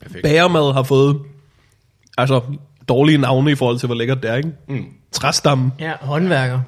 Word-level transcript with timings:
Perfekt. 0.00 0.22
Bagermad 0.22 0.72
har 0.72 0.82
fået 0.82 1.18
altså 2.18 2.40
dårlige 2.88 3.18
navne 3.18 3.50
i 3.50 3.54
forhold 3.54 3.78
til, 3.78 3.86
hvor 3.86 3.94
lækkert 3.96 4.22
det 4.22 4.30
er, 4.30 4.34
ikke? 4.36 4.52
Mm. 4.68 4.84
Træstamme, 5.12 5.72
Ja, 5.80 5.92
håndværker. 6.00 6.60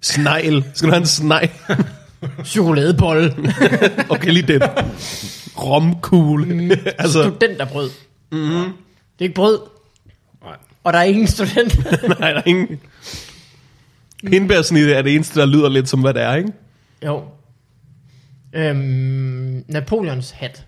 snegl. 0.00 0.64
Skal 0.74 0.88
du 0.88 0.92
have 0.92 1.00
en 1.00 1.06
snegl? 1.06 1.50
Chokoladebolle. 2.44 3.34
Okay, 4.10 4.30
lige 4.32 4.46
den. 4.46 4.62
Romkugle. 5.58 6.54
Mm. 6.54 6.70
altså, 6.98 7.22
Studenterbrød. 7.22 7.90
Mm-hmm. 8.32 8.48
Det 8.54 8.64
er 9.18 9.22
ikke 9.22 9.34
brød, 9.34 9.58
Nej. 10.42 10.56
og 10.84 10.92
der 10.92 10.98
er 10.98 11.02
ingen 11.02 11.26
student. 11.26 11.78
nej, 12.20 12.32
der 12.32 12.38
er 12.38 12.42
ingen... 12.46 12.80
Hindbærsnit 14.24 14.88
er 14.88 15.02
det 15.02 15.14
eneste, 15.14 15.40
der 15.40 15.46
lyder 15.46 15.68
lidt 15.68 15.88
som, 15.88 16.00
hvad 16.00 16.14
det 16.14 16.22
er, 16.22 16.34
ikke? 16.34 16.52
jo. 17.06 17.22
Øhm, 18.52 19.64
Napoleons 19.68 20.30
hat. 20.30 20.64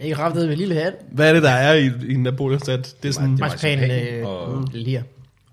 Ikke 0.00 0.16
ret 0.18 0.34
ved 0.34 0.46
med 0.46 0.56
lille 0.56 0.74
hat. 0.74 0.92
Hvad 1.12 1.28
er 1.28 1.32
det, 1.32 1.42
der 1.42 1.50
er 1.50 1.74
i, 1.74 1.90
i 2.08 2.14
Napoleons 2.16 2.66
sat? 2.66 2.94
Det 3.02 3.08
er 3.08 3.12
sådan... 3.12 3.30
Det 3.32 3.40
er 3.40 3.44
Marcipan 3.48 3.78
marcipan 3.78 4.18
øh, 4.20 4.26
og- 4.28 4.64
lir. 4.72 5.00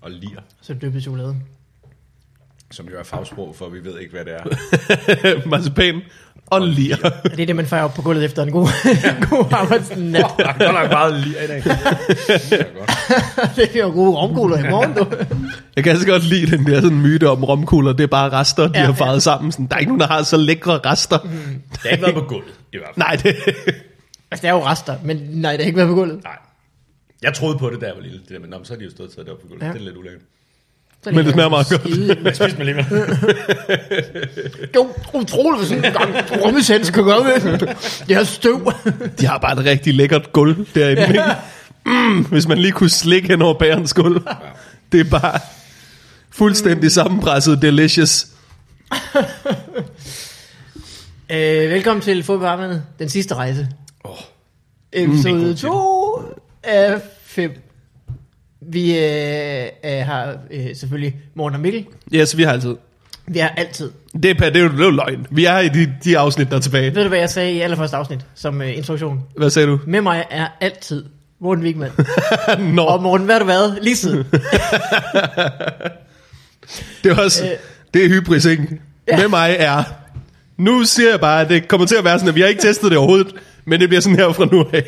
Og 0.00 0.10
lir, 0.10 0.28
Så 0.62 0.74
dyppet 0.74 1.02
chokolade. 1.02 1.36
som 2.70 2.86
jo 2.86 2.98
er 2.98 3.04
fagsprog, 3.04 3.54
for 3.58 3.68
vi 3.68 3.84
ved 3.84 3.98
ikke, 3.98 4.12
hvad 4.12 4.24
det 4.24 4.34
er. 4.34 5.48
marcipan 5.48 6.00
og 6.46 6.60
lir. 6.60 6.96
Det 7.24 7.40
er 7.40 7.46
det, 7.46 7.56
man 7.56 7.66
fejrer 7.66 7.84
op 7.84 7.94
på 7.94 8.02
gulvet 8.02 8.24
efter 8.24 8.42
en 8.42 8.50
god, 8.52 8.66
god 9.30 9.44
arbejdsnat. 9.52 10.24
der 10.38 10.44
er 10.48 10.52
godt 10.58 10.74
nok 10.82 10.90
meget 10.90 11.14
lir 11.26 11.40
i 11.42 11.46
dag. 11.46 11.62
Det 13.56 13.76
er 13.76 13.82
er 13.82 13.86
jo 13.86 13.90
gode 13.90 14.16
romkugler 14.16 14.58
i 14.66 14.70
morgen, 14.70 14.92
du. 14.94 15.06
Jeg 15.76 15.84
kan 15.84 15.90
altså 15.90 16.06
godt 16.06 16.24
lide 16.24 16.56
den 16.56 16.66
der 16.66 16.80
sådan 16.80 16.98
myte 17.00 17.28
om 17.30 17.44
romkugler. 17.44 17.92
Det 17.92 18.02
er 18.02 18.06
bare 18.06 18.28
rester, 18.32 18.62
de 18.68 18.78
Ja, 18.78 18.84
har 18.84 18.86
ja. 18.86 19.04
faret 19.04 19.22
sammen. 19.22 19.52
Sådan, 19.52 19.66
der 19.66 19.74
er 19.74 19.78
ikke 19.78 19.90
nogen, 19.90 20.00
der 20.00 20.06
har 20.06 20.22
så 20.22 20.36
lækre 20.36 20.78
rester. 20.84 21.18
Mm. 21.24 21.30
Det 21.72 21.78
har 21.82 21.88
ikke 21.88 22.02
været 22.02 22.14
på 22.14 22.20
gulvet, 22.20 22.52
i 22.72 22.76
hvert 22.76 22.90
fald. 22.94 23.06
Nej, 23.06 23.16
det... 23.16 23.36
Altså, 24.30 24.42
det 24.42 24.48
er 24.48 24.52
jo 24.52 24.64
rester, 24.66 24.96
men 25.04 25.16
nej, 25.16 25.52
det 25.52 25.60
har 25.60 25.66
ikke 25.66 25.76
været 25.76 25.88
på 25.88 25.94
gulvet. 25.94 26.24
Nej. 26.24 26.36
Jeg 27.22 27.34
troede 27.34 27.58
på 27.58 27.70
det, 27.70 27.80
da 27.80 27.86
jeg 27.86 27.94
var 27.96 28.02
lille. 28.02 28.18
Det 28.18 28.28
der, 28.28 28.38
men 28.38 28.50
nå, 28.50 28.56
men 28.56 28.64
så 28.64 28.72
har 28.72 28.78
de 28.78 28.84
jo 28.84 28.90
stået 28.90 29.08
og 29.08 29.14
taget 29.14 29.26
det 29.26 29.34
op 29.34 29.40
på 29.40 29.46
gulvet. 29.46 29.62
Ja. 29.62 29.66
Ja. 29.66 29.72
Det 29.72 29.80
er 29.80 29.84
lidt 29.84 29.96
ulækkert. 29.96 30.22
Så 31.04 31.10
er 31.10 31.14
Men 31.14 31.24
det 31.24 31.32
smager 31.32 31.48
meget 31.48 31.66
godt. 31.68 31.86
Jeg 32.24 32.36
spiser 32.36 32.56
mig 32.56 32.64
lige 32.66 32.74
med. 32.74 32.84
Jo, 34.76 34.88
utroligt, 35.14 35.58
hvad 35.58 35.66
sådan 35.66 35.84
en 35.84 35.92
gang 35.92 36.44
rummesens 36.44 36.90
kan 36.90 37.04
gøre 37.04 37.24
med. 37.24 37.58
Det 38.08 38.16
er 38.16 38.24
støv. 38.24 38.72
De 39.20 39.26
har 39.26 39.38
bare 39.38 39.52
et 39.52 39.64
rigtig 39.64 39.94
lækkert 39.94 40.32
gulv 40.32 40.66
derinde. 40.74 41.02
Ikke? 41.08 41.22
Mm, 41.86 42.24
hvis 42.24 42.48
man 42.48 42.58
lige 42.58 42.72
kunne 42.72 42.90
slikke 42.90 43.28
hen 43.28 43.42
over 43.42 43.54
bærens 43.58 43.94
gulv. 43.94 44.22
Det 44.92 45.00
er 45.00 45.04
bare 45.10 45.40
fuldstændig 46.30 46.92
sammenpresset 46.92 47.62
delicious. 47.62 48.26
Øh, 51.30 51.70
velkommen 51.70 52.02
til 52.02 52.22
Fodboldvarmandet, 52.22 52.82
den 52.98 53.08
sidste 53.08 53.34
rejse. 53.34 53.68
Episode 54.92 55.54
2 55.54 56.22
af 56.62 57.00
5. 57.22 57.52
Vi 58.60 58.98
øh, 58.98 59.66
øh, 59.84 60.06
har 60.06 60.36
øh, 60.50 60.76
selvfølgelig 60.76 61.16
Morten 61.34 61.54
og 61.54 61.60
Mikkel. 61.60 61.86
Yes, 62.14 62.36
vi 62.36 62.42
har 62.42 62.52
altid. 62.52 62.76
Vi 63.26 63.38
har 63.38 63.48
altid. 63.48 63.90
Det 64.22 64.24
er, 64.30 64.34
det 64.34 64.56
er, 64.56 64.60
jo, 64.60 64.68
det 64.68 64.80
er 64.80 64.84
jo 64.84 64.90
løgn. 64.90 65.26
Vi 65.30 65.44
er 65.44 65.58
i 65.58 65.68
de, 65.68 65.94
de 66.04 66.18
afsnit, 66.18 66.50
der 66.50 66.56
er 66.56 66.60
tilbage. 66.60 66.94
Ved 66.94 67.02
du, 67.02 67.08
hvad 67.08 67.18
jeg 67.18 67.30
sagde 67.30 67.52
i 67.52 67.60
allerførste 67.60 67.96
afsnit 67.96 68.20
som 68.34 68.62
øh, 68.62 68.76
introduktion? 68.76 69.20
Hvad 69.36 69.50
sagde 69.50 69.68
du? 69.68 69.80
Med 69.86 70.00
mig 70.00 70.24
er 70.30 70.46
altid 70.60 71.04
Morten 71.40 71.64
Wigman. 71.64 71.90
Nå, 72.74 72.82
og 72.82 73.02
Morten, 73.02 73.24
hvad 73.24 73.34
har 73.34 73.40
du 73.40 73.46
været? 73.46 73.78
Lige 73.82 73.96
siden. 73.96 74.18
det 77.04 77.12
er 77.12 77.22
også... 77.22 77.44
Øh. 77.44 77.50
Det 77.94 78.04
er 78.04 78.08
hybris, 78.08 78.44
ikke? 78.44 78.80
Med 79.06 79.28
mig 79.28 79.56
er... 79.58 79.82
Nu 80.58 80.84
siger 80.84 81.10
jeg 81.10 81.20
bare, 81.20 81.40
at 81.40 81.48
det 81.48 81.68
kommer 81.68 81.86
til 81.86 81.96
at 81.96 82.04
være 82.04 82.18
sådan, 82.18 82.28
at 82.28 82.34
vi 82.34 82.40
har 82.40 82.48
ikke 82.48 82.62
testet 82.62 82.90
det 82.90 82.98
overhovedet, 82.98 83.34
men 83.64 83.80
det 83.80 83.88
bliver 83.88 84.00
sådan 84.00 84.16
her 84.18 84.32
fra 84.32 84.44
nu 84.52 84.66
af. 84.72 84.84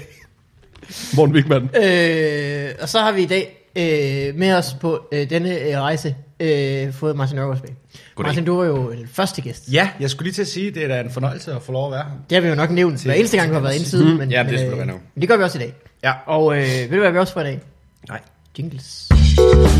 Morten 1.16 1.34
Wigman. 1.34 1.62
øh, 1.62 2.70
og 2.82 2.88
så 2.88 2.98
har 2.98 3.12
vi 3.12 3.22
i 3.22 3.26
dag 3.26 3.56
øh, 3.76 4.34
med 4.38 4.53
os 4.54 4.76
på 4.80 5.00
øh, 5.12 5.30
denne 5.30 5.59
øh, 5.59 5.80
rejse 5.80 6.14
øh, 6.41 6.92
fået 6.92 7.16
Martin 7.16 7.38
Ørgaards 7.38 7.62
med. 7.62 7.70
Goddag. 8.14 8.28
Martin, 8.28 8.44
du 8.44 8.56
var 8.56 8.64
jo 8.64 8.91
den 8.92 9.09
første 9.12 9.42
gæst. 9.42 9.64
Ja, 9.72 9.88
jeg 10.00 10.10
skulle 10.10 10.26
lige 10.26 10.34
til 10.34 10.42
at 10.42 10.48
sige, 10.48 10.70
det 10.70 10.84
er 10.84 10.88
da 10.88 11.00
en 11.00 11.10
fornøjelse 11.10 11.53
at 11.53 11.62
få 11.62 11.72
lov 11.72 11.86
at 11.86 11.92
være 11.92 12.03
her. 12.03 12.10
Det 12.30 12.36
har 12.36 12.42
vi 12.42 12.48
jo 12.48 12.54
nok 12.54 12.70
nævnt 12.70 13.04
hver 13.04 13.14
eneste 13.14 13.36
gang, 13.36 13.48
du 13.48 13.54
har 13.54 13.60
været 13.62 13.75
indsiden. 13.76 14.10
Mm. 14.12 14.19
Men, 14.19 14.30
Ja, 14.30 14.42
det 14.42 14.48
skulle 14.48 14.64
øh, 14.64 14.70
du 14.70 14.76
være 14.76 14.86
nævnt. 14.86 15.03
Men 15.14 15.20
det 15.20 15.28
gør 15.28 15.36
vi 15.36 15.42
også 15.42 15.59
i 15.59 15.60
dag. 15.60 15.75
Ja. 16.04 16.12
Og 16.26 16.56
øh, 16.56 16.62
ved 16.62 16.88
du, 16.91 16.98
hvad 16.98 17.12
vi 17.12 17.19
også 17.19 17.32
får 17.32 17.41
i 17.41 17.44
dag? 17.44 17.60
Nej. 18.09 18.20
Jingles. 18.59 19.06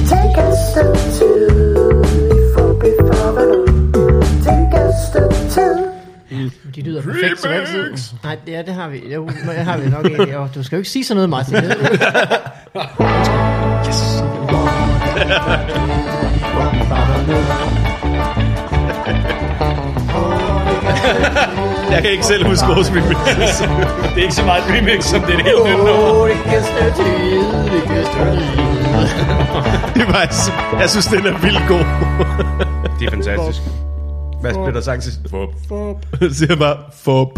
Take 0.09 0.41
a 0.41 0.53
step 0.71 0.97
two 1.19 1.49
before 2.31 2.75
before 2.81 3.70
a 4.91 4.93
step 5.09 5.31
two. 5.55 5.91
De 6.75 6.81
lyder 6.83 7.03
perfekt 7.03 7.41
som 7.41 7.51
altid. 7.51 7.95
Nej, 8.25 8.37
det, 8.47 8.53
ja, 8.53 8.63
det 8.63 8.75
har 8.75 8.89
vi. 8.89 9.13
Jo, 9.15 9.27
det 9.27 9.57
har 9.65 9.79
vi 9.79 9.89
nok 9.91 10.05
ikke. 10.11 10.33
Jo, 10.33 10.49
du 10.55 10.63
skal 10.63 10.77
jo 10.77 10.81
ikke 10.81 10.91
sige 10.91 11.05
sådan 11.05 11.17
noget, 11.17 11.31
Martin. 11.31 11.55
Det, 11.55 11.65
Jeg 21.91 22.03
kan 22.03 22.11
ikke 22.11 22.25
selv 22.27 22.47
huske 22.47 22.67
vores 22.67 22.91
remix. 22.91 23.17
Det 24.15 24.19
er 24.19 24.23
ikke 24.23 24.35
så 24.35 24.45
meget 24.45 24.65
remix, 24.69 25.05
som 25.05 25.21
det 25.21 25.33
er 25.33 25.37
det 25.37 25.47
helt 25.47 25.65
nye 25.67 25.77
nummer. 25.77 26.27
Det 26.27 26.37
kan 26.45 26.63
stå 26.63 27.03
til, 27.03 27.41
det 27.73 27.83
kan 27.83 28.05
stå 28.05 28.25
til. 28.35 28.41
Det 29.95 30.09
var, 30.09 30.21
jeg 30.81 30.91
synes, 30.91 31.07
den 31.07 31.27
er 31.27 31.39
vildt 31.39 31.69
god. 31.69 31.85
Det 33.01 33.07
er 33.07 33.11
fantastisk. 33.11 33.63
Hvad 34.41 34.53
bliver 34.53 34.71
der 34.73 34.81
sagt 34.81 35.03
til? 35.03 35.13
Fup. 35.31 36.07
Jeg 36.21 36.31
siger 36.33 36.57
bare, 36.57 36.77
fup. 36.95 37.29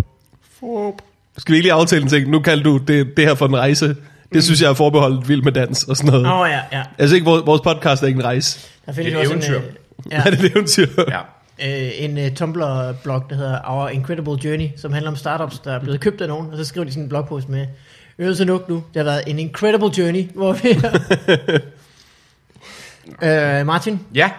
Skal 1.38 1.52
vi 1.52 1.56
ikke 1.56 1.64
lige 1.64 1.72
aftale 1.72 2.02
en 2.02 2.08
ting? 2.08 2.30
Nu 2.30 2.40
kalder 2.40 2.64
du 2.64 2.76
det, 2.76 3.16
det 3.16 3.24
her 3.26 3.34
for 3.34 3.46
en 3.46 3.56
rejse. 3.56 3.96
Det 4.32 4.44
synes 4.44 4.62
jeg 4.62 4.70
er 4.70 4.74
forbeholdt 4.74 5.28
vild 5.28 5.42
med 5.42 5.52
dans 5.52 5.84
og 5.84 5.96
sådan 5.96 6.12
noget. 6.12 6.26
Åh, 6.26 6.41
oh, 6.41 6.48
ja, 6.50 6.78
ja. 6.78 6.82
Altså 6.98 7.14
ikke, 7.16 7.24
vores, 7.26 7.60
podcast 7.60 8.02
er 8.02 8.06
ikke 8.06 8.18
en 8.18 8.24
rejse. 8.24 8.68
Der 8.86 8.92
findes 8.92 9.12
Det 9.12 9.18
er 9.18 9.22
et 9.24 9.36
også 9.36 9.50
en, 9.50 9.54
eventyr. 9.54 9.68
øh, 9.68 9.74
Ja. 10.10 10.16
ja, 10.16 10.22
Er 10.26 10.30
det 10.30 10.44
et 10.44 10.52
eventyr? 10.52 10.86
Ja. 11.08 11.20
øh, 11.84 11.91
en 11.98 12.18
uh, 12.18 12.34
Tumblr-blog, 12.36 13.24
der 13.30 13.36
hedder 13.36 13.58
Our 13.68 13.88
Incredible 13.88 14.32
Journey, 14.44 14.68
som 14.76 14.92
handler 14.92 15.10
om 15.10 15.16
startups, 15.16 15.58
der 15.58 15.72
er 15.72 15.80
blevet 15.80 16.00
købt 16.00 16.20
af 16.20 16.28
nogen, 16.28 16.50
og 16.50 16.56
så 16.56 16.64
skriver 16.64 16.84
de 16.84 16.91
sådan 16.92 17.02
en 17.02 17.08
blogpost 17.08 17.48
med, 17.48 17.66
øvelse 18.18 18.44
nok 18.44 18.68
nu, 18.68 18.74
det 18.74 18.96
har 18.96 19.04
været 19.04 19.22
en 19.26 19.38
incredible 19.38 19.91
journey, 19.98 20.30
hvor 20.34 20.52
vi 20.52 20.68
øh, 23.22 23.66
Martin, 23.66 24.00
Ja. 24.14 24.30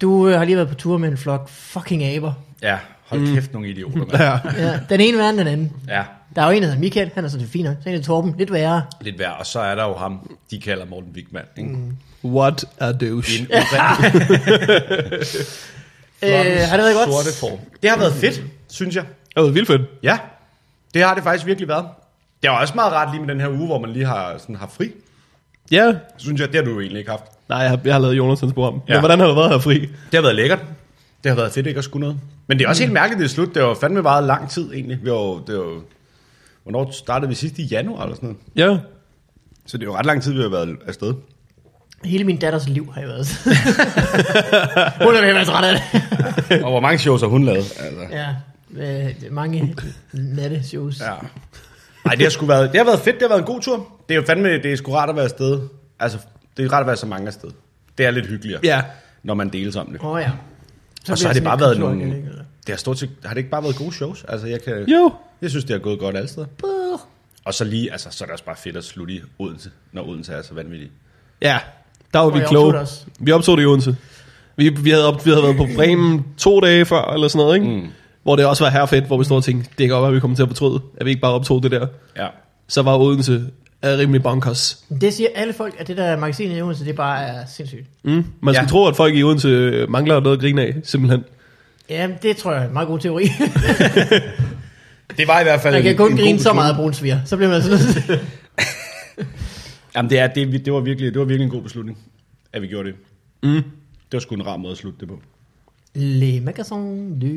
Du 0.00 0.28
øh, 0.28 0.38
har 0.38 0.44
lige 0.44 0.56
været 0.56 0.68
på 0.68 0.74
tur 0.74 0.98
med 0.98 1.08
en 1.08 1.16
flok 1.16 1.48
fucking 1.48 2.04
aber. 2.04 2.32
Ja, 2.62 2.78
hold 3.04 3.34
kæft 3.34 3.52
nogle 3.52 3.68
idioter, 3.68 3.98
mand. 3.98 4.10
Ja. 4.18 4.38
Ja, 4.66 4.80
den 4.90 5.00
ene 5.00 5.18
værre 5.18 5.30
end 5.30 5.38
den 5.38 5.46
anden. 5.46 5.72
Ja, 5.88 6.02
Der 6.36 6.42
er 6.42 6.46
jo 6.46 6.52
en, 6.52 6.62
der 6.62 6.68
hedder 6.68 6.80
Michael, 6.80 7.10
han 7.14 7.24
er 7.24 7.28
sådan 7.28 7.46
fin 7.46 7.64
nok. 7.64 7.76
Så 7.82 7.88
er 7.88 7.92
en, 7.92 7.98
der 8.00 8.04
Torben, 8.04 8.34
lidt 8.38 8.52
værre. 8.52 8.82
lidt 9.00 9.18
værd. 9.18 9.36
Og 9.38 9.46
så 9.46 9.60
er 9.60 9.74
der 9.74 9.84
jo 9.84 9.94
ham, 9.94 10.36
de 10.50 10.60
kalder 10.60 10.84
Morten 10.86 11.10
Wigman. 11.14 11.42
Ikke? 11.56 11.70
Mm. 11.70 11.96
What 12.24 12.64
a 12.78 12.92
douche. 12.92 13.38
En 13.40 13.46
urigtig 13.50 13.78
Øh, 16.22 16.30
har 16.30 16.76
det 16.76 16.84
været 16.84 16.94
godt? 16.96 17.08
sorte 17.24 17.38
form. 17.40 17.58
Det 17.82 17.90
har 17.90 17.98
været 17.98 18.12
fedt, 18.12 18.42
synes 18.70 18.96
jeg. 18.96 19.04
Det 19.34 19.42
var 19.42 19.48
vildt 19.50 19.66
fedt. 19.66 19.82
Ja, 20.02 20.18
det 20.94 21.02
har 21.02 21.14
det 21.14 21.22
faktisk 21.22 21.46
virkelig 21.46 21.68
været. 21.68 21.86
Det 22.42 22.50
var 22.50 22.60
også 22.60 22.74
meget 22.74 22.92
rart 22.92 23.10
lige 23.14 23.20
med 23.26 23.34
den 23.34 23.40
her 23.40 23.48
uge, 23.48 23.66
hvor 23.66 23.78
man 23.78 23.90
lige 23.90 24.04
har, 24.04 24.38
sådan, 24.38 24.56
har 24.56 24.66
fri. 24.66 24.92
Ja. 25.70 25.92
Synes 26.16 26.40
jeg, 26.40 26.48
det 26.48 26.56
har 26.56 26.62
du 26.64 26.70
jo 26.70 26.80
egentlig 26.80 26.98
ikke 26.98 27.10
haft. 27.10 27.24
Nej, 27.48 27.58
jeg 27.58 27.70
har, 27.70 27.80
jeg 27.84 27.94
har 27.94 28.00
lavet 28.00 28.16
Jonathans 28.16 28.52
program. 28.52 28.82
Ja. 28.88 28.92
Men 28.94 29.00
hvordan 29.00 29.20
har 29.20 29.26
du 29.26 29.34
været 29.34 29.50
her 29.50 29.58
fri? 29.58 29.78
Det 29.80 29.90
har 30.12 30.22
været 30.22 30.34
lækkert. 30.34 30.64
Det 31.24 31.30
har 31.30 31.36
været 31.36 31.52
fedt 31.52 31.66
ikke 31.66 31.78
at 31.78 31.84
skulle 31.84 32.00
noget. 32.00 32.20
Men 32.46 32.58
det 32.58 32.64
er 32.64 32.68
også 32.68 32.82
helt 32.82 32.92
mærkeligt, 32.92 33.18
det 33.18 33.24
er 33.24 33.28
slut. 33.28 33.54
Det 33.54 33.62
var 33.62 33.74
fandme 33.74 34.02
meget 34.02 34.24
lang 34.24 34.50
tid 34.50 34.72
egentlig. 34.74 34.98
Vi 35.02 35.10
var, 35.10 35.42
det 35.46 35.58
var, 35.58 35.80
hvornår 36.62 36.90
startede 36.90 37.28
vi 37.28 37.34
sidst 37.34 37.58
i 37.58 37.62
januar 37.62 38.02
eller 38.02 38.16
sådan 38.16 38.36
noget? 38.56 38.72
Ja. 38.72 38.78
Så 39.66 39.78
det 39.78 39.82
er 39.82 39.86
jo 39.86 39.96
ret 39.96 40.06
lang 40.06 40.22
tid, 40.22 40.32
vi 40.32 40.42
har 40.42 40.48
været 40.48 40.76
afsted. 40.86 41.14
Hele 42.04 42.24
min 42.24 42.36
datters 42.36 42.68
liv 42.68 42.92
har 42.94 43.00
jeg 43.00 43.08
været. 43.08 43.26
Hun 45.06 45.14
er 45.14 45.20
ved 45.20 45.28
at 45.28 45.34
være 45.34 45.44
træt 45.44 45.64
af 45.64 45.80
det. 46.48 46.62
Og 46.64 46.70
hvor 46.70 46.80
mange 46.80 46.98
shows 46.98 47.20
har 47.20 47.28
hun 47.28 47.44
lavet? 47.44 47.72
Altså. 47.80 48.06
ja, 48.10 48.26
øh, 48.76 49.14
mange 49.30 49.74
natte 50.12 50.62
shows. 50.62 51.00
Ja. 51.00 51.12
Nej, 52.04 52.14
det 52.14 52.22
har 52.22 52.30
sgu 52.30 52.46
været, 52.46 52.72
det 52.72 52.78
har 52.80 52.84
været 52.84 53.00
fedt. 53.00 53.14
Det 53.14 53.22
har 53.22 53.28
været 53.28 53.40
en 53.40 53.46
god 53.46 53.60
tur. 53.60 53.88
Det 54.08 54.14
er 54.14 54.18
jo 54.18 54.26
fandme, 54.26 54.48
det 54.48 54.72
er 54.72 54.76
sgu 54.76 54.92
rart 54.92 55.08
at 55.08 55.16
være 55.16 55.24
afsted. 55.24 55.60
Altså, 56.00 56.18
det 56.56 56.64
er 56.64 56.72
rart 56.72 56.80
at 56.80 56.86
være 56.86 56.96
så 56.96 57.06
mange 57.06 57.26
afsted. 57.26 57.50
Det 57.98 58.06
er 58.06 58.10
lidt 58.10 58.26
hyggeligere, 58.26 58.60
Ja. 58.64 58.82
når 59.22 59.34
man 59.34 59.48
deles 59.48 59.76
om 59.76 59.86
det. 59.86 60.00
Åh 60.00 60.06
oh, 60.10 60.20
ja. 60.20 60.30
og 61.10 61.18
så 61.18 61.26
har 61.26 61.34
det 61.34 61.44
bare 61.44 61.60
været 61.60 61.78
nogle... 61.78 62.02
eller? 62.02 62.18
Det 62.66 62.68
har, 62.68 62.76
stort 62.76 62.98
set, 62.98 63.10
har 63.24 63.30
det 63.34 63.38
ikke 63.38 63.50
bare 63.50 63.62
været 63.62 63.76
gode 63.76 63.92
shows? 63.92 64.24
Altså, 64.28 64.46
jeg, 64.46 64.62
kan, 64.62 64.88
Jo. 64.88 65.12
jeg 65.42 65.50
synes, 65.50 65.64
det 65.64 65.72
har 65.74 65.78
gået 65.78 65.98
godt 65.98 66.16
alle 66.16 66.28
steder. 66.28 66.46
Og 67.44 67.54
så 67.54 67.64
lige, 67.64 67.92
altså, 67.92 68.08
så 68.10 68.24
er 68.24 68.26
det 68.26 68.32
også 68.32 68.44
bare 68.44 68.56
fedt 68.56 68.76
at 68.76 68.84
slutte 68.84 69.14
i 69.14 69.20
Odense, 69.38 69.70
når 69.92 70.08
Odense 70.08 70.32
er 70.32 70.42
så 70.42 70.54
vanvittig. 70.54 70.90
Ja. 71.42 71.58
Der 72.14 72.18
var 72.18 72.30
Hvor 72.30 72.38
vi 72.38 72.44
kloge. 72.48 72.86
Vi 73.18 73.32
optog 73.32 73.56
det 73.56 73.62
i 73.62 73.66
Odense. 73.66 73.96
Vi, 74.56 74.68
vi, 74.68 74.90
havde, 74.90 75.08
op, 75.08 75.26
vi 75.26 75.30
havde 75.30 75.42
været 75.42 75.56
på 75.56 75.66
Bremen 75.76 76.24
to 76.38 76.60
dage 76.60 76.84
før, 76.84 77.12
eller 77.14 77.28
sådan 77.28 77.44
noget, 77.44 77.54
ikke? 77.54 77.68
Mm. 77.68 77.88
Hvor 78.22 78.36
det 78.36 78.46
også 78.46 78.64
var 78.64 78.70
her 78.70 78.86
fedt, 78.86 79.04
hvor 79.04 79.18
vi 79.18 79.24
stod 79.24 79.36
og 79.36 79.44
tænkte, 79.44 79.70
det 79.78 79.78
kan 79.78 79.88
godt 79.88 80.02
være, 80.02 80.08
at 80.08 80.14
vi 80.14 80.20
kommer 80.20 80.36
til 80.36 80.42
at 80.42 80.48
fortryde, 80.48 80.80
at 80.96 81.04
vi 81.06 81.10
ikke 81.10 81.20
bare 81.22 81.32
optog 81.32 81.62
det 81.62 81.70
der. 81.70 81.86
Ja. 82.16 82.28
Så 82.68 82.82
var 82.82 82.96
Odense 82.98 83.44
er 83.92 83.98
rimelig 83.98 84.22
bonkers. 84.22 84.84
Det 85.00 85.14
siger 85.14 85.28
alle 85.34 85.52
folk, 85.52 85.74
at 85.78 85.88
det 85.88 85.96
der 85.96 86.16
magasin 86.16 86.50
i 86.56 86.62
Odense, 86.62 86.84
det 86.84 86.96
bare 86.96 87.22
er 87.24 87.44
sindssygt. 87.46 87.86
Mm. 88.02 88.10
Man 88.12 88.24
skulle 88.54 88.60
Ja. 88.60 88.66
tro, 88.66 88.86
at 88.86 88.96
folk 88.96 89.14
i 89.14 89.22
Odense 89.22 89.86
mangler 89.88 90.20
noget 90.20 90.36
at 90.36 90.40
grine 90.40 90.62
af, 90.62 90.74
simpelthen. 90.82 91.24
Ja, 91.90 92.08
det 92.22 92.36
tror 92.36 92.52
jeg 92.52 92.62
er 92.62 92.66
en 92.66 92.72
meget 92.72 92.88
god 92.88 92.98
teori. 92.98 93.24
Det 95.18 95.28
var 95.28 95.40
i 95.40 95.42
hvert 95.42 95.60
fald 95.60 95.74
Man 95.74 95.82
kan 95.82 95.90
en- 95.90 95.96
kun 95.96 96.12
en 96.12 96.18
grine 96.18 96.38
så 96.40 96.52
meget 96.52 96.70
af 96.70 96.76
brunsviger. 96.76 97.18
Så 97.24 97.36
bliver 97.36 97.50
man 97.50 97.62
sådan 97.62 97.78
noget. 98.08 98.20
Jamen, 99.96 100.10
det, 100.10 100.18
er, 100.18 100.26
det, 100.26 100.64
det, 100.64 100.72
var 100.72 100.80
virkelig, 100.80 101.12
det 101.14 101.20
var 101.20 101.26
virkelig 101.26 101.44
en 101.44 101.50
god 101.50 101.62
beslutning, 101.62 101.98
at 102.52 102.62
vi 102.62 102.66
gjorde 102.66 102.88
det. 102.88 102.96
Mm. 103.42 103.50
Det 103.52 103.62
var 104.12 104.18
sgu 104.18 104.34
en 104.34 104.46
rar 104.46 104.56
måde 104.56 104.72
at 104.72 104.78
slutte 104.78 105.00
det 105.00 105.08
på. 105.08 105.20
Le 105.94 106.40
magasins 106.40 107.22
du... 107.22 107.28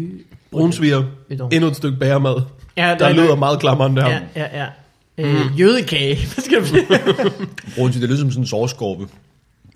Brunsviger. 0.52 1.04
Endnu 1.52 1.68
et 1.70 1.76
stykke 1.76 1.98
bagermad. 2.00 2.36
Ja, 2.78 2.96
Der 3.00 3.14
lyder 3.14 3.36
meget 3.36 3.60
klammeren 3.60 3.98
der. 3.98 4.08
Ja, 4.10 4.20
ja, 4.36 4.62
ja. 4.62 4.66
Øh, 5.18 5.60
jødekage. 5.60 6.16
Hvad 6.34 6.44
skal 6.44 6.62
det? 6.62 7.50
Brunsviger, 7.76 8.02
det 8.02 8.10
lyder 8.10 8.20
som 8.20 8.32
sådan 8.32 8.44
en 8.44 8.48
sovskorpe. 8.48 9.08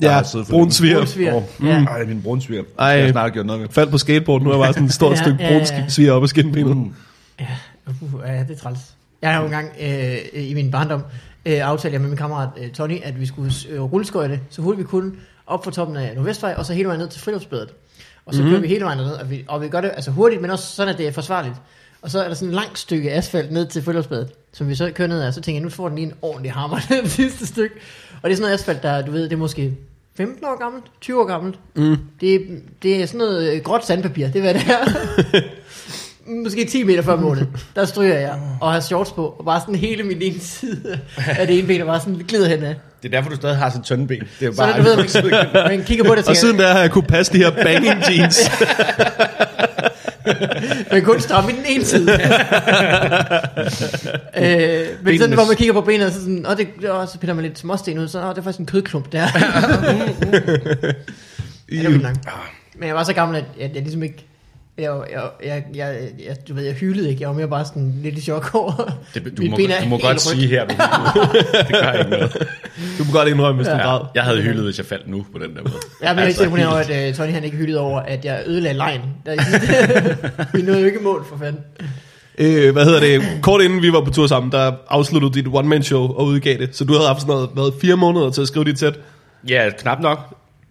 Ja, 0.01 0.21
brunsviger. 0.49 0.97
Brunsviger. 0.97 1.41
Mm. 1.59 1.67
Ja. 1.67 1.83
Ej, 1.83 2.05
min. 2.05 2.23
Det 2.25 2.65
Ej. 2.79 2.87
jeg 2.87 3.09
snart 3.09 3.33
gjort 3.33 3.45
noget 3.45 3.61
med. 3.61 3.69
Faldt 3.69 3.91
på 3.91 3.97
skateboard, 3.97 4.41
nu 4.41 4.49
er 4.49 4.53
jeg 4.53 4.63
bare 4.63 4.73
sådan 4.73 4.87
et 4.87 4.93
stort 4.93 5.11
Ja, 5.11 5.23
stykke 5.23 5.43
ja, 5.43 5.53
ja, 5.53 6.03
ja. 6.03 6.11
op 6.11 6.23
ad 6.23 6.27
skinbenet. 6.27 6.77
Mm. 6.77 6.93
Ja, 7.39 7.47
uh, 8.01 8.21
ja, 8.25 8.39
det 8.39 8.51
er 8.51 8.55
træls. 8.55 8.79
Jeg 9.21 9.33
har 9.33 9.39
jo 9.39 9.45
engang 9.45 9.69
øh, 9.81 10.17
i 10.33 10.53
min 10.53 10.71
barndom 10.71 11.03
øh, 11.45 11.67
aftalt 11.67 11.93
jeg 11.93 12.01
med 12.01 12.09
min 12.09 12.17
kammerat 12.17 12.49
øh, 12.57 12.69
Tony, 12.69 12.97
at 13.03 13.19
vi 13.19 13.25
skulle 13.25 13.51
øh, 13.69 13.81
rulleskøjte 13.81 14.39
så 14.49 14.61
hurtigt 14.61 14.79
vi 14.79 14.87
kunne 14.87 15.11
op 15.47 15.61
på 15.61 15.71
toppen 15.71 15.97
af 15.97 16.15
Nordvestvej, 16.15 16.53
og 16.57 16.65
så 16.65 16.73
hele 16.73 16.87
vejen 16.87 16.99
ned 16.99 17.07
til 17.09 17.21
friluftsbadet. 17.21 17.69
Og 18.25 18.33
så 18.33 18.39
mm-hmm. 18.39 18.51
kører 18.51 18.61
vi 18.61 18.67
hele 18.67 18.85
vejen 18.85 18.97
ned, 18.97 19.11
og 19.11 19.29
vi, 19.29 19.45
og 19.47 19.61
vi 19.61 19.67
gør 19.67 19.81
det 19.81 19.91
altså 19.95 20.11
hurtigt, 20.11 20.41
men 20.41 20.51
også 20.51 20.75
sådan, 20.75 20.93
at 20.93 20.97
det 20.97 21.07
er 21.07 21.11
forsvarligt. 21.11 21.55
Og 22.01 22.11
så 22.11 22.23
er 22.23 22.27
der 22.27 22.35
sådan 22.35 22.47
et 22.47 22.55
langt 22.55 22.79
stykke 22.79 23.11
asfalt 23.11 23.51
ned 23.51 23.65
til 23.65 23.83
friluftsbadet, 23.83 24.29
som 24.53 24.69
vi 24.69 24.75
så 24.75 24.91
kører 24.95 25.07
ned 25.07 25.21
af, 25.21 25.33
så 25.33 25.41
tænker 25.41 25.59
jeg, 25.59 25.63
nu 25.63 25.69
får 25.69 25.87
den 25.87 25.95
lige 25.97 26.07
en 26.07 26.13
ordentlig 26.21 26.51
hammer 26.51 26.79
det 27.03 27.11
sidste 27.11 27.47
stykke. 27.47 27.75
Og 28.21 28.29
det 28.29 28.31
er 28.31 28.35
sådan 28.35 28.41
noget 28.41 28.53
asfalt, 28.53 28.83
der, 28.83 29.01
du 29.05 29.11
ved, 29.11 29.23
det 29.23 29.33
er 29.33 29.37
måske 29.37 29.73
15 30.17 30.45
år 30.45 30.59
gammelt, 30.59 30.85
20 31.01 31.21
år 31.21 31.25
gammelt. 31.25 31.55
Mm. 31.75 31.97
Det, 32.21 32.41
det 32.83 33.01
er 33.01 33.05
sådan 33.05 33.17
noget 33.17 33.53
øh, 33.53 33.61
gråt 33.61 33.85
sandpapir, 33.85 34.27
det 34.27 34.35
er 34.35 34.41
hvad 34.41 34.53
det 34.53 34.61
er. 34.61 35.41
Måske 36.43 36.65
10 36.65 36.83
meter 36.83 37.01
før 37.01 37.15
målet, 37.15 37.47
der 37.75 37.85
stryger 37.85 38.19
jeg 38.19 38.39
og 38.61 38.71
har 38.73 38.79
shorts 38.79 39.11
på, 39.11 39.35
og 39.39 39.45
bare 39.45 39.59
sådan 39.59 39.75
hele 39.75 40.03
min 40.03 40.21
ene 40.21 40.39
side 40.39 40.99
af 41.27 41.47
det 41.47 41.57
ene 41.59 41.67
ben, 41.67 41.79
der 41.79 41.85
bare 41.85 41.99
sådan 41.99 42.21
glider 42.27 42.47
hen 42.47 42.63
af. 42.63 42.75
Det 43.03 43.13
er 43.13 43.17
derfor, 43.17 43.29
du 43.29 43.35
stadig 43.35 43.57
har 43.57 43.69
så 43.69 43.81
tynde 43.81 44.07
ben. 44.07 44.19
Det 44.19 44.27
er 44.41 44.45
jo 44.45 44.51
Så 44.51 44.57
bare... 44.57 44.71
er 44.71 44.75
det, 44.75 44.85
du 44.85 45.21
ved, 45.21 45.53
man, 45.53 45.77
man 45.77 45.83
kigger 45.85 46.03
på 46.03 46.15
det 46.15 46.23
og 46.23 46.29
Og 46.29 46.35
siden 46.35 46.53
tænker, 46.53 46.65
der 46.67 46.73
har 46.73 46.81
jeg 46.81 46.91
kunne 46.91 47.07
passe 47.07 47.33
de 47.33 47.37
her 47.37 47.51
banging 47.51 47.99
jeans. 48.09 48.39
man 50.25 50.85
kan 50.91 51.03
kun 51.03 51.19
stramme 51.19 51.51
i 51.51 51.55
den 51.55 51.65
ene 51.67 51.85
side. 51.85 52.11
øh, 52.11 52.17
men 55.03 55.17
sådan, 55.17 55.33
Benenes- 55.33 55.33
hvor 55.33 55.45
man 55.47 55.55
kigger 55.57 55.73
på 55.73 55.81
benet, 55.81 56.13
så, 56.13 56.19
sådan, 56.19 56.45
og, 56.45 56.57
det, 56.57 56.89
og 56.89 57.07
så 57.07 57.17
piller 57.19 57.33
man 57.33 57.43
lidt 57.45 57.59
småsten 57.59 57.99
ud, 57.99 58.07
så 58.07 58.19
åh, 58.21 58.29
det 58.29 58.37
er 58.37 58.41
faktisk 58.41 58.59
en 58.59 58.65
kødklump 58.65 59.11
der. 59.11 59.19
ja, 61.71 61.77
det 61.77 61.93
var 61.93 62.01
nok. 62.01 62.15
Men 62.75 62.87
jeg 62.87 62.95
var 62.95 63.03
så 63.03 63.13
gammel, 63.13 63.37
at 63.37 63.43
jeg, 63.59 63.71
jeg 63.73 63.81
ligesom 63.81 64.03
ikke... 64.03 64.25
Jeg, 64.77 64.91
jeg, 65.11 65.21
jeg, 65.45 65.63
jeg, 65.75 65.97
jeg, 66.27 66.35
du 66.47 66.53
ved, 66.53 66.63
jeg 66.63 66.73
hylede 66.73 67.09
ikke. 67.09 67.21
Jeg 67.21 67.29
var 67.29 67.35
mere 67.35 67.47
bare 67.47 67.65
sådan 67.65 67.93
lidt 68.03 68.17
i 68.17 68.21
chok 68.21 68.55
over. 68.55 68.97
Det, 69.13 69.37
du, 69.37 69.43
må, 69.43 69.57
du 69.83 69.87
må 69.87 69.97
godt 69.97 70.03
rødt. 70.03 70.21
sige 70.21 70.47
her, 70.47 70.65
du 70.65 70.73
det 71.67 71.75
gør 71.81 71.91
ikke 71.91 72.09
noget. 72.09 72.47
Du 72.99 73.03
må 73.03 73.11
godt 73.11 73.27
indrømme, 73.29 73.55
hvis 73.61 73.67
du 73.67 73.73
Ja. 73.75 73.81
græd. 73.81 73.99
Jeg 74.15 74.23
havde 74.23 74.41
hyldet, 74.41 74.63
hvis 74.63 74.77
jeg 74.77 74.85
faldt 74.85 75.07
nu 75.07 75.25
på 75.31 75.39
den 75.39 75.55
der 75.55 75.61
måde. 75.61 75.73
Jeg 76.01 76.15
blev 76.15 76.27
ikke 76.27 76.43
imponeret 76.43 76.67
over, 76.69 76.77
at 76.77 77.09
uh, 77.09 77.15
Tony 77.15 77.31
han 77.31 77.43
ikke 77.43 77.57
hyldede 77.57 77.79
over, 77.79 77.99
at 77.99 78.25
jeg 78.25 78.43
ødelagde 78.45 78.77
lejen. 78.77 79.01
Vi 80.53 80.61
nåede 80.61 80.79
jo 80.79 80.85
ikke 80.85 80.99
mål, 80.99 81.25
for 81.29 81.37
fanden. 81.37 81.61
Øh, 82.37 82.73
hvad 82.73 82.85
hedder 82.85 82.99
det? 82.99 83.21
Kort 83.41 83.61
inden 83.61 83.81
vi 83.81 83.91
var 83.93 84.01
på 84.01 84.11
tur 84.11 84.27
sammen, 84.27 84.51
der 84.51 84.71
afsluttede 84.89 85.33
dit 85.33 85.47
one-man-show 85.53 86.01
og 86.01 86.25
udgav 86.25 86.57
det. 86.57 86.75
Så 86.75 86.85
du 86.85 86.93
havde 86.93 87.07
haft 87.07 87.21
sådan 87.21 87.33
noget, 87.35 87.49
hvad, 87.53 87.79
fire 87.81 87.95
måneder 87.97 88.29
til 88.29 88.41
at 88.41 88.47
skrive 88.47 88.65
dit 88.65 88.79
sæt. 88.79 88.99
Ja, 89.49 89.69
knap 89.79 89.99
nok. 89.99 90.19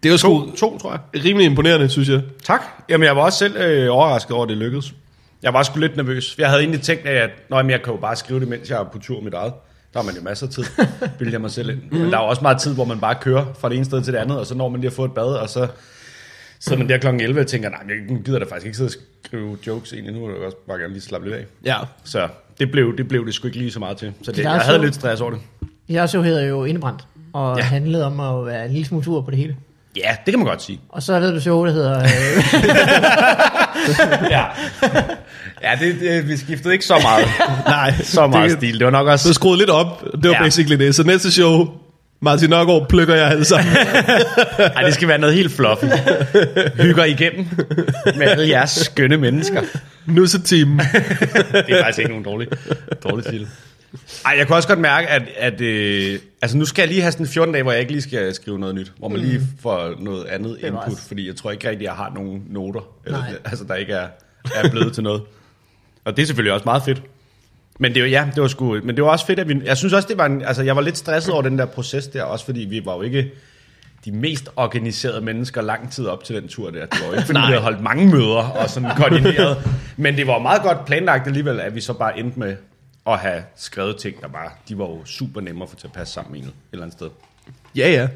Det 0.03 0.11
var 0.11 0.17
sgu 0.17 0.39
To, 0.39 0.55
to 0.55 0.77
tror 0.77 0.91
jeg. 1.13 1.23
rimelig 1.25 1.45
imponerende, 1.45 1.89
synes 1.89 2.09
jeg. 2.09 2.21
Tak. 2.43 2.61
Jamen, 2.89 3.05
jeg 3.07 3.15
var 3.15 3.21
også 3.21 3.37
selv 3.39 3.55
øh, 3.57 3.87
overrasket 3.95 4.31
over, 4.31 4.43
at 4.43 4.49
det 4.49 4.57
lykkedes. 4.57 4.93
Jeg 5.43 5.53
var 5.53 5.63
sgu 5.63 5.79
lidt 5.79 5.95
nervøs. 5.97 6.35
Jeg 6.37 6.47
havde 6.47 6.61
egentlig 6.61 6.81
tænkt, 6.81 7.05
at 7.07 7.29
Nå, 7.49 7.57
jamen, 7.57 7.69
jeg 7.69 7.81
kan 7.81 7.93
jo 7.93 7.99
bare 7.99 8.15
skrive 8.15 8.39
det, 8.39 8.47
mens 8.47 8.69
jeg 8.69 8.79
er 8.79 8.83
på 8.83 8.99
tur 8.99 9.15
med 9.15 9.23
mit 9.23 9.33
eget. 9.33 9.53
Der 9.93 9.99
har 9.99 10.05
man 10.05 10.15
jo 10.15 10.21
masser 10.21 10.47
af 10.47 10.53
tid, 10.53 10.63
bildte 11.17 11.33
jeg 11.33 11.41
mig 11.41 11.51
selv 11.51 11.69
ind. 11.69 11.79
Men 11.91 12.01
der 12.11 12.17
er 12.17 12.21
jo 12.23 12.27
også 12.29 12.41
meget 12.41 12.61
tid, 12.61 12.73
hvor 12.73 12.85
man 12.85 12.99
bare 12.99 13.15
kører 13.21 13.45
fra 13.59 13.69
det 13.69 13.75
ene 13.75 13.85
sted 13.85 14.01
til 14.03 14.13
det 14.13 14.19
andet, 14.19 14.39
og 14.39 14.45
så 14.45 14.55
når 14.55 14.69
man 14.69 14.81
lige 14.81 14.89
har 14.91 14.95
fået 14.95 15.07
et 15.09 15.13
bad, 15.15 15.23
og 15.33 15.49
så 15.49 15.67
sidder 16.59 16.77
man 16.77 16.89
der 16.89 16.97
kl. 16.97 17.07
11 17.07 17.41
og 17.41 17.47
tænker, 17.47 17.69
nej, 17.69 17.79
jeg 17.89 17.95
gider 18.25 18.39
da 18.39 18.45
faktisk 18.45 18.65
ikke 18.65 18.77
sidde 18.77 18.87
og 18.87 18.93
skrive 19.25 19.57
jokes 19.67 19.93
egentlig. 19.93 20.13
Nu 20.13 20.29
jeg 20.29 20.37
også 20.45 20.57
bare 20.67 20.77
gerne 20.79 20.93
lige 20.93 21.03
slappe 21.03 21.27
lidt 21.29 21.39
af. 21.39 21.45
Ja. 21.65 21.77
Så 22.03 22.27
det 22.59 22.71
blev 22.71 22.97
det, 22.97 23.07
blev 23.07 23.25
det 23.25 23.33
sgu 23.33 23.47
ikke 23.47 23.59
lige 23.59 23.71
så 23.71 23.79
meget 23.79 23.97
til. 23.97 24.13
Så 24.23 24.31
det, 24.31 24.43
jeg 24.43 24.51
havde 24.51 24.79
lidt 24.81 24.95
stress 24.95 25.21
over 25.21 25.31
det. 25.31 25.39
Jeg 25.89 26.09
så 26.09 26.21
hedder 26.21 26.47
jo 26.47 26.65
Indebrændt, 26.65 27.01
og 27.33 27.57
Ja. 27.57 27.63
handlede 27.63 28.05
om 28.05 28.19
at 28.19 28.45
være 28.45 28.65
en 28.65 28.71
lille 28.71 28.87
smule 28.87 29.05
tur 29.05 29.21
på 29.21 29.31
det 29.31 29.39
hele. 29.39 29.55
Ja, 29.97 30.15
det 30.25 30.31
kan 30.31 30.39
man 30.39 30.47
godt 30.47 30.61
sige. 30.61 30.79
Og 30.89 31.03
så 31.03 31.13
er 31.13 31.19
der 31.19 31.33
et 31.33 31.41
show, 31.41 31.65
der 31.65 31.71
hedder... 31.71 31.99
Øh, 31.99 32.05
Ja, 34.31 34.45
ja 35.63 35.85
det, 35.85 35.99
det, 35.99 36.27
vi 36.27 36.37
skiftede 36.37 36.73
ikke 36.73 36.85
så 36.85 36.99
meget. 37.03 37.25
Nej, 37.65 37.93
Så 38.03 38.27
meget 38.27 38.49
det, 38.51 38.57
stil. 38.57 38.79
Det 38.79 38.85
var 38.85 38.91
nok 38.91 39.07
også... 39.07 39.27
Så 39.27 39.33
skruede 39.33 39.57
lidt 39.57 39.69
op. 39.69 40.03
Det 40.13 40.29
var 40.29 40.35
Ja. 40.35 40.43
basically 40.43 40.85
det. 40.85 40.95
Så 40.95 41.03
næste 41.03 41.31
show, 41.31 41.67
Martin 42.21 42.49
Nørgaard 42.49 42.89
plukker 42.89 43.15
jeg 43.15 43.27
alle 43.27 43.45
sammen. 43.45 43.73
Ej, 44.75 44.83
det 44.83 44.93
skal 44.93 45.07
være 45.07 45.17
noget 45.17 45.35
helt 45.35 45.51
fluffy. 45.51 45.85
Hygger 46.81 47.03
igennem 47.03 47.45
med 48.17 48.27
alle 48.27 48.47
jeres 48.49 48.69
skønne 48.71 49.17
mennesker. 49.17 49.61
Nusseteam. 50.05 50.79
Det 51.51 51.65
er 51.69 51.83
faktisk 51.83 51.99
ikke 51.99 52.09
nogen 52.09 52.23
dårlig, 52.25 52.47
dårlig 53.03 53.25
titel. 53.25 53.47
Ej, 54.25 54.35
jeg 54.37 54.47
kunne 54.47 54.55
også 54.55 54.67
godt 54.67 54.79
mærke, 54.79 55.07
at, 55.07 55.21
at 55.37 55.61
øh, 55.61 56.19
altså 56.41 56.57
nu 56.57 56.65
skal 56.65 56.81
jeg 56.81 56.89
lige 56.89 57.01
have 57.01 57.11
sådan 57.11 57.27
14 57.27 57.53
dage, 57.53 57.63
hvor 57.63 57.71
jeg 57.71 57.81
ikke 57.81 57.91
lige 57.91 58.01
skal 58.01 58.33
skrive 58.35 58.59
noget 58.59 58.75
nyt. 58.75 58.91
Hvor 58.99 59.07
man 59.07 59.19
lige 59.19 59.41
får 59.61 59.93
noget 59.99 60.25
andet 60.25 60.57
input, 60.63 60.87
nice. 60.89 61.07
fordi 61.07 61.27
jeg 61.27 61.35
tror 61.35 61.51
ikke 61.51 61.69
rigtig, 61.69 61.85
jeg 61.85 61.93
har 61.93 62.11
nogen 62.15 62.41
noter. 62.49 62.79
Eller, 63.05 63.19
Nej. 63.19 63.33
altså, 63.45 63.63
der 63.67 63.75
ikke 63.75 63.93
er, 63.93 64.07
er 64.55 64.69
blevet 64.69 64.93
til 64.93 65.03
noget. 65.03 65.21
Og 66.05 66.17
det 66.17 66.21
er 66.21 66.25
selvfølgelig 66.25 66.53
også 66.53 66.65
meget 66.65 66.83
fedt. 66.83 67.01
Men 67.79 67.93
det 67.93 68.01
var, 68.01 68.07
ja, 68.07 68.27
det 68.35 68.41
var 68.41 68.47
sgu, 68.47 68.79
men 68.83 68.95
det 68.95 69.03
var 69.03 69.09
også 69.09 69.25
fedt, 69.25 69.39
at 69.39 69.49
vi, 69.49 69.61
jeg 69.65 69.77
synes 69.77 69.93
også, 69.93 70.07
det 70.07 70.17
var 70.17 70.25
en, 70.25 70.41
altså 70.41 70.63
jeg 70.63 70.75
var 70.75 70.81
lidt 70.81 70.97
stresset 70.97 71.33
over 71.33 71.41
den 71.41 71.57
der 71.57 71.65
proces 71.65 72.07
der, 72.07 72.23
også 72.23 72.45
fordi 72.45 72.59
vi 72.59 72.85
var 72.85 72.95
jo 72.95 73.01
ikke 73.01 73.31
de 74.05 74.11
mest 74.11 74.49
organiserede 74.55 75.21
mennesker 75.21 75.61
lang 75.61 75.91
tid 75.91 76.05
op 76.07 76.23
til 76.23 76.35
den 76.35 76.47
tur 76.47 76.69
der. 76.69 76.85
Det 76.85 76.99
var 77.01 77.07
jo 77.07 77.13
ikke, 77.13 77.25
fordi 77.25 77.39
vi 77.47 77.51
havde 77.51 77.61
holdt 77.61 77.81
mange 77.81 78.07
møder 78.07 78.43
og 78.43 78.69
sådan 78.69 78.89
koordineret. 78.97 79.57
Men 79.97 80.17
det 80.17 80.27
var 80.27 80.39
meget 80.39 80.61
godt 80.61 80.85
planlagt 80.85 81.27
alligevel, 81.27 81.59
at 81.59 81.75
vi 81.75 81.81
så 81.81 81.93
bare 81.93 82.19
endte 82.19 82.39
med 82.39 82.55
at 83.07 83.19
have 83.19 83.43
skrevet 83.55 83.97
ting, 83.97 84.21
der 84.21 84.27
bare, 84.27 84.49
de 84.69 84.77
var 84.77 84.85
jo 84.85 85.05
super 85.05 85.41
nemme 85.41 85.63
at 85.63 85.69
få 85.69 85.75
til 85.75 85.87
at 85.87 85.93
passe 85.93 86.13
sammen 86.13 86.35
i 86.35 86.39
et 86.39 86.53
eller 86.71 86.83
andet 86.85 86.97
sted. 86.97 87.09
ja, 87.75 87.91
ja. 87.91 88.07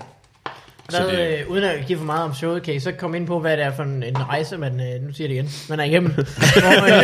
Så 0.90 1.02
hvad, 1.04 1.12
det- 1.18 1.40
øh, 1.40 1.50
uden 1.50 1.64
at 1.64 1.86
give 1.88 1.98
for 1.98 2.06
meget 2.06 2.24
om 2.24 2.34
showet, 2.34 2.64
kan 2.64 2.74
I 2.76 2.80
så 2.80 2.92
komme 2.92 3.18
ind 3.18 3.28
på, 3.28 3.40
hvad 3.40 3.58
det 3.58 3.66
er 3.66 3.72
for 3.72 3.84
en, 3.84 4.04
en 4.04 4.18
rejse, 4.30 4.58
man, 4.58 4.74
øh, 4.80 5.08
nu 5.08 5.14
siger 5.14 5.28
det 5.28 5.36
igen, 5.36 5.50
man 5.70 5.80
er 5.80 5.84
igennem. 5.84 6.12
Hvor, 6.16 6.86
øh, 6.86 7.04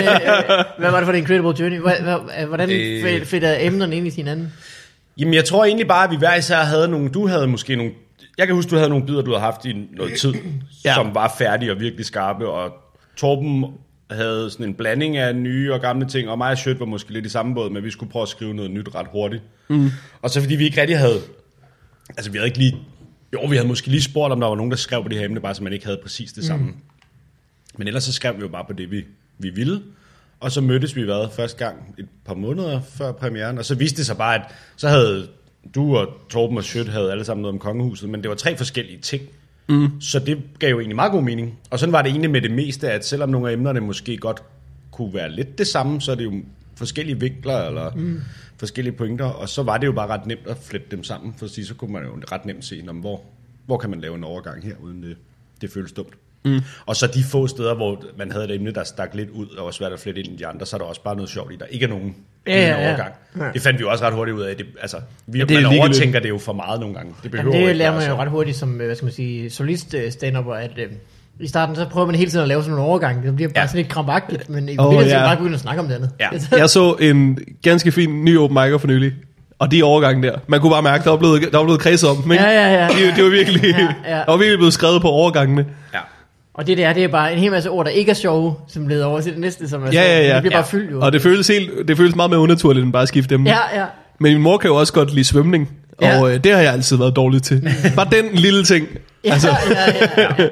øh, 0.59 0.65
hvad 0.79 0.91
var 0.91 0.97
det 0.97 1.05
for 1.05 1.13
en 1.13 1.17
incredible 1.19 1.53
journey? 1.59 1.79
Hvad, 1.79 1.95
hvad, 2.01 2.45
hvordan 2.47 2.69
øh... 2.71 3.25
fedter 3.25 3.55
emnerne 3.59 3.95
ind 3.95 4.07
i 4.07 4.09
hinanden? 4.09 4.53
Jamen, 5.17 5.33
jeg 5.33 5.45
tror 5.45 5.65
egentlig 5.65 5.87
bare, 5.87 6.03
at 6.03 6.11
vi 6.11 6.15
hver 6.15 6.35
især 6.35 6.57
havde 6.57 6.87
nogle... 6.87 7.09
Du 7.09 7.27
havde 7.27 7.47
måske 7.47 7.75
nogle... 7.75 7.91
Jeg 8.37 8.47
kan 8.47 8.55
huske, 8.55 8.69
du 8.69 8.75
havde 8.75 8.89
nogle 8.89 9.05
bidder, 9.05 9.21
du 9.21 9.31
havde 9.31 9.41
haft 9.41 9.65
i 9.65 9.87
noget 9.97 10.13
tid. 10.19 10.33
Ja. 10.85 10.93
som 10.95 11.15
var 11.15 11.35
færdige 11.37 11.71
og 11.71 11.79
virkelig 11.79 12.05
skarpe, 12.05 12.47
og 12.49 12.71
Torben 13.17 13.65
havde 14.11 14.49
sådan 14.49 14.65
en 14.65 14.73
blanding 14.73 15.17
af 15.17 15.35
nye 15.35 15.73
og 15.73 15.81
gamle 15.81 16.07
ting, 16.07 16.29
og 16.29 16.37
mig 16.37 16.51
og 16.51 16.57
Sjøt 16.57 16.79
var 16.79 16.85
måske 16.85 17.11
lidt 17.13 17.25
i 17.25 17.29
samme 17.29 17.53
båd, 17.55 17.69
men 17.69 17.83
vi 17.83 17.91
skulle 17.91 18.11
prøve 18.11 18.23
at 18.23 18.29
skrive 18.29 18.53
noget 18.53 18.71
nyt 18.71 18.95
ret 18.95 19.07
hurtigt. 19.11 19.43
Mm. 19.67 19.89
Og 20.21 20.29
så 20.29 20.41
fordi 20.41 20.55
vi 20.55 20.63
ikke 20.65 20.81
rigtig 20.81 20.97
havde... 20.97 21.17
Altså, 22.09 22.31
vi 22.31 22.37
havde 22.37 22.47
ikke 22.47 22.57
lige... 22.57 22.77
Jo, 23.33 23.45
vi 23.49 23.55
havde 23.55 23.67
måske 23.67 23.87
lige 23.87 24.01
spurgt, 24.01 24.31
om 24.31 24.39
der 24.39 24.47
var 24.47 24.55
nogen, 24.55 24.71
der 24.71 24.77
skrev 24.77 25.03
på 25.03 25.09
det 25.09 25.17
her 25.17 25.25
emne, 25.25 25.39
bare 25.39 25.55
så 25.55 25.63
man 25.63 25.73
ikke 25.73 25.85
havde 25.85 25.99
præcis 26.03 26.33
det 26.33 26.45
samme. 26.45 26.73
Men 27.77 27.87
ellers 27.87 28.03
så 28.03 28.13
skrev 28.13 28.35
vi 28.35 28.41
jo 28.41 28.47
bare 28.47 28.65
på 28.65 28.73
det, 28.73 28.91
vi, 28.91 29.03
vi 29.37 29.49
ville. 29.49 29.81
Og 30.39 30.51
så 30.51 30.61
mødtes 30.61 30.95
vi 30.95 31.01
hvad, 31.01 31.27
første 31.35 31.65
gang 31.65 31.95
et 31.97 32.07
par 32.25 32.33
måneder 32.33 32.81
før 32.81 33.11
premieren. 33.11 33.57
Og 33.57 33.65
så 33.65 33.75
viste 33.75 33.97
det 33.97 34.05
sig 34.05 34.17
bare, 34.17 34.35
at 34.35 34.41
så 34.75 34.87
havde 34.87 35.27
du 35.75 35.97
og 35.97 36.07
Torben 36.29 36.57
og 36.57 36.63
Sjøt 36.63 36.87
havde 36.87 37.11
alle 37.11 37.25
sammen 37.25 37.41
noget 37.41 37.53
om 37.53 37.59
kongehuset, 37.59 38.09
men 38.09 38.21
det 38.21 38.29
var 38.29 38.35
tre 38.35 38.57
forskellige 38.57 38.99
ting. 38.99 39.23
Mm. 39.69 40.01
Så 40.01 40.19
det 40.19 40.41
gav 40.59 40.69
jo 40.69 40.79
egentlig 40.79 40.95
meget 40.95 41.11
god 41.11 41.23
mening. 41.23 41.59
Og 41.69 41.79
sådan 41.79 41.93
var 41.93 42.01
det 42.01 42.09
egentlig 42.09 42.31
med 42.31 42.41
det 42.41 42.51
meste, 42.51 42.91
at 42.91 43.05
selvom 43.05 43.29
nogle 43.29 43.49
af 43.49 43.53
emnerne 43.53 43.79
måske 43.79 44.17
godt 44.17 44.43
kunne 44.91 45.13
være 45.13 45.31
lidt 45.31 45.57
det 45.57 45.67
samme, 45.67 46.01
så 46.01 46.11
er 46.11 46.15
det 46.15 46.23
jo 46.23 46.33
forskellige 46.81 47.19
vinkler 47.19 47.67
eller 47.67 47.91
mm. 47.95 48.21
forskellige 48.57 48.93
pointer. 48.93 49.25
Og 49.25 49.49
så 49.49 49.63
var 49.63 49.77
det 49.77 49.87
jo 49.87 49.91
bare 49.91 50.07
ret 50.07 50.25
nemt 50.25 50.47
at 50.47 50.57
flette 50.57 50.87
dem 50.91 51.03
sammen, 51.03 51.33
for 51.37 51.63
så 51.65 51.73
kunne 51.73 51.93
man 51.93 52.03
jo 52.03 52.11
ret 52.31 52.45
nemt 52.45 52.65
se, 52.65 52.83
om 52.87 52.95
hvor, 52.95 53.21
hvor 53.65 53.77
kan 53.77 53.89
man 53.89 54.01
lave 54.01 54.15
en 54.15 54.23
overgang 54.23 54.63
her, 54.63 54.75
uden 54.79 55.03
det, 55.03 55.17
det 55.61 55.71
føles 55.71 55.91
dumt. 55.91 56.13
Mm. 56.45 56.59
Og 56.85 56.95
så 56.95 57.07
de 57.07 57.23
få 57.23 57.47
steder, 57.47 57.75
hvor 57.75 58.03
man 58.17 58.31
havde 58.31 58.45
et 58.45 58.55
emne, 58.55 58.71
der 58.71 58.83
stak 58.83 59.15
lidt 59.15 59.29
ud, 59.29 59.47
og 59.47 59.65
var 59.65 59.71
svært 59.71 59.91
at 59.93 59.99
flette 59.99 60.21
ind 60.21 60.33
i 60.33 60.35
de 60.35 60.47
andre, 60.47 60.65
så 60.65 60.75
er 60.75 60.77
der 60.77 60.85
også 60.85 61.03
bare 61.03 61.15
noget 61.15 61.29
sjovt 61.29 61.53
i, 61.53 61.55
der 61.55 61.65
ikke 61.65 61.83
er 61.83 61.89
nogen 61.89 62.15
Ja, 62.47 62.53
ja, 62.53 62.81
ja, 62.81 62.87
overgang. 62.87 63.13
Ja. 63.39 63.51
Det 63.53 63.61
fandt 63.61 63.79
vi 63.79 63.81
jo 63.81 63.91
også 63.91 64.05
ret 64.05 64.13
hurtigt 64.13 64.37
ud 64.37 64.41
af. 64.41 64.57
Det, 64.57 64.65
altså, 64.81 64.97
vi, 65.27 65.39
Ja, 65.39 65.45
det 65.45 65.51
er 65.51 65.61
man 65.61 65.71
ligegyldigt. 65.71 65.81
overtænker 65.81 66.19
det 66.19 66.29
jo 66.29 66.37
for 66.37 66.53
meget 66.53 66.79
nogle 66.79 66.95
gange. 66.95 67.15
Det 67.23 67.31
behøver 67.31 67.55
Jamen, 67.55 67.61
det 67.61 67.69
ikke 67.69 67.77
lærer 67.77 67.91
være 67.91 68.01
man 68.01 68.09
jo 68.09 68.21
ret 68.21 68.29
hurtigt 68.29 68.57
som, 68.57 68.81
øh, 68.81 68.85
hvad 68.85 68.95
skal 68.95 69.05
man 69.05 69.13
sige, 69.13 69.49
solist 69.49 69.93
øh, 69.93 70.11
stand 70.11 70.37
at 70.37 70.71
øh, 70.77 70.91
i 71.41 71.47
starten 71.47 71.75
så 71.75 71.85
prøver 71.91 72.07
man 72.07 72.15
hele 72.15 72.31
tiden 72.31 72.41
at 72.41 72.47
lave 72.47 72.61
sådan 72.61 72.75
nogle 72.75 72.89
overgang. 72.89 73.23
Det 73.23 73.35
bliver 73.35 73.49
bare 73.49 73.61
Ja. 73.61 73.67
sådan 73.67 73.77
lidt 73.77 73.89
krampagtigt, 73.89 74.49
men 74.49 74.69
i 74.69 74.75
oh, 74.79 75.07
ja. 75.07 75.19
bare 75.25 75.37
begynde 75.37 75.53
at 75.55 75.59
snakke 75.59 75.81
om 75.81 75.87
det 75.87 75.95
andet. 75.95 76.09
Ja. 76.19 76.27
Jeg 76.57 76.69
så 76.69 76.95
en 76.99 77.37
ganske 77.63 77.91
fin 77.91 78.25
ny 78.25 78.37
open 78.37 78.53
micer 78.63 78.77
for 78.77 78.87
nylig. 78.87 79.11
Og 79.59 79.71
de 79.71 79.83
overgange 79.83 80.27
der. 80.27 80.35
Man 80.47 80.59
kunne 80.61 80.71
bare 80.71 80.81
mærke, 80.81 81.03
der 81.03 81.09
var 81.09 81.17
blevet, 81.17 81.41
der 81.51 81.57
var 81.57 81.63
blevet 81.63 81.81
kredset 81.81 82.09
om 82.09 82.17
dem, 82.17 82.31
ikke? 82.31 82.43
Ja, 82.43 82.51
ja, 82.51 82.81
ja. 82.83 82.87
Det, 82.87 83.15
det 83.15 83.23
var 83.23 83.29
virkelig, 83.29 83.61
Ja, 83.63 83.77
ja. 84.07 84.15
der 84.17 84.23
var 84.27 84.37
virkelig 84.37 84.57
blevet 84.57 84.73
skrevet 84.73 85.01
på 85.01 85.07
overgangene. 85.07 85.65
Ja. 85.93 85.99
Og 86.53 86.67
det 86.67 86.77
der, 86.77 86.93
det 86.93 87.03
er 87.03 87.07
bare 87.07 87.33
en 87.33 87.39
hel 87.39 87.51
masse 87.51 87.69
ord, 87.69 87.85
der 87.85 87.91
ikke 87.91 88.09
er 88.11 88.15
sjove, 88.15 88.53
som 88.67 88.87
leder 88.87 89.05
over 89.05 89.21
til 89.21 89.31
det 89.31 89.39
næste, 89.39 89.69
som 89.69 89.83
er 89.83 89.87
Ja, 89.91 90.01
ja, 90.01 90.27
ja. 90.27 90.33
Det 90.35 90.41
bliver 90.41 90.55
ja. 90.55 90.61
bare 90.61 90.67
fyldt 90.69 90.91
jo. 90.91 91.01
Og 91.01 91.13
det 91.13 91.21
føles, 91.21 91.47
helt, 91.47 91.71
det 91.87 91.97
føles 91.97 92.15
meget 92.15 92.29
mere 92.31 92.39
unaturligt, 92.39 92.83
end 92.83 92.93
bare 92.93 93.01
at 93.01 93.07
skifte 93.07 93.35
dem. 93.35 93.45
Ja, 93.47 93.57
ja. 93.79 93.85
Men 94.19 94.33
min 94.33 94.41
mor 94.41 94.57
kan 94.57 94.67
jo 94.67 94.75
også 94.75 94.93
godt 94.93 95.13
lide 95.13 95.25
svømning, 95.25 95.69
Ja. 96.01 96.19
og 96.21 96.33
øh, 96.33 96.43
det 96.43 96.51
har 96.51 96.59
jeg 96.61 96.73
altid 96.73 96.97
været 96.97 97.15
dårlig 97.15 97.43
til. 97.43 97.69
Bare 97.95 98.07
den 98.11 98.25
lille 98.33 98.63
ting. 98.63 98.87
Ja, 99.25 99.33
Altså, 99.33 99.49
ja, 99.49 99.55
ja, 100.17 100.23
ja. 100.23 100.27
ja, 100.43 100.47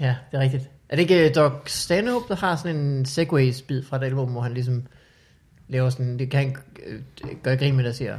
Ja, 0.00 0.14
det 0.30 0.36
er 0.36 0.40
rigtigt. 0.40 0.70
Er 0.88 0.96
det 0.96 1.02
ikke 1.02 1.28
øh, 1.28 1.34
Doc 1.34 1.52
Stanhope, 1.66 2.24
der 2.28 2.36
har 2.36 2.56
sådan 2.56 2.76
en 2.76 3.06
Segways-bid 3.06 3.82
fra 3.82 3.96
et 3.96 4.02
album, 4.02 4.32
hvor 4.32 4.40
han 4.40 4.54
ligesom 4.54 4.82
laver 5.68 5.90
sådan, 5.90 6.18
det 6.18 6.30
kan 6.30 6.40
han 6.40 6.56
øh, 6.86 7.00
gøre 7.42 7.56
grin 7.56 7.76
med, 7.76 7.84
der 7.84 7.92
siger, 7.92 8.18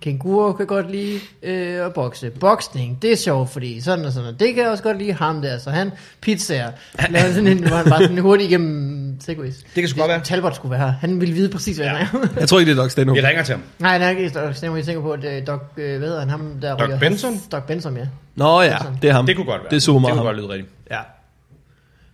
Kænguru 0.00 0.52
kan 0.52 0.66
godt 0.66 0.90
lide 0.90 1.20
øh, 1.42 1.86
at 1.86 1.94
bokse. 1.94 2.30
Boksning, 2.30 3.02
det 3.02 3.12
er 3.12 3.16
sjovt, 3.16 3.50
fordi 3.50 3.80
sådan 3.80 4.04
og 4.04 4.12
sådan, 4.12 4.28
og 4.28 4.40
det 4.40 4.54
kan 4.54 4.62
jeg 4.62 4.70
også 4.70 4.82
godt 4.82 4.98
lide 4.98 5.12
ham 5.12 5.42
der, 5.42 5.58
så 5.58 5.70
han 5.70 5.90
pizzaer. 6.20 6.70
Laver 7.10 7.32
sådan 7.32 7.46
en, 7.46 7.58
hvor 7.58 7.76
han 7.76 7.90
bare 7.90 8.02
sådan 8.02 8.18
hurtigt 8.18 8.50
igennem 8.50 8.99
Segways. 9.20 9.54
Det 9.56 9.74
kan 9.74 9.88
sgu 9.88 9.98
godt 9.98 10.08
være. 10.08 10.20
Talbot 10.20 10.54
skulle 10.54 10.70
være 10.70 10.80
her. 10.80 10.92
Han 11.00 11.20
ville 11.20 11.34
vide 11.34 11.48
præcis, 11.48 11.76
hvad 11.76 11.86
ja. 11.86 11.92
han 11.92 12.22
er. 12.22 12.26
jeg 12.40 12.48
tror 12.48 12.58
ikke, 12.58 12.70
det 12.72 12.78
er 12.78 12.82
Doc 12.82 12.92
Stanhope. 12.92 13.20
Vi 13.20 13.26
ringer 13.26 13.42
til 13.42 13.52
ham. 13.54 13.62
Nej, 13.78 13.98
nej, 13.98 14.10
ikke 14.10 14.28
Doc 14.28 14.56
Stanhope, 14.56 14.76
jeg 14.78 14.86
tænker 14.86 15.02
på, 15.02 15.12
at 15.12 15.24
øh, 15.24 15.46
Doc, 15.46 15.60
øh, 15.76 15.98
hvad 15.98 16.08
hedder 16.08 16.20
han, 16.20 16.28
ham 16.30 16.54
der 16.62 16.76
Doc 16.76 16.88
ryger- 16.88 16.98
Benson? 16.98 17.40
Doc 17.52 17.62
Benson, 17.62 17.96
ja. 17.96 18.06
Nå 18.34 18.60
ja, 18.62 18.76
det 19.02 19.10
er 19.10 19.14
ham. 19.14 19.26
Det 19.26 19.36
kunne 19.36 19.46
godt 19.46 19.60
være. 19.60 19.70
Det 19.70 19.76
er 19.76 19.80
super 19.80 19.98
Det 19.98 20.02
meget 20.02 20.12
kunne 20.12 20.26
ham. 20.26 20.26
godt 20.26 20.36
lyde 20.36 20.48
rigtigt. 20.48 20.70
Ja. 20.90 20.98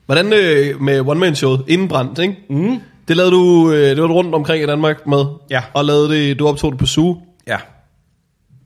Hvordan 0.06 0.32
øh, 0.32 0.80
med 0.82 1.00
one-man-showet, 1.00 1.64
Indenbrændt, 1.68 2.18
ikke? 2.18 2.36
Mm. 2.50 2.80
Det 3.08 3.16
lavede 3.16 3.32
du, 3.32 3.72
øh, 3.72 3.90
det 3.90 4.00
var 4.00 4.06
du 4.08 4.14
rundt 4.14 4.34
omkring 4.34 4.62
i 4.62 4.66
Danmark 4.66 5.06
med. 5.06 5.24
Ja. 5.50 5.62
Og 5.74 5.84
lavede 5.84 6.10
det, 6.14 6.38
du 6.38 6.48
optog 6.48 6.72
det 6.72 6.78
på 6.78 6.86
Zoo. 6.86 7.22
Ja. 7.46 7.56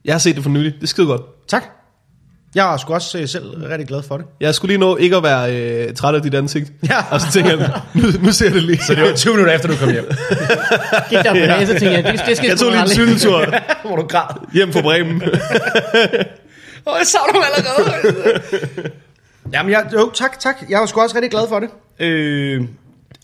Jeg 0.05 0.13
har 0.13 0.19
set 0.19 0.35
det 0.35 0.43
for 0.43 0.49
nylig. 0.49 0.73
Det 0.75 0.83
er 0.83 0.87
skide 0.87 1.07
godt. 1.07 1.21
Tak. 1.47 1.63
Jeg 2.55 2.73
er 2.73 2.77
sgu 2.77 2.93
også 2.93 3.17
øh, 3.19 3.27
selv 3.27 3.45
rigtig 3.45 3.87
glad 3.87 4.03
for 4.03 4.17
det. 4.17 4.25
Jeg 4.39 4.55
skulle 4.55 4.69
lige 4.69 4.79
nå 4.79 4.97
ikke 4.97 5.15
at 5.15 5.23
være 5.23 5.55
øh, 5.55 5.93
træt 5.93 6.15
af 6.15 6.21
dit 6.21 6.33
ansigt. 6.33 6.71
Ja. 6.89 7.03
Og 7.11 7.21
så 7.21 7.31
tænker 7.31 7.57
jeg, 7.57 7.81
nu, 7.93 8.03
nu 8.21 8.31
ser 8.31 8.45
jeg 8.45 8.53
det 8.53 8.63
lige. 8.63 8.83
Så 8.83 8.95
det 8.95 9.03
var 9.03 9.15
20 9.15 9.33
minutter 9.33 9.53
efter, 9.55 9.67
du 9.67 9.75
kom 9.75 9.91
hjem. 9.91 10.05
Gik 11.09 11.17
der 11.17 11.31
på 11.31 11.37
ja. 11.37 11.65
så 11.65 11.71
tænkte 11.71 11.91
jeg, 11.91 12.03
det, 12.03 12.21
det 12.27 12.37
skal 12.37 12.47
Jeg 12.47 12.57
tog 12.57 12.71
lige 12.71 12.81
en 12.81 12.87
cykeltur 12.87 13.45
Hvor 13.87 13.95
du 13.95 14.07
græd. 14.07 14.35
hjem 14.53 14.73
fra 14.73 14.81
Bremen. 14.81 15.21
Åh, 16.87 16.95
jeg 16.99 17.07
savner 17.07 17.33
ham 17.33 17.43
allerede. 17.55 18.41
Jamen, 19.53 19.71
jeg, 19.71 19.89
jo, 19.93 20.11
tak, 20.13 20.39
tak. 20.39 20.55
Jeg 20.69 20.79
var 20.79 20.85
sgu 20.85 21.01
også 21.01 21.15
rigtig 21.15 21.31
glad 21.31 21.47
for 21.49 21.59
det. 21.59 21.69
Øh, 21.99 22.61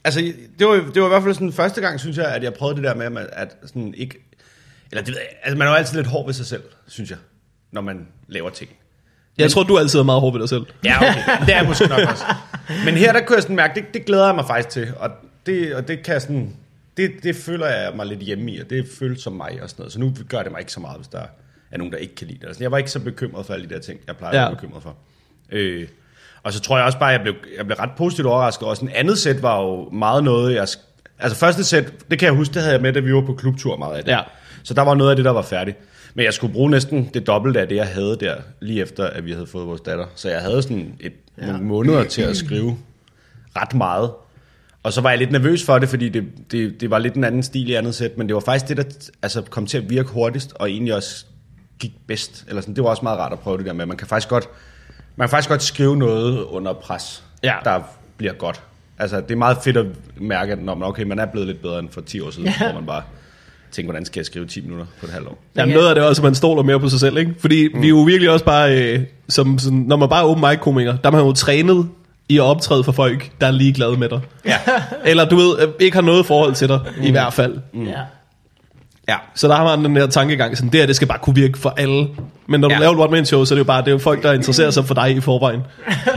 altså, 0.03 0.34
det 0.60 0.67
var, 0.67 0.74
det 0.74 1.01
var 1.01 1.07
i 1.07 1.10
hvert 1.10 1.24
fald 1.24 1.34
sådan 1.34 1.53
første 1.53 1.81
gang, 1.81 2.00
synes 2.00 2.17
jeg, 2.17 2.25
at 2.25 2.43
jeg 2.43 2.53
prøvede 2.53 2.75
det 2.75 2.84
der 2.84 2.96
med, 2.96 3.05
at, 3.05 3.27
at 3.31 3.55
sådan 3.65 3.93
ikke... 3.98 4.17
Eller 4.91 5.03
det 5.03 5.13
ved 5.13 5.19
jeg, 5.19 5.27
altså, 5.43 5.57
man 5.57 5.67
er 5.67 5.72
jo 5.72 5.77
altid 5.77 5.96
lidt 5.98 6.07
hård 6.07 6.25
ved 6.25 6.34
sig 6.34 6.46
selv, 6.46 6.63
synes 6.88 7.10
jeg, 7.10 7.17
når 7.72 7.81
man 7.81 8.07
laver 8.27 8.50
ting. 8.50 8.69
Jeg 9.38 9.51
tror, 9.51 9.63
du 9.63 9.77
altid 9.77 10.00
er 10.00 10.03
meget 10.03 10.22
hård 10.22 10.34
ved 10.34 10.39
dig 10.39 10.50
selv. 10.50 10.65
Ja, 10.84 10.98
okay. 10.98 11.46
Det 11.46 11.53
er 11.53 11.58
jeg 11.58 11.65
måske 11.67 11.88
nok 11.88 12.00
også. 12.00 12.24
Men 12.86 12.94
her, 12.94 13.13
der 13.13 13.22
kunne 13.25 13.36
jeg 13.36 13.44
sådan 13.44 13.56
mærke, 13.56 13.75
det, 13.75 13.94
det 13.94 14.06
glæder 14.06 14.25
jeg 14.25 14.36
mig 14.36 14.46
faktisk 14.48 14.70
til. 14.70 14.88
Og 15.00 15.10
det, 15.46 15.75
og 15.75 15.88
det 15.88 16.03
kan 16.03 16.13
jeg 16.13 16.22
sådan... 16.22 16.56
Det, 16.98 17.12
det 17.24 17.36
føler 17.36 17.67
jeg 17.67 17.91
mig 17.96 18.06
lidt 18.06 18.20
hjemme 18.20 18.51
i, 18.51 18.60
og 18.60 18.70
det 18.70 18.86
føles 19.00 19.22
som 19.22 19.34
mig 19.34 19.60
og 19.62 19.70
sådan 19.70 19.82
noget. 19.82 19.94
Så 19.94 20.00
nu 20.00 20.13
gør 20.29 20.44
det 20.44 20.51
mig 20.51 20.60
ikke 20.60 20.72
så 20.72 20.79
meget, 20.79 20.98
hvis 20.98 21.08
der 21.08 21.22
er 21.72 21.77
nogen, 21.77 21.94
der 21.94 22.00
ikke 22.00 22.15
kan 22.15 22.27
lide 22.27 22.39
det. 22.39 22.48
Altså, 22.48 22.63
jeg 22.63 22.72
var 22.72 22.77
ikke 22.77 22.91
så 22.91 23.00
bekymret 23.00 23.46
for 23.46 23.53
alle 23.53 23.70
de 23.70 23.74
der 23.74 23.79
ting, 23.79 24.00
jeg 24.08 24.17
plejer 24.17 24.38
ja. 24.38 24.46
at 24.46 24.48
være 24.48 24.56
bekymret 24.56 24.84
for. 24.84 24.96
Øh, 25.51 25.88
og 26.44 26.53
så 26.53 26.60
tror 26.60 26.77
jeg 26.77 26.86
også 26.86 27.00
bare, 27.00 27.13
at 27.13 27.13
jeg 27.13 27.22
blev, 27.22 27.36
jeg 27.58 27.65
blev 27.65 27.77
ret 27.77 27.89
positivt 27.98 28.27
overrasket. 28.27 28.67
Og 28.67 28.75
sådan 28.75 28.96
andet 28.96 29.17
sæt 29.17 29.41
var 29.41 29.62
jo 29.62 29.89
meget 29.89 30.24
noget, 30.24 30.56
jeg... 30.56 30.67
Altså 31.20 31.38
første 31.39 31.63
sæt, 31.63 31.94
det 32.12 32.20
kan 32.20 32.25
jeg 32.25 32.34
huske, 32.36 32.53
det 32.53 32.62
havde 32.62 32.74
jeg 32.74 32.82
med, 32.82 32.94
da 32.94 33.00
vi 33.00 33.13
var 33.13 33.22
på 33.22 33.34
klubtur 33.34 33.77
meget 33.77 33.98
af 33.98 34.03
det. 34.03 34.12
Ja. 34.12 34.20
Så 34.63 34.74
der 34.74 34.82
var 34.82 34.96
noget 34.96 35.10
af 35.10 35.15
det, 35.15 35.25
der 35.25 35.32
var 35.32 35.41
færdigt. 35.41 35.77
Men 36.17 36.25
jeg 36.25 36.33
skulle 36.33 36.53
bruge 36.53 36.71
næsten 36.71 37.09
det 37.13 37.27
dobbelte 37.27 37.62
af 37.62 37.67
det, 37.67 37.75
jeg 37.75 37.88
havde 37.88 38.17
der, 38.19 38.36
lige 38.59 38.81
efter, 38.81 39.07
at 39.07 39.25
vi 39.25 39.31
havde 39.31 39.47
fået 39.47 39.67
vores 39.67 39.81
datter. 39.81 40.05
Så 40.15 40.29
jeg 40.29 40.41
havde 40.41 40.62
sådan 40.62 40.95
et, 41.00 41.13
ja. 41.38 41.45
nogle 41.45 41.63
måneder 41.63 42.03
til 42.03 42.21
at 42.21 42.38
skrive 42.38 42.77
ret 43.55 43.74
meget. 43.74 44.12
Og 44.83 44.93
så 44.93 45.01
var 45.01 45.09
jeg 45.09 45.19
lidt 45.19 45.31
nervøs 45.31 45.63
for 45.65 45.79
det, 45.79 45.89
fordi 45.89 46.09
det, 46.09 46.24
det, 46.51 46.81
det 46.81 46.89
var 46.89 47.00
lidt 47.00 47.13
en 47.13 47.24
anden 47.24 47.43
stil 47.43 47.69
i 47.69 47.74
andet 47.74 47.95
sæt, 47.95 48.17
men 48.17 48.27
det 48.27 48.33
var 48.33 48.39
faktisk 48.39 48.67
det, 48.67 48.77
der 48.77 48.83
altså, 49.21 49.41
kom 49.41 49.65
til 49.65 49.77
at 49.77 49.89
virke 49.89 50.09
hurtigst, 50.09 50.53
og 50.55 50.69
egentlig 50.69 50.95
også 50.95 51.25
gik 51.79 51.91
bedst. 52.07 52.45
Eller 52.47 52.62
sådan. 52.62 52.75
Det 52.75 52.83
var 52.83 52.89
også 52.89 53.03
meget 53.03 53.19
rart 53.19 53.33
at 53.33 53.39
prøve 53.39 53.57
det 53.57 53.65
der 53.65 53.74
med, 53.74 53.86
man 53.86 53.97
kan 53.97 54.07
faktisk 54.07 54.29
godt, 54.29 54.50
man 55.15 55.27
kan 55.27 55.31
faktisk 55.31 55.50
godt 55.50 55.63
skrive 55.63 55.97
noget 55.97 56.43
under 56.43 56.74
pres, 56.74 57.24
Ja. 57.43 57.55
der 57.63 57.81
bliver 58.17 58.33
godt. 58.33 58.62
Altså, 59.00 59.21
det 59.21 59.31
er 59.31 59.36
meget 59.36 59.57
fedt 59.63 59.77
at 59.77 59.86
mærke, 60.15 60.51
at 60.51 60.59
når 60.59 60.75
man, 60.75 60.88
okay, 60.88 61.03
man 61.03 61.19
er 61.19 61.25
blevet 61.25 61.47
lidt 61.47 61.62
bedre 61.62 61.79
end 61.79 61.89
for 61.89 62.01
10 62.01 62.19
år 62.21 62.29
siden, 62.29 62.47
ja. 62.47 62.57
hvor 62.57 62.79
man 62.79 62.86
bare 62.86 63.03
tænker, 63.77 63.91
hvordan 63.91 64.05
skal 64.05 64.19
jeg 64.19 64.25
skrive 64.25 64.46
10 64.46 64.62
minutter 64.62 64.86
på 65.00 65.05
et 65.05 65.12
halvt 65.12 65.27
år? 65.27 65.38
Jamen, 65.55 65.69
ja. 65.69 65.75
noget 65.75 65.89
af 65.89 65.96
det 65.96 66.03
er 66.03 66.07
også, 66.07 66.22
at 66.22 66.24
man 66.24 66.36
stoler 66.36 66.63
mere 66.63 66.79
på 66.79 66.89
sig 66.89 67.00
selv, 67.00 67.17
ikke? 67.17 67.34
Fordi 67.39 67.69
mm. 67.74 67.81
vi 67.81 67.88
er 67.88 67.89
jo 67.89 68.01
virkelig 68.01 68.29
også 68.29 68.46
bare, 68.46 68.77
øh, 68.77 69.00
som, 69.29 69.60
sådan, 69.60 69.77
når 69.77 69.96
man 69.96 70.10
bare 70.10 70.19
er 70.19 70.27
open 70.27 70.46
mic 70.50 70.60
komiker, 70.60 70.98
der 70.98 71.10
er 71.10 71.12
man 71.12 71.22
jo 71.22 71.34
trænet 71.34 71.89
i 72.29 72.38
at 72.38 72.41
optræde 72.43 72.84
for 72.84 72.91
folk, 72.91 73.29
der 73.41 73.48
er 73.48 73.51
ligeglade 73.51 73.98
med 73.98 74.10
dig. 74.10 74.19
Ja. 74.46 74.57
Eller 75.12 75.29
du 75.29 75.36
ved, 75.36 75.60
øh, 75.62 75.67
ikke 75.79 75.96
har 75.96 76.01
noget 76.01 76.25
forhold 76.25 76.53
til 76.53 76.67
dig, 76.67 76.79
mm. 76.98 77.03
i 77.03 77.12
hvert 77.12 77.34
fald. 77.34 77.57
Ja. 77.74 78.00
ja. 79.10 79.15
Så 79.36 79.48
der 79.48 79.55
har 79.55 79.77
man 79.77 79.86
den 79.86 79.96
der 79.96 80.07
tankegang, 80.07 80.57
sådan, 80.57 80.72
det 80.72 80.79
her, 80.79 80.88
det 80.88 80.96
skal 80.96 81.07
bare 81.07 81.19
kunne 81.22 81.36
virke 81.36 81.57
for 81.57 81.74
alle. 81.77 82.07
Men 82.48 82.60
når 82.62 82.67
du 82.67 82.74
Ja. 82.74 82.79
laver 82.79 82.93
et 82.93 83.00
one 83.00 83.12
man 83.12 83.25
show, 83.25 83.46
så 83.46 83.53
er 83.53 83.55
det 83.55 83.60
jo 83.60 83.67
bare, 83.67 83.81
det 83.81 83.88
er 83.88 83.91
jo 83.91 83.98
folk, 83.98 84.24
der 84.24 84.34
interesserer 84.39 84.72
sig 84.72 84.86
for 84.86 84.93
dig 84.93 85.12
i 85.12 85.19
forvejen. 85.22 85.62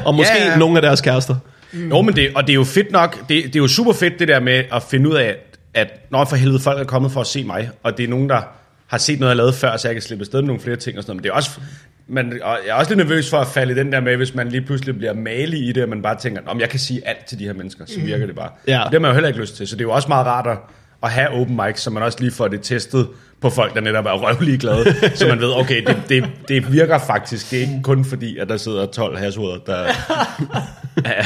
Og 0.04 0.14
måske 0.14 0.34
ja. 0.38 0.50
ja. 0.50 0.58
nogle 0.58 0.76
af 0.76 0.82
deres 0.82 1.00
kærester. 1.00 1.36
Mm. 1.72 1.88
Jo, 1.88 2.02
men 2.02 2.16
det, 2.16 2.28
og 2.34 2.42
det 2.42 2.50
er 2.50 2.54
jo 2.54 2.64
fedt 2.64 2.92
nok, 2.92 3.18
det, 3.28 3.44
det 3.44 3.56
er 3.56 3.60
jo 3.60 3.68
super 3.68 3.92
fedt 3.92 4.18
det 4.18 4.28
der 4.28 4.40
med 4.40 4.64
at 4.72 4.82
finde 4.82 5.10
ud 5.10 5.14
af, 5.14 5.36
at 5.74 6.06
når 6.10 6.24
for 6.24 6.36
helvede 6.36 6.60
folk 6.60 6.80
er 6.80 6.84
kommet 6.84 7.12
for 7.12 7.20
at 7.20 7.26
se 7.26 7.44
mig, 7.44 7.70
og 7.82 7.96
det 7.96 8.04
er 8.04 8.08
nogen, 8.08 8.28
der 8.28 8.42
har 8.86 8.98
set 8.98 9.20
noget, 9.20 9.30
jeg 9.30 9.36
lavede 9.36 9.52
før, 9.52 9.76
så 9.76 9.88
jeg 9.88 9.94
kan 9.94 10.02
slippe 10.02 10.22
afsted 10.22 10.40
med 10.40 10.46
nogle 10.46 10.62
flere 10.62 10.76
ting 10.76 10.98
og 10.98 11.04
sådan 11.04 11.10
noget. 11.10 11.16
Men 11.16 11.24
det 11.24 11.30
er 11.30 11.34
også, 11.34 11.60
man, 12.08 12.40
og 12.42 12.58
jeg 12.66 12.70
er 12.70 12.74
også 12.74 12.90
lidt 12.90 13.08
nervøs 13.08 13.30
for 13.30 13.36
at 13.36 13.46
falde 13.46 13.72
i 13.72 13.76
den 13.76 13.92
der 13.92 14.00
med, 14.00 14.16
hvis 14.16 14.34
man 14.34 14.48
lige 14.48 14.62
pludselig 14.62 14.96
bliver 14.98 15.14
malig 15.14 15.68
i 15.68 15.72
det, 15.72 15.82
og 15.82 15.88
man 15.88 16.02
bare 16.02 16.16
tænker, 16.16 16.40
om 16.46 16.60
jeg 16.60 16.68
kan 16.68 16.78
sige 16.78 17.08
alt 17.08 17.26
til 17.26 17.38
de 17.38 17.44
her 17.44 17.52
mennesker, 17.52 17.84
så 17.86 18.00
virker 18.00 18.26
det 18.26 18.34
bare. 18.34 18.50
Ja. 18.66 18.72
Det 18.84 18.92
har 18.92 18.98
man 18.98 19.08
jo 19.10 19.14
heller 19.14 19.28
ikke 19.28 19.40
lyst 19.40 19.56
til, 19.56 19.68
så 19.68 19.76
det 19.76 19.80
er 19.80 19.84
jo 19.84 19.92
også 19.92 20.08
meget 20.08 20.26
rart 20.26 20.46
at, 20.46 20.58
at 21.02 21.10
have 21.10 21.28
open 21.28 21.56
mic, 21.56 21.78
så 21.80 21.90
man 21.90 22.02
også 22.02 22.18
lige 22.20 22.32
får 22.32 22.48
det 22.48 22.60
testet 22.62 23.08
på 23.40 23.50
folk, 23.50 23.74
der 23.74 23.80
netop 23.80 24.06
er 24.06 24.12
røvlige 24.12 24.58
glade, 24.58 24.94
så 25.18 25.26
man 25.28 25.40
ved, 25.40 25.52
okay, 25.56 25.82
det, 25.86 26.02
det, 26.08 26.24
det 26.48 26.72
virker 26.72 26.98
faktisk. 26.98 27.50
Det 27.50 27.56
er 27.56 27.60
ikke 27.60 27.80
kun 27.82 28.04
fordi, 28.04 28.38
at 28.38 28.48
der 28.48 28.56
sidder 28.56 28.86
12 28.86 29.18
hashoveder, 29.18 29.58
der... 29.66 29.84
Ja. 31.04 31.24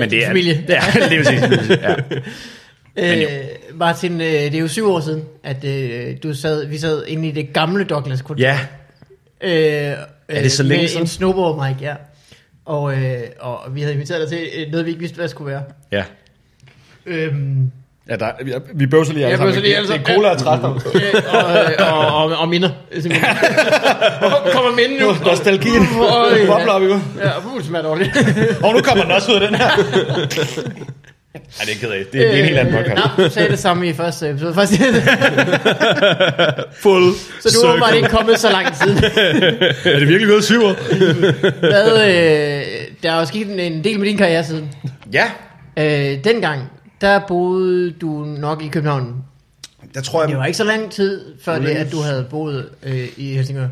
Men 0.00 0.10
det 0.10 0.24
er... 0.24 0.26
familie. 0.26 0.64
Ja, 0.68 0.80
det 1.08 1.18
vil 1.18 1.26
sige. 1.26 1.78
Ja. 1.82 1.94
Men 2.96 3.18
jo. 3.18 3.28
Øh, 3.28 3.44
Martin, 3.74 4.20
øh, 4.20 4.26
det 4.26 4.54
er 4.54 4.58
jo 4.58 4.68
syv 4.68 4.88
år 4.88 5.00
siden, 5.00 5.24
at 5.44 5.64
øh, 5.64 6.16
du 6.22 6.34
sad, 6.34 6.66
vi 6.66 6.78
sad 6.78 7.04
inde 7.06 7.28
i 7.28 7.30
det 7.30 7.52
gamle 7.52 7.84
Douglas 7.84 8.22
kontor. 8.22 8.42
ja, 8.42 8.58
Øh, 9.42 9.50
Er 10.28 10.42
det 10.42 10.52
så 10.52 10.62
længe 10.62 10.82
med 10.82 10.88
siden? 10.88 11.02
en 11.02 11.06
snowboard 11.08 11.68
mic, 11.68 11.76
ja. 11.82 11.94
Og, 12.64 12.94
øh, 12.94 13.18
og 13.40 13.58
vi 13.74 13.80
havde 13.80 13.94
inviteret 13.94 14.20
dig 14.20 14.28
til 14.38 14.48
øh, 14.56 14.70
noget, 14.70 14.86
vi 14.86 14.90
ikke 14.90 15.00
vidste, 15.00 15.14
hvad 15.14 15.22
det 15.22 15.30
skulle 15.30 15.52
være. 15.52 15.62
ja. 15.92 16.04
Øhm, 17.06 17.70
Ja, 18.08 18.16
der, 18.16 18.30
vi, 18.44 18.52
vi 18.74 18.86
bøvser 18.86 19.12
lige 19.12 19.26
alle 19.26 19.36
sammen. 19.38 19.54
lige 19.62 19.76
alle 19.76 19.88
Det 19.88 19.94
er 19.94 20.04
sammen. 20.04 20.16
cola 20.16 20.30
og 20.30 20.38
træt. 20.38 20.58
øh, 20.94 21.12
og, 21.34 21.96
og, 21.96 22.24
og, 22.24 22.36
og 22.38 22.48
minder. 22.48 22.70
simpelthen. 22.92 23.36
Hvor 24.18 24.50
kommer 24.52 24.70
minden 24.76 24.98
nu? 25.00 25.12
Nostalgien. 25.24 25.82
Ja. 25.82 26.46
Bobler 26.46 26.72
op 26.72 26.82
i 26.82 26.86
går. 26.86 27.00
Ja, 27.22 27.30
det 27.56 27.64
smager 27.66 27.82
dårligt. 27.84 28.10
Og 28.64 28.72
nu 28.74 28.80
kommer 28.80 29.04
den 29.04 29.12
også 29.12 29.30
ud 29.30 29.36
af 29.36 29.48
den 29.48 29.54
her. 29.54 29.70
Ja, 31.60 31.64
det 31.64 31.74
er 31.74 31.78
ked 31.80 31.90
af. 31.90 31.98
Det, 32.04 32.12
det 32.12 32.34
er 32.34 32.38
en 32.38 32.44
helt 32.44 32.58
anden 32.58 32.74
podcast. 32.74 32.98
Øh, 33.02 33.18
Nå, 33.18 33.24
du 33.24 33.30
sagde 33.30 33.48
det 33.50 33.58
samme 33.58 33.88
i 33.88 33.92
første 33.92 34.30
episode. 34.30 34.54
Faktisk. 34.54 34.80
Full 36.82 37.12
Så 37.40 37.48
du 37.54 37.66
er 37.66 37.70
åbenbart 37.70 37.94
ikke 37.94 38.08
kommet 38.08 38.38
så 38.38 38.50
lang 38.50 38.66
tid. 38.82 38.96
Er 39.92 39.98
det 39.98 40.08
virkelig 40.08 40.28
gået 40.28 40.44
syv 40.44 40.64
år? 40.64 40.72
Hvad, 41.60 42.08
øh, 42.08 42.64
der 43.02 43.12
er 43.12 43.18
jo 43.20 43.24
sket 43.24 43.46
en- 43.50 43.60
en 43.60 43.84
del 43.84 43.98
med 43.98 44.06
din 44.08 44.16
karriere 44.18 44.44
siden. 44.44 44.70
Ja, 45.12 45.24
Øh, 45.78 46.24
dengang, 46.24 46.60
der 47.00 47.20
boede 47.28 47.90
du 47.90 48.08
nok 48.24 48.62
i 48.62 48.68
København. 48.68 49.14
der 49.94 50.00
tror 50.00 50.22
jeg... 50.22 50.28
Det 50.28 50.38
var 50.38 50.46
ikke 50.46 50.56
så 50.56 50.64
lang 50.64 50.90
tid 50.90 51.20
før 51.42 51.58
det, 51.58 51.68
at 51.68 51.92
du 51.92 52.00
havde 52.00 52.26
boet 52.30 52.68
øh, 52.82 53.08
i 53.16 53.34
Helsingør. 53.34 53.68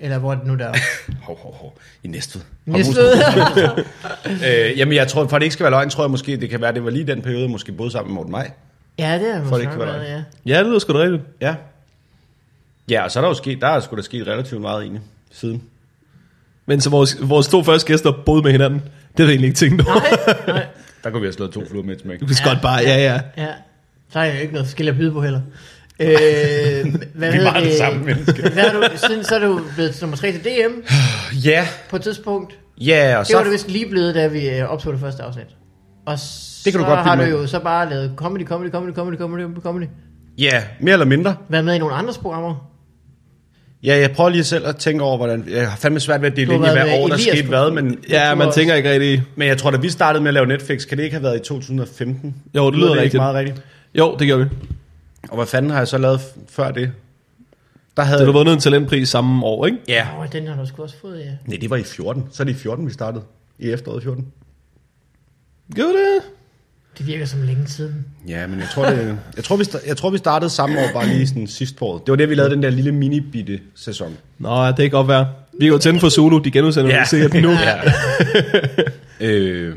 Eller 0.00 0.18
hvor 0.18 0.32
er 0.32 0.36
det 0.38 0.46
nu 0.46 0.54
der 0.54 0.66
er. 0.66 0.74
Hov, 1.26 1.38
hov, 1.38 1.54
hov. 1.54 1.78
I 2.02 2.08
Næstved. 2.08 2.42
Næstved. 2.66 3.12
Øh, 4.26 4.78
jamen, 4.78 4.94
jeg 4.94 5.08
tror, 5.08 5.26
for 5.26 5.36
at 5.36 5.40
det 5.40 5.44
ikke 5.46 5.52
skal 5.52 5.64
være 5.64 5.70
løgn, 5.70 5.90
tror 5.90 6.04
jeg 6.04 6.10
måske, 6.10 6.36
det 6.36 6.50
kan 6.50 6.60
være, 6.60 6.74
det 6.74 6.84
var 6.84 6.90
lige 6.90 7.06
den 7.06 7.22
periode, 7.22 7.48
måske 7.48 7.72
boede 7.72 7.90
sammen 7.90 8.08
med 8.10 8.14
Morten 8.14 8.32
Maj. 8.32 8.50
ja, 8.98 9.18
det 9.18 9.34
er 9.34 9.44
For 9.44 9.54
det 9.56 9.62
ikke 9.62 9.78
være 9.78 9.86
været, 9.86 10.08
ja. 10.08 10.22
Ja, 10.54 10.58
det 10.58 10.66
lyder 10.66 10.78
sgu 10.78 10.92
da 10.92 10.98
rigtigt. 10.98 11.22
Ja. 11.40 11.54
Ja, 12.90 13.02
og 13.04 13.10
så 13.10 13.18
er 13.18 13.20
der 13.20 13.28
jo 13.28 13.34
sket, 13.34 13.60
der 13.60 13.68
er 13.68 13.80
sgu 13.80 13.96
da 13.96 14.02
sket 14.02 14.26
relativt 14.26 14.60
meget 14.60 14.82
egentlig 14.82 15.02
siden. 15.30 15.62
Men 16.66 16.80
så 16.80 16.90
vores, 16.90 17.16
vores 17.20 17.48
to 17.48 17.62
første 17.62 17.86
gæster 17.86 18.12
boede 18.26 18.42
med 18.42 18.52
hinanden. 18.52 18.78
Det 18.80 18.90
havde 19.16 19.28
jeg 19.28 19.34
egentlig 19.34 19.48
ikke 19.48 19.58
tænkt 19.58 19.82
over. 19.88 20.00
Nej, 20.44 20.54
nej. 20.56 20.66
Der 21.04 21.10
kunne 21.10 21.20
vi 21.20 21.26
have 21.26 21.32
slået 21.32 21.50
to 21.52 21.62
fluer 21.70 21.82
med 21.84 21.94
et 21.94 22.00
smæk. 22.00 22.20
Du 22.20 22.26
kan 22.26 22.36
ja. 22.44 22.48
godt 22.48 22.62
bare, 22.62 22.80
ja, 22.82 22.96
ja. 22.96 23.20
Ja, 23.36 23.48
så 24.10 24.18
er 24.18 24.24
jeg 24.24 24.34
jo 24.34 24.40
ikke 24.40 24.52
noget 24.52 24.66
forskelligt 24.66 24.94
at 24.94 24.98
byde 24.98 25.12
på 25.12 25.22
heller. 25.22 25.40
Øh, 26.00 26.08
hvad 27.14 27.32
Vi 27.32 27.38
er 27.38 27.42
meget 27.42 27.64
det 27.64 27.74
samme 27.78 28.04
menneske. 28.04 28.42
Hvad 28.42 28.64
du, 28.72 28.88
siden 29.08 29.24
så 29.24 29.34
er 29.34 29.38
du 29.38 29.60
blevet 29.74 29.98
nummer 30.00 30.16
3 30.16 30.32
til 30.32 30.40
DM 30.44 30.72
Ja, 31.48 31.68
på 31.90 31.96
et 31.96 32.02
tidspunkt. 32.02 32.58
ja, 32.80 33.16
og 33.18 33.26
Det 33.26 33.34
var 33.34 33.40
så... 33.40 33.44
det 33.44 33.52
vist 33.52 33.70
lige 33.70 33.88
blevet, 33.90 34.14
da 34.14 34.26
vi 34.26 34.48
øh, 34.48 34.64
optog 34.64 34.92
det 34.92 35.00
første 35.00 35.22
afsnit. 35.22 35.46
Og 36.06 36.18
Det 36.64 36.72
kan 36.72 36.80
du 36.80 36.84
så 36.84 36.84
godt 36.88 36.98
har 37.00 37.16
du 37.16 37.22
med. 37.22 37.30
jo 37.30 37.46
så 37.46 37.58
bare 37.60 37.90
lavet 37.90 38.12
comedy, 38.16 38.46
comedy, 38.46 38.70
comedy, 38.70 38.94
comedy, 38.94 39.16
comedy, 39.16 39.60
comedy. 39.62 39.86
Ja, 40.38 40.62
mere 40.80 40.92
eller 40.92 41.06
mindre. 41.06 41.34
Været 41.48 41.64
med 41.64 41.74
i 41.74 41.78
nogle 41.78 41.94
andres 41.94 42.18
programmer. 42.18 42.70
Ja, 43.82 43.98
jeg 43.98 44.10
prøver 44.10 44.30
lige 44.30 44.44
selv 44.44 44.66
at 44.66 44.76
tænke 44.76 45.02
over, 45.04 45.16
hvordan... 45.16 45.44
Jeg 45.50 45.70
har 45.70 45.76
fandme 45.76 46.00
svært 46.00 46.22
ved 46.22 46.30
at 46.30 46.36
dele 46.36 46.46
Du 46.46 46.52
ind 46.52 46.66
i, 46.66 46.68
hvad 46.70 46.98
år 47.00 47.08
der 47.08 47.16
skete 47.16 47.48
hvad, 47.48 47.70
men, 47.70 47.98
Ja, 48.10 48.34
man 48.34 48.52
tænker 48.52 48.74
ikke 48.74 48.90
rigtig... 48.92 49.22
men 49.36 49.48
jeg 49.48 49.58
tror, 49.58 49.70
da 49.70 49.76
vi 49.76 49.88
startede 49.90 50.22
med 50.22 50.28
at 50.28 50.34
lave 50.34 50.46
Netflix, 50.46 50.86
kan 50.86 50.98
det 50.98 51.04
ikke 51.04 51.14
have 51.16 51.22
været 51.22 51.36
i 51.36 51.38
2015? 51.38 52.34
Jo, 52.56 52.70
det 52.70 52.78
lyder 52.78 52.90
ikke 52.90 53.02
rigtigt. 53.02 53.20
meget 53.20 53.34
rigtigt. 53.34 53.62
Jo, 53.98 54.16
det 54.18 54.28
gør 54.28 54.36
vi. 54.36 54.44
Og 55.30 55.36
hvad 55.36 55.46
fanden 55.46 55.70
har 55.70 55.78
jeg 55.78 55.88
så 55.88 55.98
lavet 55.98 56.20
før 56.48 56.70
det? 56.70 56.92
Der 57.96 58.02
havde... 58.02 58.18
Så 58.18 58.24
du 58.24 58.32
vundet 58.32 58.52
en 58.52 58.60
talentpris 58.60 59.08
samme 59.08 59.46
år, 59.46 59.66
ikke? 59.66 59.78
Ja. 59.88 60.06
Åh, 60.20 60.26
den 60.32 60.46
har 60.46 60.56
du 60.56 60.66
sgu 60.66 60.82
også 60.82 60.96
fået, 61.00 61.18
ja. 61.18 61.30
Nej, 61.46 61.58
det 61.60 61.70
var 61.70 61.76
i 61.76 61.82
14. 61.82 62.24
Så 62.30 62.42
er 62.42 62.44
det 62.44 62.52
i 62.52 62.56
14, 62.56 62.86
vi 62.86 62.92
startede. 62.92 63.24
I 63.58 63.70
efteråret 63.70 64.02
14. 64.02 64.26
Gjorde 65.74 65.92
det? 65.92 66.22
Det 66.98 67.06
virker 67.06 67.26
som 67.26 67.42
længe 67.42 67.66
siden. 67.66 68.06
Ja, 68.28 68.46
men 68.46 68.60
jeg 68.60 68.68
tror, 68.68 68.86
det, 68.86 69.18
jeg, 69.36 69.44
tror, 69.44 69.56
vi, 69.56 69.64
jeg 69.86 69.96
tror, 69.96 70.10
vi 70.10 70.18
startede 70.18 70.50
samme 70.50 70.78
år, 70.78 70.88
bare 70.92 71.08
lige 71.08 71.26
sådan 71.28 71.46
sidst 71.46 71.76
på 71.76 71.84
året. 71.84 72.02
Det 72.06 72.12
var 72.12 72.16
det, 72.16 72.28
vi 72.28 72.34
lavede 72.34 72.54
den 72.54 72.62
der 72.62 72.70
lille 72.70 72.92
mini-bitte 72.92 73.60
sæson. 73.74 74.16
Nå, 74.38 74.64
ja, 74.64 74.68
det 74.68 74.76
kan 74.76 74.90
godt 74.90 75.08
være. 75.08 75.28
Vi 75.58 75.64
er 75.64 75.68
jo 75.68 75.78
tændt 75.78 76.00
for 76.00 76.08
Zulu, 76.08 76.38
de 76.38 76.50
genudsender 76.50 76.94
ja. 76.94 77.04
sikkert 77.04 77.42
nu. 77.42 77.50
ja. 77.50 77.80
øh, 79.26 79.76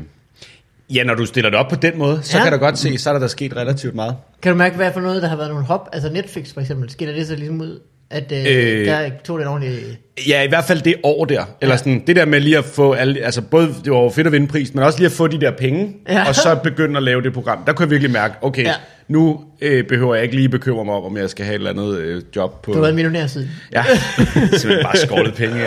ja, 0.94 1.04
når 1.04 1.14
du 1.14 1.26
stiller 1.26 1.50
det 1.50 1.58
op 1.58 1.68
på 1.68 1.76
den 1.76 1.98
måde, 1.98 2.20
så 2.22 2.36
Ja. 2.36 2.38
ja. 2.38 2.50
kan 2.50 2.58
du 2.58 2.64
godt 2.64 2.78
se, 2.78 2.98
så 2.98 3.08
er 3.10 3.14
der, 3.14 3.20
der 3.20 3.26
sket 3.26 3.56
relativt 3.56 3.94
meget. 3.94 4.14
Kan 4.42 4.52
du 4.52 4.58
mærke, 4.58 4.76
hvad 4.76 4.92
for 4.92 5.00
noget, 5.00 5.22
der 5.22 5.28
har 5.28 5.36
været 5.36 5.50
nogle 5.50 5.64
hop? 5.64 5.88
Altså 5.92 6.12
Netflix 6.12 6.52
for 6.54 6.60
eksempel, 6.60 6.90
skiller 6.90 7.14
det 7.14 7.26
så 7.26 7.34
ligesom 7.36 7.60
ud, 7.60 7.80
at 8.10 8.32
øh, 8.32 8.44
Øh. 8.80 8.86
der 8.86 9.10
tog 9.24 9.38
det 9.38 9.44
en 9.44 9.48
ordentlig... 9.50 9.78
Ja, 10.28 10.42
i 10.42 10.48
hvert 10.48 10.64
fald 10.64 10.80
det 10.82 10.94
år 11.02 11.24
der. 11.24 11.44
Eller 11.60 11.76
sådan, 11.76 12.02
det 12.06 12.16
der 12.16 12.24
med 12.24 12.40
lige 12.40 12.58
at 12.58 12.64
få 12.64 12.92
alle, 12.92 13.20
altså 13.24 13.42
både, 13.42 13.68
det 13.84 13.92
var 13.92 13.98
jo 14.02 14.08
fedt 14.08 14.26
at 14.26 14.32
vinde 14.32 14.46
prisen, 14.46 14.76
men 14.76 14.84
også 14.86 14.98
lige 14.98 15.06
at 15.06 15.12
få 15.12 15.26
de 15.26 15.40
der 15.40 15.50
penge, 15.50 15.96
Ja. 16.08 16.18
ja. 16.18 16.28
og 16.28 16.34
så 16.34 16.58
begynde 16.64 16.96
at 16.96 17.02
lave 17.02 17.22
det 17.22 17.32
program. 17.32 17.58
Der 17.66 17.72
kunne 17.72 17.84
jeg 17.84 17.90
virkelig 17.90 18.10
mærke, 18.12 18.34
okay, 18.42 18.62
Ja. 18.62 18.68
ja. 18.68 18.74
nu 19.08 19.40
øh, 19.60 19.84
behøver 19.84 20.14
jeg 20.14 20.24
ikke 20.24 20.36
lige 20.36 20.48
bekymre 20.48 20.84
mig 20.84 20.94
om, 20.94 21.04
om 21.04 21.16
jeg 21.16 21.30
skal 21.30 21.44
have 21.44 21.54
et 21.54 21.58
eller 21.58 21.70
andet 21.70 21.98
øh, 21.98 22.22
job 22.36 22.62
på... 22.62 22.70
Du 22.70 22.76
har 22.76 22.80
været 22.82 22.94
millionær 22.94 23.26
siden. 23.26 23.50
Ja, 23.72 23.84
simpelthen 24.58 24.82
bare 24.84 24.96
skålet 24.96 25.34
penge. 25.34 25.56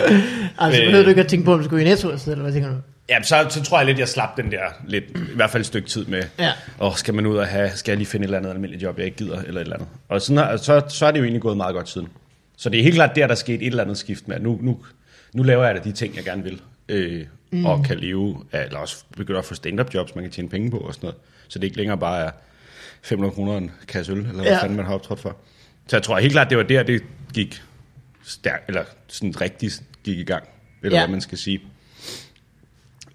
Altså, 0.58 0.80
Øh. 0.80 0.86
behøver 0.86 1.02
du 1.04 1.08
ikke 1.08 1.20
at 1.20 1.26
tænke 1.28 1.44
på, 1.44 1.52
om 1.52 1.58
du 1.58 1.64
skulle 1.64 1.84
i 1.84 1.88
Netto, 1.88 2.08
eller 2.08 2.42
hvad 2.42 2.52
tænker 2.52 2.68
du? 2.68 2.76
Ja, 3.08 3.22
så, 3.22 3.46
så 3.50 3.62
tror 3.62 3.78
jeg 3.78 3.86
lidt, 3.86 3.98
jeg 3.98 4.08
slap 4.08 4.36
den 4.36 4.52
der 4.52 4.60
lidt, 4.86 5.04
i 5.04 5.34
hvert 5.34 5.50
fald 5.50 5.60
et 5.60 5.66
stykke 5.66 5.88
tid 5.88 6.04
med, 6.04 6.22
Ja. 6.38 6.52
åh, 6.80 6.94
skal 6.96 7.14
man 7.14 7.26
ud 7.26 7.36
og 7.36 7.46
have, 7.46 7.70
skal 7.74 7.92
jeg 7.92 7.96
lige 7.98 8.06
finde 8.06 8.24
et 8.24 8.26
eller 8.26 8.38
andet 8.38 8.50
almindeligt 8.50 8.82
job, 8.82 8.98
jeg 8.98 9.04
ikke 9.06 9.16
gider, 9.16 9.42
eller 9.42 9.60
et 9.60 9.64
eller 9.64 9.76
andet. 9.76 9.88
Og 10.08 10.22
sådan, 10.22 10.38
er- 10.38 10.56
så, 10.56 10.82
så 10.88 11.06
er 11.06 11.10
det 11.10 11.18
jo 11.18 11.24
egentlig 11.24 11.42
gået 11.42 11.56
meget 11.56 11.74
godt 11.74 11.88
siden. 11.88 12.08
Så 12.56 12.68
det 12.68 12.78
er 12.78 12.82
helt 12.82 12.94
klart 12.94 13.16
der, 13.16 13.26
der 13.26 13.34
skete 13.34 13.62
et 13.62 13.66
eller 13.66 13.82
andet 13.82 13.98
skift 13.98 14.28
med, 14.28 14.36
at 14.36 14.42
nu, 14.42 14.58
nu, 14.62 14.78
nu 15.34 15.42
laver 15.42 15.64
jeg 15.64 15.74
da 15.74 15.80
de 15.80 15.92
ting, 15.92 16.16
jeg 16.16 16.24
gerne 16.24 16.42
vil, 16.42 16.60
øh, 16.88 17.26
mm. 17.50 17.66
og 17.66 17.84
kan 17.84 17.98
leve 17.98 18.44
af, 18.52 18.64
eller 18.64 18.78
også 18.78 19.04
begynde 19.16 19.38
at 19.38 19.44
få 19.44 19.54
stand-up 19.54 19.94
jobs, 19.94 20.14
man 20.14 20.24
kan 20.24 20.30
tjene 20.32 20.48
penge 20.48 20.70
på 20.70 20.78
og 20.78 20.94
sådan 20.94 21.06
noget. 21.06 21.16
Så 21.48 21.58
det 21.58 21.64
ikke 21.66 21.76
længere 21.76 21.98
bare 21.98 22.24
er 22.26 22.30
500 23.02 23.34
kroner 23.34 23.56
en 23.56 23.70
kasse 23.88 24.12
øl, 24.12 24.18
eller 24.18 24.32
hvad 24.32 24.44
Ja. 24.44 24.62
fanden 24.62 24.76
man 24.76 24.86
har 24.86 24.94
optrådt 24.94 25.20
for. 25.20 25.36
Så 25.86 25.96
jeg 25.96 26.02
tror 26.02 26.18
helt 26.18 26.32
klart, 26.32 26.50
det 26.50 26.58
var 26.58 26.64
der, 26.64 26.82
det 26.82 27.02
gik 27.34 27.62
stærkt, 28.24 28.68
eller 28.68 28.82
sådan 29.08 29.40
rigtig 29.40 29.70
gik 30.04 30.18
i 30.18 30.24
gang, 30.24 30.44
eller 30.82 30.98
ja. 30.98 31.04
hvad 31.04 31.12
man 31.12 31.20
skal 31.20 31.38
sige. 31.38 31.60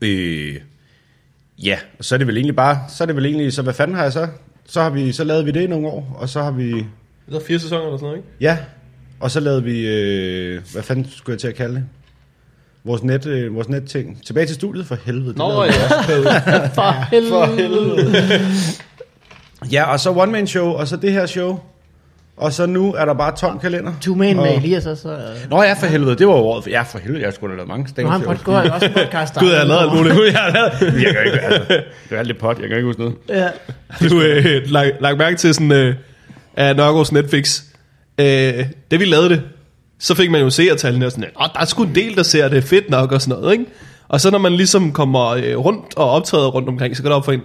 Øh, 0.01 0.56
ja, 1.63 1.77
og 2.00 2.06
så 2.06 2.15
er 2.15 2.18
det 2.18 2.27
vel 2.27 2.38
egentlig 2.38 2.56
bare, 2.56 2.79
så 2.89 3.03
er 3.03 3.06
det 3.06 3.15
vel 3.15 3.25
egentlig, 3.25 3.53
så 3.53 3.62
hvad 3.62 3.74
fanden 3.74 3.96
har 3.96 4.03
jeg 4.03 4.13
så? 4.13 4.27
Så 4.65 4.82
har 4.82 4.89
vi, 4.89 5.12
så 5.12 5.24
lavede 5.24 5.46
vi 5.46 5.51
det 5.51 5.62
i 5.62 5.68
nogle 5.68 5.88
år, 5.88 6.18
og 6.20 6.29
så 6.29 6.41
har 6.41 6.51
vi, 6.51 6.72
Det 6.72 7.36
er 7.36 7.39
fire 7.48 7.60
sæsoner 7.60 7.84
eller 7.84 7.98
sådan 7.98 8.06
noget, 8.06 8.18
ikke? 8.18 8.29
ja, 8.41 8.58
og 9.20 9.32
så 9.32 9.39
lavede 9.39 9.63
vi, 9.63 9.88
øh, 9.88 10.62
hvad 10.74 10.84
fanden 10.84 11.08
skulle 11.12 11.34
jeg 11.34 11.39
til 11.39 11.48
at 11.48 11.56
kalde 11.56 11.75
det? 11.75 11.86
Vores 12.84 13.03
net, 13.03 13.25
øh, 13.25 13.56
vores 13.56 13.70
netting. 13.70 14.25
Tilbage 14.25 14.46
til 14.46 14.56
studiet 14.56 14.86
for 14.86 14.96
helvede. 14.96 15.27
det 15.27 15.38
Nå, 15.38 15.64
vi 15.64 15.70
ja. 15.70 16.68
For 16.79 17.09
helvede. 17.09 17.29
For 17.29 17.46
helvede. 17.46 18.46
Ja, 19.72 19.92
og 19.92 20.00
så 20.00 20.12
one 20.12 20.31
man 20.31 20.48
show, 20.48 20.66
og 20.68 20.88
så 20.88 20.98
det 20.98 21.12
her 21.12 21.25
show. 21.25 21.59
Og 22.40 22.54
så 22.54 22.66
nu 22.66 22.94
er 22.94 23.06
der 23.06 23.14
bare 23.14 23.36
tom 23.36 23.60
kalender. 23.60 23.92
To 24.02 24.14
man 24.16 24.36
med 24.36 24.44
Og- 24.44 24.56
Elias 24.56 24.86
også. 24.86 25.02
Så, 25.02 25.18
Nå 25.50 25.64
ja, 25.64 25.74
for 25.74 25.86
helvede, 25.86 26.16
det 26.16 26.28
var 26.28 26.34
jo 26.34 26.40
året. 26.40 26.68
Ja, 26.68 26.82
for 26.82 27.00
helvede, 27.00 27.24
jeg 27.24 27.34
skulle 27.34 27.52
da 27.52 27.56
lavet 27.58 27.68
mange 27.68 27.88
nu 27.98 28.06
har 28.10 28.12
han 28.18 28.22
stand 28.22 28.48
pod- 28.48 28.74
også 28.74 28.86
en 28.86 28.92
podcast. 28.94 29.34
der- 29.36 29.40
Gud, 29.42 29.50
jeg 29.50 29.60
har 29.60 29.66
lavet 29.68 29.82
alt 29.82 29.94
muligt. 29.94 30.16
Jeg 30.34 30.40
har 30.42 30.52
lavet. 30.52 31.04
Jeg 31.04 31.14
kan 31.16 31.25
ikke, 31.25 31.40
altså, 31.40 31.64
det 32.10 32.16
er 32.16 32.20
alt 32.20 32.28
det 32.28 32.38
pot, 32.38 32.60
jeg 32.60 32.68
kan 32.68 32.78
ikke 32.78 32.88
huske 32.88 33.02
noget. 33.02 33.16
Ja. 33.30 33.48
Du 34.10 34.22
øh, 34.22 34.62
lagt, 34.66 34.92
lagt 35.02 35.18
mærke 35.18 35.38
til 35.38 35.54
sådan, 35.54 35.72
øh, 35.72 35.96
af 36.58 36.75
Nørgaards 36.75 37.12
Netflix. 37.12 37.62
Øh, 38.18 38.25
det 38.92 39.00
vi 39.00 39.06
lavede 39.06 39.30
det, 39.30 39.42
så 40.00 40.16
fik 40.16 40.32
man 40.32 40.42
jo 40.42 40.50
seertallene 40.50 41.06
og 41.06 41.12
sådan, 41.12 41.24
at 41.24 41.50
der 41.54 41.60
er 41.62 41.66
sgu 41.66 41.84
en 41.84 41.96
del, 41.96 42.16
der 42.16 42.24
ser 42.24 42.48
det 42.48 42.64
fedt 42.64 42.90
nok 42.90 43.12
og 43.12 43.22
sådan 43.22 43.40
noget, 43.42 43.54
ikke? 43.54 43.66
Og 44.08 44.22
så 44.22 44.32
når 44.32 44.38
man 44.40 44.52
ligesom 44.52 44.92
kommer 44.92 45.28
øh, 45.28 45.58
rundt 45.58 45.98
og 45.98 46.10
optræder 46.12 46.48
rundt 46.48 46.70
omkring, 46.70 46.98
så 46.98 47.04
går 47.04 47.10
det 47.10 47.16
op 47.16 47.25
for 47.25 47.32
en, 47.32 47.42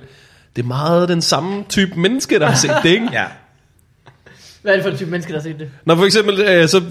det 0.56 0.62
er 0.62 0.66
meget 0.66 1.08
den 1.08 1.22
samme 1.22 1.64
type 1.68 1.92
menneske, 2.00 2.38
der 2.38 2.46
har 2.46 2.54
set 2.56 2.70
det, 2.82 2.90
ikke? 2.90 3.08
Ja. 3.12 3.24
Hvad 4.64 4.72
er 4.72 4.76
det 4.76 4.84
for 4.84 4.90
en 4.90 4.96
type 4.96 5.10
menneske, 5.10 5.32
der 5.32 5.38
har 5.38 5.42
set 5.42 5.58
det? 5.58 5.70
Når 5.84 5.96
for 5.96 6.04
eksempel, 6.04 6.40
øh, 6.40 6.68
så... 6.68 6.82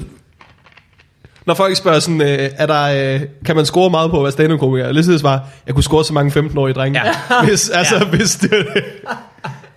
Når 1.45 1.53
folk 1.53 1.77
spørger 1.77 1.99
sådan, 1.99 2.21
øh, 2.21 2.49
er 2.57 2.65
der, 2.65 3.13
øh, 3.15 3.21
kan 3.45 3.55
man 3.55 3.65
score 3.65 3.89
meget 3.89 4.11
på 4.11 4.17
at 4.17 4.23
være 4.23 4.31
stand-up-komiker? 4.31 4.85
Jeg 4.85 4.93
lige 4.93 5.19
svare, 5.19 5.41
jeg 5.67 5.75
kunne 5.75 5.83
score 5.83 6.05
så 6.05 6.13
mange 6.13 6.39
15-årige 6.39 6.73
drenge. 6.73 7.01
Ja. 7.05 7.13
Hvis, 7.47 7.69
altså, 7.69 7.95
ja. 7.95 8.03
hvis 8.03 8.35
det, 8.35 8.51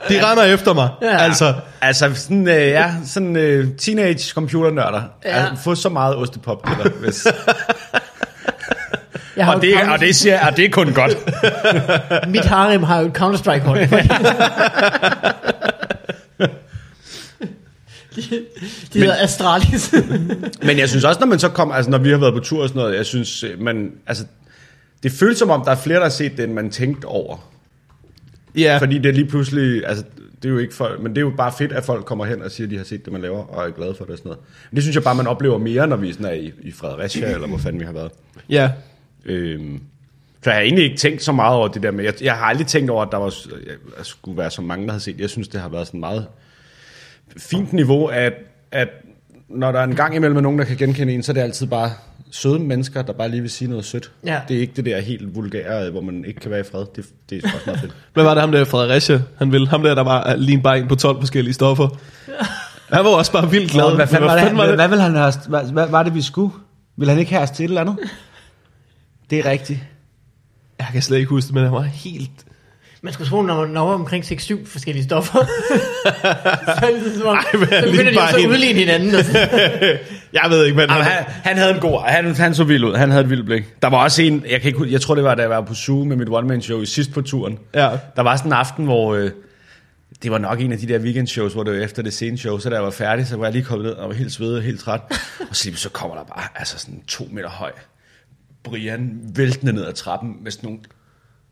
de 0.08 0.30
render 0.30 0.44
efter 0.44 0.74
mig. 0.74 0.88
Ja. 1.02 1.16
Altså, 1.16 1.54
Altså 1.80 2.10
sådan, 2.14 2.48
øh, 2.48 2.68
ja, 2.68 2.90
sådan 3.06 3.36
øh, 3.36 3.68
teenage 3.78 4.32
computernørder. 4.34 5.02
Ja. 5.24 5.28
Altså, 5.30 5.64
få 5.64 5.74
så 5.74 5.88
meget 5.88 6.16
ostepop. 6.16 6.68
Eller, 6.70 6.90
hvis. 7.00 7.26
Jeg 9.36 9.44
har 9.44 9.54
og, 9.54 9.62
det, 9.62 9.74
Counter- 9.74 9.92
og, 9.92 10.00
det 10.00 10.16
siger, 10.16 10.46
og 10.46 10.56
det 10.56 10.64
er 10.64 10.70
kun 10.70 10.92
godt. 10.92 11.16
Mit 12.34 12.44
harem 12.44 12.82
har 12.82 13.00
jo 13.00 13.06
et 13.06 13.12
Counter-Strike-hold. 13.16 13.88
De, 18.16 18.44
de 18.92 18.98
hedder 18.98 19.16
Astralis. 19.22 19.94
Men 20.66 20.78
jeg 20.78 20.88
synes 20.88 21.04
også, 21.04 21.20
når 21.20 21.26
man 21.26 21.38
så 21.38 21.48
kommer, 21.48 21.74
altså 21.74 21.90
når 21.90 21.98
vi 21.98 22.10
har 22.10 22.18
været 22.18 22.34
på 22.34 22.40
tur 22.40 22.62
og 22.62 22.68
sådan 22.68 22.80
noget, 22.82 22.96
jeg 22.96 23.06
synes, 23.06 23.44
øh, 23.44 23.60
man, 23.60 23.92
altså, 24.06 24.24
det 25.02 25.12
føles 25.12 25.38
som 25.38 25.50
om, 25.50 25.62
der 25.64 25.70
er 25.70 25.76
flere, 25.76 25.96
der 25.96 26.04
har 26.04 26.10
set 26.10 26.36
det, 26.36 26.44
end 26.44 26.52
man 26.52 26.70
tænkte 26.70 27.06
over. 27.06 27.50
ja. 28.56 28.78
Fordi 28.78 28.98
det 28.98 29.06
er 29.06 29.12
lige 29.12 29.26
pludselig, 29.26 29.86
altså, 29.86 30.04
det 30.42 30.48
er 30.48 30.52
jo 30.52 30.58
ikke 30.58 30.74
folk, 30.74 31.02
men 31.02 31.12
det 31.12 31.18
er 31.18 31.22
jo 31.22 31.32
bare 31.36 31.52
fedt, 31.58 31.72
at 31.72 31.84
folk 31.84 32.04
kommer 32.04 32.24
hen 32.24 32.42
og 32.42 32.50
siger, 32.50 32.66
at 32.66 32.70
de 32.70 32.76
har 32.76 32.84
set 32.84 33.04
det, 33.04 33.12
man 33.12 33.22
laver, 33.22 33.44
og 33.44 33.68
er 33.68 33.70
glade 33.70 33.94
for 33.94 34.04
det 34.04 34.12
og 34.12 34.18
sådan 34.18 34.28
noget. 34.28 34.44
Men 34.70 34.76
det 34.76 34.82
synes 34.84 34.94
jeg 34.94 35.02
bare, 35.02 35.14
man 35.14 35.26
oplever 35.26 35.58
mere, 35.58 35.86
når 35.86 35.96
vi 35.96 36.12
sådan 36.12 36.26
er 36.26 36.32
i, 36.32 36.52
i 36.62 36.72
Fredericia, 36.72 37.32
eller 37.34 37.48
hvor 37.48 37.58
fanden 37.58 37.80
vi 37.80 37.84
har 37.84 37.92
været. 37.92 38.12
ja. 38.48 38.70
Øhm, 39.24 39.80
så 40.42 40.50
jeg 40.50 40.56
har 40.56 40.62
egentlig 40.62 40.84
ikke 40.84 40.96
tænkt 40.96 41.22
så 41.22 41.32
meget 41.32 41.56
over 41.56 41.68
det 41.68 41.82
der 41.82 41.90
med, 41.90 42.04
jeg, 42.04 42.14
jeg 42.22 42.34
har 42.34 42.44
aldrig 42.44 42.66
tænkt 42.66 42.90
over, 42.90 43.04
at 43.04 43.12
der 43.12 43.18
var, 43.18 43.34
der 43.96 44.02
skulle 44.02 44.38
være 44.38 44.50
så 44.50 44.62
mange, 44.62 44.86
der 44.86 44.92
har 44.92 44.98
set. 44.98 45.20
Jeg 45.20 45.30
synes, 45.30 45.48
det 45.48 45.60
har 45.60 45.68
været 45.68 45.86
sådan 45.86 46.00
meget 46.00 46.26
fint 47.36 47.72
niveau, 47.72 48.06
at, 48.06 48.32
at 48.72 48.88
når 49.48 49.72
der 49.72 49.78
er 49.78 49.84
en 49.84 49.96
gang 49.96 50.16
imellem 50.16 50.36
er 50.36 50.40
nogen, 50.40 50.58
der 50.58 50.64
kan 50.64 50.76
genkende 50.76 51.14
en, 51.14 51.22
så 51.22 51.32
er 51.32 51.34
det 51.34 51.40
altid 51.40 51.66
bare 51.66 51.90
søde 52.30 52.58
mennesker, 52.58 53.02
der 53.02 53.12
bare 53.12 53.28
lige 53.28 53.40
vil 53.40 53.50
sige 53.50 53.68
noget 53.68 53.84
sødt. 53.84 54.12
Ja. 54.26 54.40
Det 54.48 54.56
er 54.56 54.60
ikke 54.60 54.72
det 54.76 54.84
der 54.84 55.00
helt 55.00 55.34
vulgære, 55.34 55.90
hvor 55.90 56.00
man 56.00 56.24
ikke 56.24 56.40
kan 56.40 56.50
være 56.50 56.60
i 56.60 56.64
fred. 56.70 56.86
Det, 56.96 57.06
det 57.30 57.44
er 57.44 57.48
også 57.54 57.62
meget 57.66 57.80
fedt. 57.80 57.96
Hvad 58.14 58.24
var 58.24 58.34
det 58.34 58.40
ham 58.40 58.52
der 58.52 58.64
Fredericia? 58.64 59.20
Han 59.38 59.52
ville, 59.52 59.68
ham 59.68 59.82
der, 59.82 59.94
der 59.94 60.02
var 60.02 60.34
lige 60.36 60.60
bare 60.62 60.78
en 60.78 60.88
på 60.88 60.94
12 60.94 61.20
forskellige 61.20 61.54
stoffer. 61.54 61.88
Han 62.92 63.04
var 63.04 63.10
også 63.10 63.32
bare 63.32 63.50
vildt 63.50 63.70
glad. 63.70 63.90
Nå, 63.90 63.94
hvad 63.94 64.06
fanden 64.06 64.22
Men 64.22 64.36
var 64.36 64.44
det, 64.44 64.54
hvad, 64.54 64.74
hvad, 64.74 64.88
vil 64.88 65.00
han 65.00 65.14
have, 65.14 65.32
hvad, 65.48 65.72
hvad, 65.72 65.88
var 65.88 66.02
det, 66.02 66.14
vi 66.14 66.22
skulle? 66.22 66.54
Vil 66.96 67.08
han 67.08 67.18
ikke 67.18 67.30
have 67.30 67.42
os 67.42 67.50
til 67.50 67.64
et 67.64 67.68
eller 67.68 67.80
andet? 67.80 67.96
Det 69.30 69.38
er 69.38 69.50
rigtigt. 69.50 69.80
Jeg 70.78 70.86
kan 70.92 71.02
slet 71.02 71.18
ikke 71.18 71.28
huske 71.28 71.46
det, 71.46 71.54
men 71.54 71.64
han 71.64 71.72
var 71.72 71.82
helt... 71.82 72.30
Man 73.06 73.12
skulle 73.12 73.30
tro, 73.30 73.42
når 73.42 73.60
man 73.60 73.70
når 73.70 73.92
omkring 73.92 74.24
6-7 74.24 74.66
forskellige 74.66 75.04
stoffer. 75.04 75.38
så 76.78 76.86
er 76.86 76.90
det 76.90 77.14
som 77.18 77.26
om, 77.26 77.36
Ej, 77.36 77.44
men 77.52 77.68
så 77.68 77.90
begynder 77.90 78.12
de 78.12 78.38
at 78.38 78.48
udligne 78.48 78.78
hinanden. 78.78 79.14
Og. 79.14 79.20
Jeg 80.38 80.46
ved 80.50 80.64
ikke, 80.64 80.74
hvad 80.74 80.86
Jamen, 80.88 81.04
han, 81.04 81.24
han 81.28 81.56
havde 81.56 81.74
en 81.74 81.80
god, 81.80 82.02
han, 82.06 82.34
han 82.34 82.54
så 82.54 82.64
vild 82.64 82.84
ud, 82.84 82.94
han 82.94 83.10
havde 83.10 83.24
et 83.24 83.30
vildt 83.30 83.46
blik. 83.46 83.64
Der 83.82 83.88
var 83.88 84.02
også 84.02 84.22
en, 84.22 84.44
jeg, 84.50 84.60
kan 84.60 84.68
ikke, 84.68 84.92
jeg 84.92 85.00
tror 85.00 85.14
det 85.14 85.24
var, 85.24 85.34
da 85.34 85.42
jeg 85.42 85.50
var 85.50 85.60
på 85.60 85.74
Zoo 85.74 86.04
med 86.04 86.16
mit 86.16 86.28
one-man-show 86.30 86.80
i 86.80 86.86
sidst 86.86 87.12
på 87.12 87.22
turen. 87.22 87.58
Ja. 87.74 87.90
Der 88.16 88.22
var 88.22 88.36
sådan 88.36 88.48
en 88.48 88.52
aften, 88.52 88.84
hvor 88.84 89.14
øh, 89.14 89.30
det 90.22 90.30
var 90.30 90.38
nok 90.38 90.60
en 90.60 90.72
af 90.72 90.78
de 90.78 90.88
der 90.88 90.98
weekendshows, 90.98 91.52
hvor 91.52 91.62
det 91.62 91.72
var 91.72 91.84
efter 91.84 92.02
det 92.02 92.12
sene 92.12 92.38
show, 92.38 92.58
så 92.58 92.70
da 92.70 92.74
jeg 92.74 92.84
var 92.84 92.90
færdig, 92.90 93.26
så 93.26 93.36
var 93.36 93.44
jeg 93.44 93.52
lige 93.52 93.64
kommet 93.64 93.84
ned 93.84 93.92
og 93.92 94.08
var 94.08 94.14
helt 94.14 94.32
svedet 94.32 94.56
og 94.56 94.62
helt 94.62 94.80
træt. 94.80 95.00
og 95.50 95.56
så, 95.56 95.70
så 95.74 95.90
kommer 95.90 96.16
der 96.16 96.24
bare 96.24 96.44
altså 96.54 96.78
sådan 96.78 97.02
to 97.08 97.28
meter 97.32 97.48
høj 97.48 97.72
Brian 98.64 99.20
væltende 99.36 99.72
ned 99.72 99.86
ad 99.86 99.92
trappen 99.92 100.36
med 100.42 100.50
sådan 100.50 100.66
nogle 100.66 100.80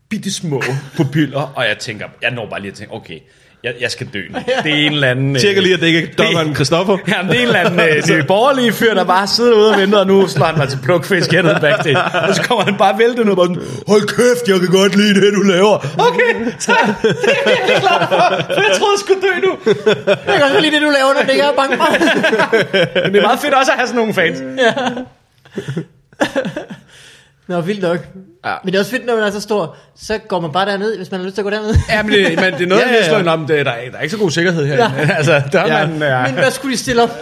bitte 0.09 0.33
små 0.33 0.61
pupiller, 0.97 1.51
og 1.55 1.63
jeg 1.67 1.77
tænker, 1.77 2.05
jeg 2.21 2.31
når 2.31 2.49
bare 2.49 2.61
lige 2.61 2.71
at 2.71 2.77
tænke, 2.77 2.93
okay, 2.93 3.19
jeg, 3.63 3.73
jeg 3.81 3.91
skal 3.91 4.07
dø 4.13 4.21
nu. 4.33 4.39
Det 4.63 4.71
er 4.71 4.75
en 4.87 4.93
eller 4.93 5.07
anden... 5.07 5.35
øh, 5.35 5.41
Tjekker 5.45 5.61
lige, 5.61 5.73
at 5.73 5.79
det 5.81 5.87
ikke 5.87 6.09
er 6.11 6.23
dommeren 6.23 6.55
Christoffer. 6.55 6.97
Jamen, 7.11 7.31
det 7.31 7.37
er 7.37 7.41
en 7.41 7.47
eller 7.47 7.59
anden 7.59 7.79
øh, 7.79 8.03
det 8.03 8.09
er 8.19 8.23
borgerlige 8.35 8.71
fyr, 8.73 8.93
der 8.93 9.03
bare 9.03 9.27
sidder 9.27 9.53
ude 9.55 9.71
og 9.71 9.77
venter, 9.79 9.99
og 9.99 10.07
nu 10.07 10.27
slår 10.27 10.45
han 10.45 10.57
mig 10.57 10.69
til 10.69 10.79
plukfisk 10.83 11.31
hernede 11.31 11.57
backstage. 11.61 11.97
Og 12.27 12.35
så 12.35 12.41
kommer 12.43 12.63
han 12.65 12.77
bare 12.77 12.97
væltende 12.99 13.31
og 13.31 13.37
bare 13.37 13.47
sådan, 13.47 13.61
hold 13.87 14.03
kæft, 14.07 14.47
jeg 14.47 14.59
kan 14.59 14.69
godt 14.79 14.95
lide 14.95 15.21
det, 15.21 15.33
du 15.33 15.41
laver. 15.41 15.75
Okay, 16.07 16.31
tak. 16.59 16.87
Det 17.01 17.11
er 17.11 17.29
jeg 17.35 17.43
virkelig 17.45 17.77
glad 17.85 17.99
for, 18.09 18.17
for 18.55 18.61
jeg 18.67 18.73
troede, 18.77 18.93
jeg 18.95 19.01
skulle 19.05 19.21
dø 19.27 19.33
nu. 19.47 19.51
Jeg 20.29 20.35
kan 20.37 20.43
også 20.47 20.59
lide 20.59 20.75
det, 20.75 20.81
du 20.81 20.91
laver, 20.99 21.11
når 21.13 21.21
det 21.21 21.31
ikke 21.35 21.43
er 21.43 21.55
bange 21.61 21.77
for. 21.77 21.87
Men 23.03 23.13
det 23.13 23.19
er 23.19 23.27
meget 23.29 23.39
fedt 23.39 23.53
også 23.53 23.71
at 23.71 23.77
have 23.77 23.87
sådan 23.87 23.99
nogle 24.01 24.13
fans. 24.13 24.37
Nå, 27.47 27.61
vildt 27.61 27.81
nok. 27.81 27.97
Ja. 28.45 28.53
Men 28.63 28.71
det 28.71 28.75
er 28.75 28.79
også 28.79 28.91
fedt, 28.91 29.05
når 29.05 29.15
man 29.15 29.23
er 29.23 29.31
så 29.31 29.41
stor, 29.41 29.75
så 29.95 30.17
går 30.27 30.39
man 30.39 30.51
bare 30.51 30.65
derned, 30.65 30.97
hvis 30.97 31.11
man 31.11 31.19
har 31.19 31.25
lyst 31.25 31.35
til 31.35 31.41
at 31.41 31.43
gå 31.43 31.49
derned. 31.49 31.75
Ja, 31.89 32.03
men 32.03 32.11
det, 32.11 32.35
men 32.35 32.53
det 32.53 32.61
er 32.61 32.67
noget, 32.67 32.81
Ja, 33.09 33.11
ja, 33.13 33.19
ja, 33.23 33.33
om, 33.33 33.47
det, 33.47 33.65
der, 33.65 33.71
er, 33.71 33.89
der 33.91 33.97
er 33.97 34.01
ikke 34.01 34.11
så 34.11 34.17
god 34.19 34.31
sikkerhed 34.31 34.65
her. 34.65 34.75
Ja. 34.75 34.91
Altså, 35.17 35.41
der 35.51 35.59
er 35.59 35.79
Ja. 35.79 35.87
man... 35.87 36.01
Ja. 36.01 36.25
Men 36.25 36.33
hvad 36.33 36.51
skulle 36.51 36.73
de 36.73 36.77
stille 36.79 37.03
op? 37.03 37.09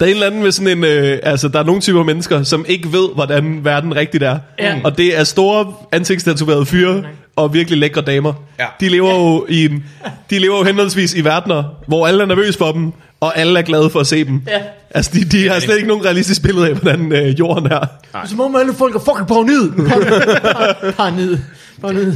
Der 0.00 0.06
er 0.06 0.10
en 0.10 0.14
eller 0.14 0.26
anden 0.26 0.42
med 0.42 0.52
sådan 0.52 0.78
en, 0.78 0.84
øh, 0.84 1.18
altså 1.22 1.48
der 1.48 1.58
er 1.58 1.64
nogle 1.64 1.80
typer 1.80 2.02
mennesker, 2.02 2.42
som 2.42 2.64
ikke 2.68 2.92
ved, 2.92 3.14
hvordan 3.14 3.64
verden 3.64 3.96
rigtigt 3.96 4.22
er. 4.24 4.38
Ja. 4.58 4.74
Og 4.84 4.98
det 4.98 5.18
er 5.18 5.24
store 5.24 5.74
ansigtstatoverede 5.92 6.66
fyre 6.66 7.02
og 7.36 7.54
virkelig 7.54 7.78
lækre 7.78 8.00
damer. 8.00 8.32
Ja. 8.58 8.66
De 8.80 8.88
lever 8.88 9.14
jo 9.14 9.46
i 9.48 9.64
en, 9.64 9.84
de 10.30 10.38
lever 10.38 10.58
jo 10.58 10.64
henholdsvis 10.64 11.14
i 11.14 11.24
verdener, 11.24 11.64
hvor 11.86 12.06
alle 12.06 12.22
er 12.22 12.26
nervøse 12.26 12.58
for 12.58 12.72
dem, 12.72 12.92
og 13.20 13.38
alle 13.38 13.58
er 13.58 13.62
glade 13.62 13.90
for 13.90 14.00
at 14.00 14.06
se 14.06 14.24
dem. 14.24 14.42
Ja. 14.46 14.62
Altså, 14.90 15.10
de, 15.14 15.24
de 15.24 15.48
har 15.48 15.60
slet 15.60 15.76
ikke 15.76 15.88
nogen 15.88 16.04
realistisk 16.04 16.42
billede 16.42 16.68
af, 16.68 16.74
hvordan 16.74 17.12
øh, 17.12 17.38
jorden 17.38 17.72
er. 17.72 17.86
Som 18.26 18.40
om 18.40 18.56
alle 18.56 18.74
folk 18.74 18.94
er 18.94 18.98
fucking 18.98 19.26
paranoid. 19.28 19.70
Par- 19.88 20.90
Paranoid. 20.96 21.38
Paranoid. 21.80 22.12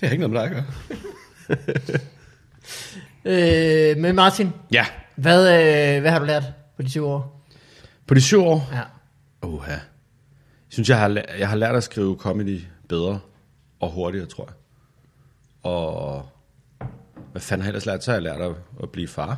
Det 0.00 0.08
har 0.08 0.10
ikke 0.10 0.28
noget 0.28 0.32
med 0.32 0.40
dig 0.40 0.50
at 0.50 0.52
gøre. 0.54 0.64
Øh, 3.24 3.96
men 3.98 4.14
Martin, 4.14 4.52
Ja. 4.72 4.86
hvad, 5.16 5.40
øh, 5.96 6.00
hvad 6.00 6.10
har 6.10 6.18
du 6.18 6.24
lært 6.24 6.42
på 6.76 6.82
de 6.82 6.88
20 6.88 7.06
år? 7.06 7.46
På 8.06 8.14
de 8.14 8.20
syv 8.20 8.44
år, 8.44 8.70
Ja. 8.72 8.80
Oha. 9.48 9.70
Jeg 9.72 9.80
synes, 10.68 10.88
jeg 10.88 10.98
har, 10.98 11.22
jeg 11.38 11.48
har 11.48 11.56
lært 11.56 11.74
at 11.76 11.84
skrive 11.84 12.16
comedy 12.18 12.60
bedre 12.88 13.18
og 13.80 13.90
hurtigere, 13.90 14.26
tror 14.26 14.44
jeg. 14.48 14.54
Og 15.72 16.28
hvad 17.32 17.42
fanden 17.42 17.62
har 17.62 17.68
jeg 17.68 17.70
ellers 17.70 17.86
lært? 17.86 18.04
Så 18.04 18.10
har 18.10 18.16
jeg 18.16 18.22
lært 18.22 18.40
at, 18.40 18.50
at 18.82 18.90
blive 18.90 19.08
far. 19.08 19.36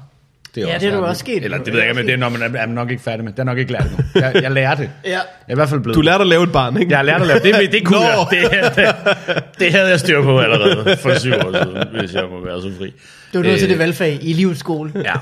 Det 0.55 0.67
Ja, 0.67 0.79
det 0.79 0.89
er 0.89 0.97
du 1.01 1.05
også 1.05 1.21
sket. 1.21 1.45
Eller 1.45 1.59
det 1.59 1.73
ved 1.73 1.81
jeg 1.81 1.89
ikke, 1.89 1.95
men 2.01 2.07
det 2.07 2.13
er, 2.13 2.17
når 2.17 2.29
man 2.29 2.43
er, 2.43 2.47
er 2.47 2.67
man 2.67 2.69
nok 2.75 2.91
ikke 2.91 3.03
færdig 3.03 3.25
med. 3.25 3.33
Det 3.33 3.39
er 3.39 3.45
nok 3.45 3.59
ikke 3.59 3.73
lært 3.73 3.83
endnu. 3.85 3.99
Jeg, 4.15 4.43
jeg 4.43 4.51
lærer 4.53 4.75
det. 4.75 4.91
Jeg 5.05 5.11
Ja. 5.11 5.19
er 5.49 5.53
i 5.53 5.55
hvert 5.55 5.69
fald 5.69 5.81
blevet. 5.81 5.97
Du 5.97 6.01
lærte 6.01 6.21
at 6.23 6.27
lave 6.27 6.43
et 6.45 6.53
barn, 6.53 6.77
ikke? 6.77 6.91
Jeg 6.91 6.99
har 6.99 7.03
lært 7.05 7.21
at 7.21 7.27
lave 7.27 7.39
det. 7.41 7.73
Det 7.73 7.87
kunne 7.87 8.01
jeg. 8.01 8.27
Det, 8.31 8.51
det, 8.77 9.45
det, 9.59 9.73
havde 9.73 9.89
jeg 9.89 10.01
styr 10.01 10.23
på 10.23 10.39
allerede 10.41 10.97
for 10.97 11.19
syv 11.19 11.33
år 11.33 11.53
siden, 11.65 11.99
hvis 12.01 12.15
jeg 12.15 12.25
må 12.31 12.45
være 12.45 12.63
så 12.63 12.73
fri. 12.79 12.95
Du 13.35 13.39
er 13.39 13.43
nødt 13.43 13.59
til 13.59 13.67
Øh, 13.67 13.71
det 13.71 13.79
valgfag 13.79 14.19
i 14.23 14.33
livets 14.33 14.61
skole, 14.61 14.93
Ja. 15.05 15.15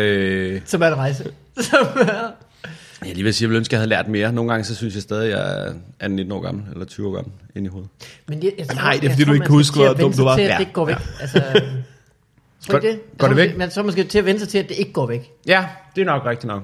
Øh, 0.00 0.60
som 0.64 0.82
er 0.82 0.86
en 0.86 0.94
rejse. 0.96 1.24
Som 1.60 1.86
er... 2.00 2.32
jeg 3.06 3.14
lige 3.14 3.24
vil 3.24 3.34
sige, 3.34 3.38
at 3.38 3.42
jeg 3.42 3.48
ville 3.50 3.58
ønske, 3.58 3.68
at 3.70 3.72
jeg 3.72 3.80
havde 3.80 3.88
lært 3.90 4.08
mere. 4.08 4.32
Nogle 4.32 4.50
gange 4.50 4.64
så 4.64 4.74
synes 4.74 4.94
jeg 4.94 5.02
stadig, 5.02 5.32
at 5.32 5.38
jeg 5.38 5.74
er 6.00 6.08
19 6.08 6.32
år 6.32 6.40
gammel, 6.40 6.64
eller 6.72 6.84
20 6.86 7.08
år 7.08 7.14
gammel, 7.14 7.32
ind 7.56 7.66
i 7.66 7.68
hovedet. 7.68 7.90
Men 8.28 8.42
jeg, 8.42 8.52
jeg 8.58 8.66
tror, 8.68 8.74
Nej, 8.74 8.92
det 8.92 8.98
er 8.98 9.02
jeg 9.02 9.10
fordi, 9.10 9.24
tror, 9.24 9.28
du 9.30 9.34
ikke 9.34 9.46
kan 9.46 9.54
huske, 9.54 9.76
hvor 9.76 9.92
dum 9.92 10.12
du 10.12 10.24
var. 10.24 10.36
Til, 10.36 10.42
at 10.42 10.48
Ja. 10.48 10.54
det 10.54 10.60
ikke 10.60 10.72
går 10.72 10.84
væk. 10.84 10.96
Altså, 11.20 11.38
tror 11.40 12.70
Går- 12.70 12.78
ikke 12.78 12.88
det? 12.88 13.18
går 13.18 13.28
det 13.28 13.38
Jeg 13.38 13.48
væk? 13.48 13.56
Man 13.56 13.70
så 13.70 13.82
måske 13.82 14.04
til 14.04 14.18
at 14.18 14.24
vende 14.26 14.40
sig 14.40 14.48
til, 14.48 14.58
at 14.58 14.68
det 14.68 14.78
ikke 14.78 14.92
går 14.92 15.06
væk. 15.06 15.30
Ja, 15.46 15.64
det 15.96 16.00
er 16.00 16.04
nok 16.04 16.26
rigtigt 16.26 16.48
nok. 16.48 16.62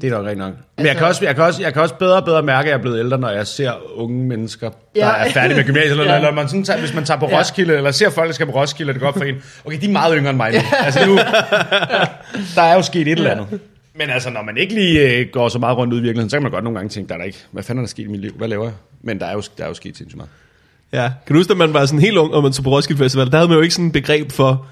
Det 0.00 0.06
er 0.06 0.10
nok 0.10 0.20
rigtigt 0.24 0.38
nok. 0.38 0.52
Men 0.76 0.86
jeg 0.86 0.86
Altså- 0.88 0.98
kan, 0.98 1.06
også, 1.08 1.24
jeg, 1.24 1.34
kan 1.34 1.44
også, 1.44 1.62
jeg 1.62 1.72
kan 1.72 1.82
også 1.82 1.94
bedre 1.94 2.16
og 2.16 2.24
bedre 2.24 2.42
mærke, 2.42 2.66
at 2.66 2.70
jeg 2.70 2.78
er 2.78 2.82
blevet 2.82 2.98
ældre, 2.98 3.18
når 3.18 3.28
jeg 3.30 3.46
ser 3.46 3.72
unge 3.94 4.24
mennesker, 4.24 4.68
der 4.70 4.76
Ja. 4.96 5.10
er 5.26 5.30
færdige 5.32 5.56
med 5.56 5.64
gymnasiet. 5.64 5.90
Eller, 5.90 6.04
Ja. 6.04 6.16
eller 6.16 6.30
man 6.32 6.48
sådan, 6.48 6.64
tager, 6.64 6.80
hvis 6.80 6.94
man 6.94 7.04
tager 7.04 7.20
på 7.20 7.28
Ja. 7.30 7.38
Roskilde, 7.38 7.76
eller 7.76 7.90
ser 7.90 8.10
folk, 8.10 8.26
der 8.28 8.34
skal 8.34 8.46
på 8.46 8.52
Roskilde, 8.52 8.90
og 8.90 8.94
det 8.94 9.00
går 9.00 9.08
op 9.08 9.16
for 9.16 9.24
en. 9.24 9.34
Okay, 9.64 9.80
de 9.80 9.86
er 9.86 9.90
meget 9.92 10.14
yngre 10.16 10.30
end 10.30 10.36
mig 10.36 10.52
nu. 10.52 10.58
Altså 10.84 11.06
nu, 11.06 11.16
der 12.54 12.62
er 12.62 12.74
jo 12.74 12.82
sket 12.82 13.00
et 13.08 13.08
eller 13.18 13.30
andet. 13.30 13.60
Men 14.00 14.10
altså, 14.10 14.30
når 14.30 14.42
man 14.42 14.56
ikke 14.56 14.74
lige 14.74 15.00
øh, 15.00 15.26
går 15.32 15.48
så 15.48 15.58
meget 15.58 15.76
rundt 15.76 15.92
ud 15.92 15.98
i 15.98 16.02
virkeligheden, 16.02 16.30
så 16.30 16.36
kan 16.36 16.42
man 16.42 16.52
godt 16.52 16.64
nogle 16.64 16.78
gange 16.78 16.90
tænke, 16.90 17.08
der 17.08 17.14
er 17.14 17.18
der 17.18 17.24
ikke, 17.24 17.38
hvad 17.50 17.62
fanden 17.62 17.84
er 17.84 17.86
der 17.86 17.90
sket 17.90 18.04
i 18.04 18.06
mit 18.06 18.20
liv? 18.20 18.32
Hvad 18.36 18.48
laver 18.48 18.64
jeg? 18.64 18.72
Men 19.02 19.18
der 19.18 19.26
er 19.26 19.32
jo, 19.32 19.42
der 19.58 19.64
er 19.64 19.68
jo 19.68 19.74
sket 19.74 19.96
sindssygt 19.96 20.16
meget. 20.16 20.30
Ja. 20.92 21.10
Kan 21.26 21.34
du 21.34 21.40
huske, 21.40 21.50
at 21.50 21.56
man 21.56 21.74
var 21.74 21.86
sådan 21.86 22.00
helt 22.00 22.16
ung, 22.16 22.34
og 22.34 22.42
man 22.42 22.52
tog 22.52 22.64
på 22.64 22.70
Roskilde 22.70 23.02
Festival, 23.02 23.30
der 23.30 23.36
havde 23.36 23.48
man 23.48 23.56
jo 23.56 23.62
ikke 23.62 23.74
sådan 23.74 23.86
et 23.86 23.92
begreb 23.92 24.32
for, 24.32 24.66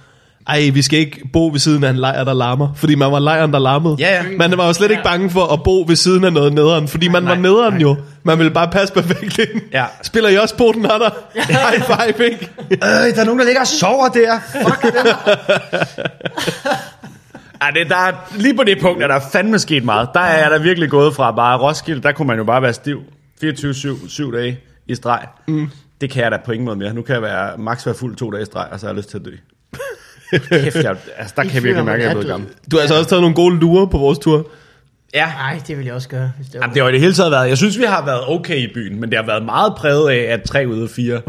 ej, 0.49 0.71
vi 0.75 0.83
skal 0.83 0.99
ikke 0.99 1.21
bo 1.33 1.49
ved 1.49 1.59
siden 1.59 1.85
af 1.85 1.91
en 1.91 1.97
lejr, 1.97 2.25
der 2.25 2.35
larmer. 2.35 2.73
Fordi 2.77 2.95
man 2.95 3.13
var 3.13 3.19
lejren, 3.19 3.53
der 3.53 3.59
larmede. 3.59 3.97
Ja, 3.99 4.15
ja. 4.15 4.23
Man 4.37 4.57
var 4.57 4.67
jo 4.67 4.73
slet 4.73 4.91
ikke 4.91 5.03
bange 5.03 5.31
for 5.31 5.53
at 5.53 5.63
bo 5.63 5.85
ved 5.89 5.97
siden 5.97 6.25
af 6.25 6.33
noget 6.33 6.53
nederen, 6.53 6.89
fordi 6.89 7.09
man 7.09 7.23
Nej, 7.23 7.35
var 7.35 7.43
nederen 7.43 7.75
nej. 7.75 7.83
jo. 7.83 7.97
Man 8.23 8.39
ville 8.39 8.53
bare 8.53 8.69
passe 8.69 8.95
perfekt 8.95 9.39
ind. 9.39 9.61
Ja. 9.73 9.85
Spiller 10.03 10.31
I 10.31 10.37
også 10.37 10.57
på 10.57 10.73
den 10.75 10.85
her 10.85 10.99
der? 10.99 11.11
High 11.35 11.83
five, 11.83 12.25
ikke? 12.31 12.51
Øh, 12.71 12.79
der 13.15 13.21
er 13.21 13.25
nogen, 13.25 13.39
der 13.39 13.45
ligger 13.45 13.61
og 13.61 13.67
sover 13.67 14.09
der. 14.09 14.39
Fuck 14.65 14.83
dem. 14.83 14.93
Ej, 17.61 17.71
det, 17.71 17.89
der 17.89 17.97
er, 17.97 18.13
lige 18.37 18.57
på 18.57 18.65
det 18.65 18.81
punkt 18.81 19.03
er 19.03 19.07
der 19.07 19.21
fandme 19.33 19.59
sket 19.59 19.85
meget. 19.85 20.09
Der 20.15 20.21
er 20.21 20.43
jeg 20.43 20.51
da 20.51 20.59
virkelig 20.59 20.91
gået 20.91 21.15
fra 21.15 21.33
bare 21.33 21.59
Roskilde, 21.59 22.03
der 22.03 22.13
kunne 22.13 22.29
man 22.29 22.39
jo 22.39 22.45
bare 22.45 22.63
være 22.63 22.73
stiv 22.73 23.03
24-7 23.45 24.09
7 24.09 24.33
dage 24.33 24.61
i 24.87 24.95
streg. 24.95 25.27
Mm. 25.49 25.71
Det 26.01 26.11
kan 26.11 26.23
jeg 26.23 26.31
da 26.31 26.37
på 26.45 26.53
ingen 26.53 26.65
måde 26.65 26.77
mere. 26.77 26.95
Nu 26.95 27.03
kan 27.03 27.15
jeg 27.15 27.23
være, 27.23 27.59
max 27.59 27.87
være 27.87 27.95
fuld 27.95 28.17
to 28.17 28.31
dage 28.31 28.43
i 28.43 28.47
streg, 28.47 28.67
og 28.71 28.81
så 28.81 28.87
har 28.87 28.93
jeg 28.93 28.97
lyst 28.97 29.11
til 29.11 29.19
at 29.19 29.25
dø. 29.25 29.31
Kæft, 30.63 30.77
jeg, 30.77 30.97
altså, 31.17 31.35
der 31.37 31.43
kan 31.43 31.55
jeg 31.55 31.63
virkelig 31.63 31.85
mærke, 31.85 32.03
at 32.03 32.05
jeg 32.05 32.11
er 32.11 32.15
blevet 32.15 32.29
gammel. 32.29 32.49
Du 32.71 32.77
har 32.77 32.81
altså 32.81 32.97
også 32.97 33.09
taget 33.09 33.23
nogle 33.23 33.35
gode 33.37 33.57
lurer 33.57 33.87
på 33.87 33.99
vores 33.99 34.19
tur. 34.19 34.51
Ja, 35.15 35.27
Nej, 35.27 35.61
det 35.67 35.79
vil 35.79 35.87
jeg 35.87 35.95
også 35.95 36.09
gøre. 36.09 36.33
Hvis 36.37 36.47
det 36.49 36.55
var. 36.55 36.65
Jamen, 36.65 36.75
det 36.75 36.83
har 36.83 36.89
i 36.89 36.93
det 36.93 37.01
hele 37.01 37.15
taget 37.15 37.31
været, 37.31 37.49
jeg 37.49 37.57
synes, 37.57 37.79
vi 37.79 37.85
har 37.85 38.05
været 38.05 38.29
okay 38.29 38.57
i 38.57 38.73
byen, 38.75 39.01
men 39.01 39.11
det 39.11 39.19
har 39.19 39.27
været 39.27 39.45
meget 39.45 39.75
præget 39.75 40.11
af, 40.11 40.33
at 40.33 40.43
tre 40.43 40.67
ud 40.69 40.83
af 40.83 40.89
fire 40.91 41.15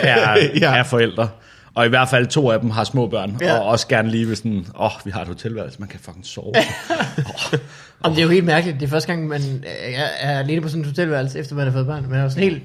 er, 0.00 0.36
ja. 0.60 0.76
er 0.76 0.82
forældre. 0.82 1.28
Og 1.74 1.86
i 1.86 1.88
hvert 1.88 2.08
fald 2.08 2.26
to 2.26 2.50
af 2.50 2.60
dem 2.60 2.70
har 2.70 2.84
små 2.84 3.06
børn, 3.06 3.36
Ja. 3.40 3.58
og 3.58 3.66
også 3.66 3.88
gerne 3.88 4.10
lige 4.10 4.28
ved 4.28 4.36
sådan, 4.36 4.66
åh, 4.78 4.84
oh, 4.84 4.90
vi 5.04 5.10
har 5.10 5.20
et 5.22 5.28
hotelværelse, 5.28 5.80
man 5.80 5.88
kan 5.88 6.00
fucking 6.04 6.26
sove. 6.26 6.52
Jamen, 8.04 8.16
det 8.16 8.18
er 8.18 8.22
jo 8.22 8.28
helt 8.28 8.44
mærkeligt. 8.44 8.80
Det 8.80 8.86
er 8.86 8.90
første 8.90 9.06
gang, 9.12 9.28
man 9.28 9.64
er, 9.94 10.04
er 10.20 10.38
alene 10.38 10.60
på 10.60 10.68
sådan 10.68 10.80
et 10.82 10.86
hotelværelse, 10.88 11.38
efter 11.38 11.54
man 11.54 11.64
har 11.64 11.72
fået 11.72 11.86
børn. 11.86 12.06
Man 12.10 12.18
er 12.18 12.22
jo 12.22 12.28
sådan 12.30 12.42
helt... 12.42 12.62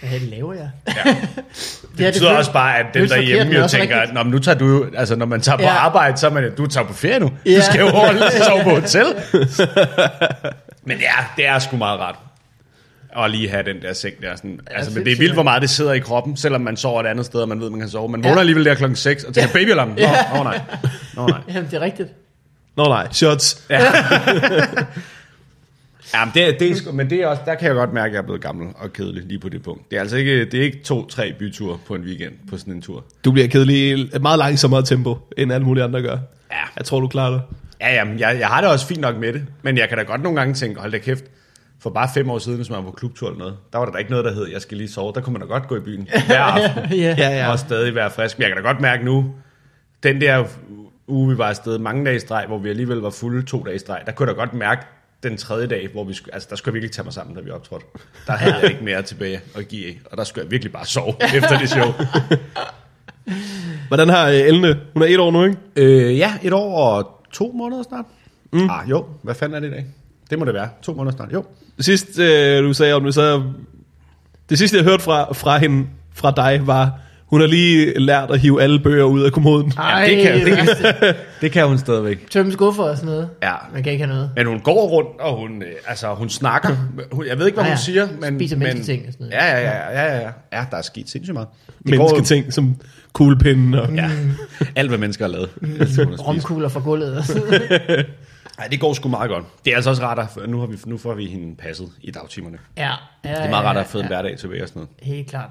Hvad 0.00 0.18
laver 0.20 0.54
jeg? 0.54 0.70
Ja. 0.86 1.10
Det 1.98 2.06
betyder 2.14 2.36
også 2.36 2.52
bare, 2.52 2.78
at 2.78 2.86
den 2.94 3.08
derhjemme 3.08 3.54
jo 3.54 3.68
tænker, 3.68 3.96
at 3.96 4.14
Nå, 4.14 4.22
men 4.22 4.30
nu 4.32 4.38
tager 4.38 4.58
du 4.58 4.66
jo, 4.66 4.86
altså 4.96 5.16
når 5.16 5.26
man 5.26 5.40
tager 5.40 5.56
på 5.56 5.62
Ja. 5.62 5.70
arbejde, 5.70 6.16
så 6.16 6.26
er 6.26 6.30
man, 6.30 6.54
du 6.58 6.66
tager 6.66 6.86
på 6.86 6.92
ferie 6.92 7.18
nu. 7.20 7.30
Ja. 7.46 7.56
Du 7.56 7.62
skal 7.62 7.80
jo 7.80 7.88
holde 7.88 8.20
sove 8.48 8.62
på 8.64 8.70
hotel. 8.70 9.04
men 10.84 10.98
ja, 10.98 11.24
det 11.36 11.46
er 11.46 11.58
sgu 11.58 11.76
meget 11.76 12.00
rart. 12.00 12.16
Og 13.12 13.30
lige 13.30 13.48
have 13.48 13.62
den 13.62 13.82
der 13.82 13.92
seng 13.92 14.22
der. 14.22 14.36
Sådan, 14.36 14.60
altså, 14.70 14.94
men 14.94 15.04
det 15.04 15.12
er 15.12 15.16
vildt, 15.16 15.30
ja. 15.30 15.34
hvor 15.34 15.42
meget 15.42 15.62
det 15.62 15.70
sidder 15.70 15.92
i 15.92 15.98
kroppen, 15.98 16.36
selvom 16.36 16.60
man 16.60 16.76
sover 16.76 17.00
et 17.00 17.06
andet 17.06 17.26
sted, 17.26 17.40
og 17.40 17.48
man 17.48 17.60
ved, 17.60 17.70
man 17.70 17.80
kan 17.80 17.88
sove. 17.88 18.08
Man 18.08 18.24
vågner 18.24 18.40
alligevel 18.40 18.64
der 18.64 18.74
klokken 18.74 18.96
6 18.96 19.24
og 19.24 19.34
tænker, 19.34 19.52
babyalarm. 19.52 19.88
Nå, 19.88 19.96
nå, 20.36 20.42
nej. 20.42 20.60
Nå, 21.16 21.26
nej. 21.26 21.40
Jamen, 21.48 21.70
det 21.70 21.76
er 21.76 21.80
rigtigt. 21.80 22.08
Nå 22.76 22.84
nej, 22.84 23.08
shots. 23.12 23.66
Ja, 23.70 23.80
men 26.24 26.30
det, 26.34 26.60
det 26.60 26.70
er, 26.70 26.92
men 26.92 27.10
det 27.10 27.22
er 27.22 27.26
også, 27.26 27.42
der 27.46 27.54
kan 27.54 27.66
jeg 27.66 27.74
godt 27.74 27.92
mærke, 27.92 28.08
at 28.08 28.12
jeg 28.12 28.18
er 28.18 28.22
blevet 28.26 28.42
gammel 28.42 28.68
og 28.74 28.92
kedelig 28.92 29.24
lige 29.24 29.38
på 29.38 29.48
det 29.48 29.62
punkt. 29.62 29.90
Det 29.90 29.96
er 29.96 30.00
altså 30.00 30.16
ikke, 30.16 30.44
det 30.44 30.54
er 30.54 30.62
ikke 30.64 30.82
to-tre 30.84 31.32
byture 31.38 31.78
på 31.86 31.94
en 31.94 32.02
weekend 32.02 32.32
på 32.50 32.58
sådan 32.58 32.74
en 32.74 32.82
tur. 32.82 33.04
Du 33.24 33.32
bliver 33.32 33.48
kedelig 33.48 33.76
i 33.76 33.92
et 33.92 34.22
meget 34.22 34.38
langsommere 34.38 34.82
tempo, 34.82 35.18
end 35.36 35.52
alle 35.52 35.66
mulige 35.66 35.84
andre 35.84 36.02
gør. 36.02 36.18
Ja. 36.50 36.62
Jeg 36.76 36.84
tror, 36.84 37.00
du 37.00 37.08
klarer 37.08 37.30
det. 37.30 37.42
Ja, 37.80 37.94
jamen, 37.94 38.18
jeg, 38.18 38.36
jeg 38.40 38.48
har 38.48 38.60
det 38.60 38.70
også 38.70 38.86
fint 38.86 39.00
nok 39.00 39.16
med 39.16 39.32
det, 39.32 39.46
men 39.62 39.78
jeg 39.78 39.88
kan 39.88 39.98
da 39.98 40.04
godt 40.04 40.22
nogle 40.22 40.38
gange 40.38 40.54
tænke, 40.54 40.80
hold 40.80 40.92
da 40.92 40.98
kæft, 40.98 41.24
for 41.80 41.90
bare 41.90 42.08
fem 42.14 42.30
år 42.30 42.38
siden, 42.38 42.56
hvis 42.56 42.70
man 42.70 42.78
var 42.78 42.84
på 42.84 42.96
klubtur 42.96 43.28
eller 43.28 43.38
noget, 43.38 43.56
der 43.72 43.78
var 43.78 43.84
der 43.84 43.92
da 43.92 43.98
ikke 43.98 44.10
noget, 44.10 44.24
der 44.24 44.32
hed, 44.34 44.46
jeg 44.46 44.62
skal 44.62 44.76
lige 44.76 44.88
sove. 44.88 45.12
Der 45.14 45.20
kunne 45.20 45.32
man 45.32 45.40
da 45.42 45.46
godt 45.46 45.68
gå 45.68 45.76
i 45.76 45.80
byen 45.80 46.08
hver 46.26 46.40
aften, 46.40 46.98
ja. 46.98 47.14
Ja, 47.18 47.36
ja. 47.36 47.50
og 47.50 47.58
stadig 47.58 47.94
være 47.94 48.10
frisk. 48.10 48.38
Men 48.38 48.42
jeg 48.42 48.54
kan 48.54 48.64
da 48.64 48.68
godt 48.68 48.80
mærke 48.80 49.04
nu, 49.04 49.34
den 50.02 50.20
der 50.20 50.44
uge, 51.08 51.28
vi 51.30 51.38
var 51.38 51.48
afsted 51.48 51.78
mange 51.78 52.04
dage 52.04 52.16
i 52.16 52.18
streg, 52.18 52.44
hvor 52.46 52.58
vi 52.58 52.68
alligevel 52.70 52.98
var 52.98 53.10
fulde 53.10 53.42
to 53.42 53.62
dage 53.62 53.76
i 53.76 53.78
streg, 53.78 54.02
der 54.06 54.12
kunne 54.12 54.28
jeg 54.28 54.36
da 54.36 54.40
godt 54.40 54.54
mærke 54.54 54.86
den 55.22 55.36
tredje 55.36 55.66
dag, 55.66 55.88
hvor 55.92 56.04
vi 56.04 56.14
skulle, 56.14 56.34
altså 56.34 56.46
der 56.50 56.56
skulle 56.56 56.72
jeg 56.72 56.74
virkelig 56.74 56.92
tage 56.92 57.04
mig 57.04 57.12
sammen, 57.12 57.36
da 57.36 57.42
vi 57.42 57.50
optrådte. 57.50 57.86
Der 58.26 58.32
havde 58.32 58.54
jeg 58.54 58.70
ikke 58.70 58.84
mere 58.84 59.02
tilbage 59.02 59.40
at 59.56 59.68
give, 59.68 59.94
og 60.10 60.16
der 60.16 60.24
skulle 60.24 60.44
jeg 60.44 60.50
virkelig 60.50 60.72
bare 60.72 60.86
sove 60.86 61.14
efter 61.36 61.58
det 61.58 61.68
show. 61.68 61.92
Hvordan 63.88 64.08
har 64.08 64.28
øh, 64.28 64.34
Elne? 64.34 64.80
Hun 64.92 65.02
er 65.02 65.06
et 65.06 65.18
år 65.18 65.30
nu, 65.30 65.44
ikke? 65.44 65.56
Øh, 65.76 66.18
ja, 66.18 66.32
et 66.42 66.52
år 66.52 66.76
og 66.78 67.24
to 67.32 67.52
måneder 67.52 67.82
snart. 67.82 68.04
Mm. 68.52 68.70
Ah, 68.70 68.90
jo, 68.90 69.06
hvad 69.22 69.34
fanden 69.34 69.56
er 69.56 69.60
det 69.60 69.68
i 69.68 69.70
dag? 69.70 69.86
Det 70.30 70.38
må 70.38 70.44
det 70.44 70.54
være. 70.54 70.68
To 70.82 70.92
måneder 70.94 71.16
snart, 71.16 71.32
jo. 71.32 71.44
Sidst 71.80 72.18
øh, 72.18 72.62
du 72.64 72.72
sagde 72.72 72.94
om 72.94 73.04
det, 73.04 73.14
så... 73.14 73.42
Det 74.50 74.58
sidste, 74.58 74.76
jeg 74.76 74.84
hørte 74.84 75.02
fra, 75.02 75.32
fra 75.34 75.58
hende, 75.58 75.86
fra 76.14 76.32
dig, 76.36 76.66
var, 76.66 76.98
hun 77.26 77.40
har 77.40 77.48
lige 77.48 77.98
lært 78.00 78.30
at 78.30 78.40
hive 78.40 78.62
alle 78.62 78.78
bøger 78.80 79.04
ud 79.04 79.22
af 79.22 79.32
kommoden. 79.32 79.72
Ej, 79.78 80.06
det 80.06 80.22
kan- 80.22 80.46
det 80.46 80.56
kan- 81.00 81.14
det 81.40 81.52
kan 81.52 81.66
hun 81.68 81.78
stadigvæk. 81.78 82.30
Tømme 82.30 82.52
skuffer 82.52 82.82
og 82.82 82.96
sådan 82.96 83.06
noget. 83.10 83.28
Ja. 83.42 83.52
Man 83.74 83.82
kan 83.82 83.92
ikke 83.92 84.04
have 84.04 84.14
noget. 84.14 84.30
Men 84.36 84.46
hun 84.46 84.60
går 84.60 84.88
rundt, 84.88 85.20
og 85.20 85.36
hun, 85.40 85.62
øh, 85.62 85.68
altså, 85.86 86.14
hun 86.14 86.28
snakker. 86.30 86.68
Hun, 87.12 87.26
jeg 87.26 87.38
ved 87.38 87.46
ikke, 87.46 87.56
hvad 87.56 87.64
Ah, 87.64 87.70
hun 87.70 87.76
ja. 87.76 87.82
siger, 87.82 88.08
men... 88.20 88.38
Spiser 88.38 88.56
men, 88.56 88.66
mennesketing 88.66 89.06
og 89.06 89.12
sådan 89.12 89.26
noget. 89.26 89.42
Ja, 89.42 89.58
ja, 89.58 89.70
ja, 89.70 90.00
ja, 90.02 90.14
ja, 90.16 90.20
ja. 90.20 90.30
Ja, 90.58 90.64
der 90.70 90.76
er 90.76 90.82
sket 90.82 91.08
sindssygt 91.10 91.34
meget. 91.34 91.48
Det 91.78 91.90
Menneske 91.90 92.14
går- 92.16 92.20
ting 92.24 92.52
som 92.52 92.76
kuglepinden 93.12 93.74
og... 93.74 93.94
Ja, 93.94 94.10
alt 94.76 94.88
hvad 94.88 94.98
mennesker 94.98 95.24
har 95.24 95.32
lavet. 95.32 95.50
spise. 95.76 96.04
Romkugler 96.04 96.68
fra 96.68 96.80
gulvet 96.80 97.16
og 97.18 97.24
sådan 97.24 97.42
noget. 98.58 98.64
Ej, 98.64 98.68
det 98.70 98.80
går 98.80 98.94
sgu 98.94 99.08
meget 99.08 99.30
godt. 99.30 99.44
Det 99.64 99.70
er 99.70 99.76
altså 99.76 99.90
også 99.90 100.02
rart, 100.02 100.18
at 100.42 100.48
nu, 100.50 100.58
har 100.60 100.66
vi, 100.66 100.76
nu 100.86 100.98
får 100.98 101.14
vi 101.14 101.26
hende 101.26 101.56
passet 101.56 101.88
i 102.00 102.10
dagtimerne. 102.10 102.58
Ja, 102.76 102.90
ja, 103.24 103.28
Det 103.30 103.38
er 103.38 103.50
meget 103.50 103.64
rart 103.64 103.76
at 103.76 103.82
have 103.82 103.90
fået 103.90 104.02
en 104.02 104.08
hverdag 104.08 104.38
tilbage 104.38 104.62
og 104.62 104.68
sådan 104.68 104.80
noget. 104.80 104.90
Helt 105.02 105.28
klart. 105.30 105.50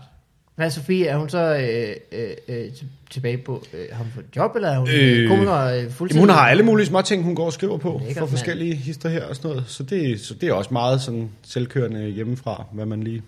Hvad 0.56 0.70
Sofie? 0.72 1.08
Er 1.08 1.18
hun 1.18 1.30
så 1.30 1.38
øh, 1.56 1.96
øh, 2.12 2.30
øh, 2.48 2.74
til- 2.74 2.88
tilbage 3.10 3.38
på... 3.38 3.64
Øh, 3.74 3.86
har 3.92 4.04
hun 4.04 4.12
fået 4.16 4.26
et 4.26 4.36
job, 4.36 4.56
eller 4.56 4.70
er 4.70 4.80
hun 4.80 4.88
øh, 4.90 5.24
Øh, 5.24 5.30
komiker 5.30 5.54
øh, 5.64 5.92
fuldtid? 5.92 6.16
Jamen, 6.18 6.30
hun 6.30 6.38
har 6.38 6.50
alle 6.50 6.64
mulige 6.64 6.86
små 6.86 7.02
ting, 7.02 7.24
hun 7.24 7.36
går 7.36 7.46
og 7.46 7.54
skriver 7.54 7.78
på 7.78 7.98
Lækkert, 8.00 8.14
for 8.18 8.22
mand. 8.22 8.30
forskellige 8.30 8.76
hister 8.76 9.10
her 9.10 9.26
og 9.26 9.36
sådan 9.36 9.50
noget. 9.52 9.64
Så 9.68 9.84
det, 9.84 10.20
så 10.22 10.34
det 10.34 10.50
er 10.50 10.54
også 10.54 10.70
meget 10.74 11.02
sådan 11.02 11.30
selvkørende 11.44 12.10
hjemmefra, 12.10 12.66
hvad 12.72 12.86
man 12.86 13.04
lige... 13.04 13.22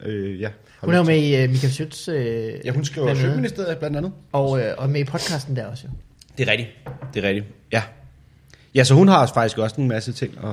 Øh, 0.00 0.40
ja, 0.40 0.48
Hun 0.80 0.94
er 0.94 0.98
jo 0.98 1.02
med 1.04 1.16
i 1.18 1.36
øh, 1.36 1.50
Michael 1.50 1.72
Schøtz. 1.72 2.08
Øh, 2.08 2.52
Ja, 2.64 2.70
hun 2.72 2.84
skriver 2.84 3.04
blandt 3.06 3.20
andet. 3.20 3.30
Sjøtministeriet 3.32 3.78
blandt 3.78 3.96
andet. 3.96 4.12
Og, 4.32 4.60
øh, 4.60 4.74
og 4.78 4.90
med 4.90 5.00
i 5.00 5.04
podcasten 5.04 5.56
der 5.56 5.66
også 5.66 5.84
jo. 5.86 5.90
Det 6.38 6.48
er 6.48 6.52
rigtigt. 6.52 6.70
Det 7.14 7.24
er 7.24 7.28
rigtigt, 7.28 7.46
ja. 7.72 7.82
Ja, 8.76 8.84
så 8.84 8.94
hun 8.94 9.08
har 9.08 9.26
faktisk 9.34 9.58
også 9.58 9.80
en 9.80 9.88
masse 9.88 10.12
ting 10.12 10.34
at, 10.44 10.50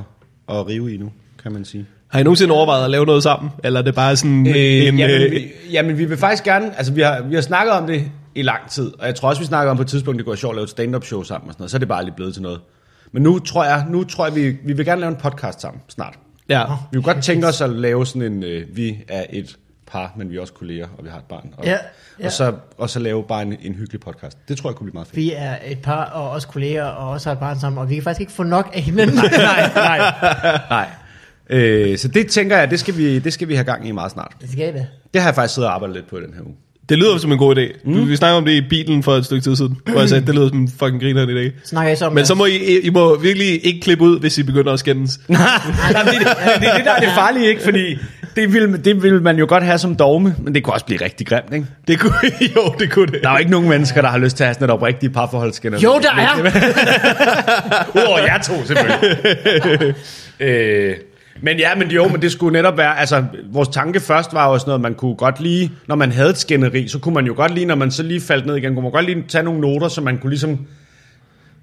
at 0.55 0.67
rive 0.67 0.93
i 0.93 0.97
nu, 0.97 1.12
kan 1.43 1.51
man 1.51 1.65
sige. 1.65 1.86
Har 2.07 2.19
I 2.19 2.23
nogensinde 2.23 2.53
overvejet 2.53 2.83
at 2.86 2.91
lave 2.91 3.05
noget 3.05 3.23
sammen? 3.23 3.51
Eller 3.63 3.79
er 3.79 3.83
det 3.83 3.95
bare 3.95 4.15
sådan 4.15 4.47
Øh, 4.47 4.55
en... 4.55 4.99
jamen, 4.99 5.21
øh, 5.21 5.31
vi, 5.31 5.51
jamen, 5.71 5.97
vi 5.97 6.05
vil 6.05 6.17
faktisk 6.17 6.43
gerne... 6.43 6.77
Altså, 6.77 6.93
vi 6.93 7.01
har, 7.01 7.21
vi 7.21 7.36
har 7.36 7.41
snakket 7.41 7.73
om 7.73 7.88
det 7.88 8.03
i 8.36 8.41
lang 8.41 8.69
tid, 8.69 8.91
og 8.99 9.07
jeg 9.07 9.15
tror 9.15 9.29
også, 9.29 9.41
vi 9.41 9.45
snakker 9.45 9.71
om 9.71 9.77
på 9.77 9.81
et 9.83 9.88
tidspunkt, 9.88 10.17
det 10.17 10.25
går 10.25 10.36
sjovt 10.36 10.51
at 10.51 10.55
lave 10.55 10.63
et 10.63 10.69
stand-up 10.69 11.05
show 11.05 11.23
sammen 11.23 11.47
og 11.47 11.53
sådan 11.53 11.62
noget, 11.62 11.71
så 11.71 11.77
er 11.77 11.79
det 11.79 11.88
bare 11.88 12.03
lige 12.03 12.15
blevet 12.15 12.33
til 12.33 12.43
noget. 12.43 12.59
Men 13.12 13.23
nu 13.23 13.39
tror 13.39 13.63
jeg, 13.63 13.86
nu 13.89 14.03
tror 14.03 14.25
jeg 14.25 14.36
vi, 14.36 14.57
vi 14.65 14.73
vil 14.73 14.86
gerne 14.86 15.01
lave 15.01 15.09
en 15.12 15.17
podcast 15.17 15.62
sammen 15.62 15.81
snart. 15.88 16.13
Ja. 16.49 16.63
Vi 16.91 17.01
kunne 17.01 17.13
godt 17.13 17.23
tænke 17.23 17.47
os 17.47 17.62
at 17.62 17.69
lave 17.69 18.05
sådan 18.05 18.21
en, 18.21 18.43
øh, 18.43 18.77
vi 18.77 18.97
er 19.07 19.23
et 19.29 19.57
par, 19.93 20.13
men 20.17 20.29
vi 20.29 20.38
er 20.38 20.41
også 20.41 20.53
kolleger, 20.53 20.88
og 20.97 21.03
vi 21.03 21.10
har 21.10 21.17
et 21.17 21.23
barn. 21.29 21.53
Og, 21.58 21.65
Ja, 21.65 21.77
ja. 22.19 22.25
og, 22.25 22.32
så, 22.32 22.53
og 22.77 22.89
så 22.89 22.99
lave 22.99 23.23
bare 23.23 23.41
en, 23.41 23.56
en 23.62 23.73
hyggelig 23.73 24.01
podcast. 24.01 24.38
Det 24.47 24.58
tror 24.58 24.69
jeg 24.69 24.75
kunne 24.75 24.86
blive 24.86 24.93
meget 24.93 25.08
fedt. 25.08 25.15
Vi 25.17 25.34
er 25.36 25.56
et 25.65 25.82
par, 25.82 26.03
og 26.06 26.29
også 26.29 26.47
kolleger, 26.47 26.84
og 26.86 27.10
også 27.10 27.29
har 27.29 27.34
et 27.34 27.39
barn 27.39 27.60
sammen, 27.60 27.79
og 27.79 27.89
vi 27.89 27.93
kan 27.93 28.03
faktisk 28.03 28.21
ikke 28.21 28.34
få 28.34 28.43
nok 28.43 28.69
af 28.73 28.82
hinanden. 28.82 29.15
nej, 29.38 29.71
nej, 29.75 30.12
nej. 30.69 30.89
Øh, 31.49 31.97
så 31.97 32.08
det 32.08 32.27
tænker 32.27 32.58
jeg, 32.58 32.71
det 32.71 32.79
skal, 32.79 32.97
vi, 32.97 33.19
det 33.19 33.34
skal 33.34 33.47
vi 33.47 33.56
have 33.56 33.65
gang 33.65 33.88
i 33.88 33.91
meget 33.91 34.12
snart. 34.12 34.36
det 34.41 34.49
skal 34.51 34.73
det. 34.73 34.88
Det 35.13 35.21
har 35.21 35.29
jeg 35.29 35.36
faktisk 35.36 35.53
siddet 35.53 35.67
og 35.69 35.75
arbejdet 35.75 35.95
lidt 35.95 36.10
på 36.10 36.17
i 36.17 36.21
den 36.21 36.34
her 36.34 36.41
uge. 36.41 36.56
Det 36.89 36.98
lyder 36.98 37.17
som 37.17 37.32
en 37.32 37.38
god 37.38 37.58
idé. 37.58 37.80
Mm. 37.86 38.10
Vi 38.10 38.15
snakker 38.15 38.38
om 38.38 38.46
det 38.46 38.52
i 38.52 38.62
bilen 38.69 39.04
for 39.04 39.12
et 39.12 39.26
stykke 39.26 39.43
tid 39.43 39.56
siden, 39.56 39.78
hvor 39.86 40.00
jeg 40.00 40.10
sagde, 40.10 40.26
det 40.26 40.36
lyder 40.36 40.48
som 40.48 40.58
en 40.58 40.72
fucking 40.80 41.02
griner 41.02 41.26
idé. 41.26 41.52
Snakker 41.65 41.89
jeg 41.89 41.98
så 41.98 42.06
om 42.06 42.13
Men 42.13 42.26
så 42.26 42.36
må 42.36 42.46
I, 42.46 42.80
I 42.84 42.89
må 42.89 43.17
virkelig 43.17 43.65
ikke 43.65 43.80
klippe 43.82 44.04
ud, 44.04 44.19
hvis 44.19 44.38
I 44.38 44.43
begynder 44.43 44.74
at 44.74 44.80
skændes. 44.80 45.19
Nej, 45.28 45.39
det, 45.93 46.13
det, 46.13 46.28
det, 46.60 46.67
er 46.69 46.76
det, 46.78 46.86
der 46.86 46.91
er 46.91 47.00
det 47.00 47.10
farlige, 47.15 47.48
ikke? 47.50 47.62
Fordi 47.63 47.98
det 48.36 48.54
vil, 48.54 48.86
det 48.86 49.04
vil 49.04 49.22
man 49.22 49.38
jo 49.38 49.46
godt 49.50 49.63
have 49.63 49.78
som 49.78 49.96
dogme, 49.96 50.36
men 50.39 50.56
det 50.56 50.63
kunne 50.63 50.74
også 50.74 50.86
blive 50.86 51.02
rigtig 51.02 51.28
grimt, 51.28 51.54
ikke? 51.54 51.65
Det 51.88 52.00
kunne, 52.00 52.13
jo, 52.56 52.74
det 52.80 52.91
kunne 52.91 53.08
det. 53.08 53.19
Der 53.24 53.30
er 53.30 53.34
jo 53.34 53.39
ikke 53.39 53.52
nogen 53.52 53.69
mennesker, 53.69 54.02
der 54.02 54.10
har 54.10 54.17
lyst 54.17 54.38
til 54.38 54.43
at 54.43 54.48
have 54.48 54.54
sådan 54.54 54.65
et 54.65 54.72
oprigtigt 54.72 55.13
parforholdsskænder. 55.13 55.80
Jo, 55.80 56.00
der 56.02 56.12
er. 56.12 56.36
Udover 58.02 58.19
jer 58.19 58.38
to, 58.41 58.54
selvfølgelig. 58.65 59.96
øh, 60.39 60.96
men 61.41 61.58
ja, 61.58 61.76
men 61.76 61.91
jo, 61.91 62.08
men 62.08 62.22
det 62.22 62.32
skulle 62.32 62.54
netop 62.54 62.78
være, 62.78 63.00
altså 63.00 63.24
vores 63.52 63.69
tanke 63.69 64.00
først 64.00 64.34
var 64.34 64.52
jo 64.52 64.60
sådan 64.60 64.69
noget, 64.69 64.82
man 64.82 64.93
kunne 64.93 65.15
godt 65.15 65.39
lige, 65.39 65.72
når 65.88 65.96
man 65.96 66.12
havde 66.12 66.30
et 66.30 66.38
skænderi, 66.38 66.88
så 66.88 67.00
kunne 67.00 67.13
man 67.13 67.26
jo 67.26 67.34
godt 67.36 67.54
lige, 67.54 67.65
når 67.65 67.76
man 67.76 67.91
så 67.91 68.04
lige 68.04 68.22
faldt 68.22 68.46
ned 68.46 68.56
igen, 68.56 68.74
kunne 68.74 68.84
man 68.84 68.91
godt 68.91 69.06
lige 69.06 69.24
tage 69.30 69.43
nogle 69.43 69.62
noter, 69.62 69.88
så 69.88 70.02
man 70.02 70.17
kunne 70.17 70.30
ligesom 70.30 70.60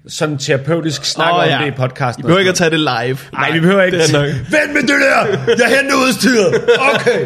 sådan 0.07 0.37
terapeutisk 0.37 1.05
snakke 1.05 1.39
oh, 1.39 1.47
ja. 1.47 1.57
om 1.57 1.63
det 1.63 1.71
i 1.71 1.75
podcasten. 1.75 2.21
I 2.21 2.23
behøver 2.23 2.39
ikke 2.39 2.49
at 2.49 2.55
tage 2.55 2.69
det 2.69 2.79
live. 2.79 3.17
Nej, 3.33 3.51
vi 3.51 3.59
behøver 3.59 3.83
ikke. 3.83 3.97
Det 3.97 4.13
er 4.13 4.21
nok. 4.21 4.29
Vent 4.29 4.73
med 4.73 4.81
det 4.81 5.01
der! 5.01 5.25
Jeg 5.59 5.77
henter 5.77 5.95
udstyret! 6.07 6.61
Okay! 6.93 7.25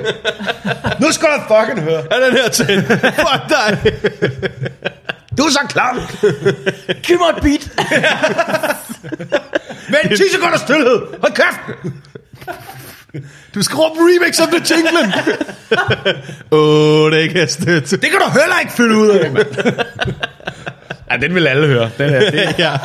Nu 1.02 1.12
skal 1.12 1.28
du 1.28 1.56
fucking 1.56 1.82
høre! 1.90 2.04
Er 2.12 2.26
den 2.26 2.38
her 2.38 2.50
til? 2.50 2.84
Fuck 3.02 3.50
dig. 3.50 3.94
Du 5.38 5.44
er 5.44 5.50
så 5.50 5.60
klam! 5.70 6.00
Giv 7.04 7.18
mig 7.20 7.30
et 7.38 7.44
beat. 7.44 7.72
Vent 9.90 10.18
10 10.18 10.24
sekunder 10.34 10.58
stillhed! 10.58 11.02
Hold 11.22 11.34
kæft! 11.34 11.60
Du 13.56 13.62
skal 13.62 13.76
råbe 13.76 14.00
remix 14.00 14.40
om 14.40 14.48
det 14.50 14.72
jinglen. 14.72 15.14
Åh, 16.52 16.60
oh, 17.06 17.12
det 17.12 17.30
kan 17.30 17.40
jeg 17.40 17.50
støtte. 17.50 17.98
Det 17.98 18.10
kan 18.10 18.20
du 18.26 18.40
heller 18.40 18.60
ikke 18.62 18.74
finde 18.74 18.96
ud 18.98 19.08
af, 19.10 19.32
mand. 19.32 19.46
ja, 21.12 21.18
den 21.18 21.36
vil 21.36 21.48
alle 21.48 21.68
høre. 21.68 21.90
Den 21.98 22.10
er, 22.14 22.32
det. 22.32 22.60
ja. 22.60 22.78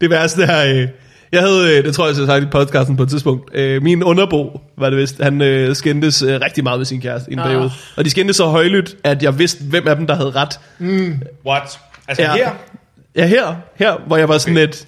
Det 0.00 0.10
værste 0.10 0.42
er, 0.42 0.74
øh, 0.82 0.88
jeg 1.32 1.40
havde, 1.40 1.78
øh, 1.78 1.84
det 1.84 1.94
tror 1.94 2.06
jeg, 2.08 2.18
jeg 2.18 2.26
sagt 2.26 2.42
i 2.42 2.46
podcasten 2.46 2.96
på 2.96 3.02
et 3.02 3.08
tidspunkt, 3.08 3.54
øh, 3.56 3.82
min 3.82 4.02
underbo, 4.02 4.60
var 4.78 4.90
det 4.90 4.98
vist, 4.98 5.22
han 5.22 5.70
skændtes 5.74 6.22
rigtig 6.26 6.64
meget 6.64 6.78
med 6.80 6.86
sin 6.86 7.00
kæreste 7.00 7.30
i 7.30 7.32
en 7.32 7.38
Ah. 7.38 7.46
periode. 7.46 7.70
Og 7.96 8.04
de 8.04 8.10
skændtes 8.10 8.36
så 8.36 8.44
højlydt, 8.46 8.94
at 9.04 9.22
jeg 9.22 9.38
vidste, 9.38 9.64
hvem 9.64 9.88
af 9.88 9.96
dem, 9.96 10.06
der 10.06 10.14
havde 10.14 10.30
ret. 10.30 10.60
What? 11.46 11.78
Altså 12.08 12.22
Ja. 12.22 12.32
her? 12.34 12.50
Ja, 13.16 13.26
her, 13.26 13.54
her, 13.76 13.96
hvor 14.06 14.16
jeg 14.16 14.28
var 14.28 14.38
sådan 14.38 14.54
lidt, 14.54 14.86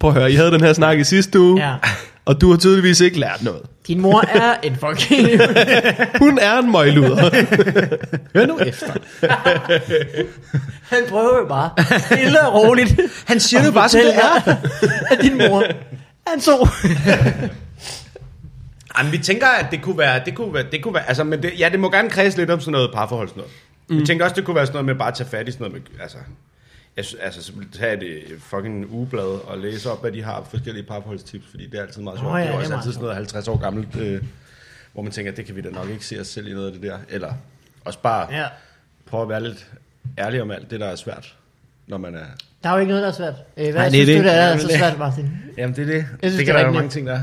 prøv 0.00 0.10
at 0.10 0.16
høre, 0.16 0.32
I 0.32 0.34
havde 0.34 0.50
den 0.50 0.60
her 0.60 0.72
snak 0.72 0.98
i 0.98 1.04
sidste 1.04 1.40
uge, 1.40 1.66
Ja. 1.68 1.74
Og 2.24 2.40
du 2.40 2.50
har 2.50 2.56
tydeligvis 2.56 3.00
ikke 3.00 3.18
lært 3.18 3.42
noget. 3.42 3.62
Din 3.86 4.00
mor 4.00 4.20
er 4.20 4.56
en 4.62 4.76
fucking... 4.76 5.28
Hun 6.24 6.38
er 6.38 6.58
en 6.58 6.72
møgluder. 6.72 7.30
Hør 8.34 8.46
nu 8.46 8.58
efter. 8.58 8.92
Han 10.82 11.02
prøver 11.08 11.38
jo 11.38 11.46
bare 11.48 11.70
stille 11.98 12.40
og 12.40 12.54
roligt. 12.54 13.00
Han 13.26 13.40
siger 13.40 13.62
det 13.62 13.74
bare, 13.74 13.88
som 13.88 14.00
det 14.00 14.16
er. 14.16 14.56
At 15.10 15.18
din 15.22 15.38
mor 15.38 15.62
er 16.26 16.32
en 16.34 16.40
så. 16.40 16.58
Jamen, 18.98 19.12
vi 19.12 19.18
tænker, 19.18 19.46
at 19.46 19.66
det 19.70 19.82
kunne 19.82 19.98
være, 19.98 20.22
det 20.24 20.34
kunne 20.34 20.54
være, 20.54 20.64
det 20.72 20.82
kunne 20.82 20.94
være, 20.94 21.08
altså, 21.08 21.24
men 21.24 21.42
det, 21.42 21.52
ja, 21.58 21.68
det 21.68 21.80
må 21.80 21.90
gerne 21.90 22.10
kredse 22.10 22.38
lidt 22.38 22.50
om 22.50 22.60
sådan 22.60 22.72
noget 22.72 22.90
parforhold 22.94 23.28
sådan 23.28 23.40
noget. 23.40 23.52
Mm. 23.88 23.98
Vi 23.98 24.06
tænker 24.06 24.24
også, 24.24 24.36
det 24.36 24.44
kunne 24.44 24.56
være 24.56 24.66
sådan 24.66 24.74
noget 24.74 24.86
med 24.86 24.94
bare 24.94 25.08
at 25.08 25.14
tage 25.14 25.28
fat 25.28 25.48
i 25.48 25.52
sådan 25.52 25.66
noget 25.66 25.82
med, 25.90 26.00
altså, 26.02 26.18
jeg, 26.96 27.04
sy- 27.04 27.14
altså, 27.22 27.42
så 27.42 27.52
tage 27.72 27.94
et 27.96 28.02
øh, 28.02 28.40
fucking 28.40 28.90
ugeblad 28.92 29.24
og 29.24 29.58
læse 29.58 29.90
op, 29.90 30.00
hvad 30.00 30.12
de 30.12 30.22
har 30.22 30.46
forskellige 30.50 30.84
parforholdstips, 30.84 31.44
fordi 31.50 31.66
det 31.66 31.78
er 31.78 31.82
altid 31.82 32.02
meget 32.02 32.18
sjovt. 32.18 32.32
Nå 32.32 32.36
ja, 32.38 32.42
det 32.44 32.48
er 32.48 32.52
det 32.52 32.60
er 32.60 32.64
også 32.64 32.74
altid 32.74 32.92
sådan 32.92 33.02
noget 33.02 33.16
50 33.16 33.48
år 33.48 33.56
gammelt, 33.56 33.96
øh, 33.96 34.22
hvor 34.92 35.02
man 35.02 35.12
tænker, 35.12 35.32
det 35.32 35.46
kan 35.46 35.56
vi 35.56 35.60
da 35.60 35.70
nok 35.70 35.88
ikke 35.90 36.06
se 36.06 36.20
os 36.20 36.26
selv 36.26 36.48
i 36.48 36.52
noget 36.52 36.66
af 36.66 36.72
det 36.72 36.82
der. 36.82 36.98
Eller 37.08 37.32
også 37.84 37.98
bare 37.98 38.32
Ja. 38.34 38.44
prøve 39.06 39.22
at 39.22 39.28
være 39.28 39.42
lidt 39.42 39.66
ærlig 40.18 40.42
om 40.42 40.50
alt 40.50 40.70
det, 40.70 40.80
der 40.80 40.86
er 40.86 40.96
svært, 40.96 41.34
når 41.86 41.98
man 41.98 42.14
er... 42.14 42.24
Der 42.62 42.70
er 42.70 42.74
jo 42.74 42.80
ikke 42.80 42.88
noget, 42.90 43.02
der 43.02 43.08
er 43.08 43.12
svært. 43.12 43.34
Øh, 43.56 43.64
Hvad 43.64 43.72
Nej, 43.74 43.88
det 43.88 44.00
er 44.00 44.04
synes 44.04 44.08
det. 44.08 44.18
du, 44.18 44.24
der 44.28 44.32
er 44.32 44.46
Jamen, 44.46 44.60
så 44.60 44.68
det- 44.68 44.76
svært, 44.78 44.98
Martin? 44.98 45.30
Jamen, 45.58 45.76
det 45.76 45.82
er 45.82 45.86
det. 45.92 46.04
synes, 46.18 46.32
det 46.32 46.38
det 46.38 46.46
kan 46.46 46.54
er 46.54 46.58
der 46.58 46.64
være 46.64 46.74
mange 46.74 46.90
ting, 46.90 47.06
der 47.06 47.12
er. 47.12 47.20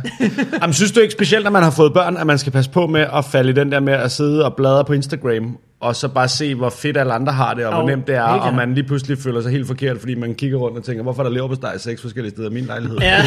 Jamen, 0.61 0.73
synes 0.73 0.91
du 0.91 0.99
ikke 0.99 1.11
specielt, 1.11 1.43
når 1.43 1.51
man 1.51 1.63
har 1.63 1.71
fået 1.71 1.93
børn, 1.93 2.17
at 2.17 2.27
man 2.27 2.37
skal 2.37 2.51
passe 2.51 2.71
på 2.71 2.87
med 2.87 3.01
at 3.13 3.25
falde 3.25 3.49
i 3.49 3.53
den 3.53 3.71
der 3.71 3.79
med 3.79 3.93
at 3.93 4.11
sidde 4.11 4.45
og 4.45 4.55
bladre 4.55 4.85
på 4.85 4.93
Instagram, 4.93 5.57
og 5.81 5.95
så 5.95 6.07
bare 6.07 6.27
se, 6.27 6.55
hvor 6.55 6.69
fedt 6.69 6.97
alle 6.97 7.13
andre 7.13 7.33
har 7.33 7.53
det, 7.53 7.65
og 7.65 7.73
hvor 7.73 7.81
Jo, 7.81 7.87
nemt 7.87 8.07
det 8.07 8.15
er, 8.15 8.21
og 8.21 8.53
man 8.53 8.73
lige 8.73 8.83
pludselig 8.83 9.17
føler 9.17 9.41
sig 9.41 9.51
helt 9.51 9.67
forkert, 9.67 9.99
fordi 9.99 10.15
man 10.15 10.35
kigger 10.35 10.57
rundt 10.57 10.77
og 10.77 10.83
tænker, 10.83 11.03
hvorfor 11.03 11.23
er 11.23 11.27
der 11.27 11.33
lever 11.33 11.47
på 11.47 11.55
dig 11.61 11.73
seks 11.77 12.01
forskellige 12.01 12.31
steder 12.31 12.49
i 12.49 12.53
min 12.53 12.65
lejlighed? 12.65 12.97
Ja. 12.97 13.23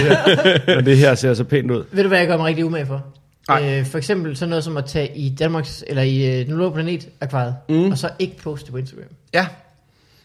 Men 0.76 0.86
det 0.86 0.96
her 0.96 1.14
ser 1.14 1.34
så 1.34 1.44
pænt 1.44 1.70
ud. 1.70 1.84
Ved 1.92 2.02
du, 2.02 2.08
hvad 2.08 2.18
jeg 2.18 2.28
gør 2.28 2.36
mig 2.36 2.46
rigtig 2.46 2.64
umage 2.64 2.86
for? 2.86 3.04
Nej. 3.48 3.78
Øh, 3.78 3.86
for 3.86 3.98
eksempel 3.98 4.36
sådan 4.36 4.48
noget 4.48 4.64
som 4.64 4.76
at 4.76 4.84
tage 4.84 5.16
i 5.16 5.28
Danmarks, 5.38 5.84
eller 5.86 6.02
i 6.02 6.40
øh, 6.40 6.46
Den 6.46 6.54
Blå 6.54 6.70
Planet 6.70 7.08
akvariet, 7.20 7.54
mm. 7.68 7.90
og 7.90 7.98
så 7.98 8.10
ikke 8.18 8.36
poste 8.36 8.70
på 8.70 8.76
Instagram. 8.76 9.04
Ja. 9.34 9.46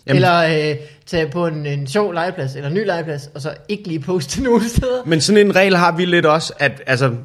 Jamen. 0.07 0.15
Eller 0.15 0.69
øh, 0.71 0.75
tage 1.05 1.29
på 1.29 1.47
en, 1.47 1.65
en 1.65 1.87
sjov 1.87 2.13
legeplads, 2.13 2.55
eller 2.55 2.67
en 2.67 2.73
ny 2.73 2.85
legeplads, 2.85 3.29
og 3.35 3.41
så 3.41 3.53
ikke 3.69 3.87
lige 3.87 3.99
poste 3.99 4.43
nogen 4.43 4.69
steder. 4.69 5.05
Men 5.05 5.21
sådan 5.21 5.47
en 5.47 5.55
regel 5.55 5.75
har 5.75 5.91
vi 5.97 6.05
lidt 6.05 6.25
også, 6.25 6.53
at 6.59 6.81
altså, 6.85 7.15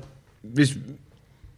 hvis, 0.43 0.77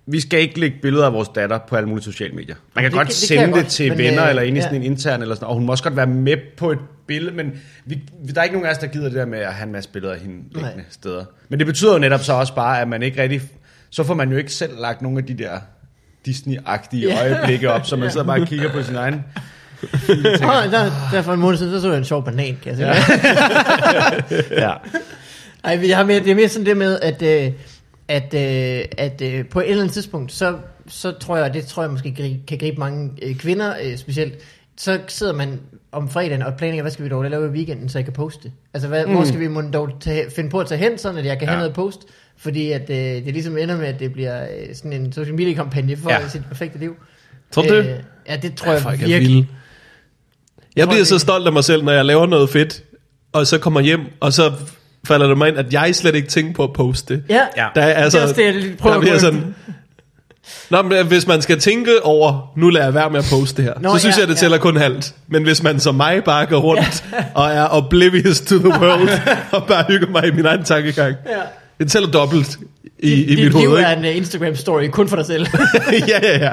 vi 0.06 0.20
skal 0.20 0.40
ikke 0.40 0.60
lægge 0.60 0.76
billeder 0.82 1.06
af 1.06 1.12
vores 1.12 1.28
datter 1.28 1.58
på 1.68 1.76
alle 1.76 1.88
mulige 1.88 2.04
sociale 2.04 2.34
medier. 2.34 2.54
Man 2.74 2.82
kan 2.82 2.90
Det 2.90 2.98
godt 2.98 3.08
det 3.08 3.16
sende 3.16 3.42
det, 3.42 3.48
jeg 3.48 3.54
godt, 3.54 3.66
til 3.66 3.88
men, 3.88 3.98
venner 3.98 4.24
øh, 4.24 4.30
eller 4.30 4.42
ind 4.42 4.56
i 4.56 4.60
ja. 4.60 4.64
sådan 4.64 4.76
en 4.76 4.82
intern, 4.82 5.22
eller 5.22 5.34
sådan, 5.34 5.48
og 5.48 5.54
hun 5.54 5.64
må 5.66 5.72
også 5.72 5.84
godt 5.84 5.96
være 5.96 6.06
med 6.06 6.36
på 6.56 6.70
et 6.72 6.78
billede, 7.06 7.36
men 7.36 7.52
vi, 7.84 7.98
der 8.34 8.40
er 8.40 8.44
ikke 8.44 8.54
nogen 8.54 8.66
af 8.66 8.70
os, 8.72 8.78
der 8.78 8.86
gider 8.86 9.04
det 9.04 9.14
der 9.14 9.26
med 9.26 9.38
at 9.38 9.54
have 9.54 9.66
en 9.66 9.72
masse 9.72 9.90
billeder 9.90 10.14
af 10.14 10.20
hende 10.20 10.36
liggende 10.36 10.76
Nej. 10.76 10.84
steder. 10.90 11.24
Men 11.48 11.58
det 11.58 11.66
betyder 11.66 11.92
jo 11.92 11.98
netop 11.98 12.20
så 12.20 12.32
også 12.32 12.54
bare, 12.54 12.80
at 12.80 12.88
man 12.88 13.02
ikke 13.02 13.22
rigtig, 13.22 13.40
så 13.90 14.04
får 14.04 14.14
man 14.14 14.30
jo 14.30 14.36
ikke 14.36 14.52
selv 14.52 14.72
lagt 14.80 15.02
nogle 15.02 15.18
af 15.18 15.24
de 15.24 15.34
der 15.34 15.58
Disney-agtige 16.28 17.08
Ja. 17.08 17.20
øjeblikke 17.30 17.70
op, 17.70 17.86
så 17.86 17.96
man 17.96 18.10
sidder 18.10 18.26
bare 18.26 18.40
og 18.40 18.46
kigger 18.46 18.72
på 18.72 18.82
sin 18.82 18.94
egen. 18.96 19.14
Oh, 20.42 20.70
der, 20.72 20.90
der 21.12 21.22
for 21.22 21.32
en 21.32 21.40
måned 21.40 21.58
siden, 21.58 21.72
så 21.72 21.80
så 21.80 21.88
jeg 21.88 21.98
en 21.98 22.04
sjov 22.04 22.24
banan, 22.24 22.56
kan 22.62 22.78
jeg 22.78 22.96
sige. 22.96 24.44
Ja. 24.62 24.72
Ej, 25.64 25.76
men 25.76 25.88
jeg 25.88 25.96
har 25.96 26.04
mere, 26.04 26.20
det 26.20 26.30
er 26.30 26.34
mere 26.34 26.48
sådan 26.48 26.66
det 26.66 26.76
med, 26.76 26.98
at, 27.00 27.22
øh, 27.22 27.52
at, 28.08 28.34
øh, 28.34 28.84
at 28.98 29.22
øh, 29.22 29.44
på 29.48 29.60
et 29.60 29.70
eller 29.70 29.82
andet 29.82 29.94
tidspunkt, 29.94 30.32
så, 30.32 30.56
så 30.88 31.12
tror 31.12 31.36
jeg, 31.36 31.44
og 31.44 31.54
det 31.54 31.66
tror 31.66 31.82
jeg 31.82 31.90
måske 31.90 32.14
gri- 32.18 32.44
kan 32.46 32.58
gribe 32.58 32.76
mange 32.80 33.10
øh, 33.22 33.36
kvinder 33.36 33.74
øh, 33.84 33.96
specielt, 33.96 34.34
så 34.78 35.00
sidder 35.08 35.32
man 35.32 35.60
om 35.92 36.08
fredagen 36.08 36.42
og 36.42 36.54
planlægger, 36.58 36.82
hvad 36.82 36.92
skal 36.92 37.04
vi 37.04 37.10
dog 37.10 37.24
lave 37.24 37.46
i 37.46 37.50
weekenden, 37.50 37.88
så 37.88 37.98
jeg 37.98 38.04
kan 38.04 38.12
poste. 38.14 38.52
Altså, 38.74 38.88
hvad, 38.88 39.06
mm. 39.06 39.12
hvor 39.12 39.24
skal 39.24 39.40
vi 39.40 39.48
mon 39.48 39.72
dog 39.72 39.90
tage, 40.00 40.30
finde 40.36 40.50
på 40.50 40.60
at 40.60 40.66
tage 40.66 40.78
hen, 40.78 40.98
sådan 40.98 41.18
at 41.18 41.24
jeg 41.26 41.38
kan 41.38 41.42
ja. 41.46 41.50
have 41.50 41.56
Ja. 41.56 41.60
noget 41.60 41.74
post? 41.74 42.00
Fordi 42.36 42.70
at, 42.72 42.90
øh, 42.90 42.96
det 42.96 43.32
ligesom 43.32 43.58
ender 43.58 43.76
med, 43.76 43.86
at 43.86 44.00
det 44.00 44.12
bliver 44.12 44.42
øh, 44.42 44.74
sådan 44.74 44.92
en 44.92 45.12
social 45.12 45.34
media 45.34 45.54
kampagne 45.54 45.96
for 45.96 46.10
Ja. 46.10 46.20
ja. 46.20 46.28
sit 46.28 46.42
perfekte 46.48 46.78
liv. 46.78 46.94
Tror 47.52 47.62
du 47.62 47.74
det? 47.76 47.86
Øh, 47.86 48.00
ja, 48.28 48.36
det 48.36 48.54
tror 48.54 48.72
jeg 48.72 48.82
Folk 48.82 49.02
er 49.02 49.06
virkelig. 49.06 49.34
vilde. 49.36 49.48
Jeg 50.76 50.86
bliver 50.86 50.98
jeg 50.98 51.06
så 51.06 51.18
stolt 51.18 51.46
af 51.46 51.52
mig 51.52 51.64
selv, 51.64 51.84
når 51.84 51.92
jeg 51.92 52.04
laver 52.04 52.26
noget 52.26 52.50
fedt, 52.50 52.82
og 53.32 53.46
så 53.46 53.58
kommer 53.58 53.80
hjem, 53.80 54.00
og 54.20 54.32
så 54.32 54.52
falder 55.06 55.26
det 55.26 55.38
mig 55.38 55.48
ind, 55.48 55.58
at 55.58 55.72
jeg 55.72 55.94
slet 55.94 56.14
ikke 56.14 56.28
tænker 56.28 56.52
på 56.52 56.64
at 56.64 56.72
poste 56.72 57.14
det. 57.14 57.22
Ja, 57.28 57.40
Ja. 57.56 57.66
Der 57.74 57.82
er, 57.82 57.92
altså, 57.94 58.18
det 58.18 58.24
er 58.24 58.28
også 58.28 58.40
det, 58.42 58.68
jeg 58.68 58.76
prøver 58.78 58.94
der 58.94 58.98
at 59.00 59.04
bliver 59.04 59.18
sådan, 59.18 59.54
Nå, 60.70 60.82
men 60.82 61.06
hvis 61.06 61.26
man 61.26 61.42
skal 61.42 61.60
tænke 61.60 61.90
over, 62.04 62.52
nu 62.56 62.70
lader 62.70 62.86
jeg 62.86 62.94
være 62.94 63.10
med 63.10 63.18
at 63.18 63.24
poste 63.30 63.56
det 63.56 63.64
her, 63.64 63.80
Nå, 63.80 63.92
så 63.94 63.98
synes 63.98 64.16
ja, 64.16 64.20
jeg, 64.20 64.28
det 64.28 64.34
ja. 64.34 64.38
tæller 64.38 64.58
kun 64.58 64.76
halvt. 64.76 65.14
Men 65.28 65.42
hvis 65.42 65.62
man 65.62 65.80
som 65.80 65.94
mig 65.94 66.24
bare 66.24 66.46
går 66.46 66.58
rundt 66.60 67.04
og 67.34 67.46
er 67.50 67.66
oblivious 67.70 68.40
to 68.40 68.58
the 68.58 68.68
world, 68.68 69.08
og 69.52 69.66
bare 69.66 69.84
hygger 69.88 70.08
mig 70.08 70.26
i 70.26 70.30
min 70.30 70.46
egen 70.46 70.64
tankegang, 70.64 71.16
Ja. 71.28 71.32
det 71.78 71.90
tæller 71.90 72.10
dobbelt 72.10 72.58
i, 72.98 73.12
i 73.12 73.34
Dit 73.34 73.44
mit 73.44 73.52
hoved. 73.52 73.78
er 73.82 73.90
Ikke? 73.96 74.08
en 74.08 74.16
uh, 74.16 74.22
Instagram-story 74.22 74.90
kun 74.90 75.08
for 75.08 75.16
dig 75.16 75.26
selv. 75.26 75.46
ja, 76.08 76.18
ja, 76.22 76.38
ja. 76.38 76.50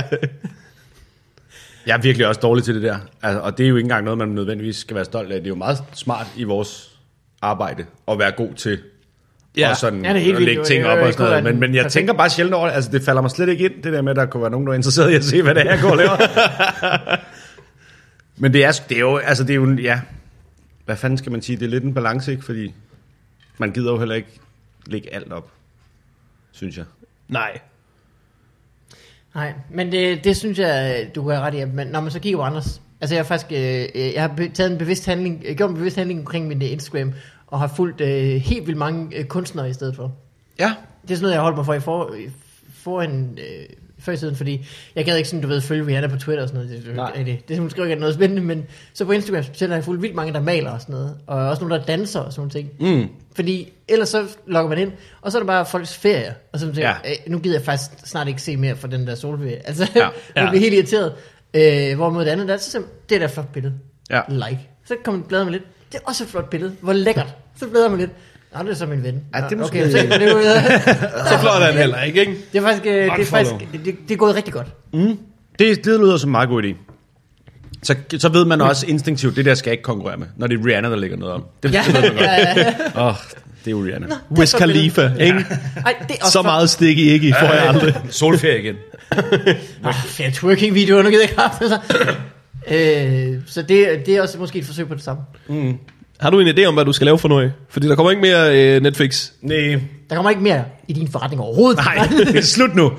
Jeg 1.88 1.94
er 1.98 2.02
virkelig 2.02 2.28
også 2.28 2.40
dårlig 2.42 2.64
til 2.64 2.76
det 2.76 2.84
der. 2.84 2.98
Altså, 3.24 3.40
og 3.40 3.58
det 3.58 3.64
er 3.64 3.68
jo 3.68 3.76
ikke 3.76 3.86
engang 3.86 4.04
noget, 4.04 4.18
man 4.18 4.28
nødvendigvis 4.28 4.76
skal 4.78 4.96
være 4.96 5.06
stolt 5.06 5.32
af. 5.32 5.38
Det 5.38 5.46
er 5.46 5.50
jo 5.50 5.56
meget 5.56 5.78
smart 5.94 6.28
i 6.36 6.44
vores 6.44 6.90
arbejde 7.44 7.86
at 8.08 8.20
være 8.20 8.32
god 8.32 8.54
til 8.54 8.80
Ja. 9.58 9.70
og 9.70 9.78
sådan 9.78 10.06
Ja, 10.06 10.10
det 10.14 10.18
er 10.18 10.24
helt 10.24 10.38
at 10.38 10.42
lægge 10.44 10.64
ting 10.64 10.86
op 10.86 10.98
og 11.00 11.14
sådan 11.14 11.30
noget. 11.30 11.44
Men, 11.44 11.60
men 11.60 11.76
jeg 11.76 11.82
perfekt. 11.84 11.94
tænker 11.94 12.14
bare 12.14 12.30
sjældent 12.30 12.56
over 12.56 12.68
det. 12.68 12.76
Altså, 12.76 12.92
det 12.92 13.02
falder 13.04 13.22
mig 13.22 13.32
slet 13.32 13.50
ikke 13.50 13.66
ind, 13.66 13.84
det 13.84 13.94
der 13.94 14.02
med, 14.02 14.10
at 14.12 14.16
der 14.16 14.26
kunne 14.26 14.42
være 14.42 14.52
nogen, 14.52 14.68
der 14.68 14.74
er 14.74 14.76
interesseret 14.76 15.12
i 15.12 15.16
at 15.16 15.24
se, 15.24 15.42
hvad 15.42 15.56
det 15.56 15.68
er, 15.68 15.72
jeg 15.72 15.82
går 15.82 15.90
og 15.92 15.98
laver. 15.98 16.18
men 18.42 18.54
det 18.54 18.66
er, 18.66 18.82
det 18.90 18.96
er 18.96 19.00
jo, 19.00 19.18
altså 19.18 19.44
det 19.44 19.50
er 19.50 19.56
jo, 19.56 19.74
ja, 19.76 20.02
hvad 20.86 20.96
fanden 20.96 21.18
skal 21.18 21.32
man 21.32 21.42
sige? 21.42 21.58
Det 21.58 21.66
er 21.66 21.70
lidt 21.70 21.84
en 21.84 21.94
balance, 21.94 22.32
ikke? 22.32 22.46
Fordi 22.46 22.74
man 23.58 23.72
gider 23.72 23.92
jo 23.92 24.00
heller 24.00 24.16
ikke 24.16 24.40
lægge 24.86 25.14
alt 25.14 25.32
op, 25.32 25.52
synes 26.52 26.78
jeg. 26.78 26.86
Nej. 27.28 27.60
Nej, 29.36 29.54
men 29.70 29.92
det, 29.92 30.24
det 30.24 30.38
synes 30.38 30.60
jeg, 30.60 31.08
du 31.16 31.30
have 31.30 31.42
ret 31.42 31.54
i. 31.54 31.66
Men 31.66 31.88
når 31.88 32.02
man 32.02 32.12
så 32.12 32.20
kigger 32.20 32.38
på 32.40 32.44
andres... 32.44 32.82
Altså 33.04 33.16
jeg 33.16 33.20
har 33.24 33.28
faktisk 33.28 33.52
øh, 33.52 33.86
øh, 33.96 34.14
jeg 34.14 34.22
har 34.22 34.36
taget 34.54 34.72
en 34.72 34.78
bevidst 34.78 35.06
handling, 35.06 35.44
øh, 35.46 35.56
gjort 35.56 35.70
en 35.70 35.76
bevidst 35.76 35.96
handling 35.98 36.20
omkring 36.20 36.48
min 36.48 36.62
øh, 36.62 36.72
Instagram, 36.72 37.14
og 37.48 37.60
har 37.60 37.68
fulgt 37.76 38.02
øh, 38.02 38.36
helt 38.36 38.68
vildt 38.68 38.78
mange 38.80 39.18
øh, 39.18 39.26
kunstnere 39.26 39.70
i 39.70 39.74
stedet 39.74 39.96
for. 39.96 40.12
Ja. 40.60 40.74
Det 41.02 41.12
er 41.12 41.16
sådan 41.16 41.22
noget, 41.22 41.34
jeg 41.34 41.42
holdt 41.42 41.56
mig 41.58 41.66
for 41.66 41.74
i 42.14 42.30
for, 42.84 43.02
en, 43.02 43.38
øh, 43.42 43.66
før 44.00 44.14
i 44.14 44.18
tiden, 44.18 44.36
fordi 44.36 44.66
jeg 44.96 45.06
gad 45.06 45.18
ikke 45.18 45.30
sådan, 45.30 45.42
du 45.42 45.48
ved, 45.48 45.62
følge 45.62 45.86
Rihanna 45.88 46.08
på 46.08 46.16
Twitter 46.18 46.44
og 46.44 46.50
sådan 46.50 46.66
noget. 46.66 46.86
Det, 46.86 46.96
Nej. 46.96 47.12
det, 47.16 47.26
det, 47.26 47.48
det 47.48 47.58
er 47.58 47.62
måske 47.62 47.84
ikke 47.84 47.96
noget 47.96 48.16
spændende, 48.16 48.42
men 48.44 48.66
så 48.94 49.06
på 49.06 49.12
Instagram 49.12 49.44
specielt 49.44 49.72
har 49.72 49.78
jeg 49.78 49.84
fulgt 49.86 50.02
vildt 50.02 50.16
mange, 50.16 50.34
der 50.34 50.42
maler 50.42 50.72
og 50.72 50.82
sådan 50.82 50.94
noget, 50.96 51.18
og 51.28 51.38
også 51.50 51.62
nogle, 51.64 51.80
der 51.80 51.86
danser 51.86 52.20
og 52.20 52.34
sådan 52.34 52.40
nogle 52.40 52.52
ting. 52.52 52.98
Mm. 52.98 53.08
Fordi 53.36 53.74
ellers 53.88 54.10
så 54.10 54.28
logger 54.48 54.70
man 54.70 54.78
ind, 54.78 54.92
og 55.22 55.32
så 55.32 55.38
er 55.38 55.42
det 55.42 55.48
bare 55.48 55.66
folks 55.66 55.98
ferie. 55.98 56.34
Og 56.54 56.60
så 56.60 56.66
tænker 56.66 56.82
Ja. 56.82 56.88
jeg, 57.04 57.18
"Øh, 57.26 57.32
nu 57.32 57.40
gider 57.40 57.56
jeg 57.56 57.66
faktisk 57.66 57.90
snart 58.10 58.28
ikke 58.28 58.42
se 58.42 58.58
mere 58.58 58.76
for 58.76 58.88
den 58.88 59.08
der 59.08 59.16
solferie. 59.16 59.68
Altså, 59.68 59.90
Ja. 59.96 60.02
ja. 60.36 60.44
Ja. 60.44 60.50
bliver 60.50 60.60
helt 60.62 60.74
irriteret. 60.74 61.14
Øh, 61.54 61.96
hvorimod 61.96 62.26
det 62.26 62.32
andet, 62.32 62.48
der 62.48 62.54
er 62.54 62.58
så 62.58 62.72
simpelthen, 62.72 63.00
det 63.10 63.16
er 63.16 63.20
da 63.20 63.26
et 63.26 63.32
flot 63.32 63.54
billede. 63.54 63.74
Ja. 64.10 64.22
Like. 64.30 64.60
Så 64.86 64.96
kommer 65.04 65.20
man 65.20 65.28
bladre 65.28 65.46
med 65.46 65.52
lidt. 65.52 65.64
Det 65.92 65.98
er 66.00 66.04
også 66.06 66.24
et 66.24 66.30
flot 66.30 66.50
billede. 66.50 66.76
Hvor 66.82 66.94
lækkert. 66.94 67.36
Så 67.60 67.68
bladrer 67.68 67.90
man 67.90 68.00
lidt. 68.00 68.12
Nå, 68.58 68.64
det 68.64 68.70
er 68.72 68.76
så 68.76 68.86
min 68.86 69.04
ven. 69.04 69.22
Ja, 69.36 69.42
det 69.42 69.52
er 69.52 69.56
måske- 69.58 69.80
okay, 69.82 69.92
så, 69.92 69.98
det, 69.98 70.14
er 70.24 70.32
jo, 70.32 70.42
Så 71.30 71.38
flot 71.42 71.62
er 71.62 71.66
han 71.66 71.74
heller 71.74 72.02
ikke, 72.02 72.20
ikke? 72.20 72.36
det 72.54 72.58
er 72.60 72.62
faktisk, 72.64 72.86
øh, 72.86 72.94
det 72.94 73.04
er, 73.22 73.26
faktisk 73.26 73.52
det, 73.86 73.96
det 74.08 74.14
er 74.14 74.18
gået 74.18 74.36
rigtig 74.36 74.54
godt. 74.54 74.68
Det, 75.60 75.86
det 75.86 75.86
lyder 76.00 76.18
som 76.18 76.30
en 76.30 76.32
meget 76.32 76.50
god 76.50 76.64
idé. 76.64 76.76
Så, 77.84 77.96
så 78.18 78.30
ved 78.30 78.46
man 78.46 78.62
også 78.62 78.88
instinktivt, 78.88 79.36
det 79.36 79.46
der 79.46 79.56
skal 79.56 79.70
jeg 79.70 79.74
ikke 79.74 79.84
konkurrere 79.84 80.18
med, 80.18 80.28
når 80.38 80.48
det 80.48 80.60
er 80.60 80.66
Rihanna, 80.66 80.90
der 80.90 80.96
lægger 80.96 81.18
noget 81.18 81.34
om. 81.34 81.46
Det, 81.64 81.74
Ja, 81.74 81.84
det 81.88 81.94
ved 81.94 82.02
man 82.02 82.12
godt. 82.12 82.22
ja, 82.28 82.60
ja. 82.60 82.74
Åh, 83.02 83.06
oh, 83.08 83.16
det 83.66 83.68
er 83.68 83.72
jo 83.72 83.84
Rihanna. 83.86 84.08
Er 84.08 84.16
Wiz. 84.38 84.56
Khalifa, 84.56 85.02
ikke? 85.20 85.46
Ej, 85.86 85.96
det 86.08 86.12
er 86.12 86.16
også 86.22 86.32
Så 86.32 86.32
flot. 86.32 86.46
meget 86.46 86.70
stik 86.70 86.98
i 86.98 87.10
ikke 87.10 87.28
i, 87.28 87.32
får 87.40 87.54
jeg 87.54 87.68
aldrig. 87.68 87.96
Solferie 88.10 88.60
igen. 88.60 88.76
Ah, 89.84 89.94
fedt 90.06 90.34
twerking-videoer, 90.34 91.02
nu 91.04 91.10
gider 91.10 91.24
jeg 91.24 91.30
ikke 91.30 91.42
have 91.42 91.70
det. 91.70 93.34
Øh, 93.36 93.40
så 93.48 93.62
det, 93.62 93.88
det 94.06 94.16
er 94.16 94.22
også 94.22 94.38
måske 94.38 94.60
et 94.60 94.66
forsøg 94.66 94.88
på 94.88 94.96
det 94.96 95.04
samme. 95.04 95.22
Har 96.20 96.30
du 96.30 96.40
en 96.40 96.48
idé 96.58 96.66
om, 96.66 96.74
hvad 96.74 96.86
du 96.86 96.94
skal 96.94 97.06
lave 97.06 97.20
for 97.20 97.28
noget? 97.28 97.54
Fordi 97.70 97.88
der 97.88 97.96
kommer 97.96 98.12
ikke 98.12 98.22
mere 98.22 98.76
øh, 98.76 98.82
Netflix. 98.82 99.30
Nej, 99.42 99.80
Der 100.10 100.16
kommer 100.16 100.30
ikke 100.30 100.42
mere 100.44 100.64
i 100.88 100.94
din 100.94 101.08
forretning 101.12 101.42
overhovedet. 101.42 101.78
nej, 101.86 102.08
det 102.18 102.38
er 102.38 102.42
slut 102.42 102.76
nu. 102.76 102.92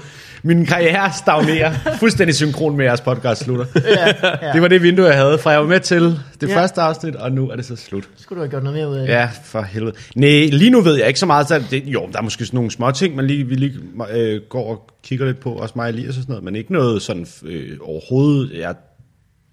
Min 0.46 0.66
karriere 0.66 1.12
stagnerer 1.12 1.72
fuldstændig 2.00 2.34
synkron 2.34 2.76
med 2.76 2.84
jeres 2.84 3.00
podcast 3.00 3.44
slutter. 3.44 3.64
ja, 3.84 4.06
ja. 4.46 4.52
Det 4.52 4.62
var 4.62 4.68
det 4.68 4.82
vindue, 4.82 5.06
jeg 5.06 5.16
havde, 5.16 5.38
fra 5.38 5.50
jeg 5.50 5.60
var 5.60 5.66
med 5.66 5.80
til 5.80 6.02
det 6.40 6.48
Ja. 6.48 6.56
første 6.56 6.80
afsnit, 6.80 7.16
og 7.16 7.32
nu 7.32 7.48
er 7.50 7.56
det 7.56 7.64
så 7.64 7.76
slut. 7.76 8.08
Skulle 8.16 8.36
du 8.36 8.42
have 8.42 8.50
gjort 8.50 8.62
noget 8.62 8.78
mere 8.78 8.88
ud 8.88 8.96
af 8.96 9.06
det? 9.06 9.12
Ja, 9.14 9.28
for 9.44 9.62
helvede. 9.62 9.94
Nej, 10.16 10.28
lige 10.52 10.70
nu 10.70 10.80
ved 10.80 10.96
jeg 10.98 11.06
ikke 11.08 11.20
så 11.20 11.26
meget. 11.26 11.48
Så 11.48 11.62
det, 11.70 11.82
jo, 11.86 12.08
der 12.12 12.18
er 12.18 12.22
måske 12.22 12.44
sådan 12.46 12.56
nogle 12.56 12.70
små 12.70 12.90
ting, 12.90 13.16
man 13.16 13.26
lige, 13.26 13.44
vi 13.46 13.54
lige 13.54 13.74
øh, 14.12 14.40
går 14.48 14.70
og 14.70 14.90
kigger 15.04 15.26
lidt 15.26 15.40
på, 15.40 15.52
også 15.52 15.72
mig 15.76 15.84
og 15.84 15.88
Elias 15.90 16.08
og 16.08 16.14
sådan 16.14 16.26
noget, 16.28 16.44
men 16.44 16.56
ikke 16.56 16.72
noget 16.72 17.02
sådan 17.02 17.26
øh, 17.44 17.76
overhovedet, 17.80 18.58
jeg 18.58 18.74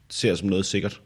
ser 0.10 0.36
som 0.36 0.47
noget 0.49 0.65
sikkert. 0.65 0.99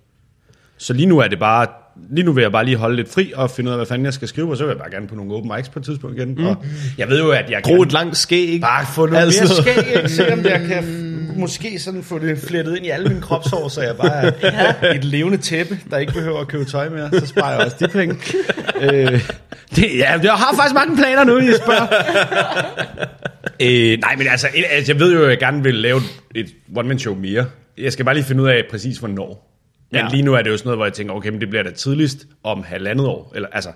Så 0.77 0.93
lige 0.93 1.05
nu 1.05 1.19
er 1.19 1.27
det 1.27 1.39
bare, 1.39 1.67
lige 2.09 2.25
nu 2.25 2.31
vil 2.31 2.41
jeg 2.41 2.51
bare 2.51 2.65
lige 2.65 2.77
holde 2.77 2.95
lidt 2.95 3.13
fri 3.13 3.33
og 3.35 3.49
finde 3.51 3.67
ud 3.69 3.73
af, 3.73 3.77
hvad 3.77 3.85
fanden 3.87 4.05
jeg 4.05 4.13
skal 4.13 4.27
skrive, 4.27 4.51
og 4.51 4.57
så 4.57 4.63
vil 4.63 4.71
jeg 4.71 4.77
bare 4.77 4.91
gerne 4.91 5.07
på 5.07 5.15
nogle 5.15 5.33
open 5.33 5.51
mics 5.55 5.69
på 5.69 5.79
et 5.79 5.85
tidspunkt 5.85 6.17
igen. 6.17 6.35
Mm. 6.37 6.45
Og 6.45 6.65
jeg 6.97 7.09
ved 7.09 7.19
jo, 7.19 7.29
at 7.31 7.49
jeg 7.49 7.61
Gro 7.63 7.81
et 7.81 7.91
langt 7.91 8.17
skæg. 8.17 8.61
Bare 8.61 8.85
få 8.85 9.05
noget 9.05 9.25
Altså. 9.25 9.63
mere 9.65 9.75
skæg, 9.75 9.95
ikke? 9.97 10.09
Se 10.15 10.33
om 10.33 10.45
jeg 10.45 10.61
kan 10.67 11.11
måske 11.37 11.79
sådan 11.79 12.03
få 12.03 12.19
det 12.19 12.37
flettet 12.39 12.77
ind 12.77 12.85
i 12.85 12.89
alle 12.89 13.07
mine 13.09 13.21
kropshår, 13.21 13.67
så 13.67 13.81
jeg 13.81 13.95
bare 13.97 14.31
er 14.41 14.91
et 14.95 15.03
levende 15.03 15.37
tæppe, 15.37 15.79
der 15.89 15.97
ikke 15.97 16.13
behøver 16.13 16.39
at 16.39 16.47
købe 16.47 16.65
tøj 16.65 16.89
mere. 16.89 17.09
Så 17.19 17.25
sparer 17.25 17.51
jeg 17.55 17.65
også 17.65 17.77
de 17.79 17.87
penge. 17.87 18.15
øh, 18.81 19.29
det, 19.75 19.85
ja, 19.97 20.19
jeg 20.23 20.33
har 20.33 20.55
faktisk 20.55 20.73
mange 20.73 20.95
planer 20.97 21.23
nu, 21.23 21.37
I 21.37 21.53
spørger. 21.63 21.87
øh, 23.65 23.99
nej, 23.99 24.15
men 24.17 24.27
altså, 24.27 24.47
altså, 24.71 24.91
jeg 24.91 24.99
ved 24.99 25.13
jo, 25.13 25.23
at 25.23 25.29
jeg 25.29 25.39
gerne 25.39 25.63
vil 25.63 25.75
lave 25.75 26.01
et 26.35 26.47
one-man-show 26.75 27.15
mere. 27.15 27.45
Jeg 27.77 27.93
skal 27.93 28.05
bare 28.05 28.15
lige 28.15 28.25
finde 28.25 28.43
ud 28.43 28.47
af 28.47 28.63
præcis, 28.71 28.97
hvornår. 28.97 29.54
Men 29.95 30.05
Ja. 30.05 30.09
lige 30.11 30.23
nu 30.23 30.33
er 30.33 30.41
det 30.41 30.49
jo 30.49 30.57
sådan 30.57 30.67
noget, 30.67 30.77
hvor 30.77 30.85
jeg 30.85 30.93
tænker, 30.93 31.13
okay, 31.13 31.29
men 31.29 31.41
det 31.41 31.49
bliver 31.49 31.63
da 31.63 31.71
tidligst 31.71 32.27
om 32.43 32.63
halvandet 32.63 33.07
år. 33.07 33.31
Eller, 33.35 33.49
altså, 33.51 33.69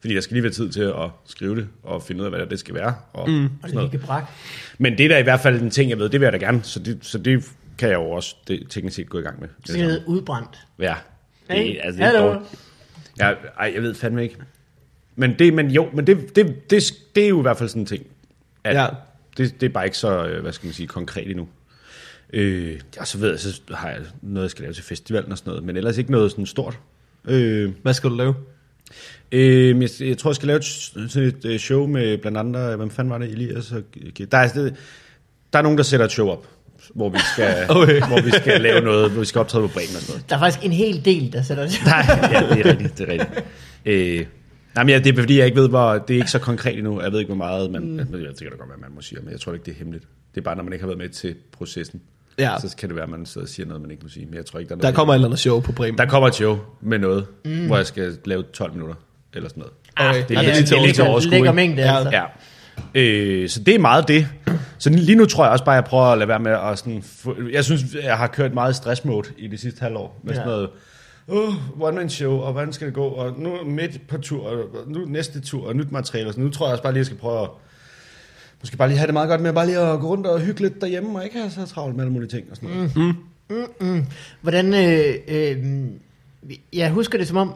fordi 0.00 0.14
der 0.14 0.20
skal 0.20 0.34
lige 0.34 0.42
være 0.42 0.52
tid 0.52 0.70
til 0.70 0.80
at 0.82 1.10
skrive 1.26 1.56
det, 1.56 1.68
og 1.82 2.02
finde 2.02 2.20
ud 2.20 2.26
af, 2.26 2.32
hvad 2.32 2.46
det 2.46 2.58
skal 2.58 2.74
være. 2.74 2.94
Og 3.12 3.30
mm. 3.30 3.44
Og 3.44 3.50
sådan 3.50 3.68
det 3.68 3.74
noget. 3.74 3.92
ikke 3.94 4.06
brak. 4.06 4.24
Men 4.78 4.98
det 4.98 5.04
er 5.04 5.08
da 5.08 5.18
i 5.18 5.22
hvert 5.22 5.40
fald 5.40 5.60
en 5.62 5.70
ting, 5.70 5.90
jeg 5.90 5.98
ved, 5.98 6.08
det 6.08 6.20
vil 6.20 6.26
jeg 6.26 6.32
da 6.32 6.38
gerne. 6.38 6.62
Så 6.62 6.78
det, 6.80 6.98
så 7.02 7.18
det 7.18 7.44
kan 7.78 7.88
jeg 7.88 7.94
jo 7.96 8.10
også 8.10 8.36
det, 8.48 8.66
teknisk 8.70 8.96
set 8.96 9.08
gå 9.08 9.18
i 9.18 9.22
gang 9.22 9.40
med. 9.40 9.48
Så 9.64 9.72
det 9.72 9.82
er 9.82 9.98
udbrændt. 10.06 10.66
Ja. 10.78 10.94
Det, 11.48 11.56
Hey, 11.56 11.78
altså, 11.82 12.02
det 12.02 12.16
er. 12.16 12.40
Ja, 13.20 13.34
ej, 13.58 13.72
jeg 13.74 13.82
ved 13.82 13.94
fandme 13.94 14.22
ikke. 14.22 14.36
Men 15.16 15.34
det, 15.38 15.54
men 15.54 15.70
jo, 15.70 15.88
men 15.92 16.06
det, 16.06 16.36
det, 16.36 16.70
det, 16.70 16.82
det 17.14 17.24
er 17.24 17.28
jo 17.28 17.38
i 17.38 17.42
hvert 17.42 17.56
fald 17.56 17.68
sådan 17.68 17.82
en 17.82 17.86
ting. 17.86 18.06
At 18.64 18.74
Ja. 18.74 18.82
ja. 18.82 18.88
det, 19.36 19.60
det 19.60 19.66
er 19.66 19.70
bare 19.72 19.84
ikke 19.84 19.98
så, 19.98 20.26
øh, 20.26 20.42
hvad 20.42 20.52
skal 20.52 20.66
man 20.66 20.72
sige, 20.74 20.86
konkret 20.86 21.30
endnu. 21.30 21.48
Øh, 22.32 22.80
og 22.98 23.06
så 23.06 23.18
ved 23.18 23.30
jeg, 23.30 23.40
så 23.40 23.60
har 23.70 23.88
jeg 23.88 24.00
noget, 24.22 24.44
jeg 24.44 24.50
skal 24.50 24.62
lave 24.62 24.74
til 24.74 24.84
festivalen 24.84 25.32
og 25.32 25.38
sådan 25.38 25.50
noget, 25.50 25.64
men 25.64 25.76
ellers 25.76 25.98
ikke 25.98 26.10
noget 26.10 26.30
sådan 26.30 26.46
stort. 26.46 26.78
Øh, 27.28 27.72
Hvad 27.82 27.94
skal 27.94 28.10
du 28.10 28.16
lave? 28.16 28.34
Øh, 29.32 29.82
jeg, 29.82 29.90
jeg 30.00 30.18
tror, 30.18 30.30
jeg 30.30 30.36
skal 30.36 30.46
lave 30.46 30.56
et, 30.56 30.64
sådan 30.64 31.22
et 31.22 31.44
øh, 31.44 31.58
show 31.58 31.86
med 31.86 32.18
blandt 32.18 32.38
andre, 32.38 32.76
hvem 32.76 32.90
fanden 32.90 33.10
var 33.10 33.18
det, 33.18 33.30
Elias? 33.30 33.72
Og, 33.72 33.82
der, 34.30 34.38
er, 34.38 34.48
det, 34.52 34.74
der 35.52 35.58
er 35.58 35.62
nogen, 35.62 35.78
der 35.78 35.84
sætter 35.84 36.06
et 36.06 36.12
show 36.12 36.28
op, 36.28 36.46
hvor 36.94 37.08
vi 37.08 37.18
skal, 37.32 37.66
Okay. 37.76 38.00
hvor 38.06 38.22
vi 38.22 38.30
skal 38.30 38.60
lave 38.60 38.80
noget, 38.80 39.10
hvor 39.10 39.20
vi 39.20 39.26
skal 39.26 39.38
optræde 39.38 39.68
på 39.68 39.72
Bremen 39.74 39.96
og 39.96 40.02
sådan 40.02 40.12
noget. 40.12 40.30
Der 40.30 40.36
er 40.36 40.40
faktisk 40.40 40.64
en 40.64 40.72
hel 40.72 41.04
del, 41.04 41.32
der 41.32 41.42
sætter 41.42 41.64
det. 41.66 41.80
Nej, 41.84 42.04
ja, 42.08 42.54
det 42.54 42.66
er 42.66 42.70
rigtigt, 42.70 42.98
det 42.98 43.08
er 43.08 43.12
rigtigt. 43.12 43.44
Øh, 43.84 44.26
nej, 44.74 44.84
men 44.84 44.88
ja, 44.88 44.98
det 44.98 45.12
er 45.12 45.20
fordi, 45.20 45.38
jeg 45.38 45.46
ikke 45.46 45.60
ved, 45.60 45.68
hvor, 45.68 45.92
det 45.98 46.14
er 46.14 46.18
ikke 46.18 46.30
så 46.30 46.38
konkret 46.38 46.78
endnu. 46.78 47.00
Jeg 47.02 47.12
ved 47.12 47.18
ikke, 47.18 47.28
hvor 47.28 47.44
meget, 47.44 47.70
man, 47.70 47.82
mm. 47.82 47.98
jeg 47.98 48.08
tænker 48.08 48.50
da 48.50 48.56
godt, 48.56 48.68
hvad 48.68 48.78
man 48.80 48.90
må 48.94 49.00
sige, 49.00 49.20
men 49.22 49.32
jeg 49.32 49.40
tror 49.40 49.52
ikke, 49.52 49.64
det 49.64 49.72
er 49.72 49.78
hemmeligt. 49.78 50.04
Det 50.34 50.40
er 50.40 50.44
bare, 50.44 50.56
når 50.56 50.62
man 50.62 50.72
ikke 50.72 50.82
har 50.82 50.88
været 50.88 50.98
med 50.98 51.08
til 51.08 51.34
processen. 51.52 52.00
Ja. 52.38 52.56
Så 52.60 52.76
kan 52.76 52.88
det 52.88 52.96
være, 52.96 53.04
at 53.04 53.10
man 53.10 53.26
sidder 53.26 53.44
og 53.44 53.48
siger 53.48 53.66
noget, 53.66 53.82
man 53.82 53.90
ikke 53.90 54.02
må 54.02 54.08
sige. 54.08 54.26
Men 54.26 54.34
jeg 54.34 54.46
tror 54.46 54.58
ikke, 54.58 54.68
der 54.68 54.74
er 54.74 54.78
Der 54.78 54.82
noget. 54.82 54.94
kommer 54.96 55.14
et 55.14 55.16
eller 55.16 55.28
andet 55.28 55.38
show 55.40 55.60
på 55.60 55.72
Bremen. 55.72 55.98
der 55.98 56.06
kommer 56.06 56.28
et 56.28 56.34
show 56.34 56.58
med 56.80 56.98
noget, 56.98 57.26
mm. 57.44 57.66
hvor 57.66 57.76
jeg 57.76 57.86
skal 57.86 58.18
lave 58.24 58.42
12 58.52 58.72
minutter, 58.72 58.94
eller 59.34 59.48
sådan 59.48 59.60
noget. 59.60 59.74
Okay. 60.10 60.28
det 60.28 60.36
er 60.36 60.42
Ja, 60.42 60.46
lige- 60.46 60.62
det 60.62 60.72
er 60.72 60.76
det 60.76 60.76
er 60.76 60.78
overskud. 60.80 61.06
overskud, 61.06 61.30
Lækker 61.30 61.52
mængde, 61.52 61.82
Ja. 61.82 61.96
altså. 61.96 62.10
Ja. 62.12 62.22
Øh, 62.94 63.48
så 63.48 63.60
det 63.62 63.74
er 63.74 63.78
meget 63.78 64.08
det. 64.08 64.26
Så 64.78 64.90
lige 64.90 65.14
nu 65.16 65.26
tror 65.26 65.44
jeg 65.44 65.52
også 65.52 65.64
bare, 65.64 65.74
at 65.76 65.82
jeg 65.82 65.88
prøver 65.88 66.04
at 66.04 66.18
lade 66.18 66.28
være 66.28 66.40
med 66.40 66.52
at 66.52 66.78
sådan... 66.78 67.04
Jeg 67.52 67.64
synes, 67.64 67.82
jeg 68.04 68.16
har 68.16 68.26
kørt 68.26 68.54
meget 68.54 68.76
stressmode 68.76 69.28
i 69.38 69.46
de 69.46 69.58
sidste 69.58 69.80
halvår. 69.82 70.20
Med 70.24 70.34
sådan 70.34 70.48
Ja. 70.48 70.54
noget... 70.54 70.70
Uh, 71.26 71.80
one 71.80 71.96
man 71.96 72.10
show, 72.10 72.32
og 72.40 72.52
hvordan 72.52 72.72
skal 72.72 72.86
det 72.86 72.94
gå? 72.94 73.04
Og 73.08 73.34
nu 73.38 73.54
er 73.54 73.64
midt 73.64 74.08
på 74.08 74.18
tur, 74.18 74.46
og 74.48 74.58
nu 74.86 75.04
næste 75.06 75.40
tur, 75.40 75.66
og 75.68 75.76
nyt 75.76 75.92
materiale. 75.92 76.32
Så 76.32 76.40
nu 76.40 76.50
tror 76.50 76.66
jeg 76.66 76.72
også 76.72 76.82
bare 76.82 76.92
lige, 76.92 76.98
at 77.00 77.04
jeg 77.04 77.06
skal 77.06 77.18
prøve 77.18 77.42
at... 77.42 77.48
Måske 78.62 78.76
bare 78.76 78.88
lige 78.88 78.98
have 78.98 79.06
det 79.06 79.12
meget 79.14 79.28
godt 79.28 79.40
med 79.40 79.52
bare 79.52 79.66
lige 79.66 79.78
at 79.78 80.00
gå 80.00 80.06
rundt 80.08 80.26
og 80.26 80.40
hygge 80.40 80.60
lidt 80.60 80.80
derhjemme, 80.80 81.18
og 81.18 81.24
ikke 81.24 81.38
have 81.38 81.50
så 81.50 81.66
travlt 81.66 81.96
med 81.96 82.04
alle 82.04 82.12
mulige 82.12 82.28
ting 82.30 82.46
og 82.50 82.56
sådan 82.56 82.68
noget. 82.68 83.16
Mm. 83.80 84.06
Hvordan, 84.40 84.74
øh, 84.74 85.14
øh, 85.28 85.84
jeg 86.72 86.90
husker 86.90 87.18
det 87.18 87.28
som 87.28 87.36
om, 87.36 87.52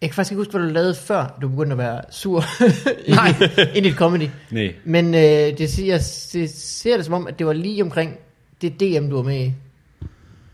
jeg 0.00 0.10
kan 0.10 0.14
faktisk 0.14 0.32
ikke 0.32 0.40
huske, 0.40 0.50
hvad 0.50 0.68
du 0.68 0.72
lavede 0.74 0.94
før, 0.94 1.38
du 1.42 1.48
begyndte 1.48 1.72
at 1.72 1.78
være 1.78 2.00
sur 2.10 2.44
Nej. 3.08 3.34
i 3.74 3.86
et 3.88 3.94
comedy. 3.94 4.28
Nej. 4.50 4.74
Men 4.84 5.14
øh, 5.14 5.58
det, 5.58 5.70
siger, 5.70 5.94
jeg 5.94 6.00
det 6.32 6.50
ser 6.50 6.96
det 6.96 7.04
som 7.04 7.14
om, 7.14 7.26
at 7.26 7.38
det 7.38 7.46
var 7.46 7.52
lige 7.52 7.82
omkring 7.82 8.16
det 8.62 8.80
DM, 8.80 9.08
du 9.10 9.16
var 9.16 9.22
med 9.22 9.40
i. 9.44 9.52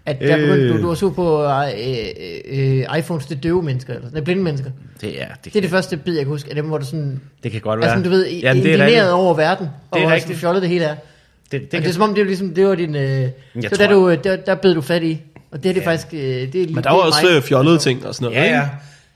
At 0.06 0.20
der 0.20 0.36
Øh. 0.36 0.40
begyndte, 0.42 0.68
du, 0.68 0.82
du 0.82 0.86
var 0.88 0.94
sur 0.94 1.10
på 1.10 1.44
øh, 1.44 1.50
øh, 2.50 2.80
øh, 2.88 2.98
iPhones 2.98 3.26
til 3.26 3.42
døve 3.42 3.62
mennesker, 3.62 3.94
eller 3.94 4.08
sådan, 4.08 4.24
blinde 4.24 4.42
mennesker. 4.42 4.70
Det 5.00 5.22
er, 5.22 5.26
Det 5.44 5.56
er 5.56 5.60
det 5.60 5.70
første 5.70 5.96
bid, 5.96 6.14
jeg 6.14 6.22
kan 6.24 6.28
huske, 6.30 6.48
af 6.50 6.54
dem, 6.56 6.66
hvor 6.66 6.78
du 6.78 6.84
sådan, 6.84 7.20
det 7.42 7.52
kan 7.52 7.60
godt 7.60 7.80
være. 7.80 7.90
altså, 7.90 8.04
du 8.04 8.10
ved, 8.10 8.26
Jamen, 8.30 8.62
det 8.62 8.70
er 8.70 8.74
indigneret 8.74 9.12
over 9.12 9.34
verden, 9.34 9.68
og 9.90 9.98
Det 9.98 10.04
er 10.06 10.26
hvor 10.26 10.34
fjollet 10.34 10.62
det 10.62 10.70
hele 10.70 10.84
er. 10.84 10.94
Det, 10.94 11.00
Det, 11.52 11.60
det, 11.60 11.60
det, 11.62 11.70
kan, 11.70 11.82
det 11.82 11.88
er 11.88 11.92
som 11.92 12.02
om, 12.02 12.14
det 12.14 12.20
var, 12.20 12.26
ligesom, 12.26 12.54
det 12.54 12.66
var 12.66 12.74
din... 12.74 12.94
Øh, 12.94 13.02
det 13.02 13.32
var 13.54 13.60
tror 13.62 13.76
der, 13.76 13.92
du, 13.92 14.08
øh, 14.10 14.24
der, 14.24 14.36
der 14.36 14.54
bed 14.54 14.74
du 14.74 14.80
fat 14.80 15.02
i. 15.02 15.20
Og 15.50 15.62
det 15.62 15.68
er 15.68 15.74
det 15.74 15.82
faktisk... 15.82 16.06
Øh, 16.14 16.20
det 16.20 16.54
er 16.54 16.66
Men 16.66 16.84
der 16.84 16.90
var 16.90 16.96
det 16.96 17.02
er 17.02 17.06
også 17.06 17.26
mig. 17.26 17.36
øh, 17.36 17.42
fjollede 17.42 17.78
ting 17.78 18.06
og 18.06 18.14
sådan 18.14 18.32
noget. 18.34 18.46
ja, 18.48 18.55
ja. 18.59 18.68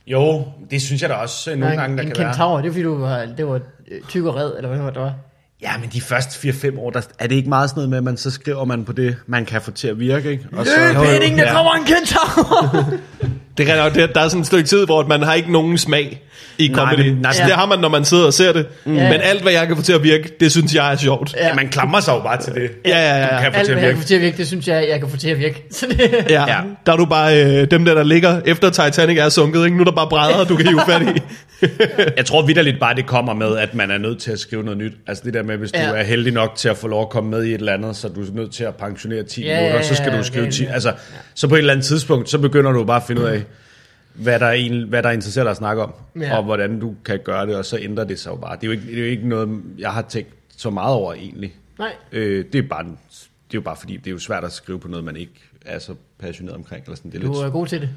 Jo, 0.06 0.44
det 0.70 0.82
synes 0.82 1.02
jeg 1.02 1.10
da 1.10 1.14
også 1.14 1.50
øh, 1.52 1.58
nogle 1.58 1.76
gange, 1.76 1.96
der 1.96 2.02
en 2.02 2.08
kan 2.08 2.18
være. 2.18 2.32
kentaur, 2.32 2.56
det 2.60 2.66
er 2.66 2.72
fordi 2.72 2.82
du 2.82 2.98
var, 2.98 3.26
det 3.36 3.46
var 3.46 3.54
øh, 3.90 4.00
tyk 4.08 4.24
og 4.24 4.36
red, 4.36 4.52
eller 4.56 4.68
hvad 4.76 4.92
det 4.92 5.00
var. 5.00 5.14
Ja, 5.62 5.70
men 5.80 5.88
de 5.92 6.00
første 6.00 6.48
4-5 6.48 6.78
år, 6.78 6.90
der 6.90 7.00
er 7.18 7.26
det 7.26 7.34
ikke 7.34 7.48
meget 7.48 7.70
sådan 7.70 7.78
noget 7.78 7.90
med, 7.90 7.98
at 7.98 8.04
man 8.04 8.16
så 8.16 8.30
skriver 8.30 8.64
man 8.64 8.84
på 8.84 8.92
det, 8.92 9.16
man 9.26 9.44
kan 9.44 9.62
få 9.62 9.70
til 9.70 9.88
at 9.88 9.98
virke, 10.00 10.30
ikke? 10.30 10.46
Og 10.52 10.66
så, 10.66 10.72
Løbænding, 10.94 11.38
der 11.38 11.44
Ja. 11.44 11.52
kommer 11.52 11.72
en 11.74 11.84
kentaur! 11.84 12.84
Det 13.58 13.70
er, 13.70 13.84
rigtigt, 13.84 14.14
der 14.14 14.20
er 14.20 14.28
sådan 14.28 14.40
et 14.40 14.46
stykke 14.46 14.68
tid, 14.68 14.84
hvor 14.84 15.06
man 15.06 15.22
har 15.22 15.34
ikke 15.34 15.52
nogen 15.52 15.78
smag 15.78 16.22
i 16.58 16.68
Nej, 16.68 16.84
comedy. 16.84 17.06
men- 17.10 17.18
nej, 17.22 17.32
ja. 17.38 17.44
det 17.44 17.52
har 17.52 17.66
man, 17.66 17.78
når 17.78 17.88
man 17.88 18.04
sidder 18.04 18.26
og 18.26 18.32
ser 18.34 18.52
det. 18.52 18.66
Mm. 18.84 18.92
Men 18.92 19.12
alt, 19.12 19.42
hvad 19.42 19.52
jeg 19.52 19.66
kan 19.66 19.76
få 19.76 19.82
til 19.82 19.92
at 19.92 20.02
virke, 20.02 20.30
det 20.40 20.52
synes 20.52 20.74
jeg 20.74 20.92
er 20.92 20.96
sjovt. 20.96 21.34
Ja. 21.36 21.46
Ja, 21.46 21.54
man 21.54 21.68
klamrer 21.68 22.00
sig 22.00 22.12
jo 22.12 22.18
bare 22.20 22.40
til 22.42 22.54
det. 22.54 22.70
Ja, 22.84 22.98
ja, 22.98 23.16
ja. 23.16 23.36
Du 23.36 23.42
kan 23.42 23.52
få 23.52 23.58
Alt, 23.58 23.66
til 23.66 23.74
hvad 23.74 23.82
at 23.84 23.86
jeg 23.86 23.88
kan 23.88 23.88
virke. 23.88 23.98
få 24.00 24.06
til 24.06 24.14
at 24.14 24.20
virke, 24.20 24.36
det 24.36 24.46
synes 24.46 24.68
jeg, 24.68 24.86
jeg 24.90 25.00
kan 25.00 25.08
få 25.10 25.16
til 25.16 25.28
at 25.28 25.38
virke. 25.38 25.62
Så 25.70 25.86
det, 25.90 26.00
Ja, 26.30 26.42
Ja. 26.48 26.56
der 26.86 26.92
er 26.92 26.96
du 26.96 27.04
bare 27.04 27.44
øh, 27.44 27.70
dem 27.70 27.84
der, 27.84 27.94
der 27.94 28.02
ligger 28.02 28.40
efter 28.44 28.70
Titanic 28.70 29.18
er 29.18 29.28
sunket. 29.28 29.64
Ikke? 29.64 29.76
Nu 29.76 29.80
er 29.80 29.84
der 29.84 29.92
bare 29.92 30.08
brædder, 30.08 30.44
du 30.44 30.56
kan 30.56 30.66
hive 30.66 30.80
fat 30.88 31.02
i. 31.02 31.20
Jeg 32.16 32.26
tror 32.26 32.46
vidderligt 32.46 32.80
bare, 32.80 32.94
det 32.94 33.06
kommer 33.06 33.34
med, 33.34 33.56
at 33.56 33.74
man 33.74 33.90
er 33.90 33.98
nødt 33.98 34.18
til 34.18 34.30
at 34.32 34.38
skrive 34.38 34.62
noget 34.62 34.78
nyt. 34.78 34.92
Altså 35.06 35.22
det 35.26 35.34
der 35.34 35.42
med, 35.42 35.56
hvis 35.56 35.72
du 35.72 35.78
Ja. 35.78 35.86
er 35.94 36.02
heldig 36.04 36.32
nok 36.32 36.54
til 36.56 36.68
at 36.68 36.76
få 36.76 36.88
lov 36.88 37.02
at 37.02 37.08
komme 37.10 37.30
med 37.30 37.44
i 37.44 37.48
et 37.48 37.54
eller 37.54 37.72
andet, 37.72 37.96
så 37.96 38.06
er 38.08 38.12
du 38.12 38.20
nødt 38.34 38.52
til 38.54 38.64
at 38.64 38.74
pensionere 38.74 39.22
10 39.22 39.42
Ja, 39.44 39.56
minutter, 39.56 39.76
ja, 39.76 39.82
så 39.82 39.94
skal 39.94 40.12
du 40.18 40.22
skrive 40.24 40.44
det- 40.46 40.54
10. 40.54 40.64
ja. 40.64 40.72
Altså, 40.72 40.92
så 41.34 41.48
på 41.48 41.54
et 41.54 41.58
eller 41.58 41.72
andet 41.72 41.86
tidspunkt, 41.86 42.30
så 42.30 42.38
begynder 42.38 42.72
du 42.72 42.84
bare 42.84 42.96
at 42.96 43.02
finde 43.06 43.22
ud 43.22 43.26
af, 43.26 43.42
hvad 44.18 44.40
der, 44.40 44.46
er 44.46 44.52
en, 44.52 44.88
hvad 44.88 45.02
der 45.02 45.10
interesserer 45.10 45.44
dig 45.44 45.50
at 45.50 45.56
snakke 45.56 45.82
om, 45.82 45.92
Ja. 46.20 46.36
og 46.36 46.44
hvordan 46.44 46.80
du 46.80 46.94
kan 47.04 47.18
gøre 47.24 47.46
det, 47.46 47.56
og 47.56 47.64
så 47.64 47.78
ændrer 47.80 48.04
det 48.04 48.18
sig 48.18 48.30
jo 48.30 48.36
bare. 48.36 48.56
Det 48.56 48.62
er 48.62 48.66
jo 48.66 48.72
ikke, 48.72 48.86
det 48.86 48.94
er 48.94 49.00
jo 49.00 49.06
ikke 49.10 49.28
noget, 49.28 49.62
jeg 49.78 49.90
har 49.90 50.02
tænkt 50.02 50.30
så 50.56 50.70
meget 50.70 50.94
over 50.94 51.14
egentlig. 51.14 51.54
nej, 51.78 51.92
Øh, 52.12 52.44
det, 52.52 52.58
er 52.64 52.68
bare, 52.68 52.82
det 52.84 52.90
er 52.92 53.54
jo 53.54 53.60
bare 53.60 53.76
fordi, 53.76 53.96
det 53.96 54.06
er 54.06 54.10
jo 54.10 54.18
svært 54.18 54.44
at 54.44 54.52
skrive 54.52 54.78
på 54.80 54.88
noget, 54.88 55.04
man 55.04 55.16
ikke 55.16 55.32
er 55.66 55.78
så 55.78 55.94
passioneret 56.18 56.56
omkring. 56.56 56.82
Eller 56.84 56.96
sådan. 56.96 57.10
Det 57.10 57.18
er 57.18 57.26
du 57.26 57.32
lidt, 57.32 57.44
er 57.44 57.50
god 57.50 57.66
til 57.66 57.80
det. 57.80 57.88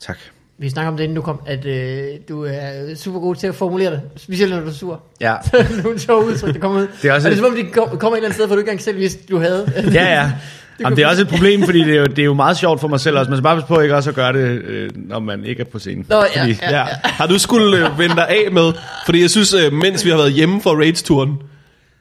Tak. 0.00 0.18
vi 0.58 0.68
snakker 0.68 0.90
om 0.90 0.96
det 0.96 1.04
inden 1.04 1.16
du 1.16 1.22
kom, 1.22 1.40
at 1.46 1.64
øh, 1.66 2.08
du 2.28 2.44
er 2.44 2.94
super 2.94 3.20
god 3.20 3.34
til 3.34 3.46
at 3.46 3.54
formulere 3.54 3.90
det, 3.90 4.00
specielt 4.16 4.52
når 4.54 4.60
du 4.60 4.66
er 4.66 4.70
sur. 4.72 5.02
Ja. 5.20 5.36
Nogle 5.84 5.98
sjove 5.98 6.26
udtryk, 6.26 6.54
der 6.54 6.60
kommer 6.60 6.80
ud. 6.80 6.86
Det 7.02 7.10
er 7.10 7.14
også 7.14 7.28
og 7.28 7.30
det 7.32 7.38
er 7.38 7.42
som 7.42 7.52
om, 7.52 7.64
de 7.64 7.70
kom- 7.72 7.98
kommer 7.98 8.16
et 8.16 8.18
eller 8.18 8.26
andet 8.28 8.34
sted, 8.34 8.46
hvor 8.46 8.56
du 8.56 8.60
ikke 8.60 8.70
engang 8.70 8.82
selv 8.84 8.98
vidste, 8.98 9.26
du 9.30 9.38
havde. 9.38 9.72
Ja, 9.94 10.04
ja. 10.04 10.32
Jamen, 10.80 10.96
det 10.96 11.04
er 11.04 11.08
også 11.08 11.22
et 11.22 11.28
problem, 11.28 11.62
fordi 11.64 11.84
det 11.84 11.94
er, 11.94 12.00
jo, 12.00 12.04
det 12.04 12.18
er 12.18 12.24
jo 12.24 12.34
meget 12.34 12.56
sjovt 12.56 12.80
for 12.80 12.88
mig 12.88 13.00
selv 13.00 13.18
også. 13.18 13.30
Man 13.30 13.36
skal 13.36 13.42
bare 13.42 13.56
passe 13.56 13.68
på 13.68 13.80
ikke 13.80 13.96
også 13.96 14.10
at 14.10 14.16
gøre 14.16 14.32
det, 14.32 14.62
øh, 14.62 14.90
når 14.94 15.18
man 15.18 15.44
ikke 15.44 15.60
er 15.60 15.64
på 15.64 15.78
scenen. 15.78 16.06
Nå, 16.08 16.16
ja, 16.16 16.42
fordi, 16.42 16.58
ja. 16.62 16.78
Ja. 16.78 16.84
Har 17.04 17.26
du 17.26 17.38
skulle 17.38 17.86
øh, 17.86 17.98
vende 17.98 18.16
dig 18.16 18.28
af 18.28 18.52
med? 18.52 18.72
Fordi 19.04 19.20
jeg 19.20 19.30
synes, 19.30 19.54
øh, 19.54 19.72
mens 19.72 20.04
vi 20.04 20.10
har 20.10 20.16
været 20.16 20.32
hjemme 20.32 20.62
for 20.62 20.80
Rage-turen, 20.80 21.38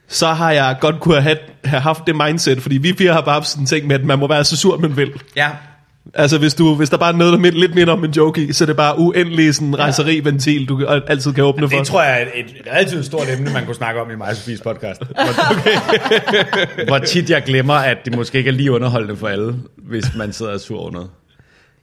så 0.08 0.28
har 0.28 0.52
jeg 0.52 0.78
godt 0.82 1.00
kunne 1.00 1.22
have, 1.22 1.38
have 1.66 1.82
haft 1.82 2.08
det 2.08 2.16
mindset, 2.16 2.62
fordi 2.62 2.78
vi 2.78 2.94
fire 2.98 3.14
har 3.14 3.22
bare 3.22 3.34
haft 3.34 3.48
sådan 3.48 3.64
en 3.64 3.68
ting 3.68 3.88
med, 3.88 3.96
at 3.96 4.06
man 4.06 4.20
må 4.20 4.28
være 4.28 4.44
så 4.44 4.58
sur, 4.58 4.78
man 4.78 4.98
vil. 4.98 5.12
ja. 5.36 5.50
Altså, 6.14 6.38
hvis, 6.38 6.54
du, 6.54 6.76
hvis 6.76 6.90
der 6.90 6.98
bare 6.98 7.14
er 7.14 7.18
noget, 7.18 7.34
der 7.34 7.40
midt, 7.40 7.60
lidt 7.60 7.76
minder 7.76 7.94
om 7.94 8.04
en 8.04 8.12
joke 8.12 8.44
i, 8.44 8.54
så 8.54 8.64
er 8.64 8.66
det 8.66 8.76
bare 8.76 9.00
uendelig 9.00 9.56
sådan 9.56 9.80
rejseriventil, 9.80 10.70
du 10.70 10.86
altid 11.08 11.34
kan 11.34 11.44
åbne 11.44 11.70
for. 11.70 11.78
Det 11.78 11.88
tror 11.88 12.04
jeg 12.04 12.22
er 12.22 12.26
et, 12.36 12.46
et 12.46 12.68
relativt 12.72 13.06
stort 13.06 13.28
emne, 13.38 13.54
man 13.54 13.66
kunne 13.66 13.76
snakke 13.76 14.02
om 14.02 14.12
i 14.12 14.16
mig 14.16 14.36
Sofies 14.36 14.62
podcast. 14.62 15.02
Hvor, 15.04 15.52
okay. 15.58 16.86
hvor 16.88 16.98
tit 16.98 17.30
jeg 17.30 17.44
glemmer, 17.44 17.74
at 17.74 17.98
det 18.06 18.16
måske 18.16 18.38
ikke 18.38 18.48
er 18.48 18.54
lige 18.54 18.72
underholdende 18.72 19.18
for 19.18 19.28
alle, 19.28 19.56
hvis 19.78 20.16
man 20.16 20.34
sidder 20.34 20.54
og 20.54 20.60
sur 20.60 20.80
over 20.80 20.92
noget. 20.92 21.10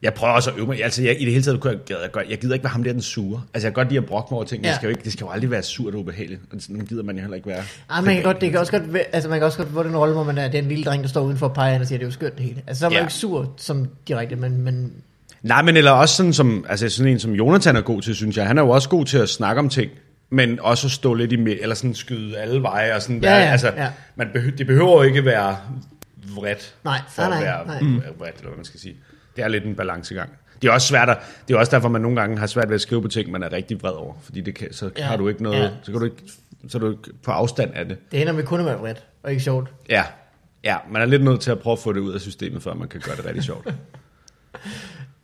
Jeg 0.01 0.13
prøver 0.13 0.33
også 0.33 0.49
at 0.51 0.57
øve 0.57 0.67
mig. 0.67 0.83
Altså, 0.83 1.03
jeg, 1.03 1.21
I 1.21 1.25
det 1.25 1.31
hele 1.31 1.43
taget 1.43 1.59
kunne 1.59 1.79
jeg, 1.89 1.97
jeg, 2.15 2.29
jeg, 2.29 2.37
gider 2.39 2.53
ikke 2.53 2.63
være 2.63 2.71
ham 2.71 2.83
der 2.83 2.91
den 2.93 3.01
sure. 3.01 3.41
Altså, 3.53 3.67
jeg 3.67 3.73
kan 3.73 3.83
godt 3.83 3.87
lide 3.87 3.97
at 3.97 4.05
brokke 4.05 4.27
mig 4.31 4.35
over 4.37 4.45
ting. 4.45 4.63
Ja. 4.63 4.69
Det, 4.69 4.75
skal 4.75 4.87
jo 4.87 4.89
ikke, 4.89 5.03
det 5.03 5.13
skal 5.13 5.25
jo 5.25 5.29
aldrig 5.31 5.51
være 5.51 5.63
surt 5.63 5.93
og 5.93 5.99
ubehageligt. 5.99 6.41
Og 6.51 6.61
sådan 6.61 6.85
gider 6.85 7.03
man 7.03 7.15
jo 7.15 7.21
heller 7.21 7.35
ikke 7.35 7.47
være. 7.47 7.63
Ej, 7.89 8.01
man 8.01 8.13
kan 8.15 8.23
godt, 8.23 8.41
det 8.41 8.51
kan 8.51 8.59
også 8.59 8.71
godt, 8.71 8.83
altså 9.13 9.29
man 9.29 9.39
kan 9.39 9.45
også 9.45 9.57
godt 9.57 9.69
få 9.73 9.83
den 9.83 9.97
rolle, 9.97 10.13
hvor 10.13 10.23
man 10.23 10.37
er 10.37 10.47
den 10.47 10.67
lille 10.67 10.83
dreng, 10.83 11.03
der 11.03 11.09
står 11.09 11.21
udenfor 11.21 11.47
og 11.47 11.53
peger 11.53 11.79
og 11.79 11.87
siger, 11.87 11.97
det 11.97 12.05
er 12.05 12.07
jo 12.07 12.13
skørt 12.13 12.37
det 12.37 12.45
hele. 12.45 12.61
Altså 12.67 12.79
så 12.79 12.85
er 12.85 12.89
man 12.89 12.93
Ja. 12.95 12.99
jo 12.99 13.05
ikke 13.05 13.13
sur 13.13 13.53
som 13.57 13.87
direkte, 14.07 14.35
men, 14.35 14.61
men 14.61 14.93
Nej, 15.41 15.61
men 15.61 15.77
eller 15.77 15.91
også 15.91 16.15
sådan 16.15 16.33
som, 16.33 16.65
altså 16.69 16.89
sådan 16.89 17.11
en 17.11 17.19
som 17.19 17.31
Jonathan 17.31 17.75
er 17.75 17.81
god 17.81 18.01
til, 18.01 18.15
synes 18.15 18.37
jeg. 18.37 18.47
Han 18.47 18.57
er 18.57 18.61
jo 18.61 18.69
også 18.69 18.89
god 18.89 19.05
til 19.05 19.17
at 19.17 19.29
snakke 19.29 19.59
om 19.59 19.69
ting, 19.69 19.91
men 20.29 20.59
også 20.59 20.87
at 20.87 20.91
stå 20.91 21.13
lidt 21.13 21.31
i 21.31 21.35
midt, 21.35 21.59
eller 21.61 21.75
sådan 21.75 21.93
skyde 21.95 22.37
alle 22.37 22.61
veje, 22.61 22.95
og 22.95 23.01
sådan 23.01 23.23
Ja, 23.23 23.37
ja, 23.37 23.51
altså, 23.51 23.67
ja. 23.77 23.87
Man 24.15 24.27
behøver, 24.33 24.55
det 24.55 24.67
behøver 24.67 24.91
jo 24.93 25.01
ikke 25.01 25.25
være 25.25 25.57
vredt, 26.35 26.75
Nej, 26.83 26.99
for 27.09 27.21
nej, 27.21 27.31
at 27.37 27.43
nej, 27.67 27.75
være 27.75 27.83
nej. 27.83 27.99
vredt, 28.19 28.35
eller 28.35 28.49
hvad 28.49 28.57
man 28.57 28.65
skal 28.65 28.79
sige. 28.79 28.95
Det 29.35 29.43
er 29.43 29.47
lidt 29.47 29.65
en 29.65 29.75
balancegang. 29.75 30.29
Det 30.61 30.67
er 30.67 30.71
også 30.71 30.87
svært 30.87 31.09
at, 31.09 31.17
det 31.47 31.53
er 31.53 31.57
også 31.59 31.71
derfor, 31.75 31.89
man 31.89 32.01
nogle 32.01 32.19
gange 32.21 32.37
har 32.37 32.47
svært 32.47 32.67
ved 32.69 32.75
at 32.75 32.81
skrive 32.81 33.01
på 33.01 33.07
ting, 33.07 33.31
man 33.31 33.43
er 33.43 33.51
rigtig 33.51 33.81
vred 33.81 33.91
over, 33.91 34.13
fordi 34.23 34.41
det 34.41 34.55
kan, 34.55 34.73
så 34.73 34.89
Ja. 34.97 35.03
har 35.03 35.17
du 35.17 35.27
ikke 35.27 35.43
noget, 35.43 35.59
Ja. 35.63 35.69
så 35.83 35.91
kan 35.91 35.99
du 35.99 36.05
ikke, 36.05 36.17
så 36.67 36.77
er 36.77 36.79
du 36.79 36.89
ikke 36.91 37.03
på 37.23 37.31
afstand 37.31 37.71
af 37.75 37.85
det. 37.87 37.97
det 38.11 38.21
ender 38.21 38.33
med 38.33 38.43
kun 38.43 38.59
at 38.59 38.65
være 38.65 38.77
bredt, 38.77 39.05
og 39.23 39.29
ikke 39.31 39.43
sjovt. 39.43 39.69
Ja, 39.89 40.03
ja, 40.63 40.77
man 40.91 41.01
er 41.01 41.05
lidt 41.05 41.23
nødt 41.23 41.41
til 41.41 41.51
at 41.51 41.59
prøve 41.59 41.71
at 41.71 41.79
få 41.79 41.93
det 41.93 41.99
ud 41.99 42.13
af 42.13 42.21
systemet, 42.21 42.63
før 42.63 42.73
man 42.73 42.87
kan 42.87 42.99
gøre 43.05 43.15
det 43.15 43.25
rigtig 43.25 43.43
sjovt. 43.43 43.73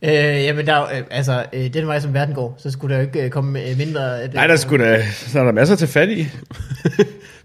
Øh, 0.04 0.12
jamen 0.43 0.66
der 0.66 0.74
er 0.74 0.84
øh, 0.84 1.04
altså, 1.12 1.43
øh, 1.54 1.74
den 1.74 1.88
vej 1.88 2.00
som 2.00 2.14
verden 2.14 2.36
går, 2.36 2.56
så 2.58 2.72
skulle 2.72 2.95
der 2.95 3.02
jo 3.02 3.08
ikke 3.08 3.24
øh, 3.24 3.30
komme 3.30 3.62
øh, 3.70 3.78
mindre... 3.78 4.22
At, 4.22 4.34
Nej, 4.34 4.48
der 4.48 4.56
skulle 4.56 4.86
da, 4.86 5.06
så 5.28 5.39
er 5.39 5.43
der 5.43 5.52
masser 5.52 5.76
til 5.76 5.88
fat 5.88 6.10
i. 6.10 6.28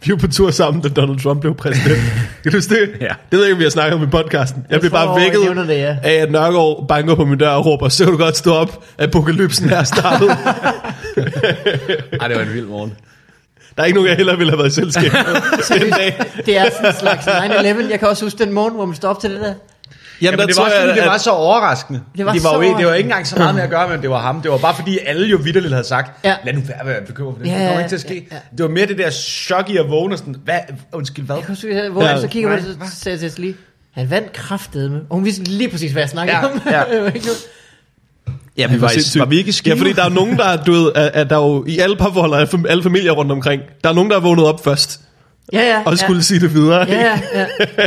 Vi 0.04 0.12
var 0.12 0.16
på 0.16 0.26
tur 0.26 0.50
sammen, 0.50 0.82
da 0.82 0.88
Donald 0.88 1.20
Trump 1.20 1.40
blev 1.40 1.54
præsident. 1.54 1.98
kan 2.42 2.52
du 2.52 2.56
huske 2.56 2.74
det? 2.74 2.90
Ja. 3.00 3.06
Det 3.06 3.14
ved 3.30 3.38
jeg 3.38 3.46
ikke, 3.46 3.52
om 3.52 3.58
vi 3.58 3.64
har 3.64 3.70
snakket 3.70 3.94
om 3.94 4.02
i 4.02 4.06
podcasten. 4.06 4.62
Jeg, 4.62 4.72
Jeg 4.72 4.80
blev 4.80 4.90
bare 4.90 5.20
vækket 5.20 5.68
det, 5.68 5.74
ja. 5.78 5.96
af, 6.02 6.12
at 6.12 6.30
Nørgaard 6.30 6.88
banker 6.88 7.14
på 7.14 7.24
min 7.24 7.38
dør 7.38 7.48
og 7.48 7.66
råber, 7.66 7.88
så 7.88 8.04
du 8.04 8.16
godt 8.16 8.36
stå 8.36 8.54
op, 8.54 8.84
apokalypsen 8.98 9.70
er 9.70 9.82
startet. 9.82 10.28
Ej, 12.20 12.28
det 12.28 12.36
var 12.36 12.42
en 12.42 12.54
vild 12.54 12.66
morgen. 12.66 12.92
Der 13.76 13.82
er 13.82 13.86
ikke 13.86 13.94
nogen, 13.96 14.08
jeg 14.08 14.16
heller 14.16 14.36
ville 14.36 14.50
have 14.50 14.58
været 14.58 14.70
i 14.70 14.74
selskab 14.74 15.12
med 15.12 15.80
den 15.80 15.90
dag. 15.90 16.24
Det 16.46 16.56
er 16.56 16.64
sådan 16.70 16.86
en 16.86 16.92
slags 16.98 17.26
9-11. 17.26 17.90
Jeg 17.90 17.98
kan 17.98 18.08
også 18.08 18.24
huske 18.24 18.44
den 18.44 18.52
morgen, 18.52 18.74
hvor 18.74 18.86
man 18.86 18.94
står 18.96 19.08
op 19.08 19.20
til 19.20 19.30
det 19.30 19.40
der. 19.40 19.54
Jamen, 20.22 20.38
Jamen, 20.38 20.38
der 20.38 20.46
det 20.46 20.56
var 20.56 20.64
jeg, 20.68 20.72
fordi, 20.80 20.92
det 20.94 20.98
at- 21.00 21.06
var 21.08 21.18
så 21.18 21.30
overraskende. 21.30 22.00
Det 22.16 22.26
var 22.26 22.32
det 22.32 22.42
så 22.42 22.48
var, 22.48 22.54
jo, 22.54 22.60
ikke- 22.62 22.78
det 22.78 22.86
var 22.86 22.94
ikke 22.94 23.06
engang 23.06 23.26
så 23.26 23.36
meget 23.36 23.54
med 23.54 23.62
at 23.62 23.70
gøre, 23.70 23.88
men 23.88 24.02
det 24.02 24.10
var 24.10 24.20
ham. 24.20 24.40
Det 24.42 24.50
var 24.50 24.56
bare 24.58 24.74
fordi 24.74 24.98
alle 25.06 25.28
jo 25.28 25.36
vidderligt 25.36 25.72
havde 25.72 25.86
sagt, 25.86 26.24
Ja. 26.24 26.34
lad 26.44 26.52
nu 26.54 26.60
være 26.60 26.76
med 26.84 26.92
at 26.92 26.98
være 26.98 27.06
bekymret 27.06 27.34
for 27.36 27.44
det. 27.44 27.50
Ja, 27.50 27.58
det 27.58 27.66
kommer 27.66 27.80
ikke 27.80 27.88
til 27.88 27.96
at 27.96 28.00
ske. 28.00 28.26
ja, 28.30 28.36
ja. 28.36 28.40
Det 28.56 28.62
var 28.62 28.68
mere 28.70 28.86
det 28.86 28.98
der 28.98 29.10
chok 29.10 29.70
i 29.70 29.76
at 29.76 29.88
vågne 29.88 30.14
og 30.14 30.18
sådan, 30.18 30.36
hvad, 30.44 30.58
undskyld, 30.92 31.24
hvad? 31.24 31.36
Jeg 31.36 31.44
kan 31.44 31.54
huske, 31.54 31.88
hvor 31.92 32.02
Ja. 32.04 32.20
så 32.20 32.28
kigger 32.28 32.50
på 32.50 32.56
det, 32.56 32.76
så 32.92 32.96
sagde 33.00 33.18
jeg 33.22 33.30
Celine, 33.32 33.54
han 33.94 34.10
vandt 34.10 34.32
kraftedeme. 34.32 35.00
Og 35.10 35.16
hun 35.16 35.24
vidste 35.24 35.44
lige 35.44 35.70
præcis, 35.70 35.92
hvad 35.92 36.02
jeg 36.02 36.08
snakkede 36.10 36.36
Ja, 36.38 36.44
om. 36.44 36.60
ja. 36.66 36.82
Ja, 38.58 38.66
Det 38.72 38.80
var, 38.80 39.18
var 39.18 39.24
vi 39.26 39.36
ikke 39.38 39.50
i? 39.50 39.68
Ja, 39.68 39.74
fordi 39.74 39.92
der 39.92 40.04
er 40.04 40.08
nogen, 40.08 40.36
der, 40.38 40.64
du 40.64 40.72
ved, 40.72 40.92
at, 40.94 41.10
at 41.14 41.30
der 41.30 41.36
er 41.38 41.40
jo 41.46 41.64
i 41.68 41.78
alle 41.78 41.96
parforhold, 41.96 42.66
alle 42.68 42.82
familier 42.82 43.12
rundt 43.12 43.32
omkring, 43.32 43.62
der 43.84 43.90
er 43.90 43.94
nogen, 43.94 44.10
der 44.10 44.16
er 44.16 44.20
vågnet 44.20 44.44
op 44.44 44.64
først, 44.64 45.00
Ja, 45.52 45.60
ja. 45.60 45.82
og 45.86 45.98
skulle 45.98 46.16
ja. 46.18 46.22
sige 46.22 46.40
det 46.40 46.54
videre. 46.54 46.86
Ja, 46.88 47.18
ja, 47.34 47.46
ja. 47.78 47.86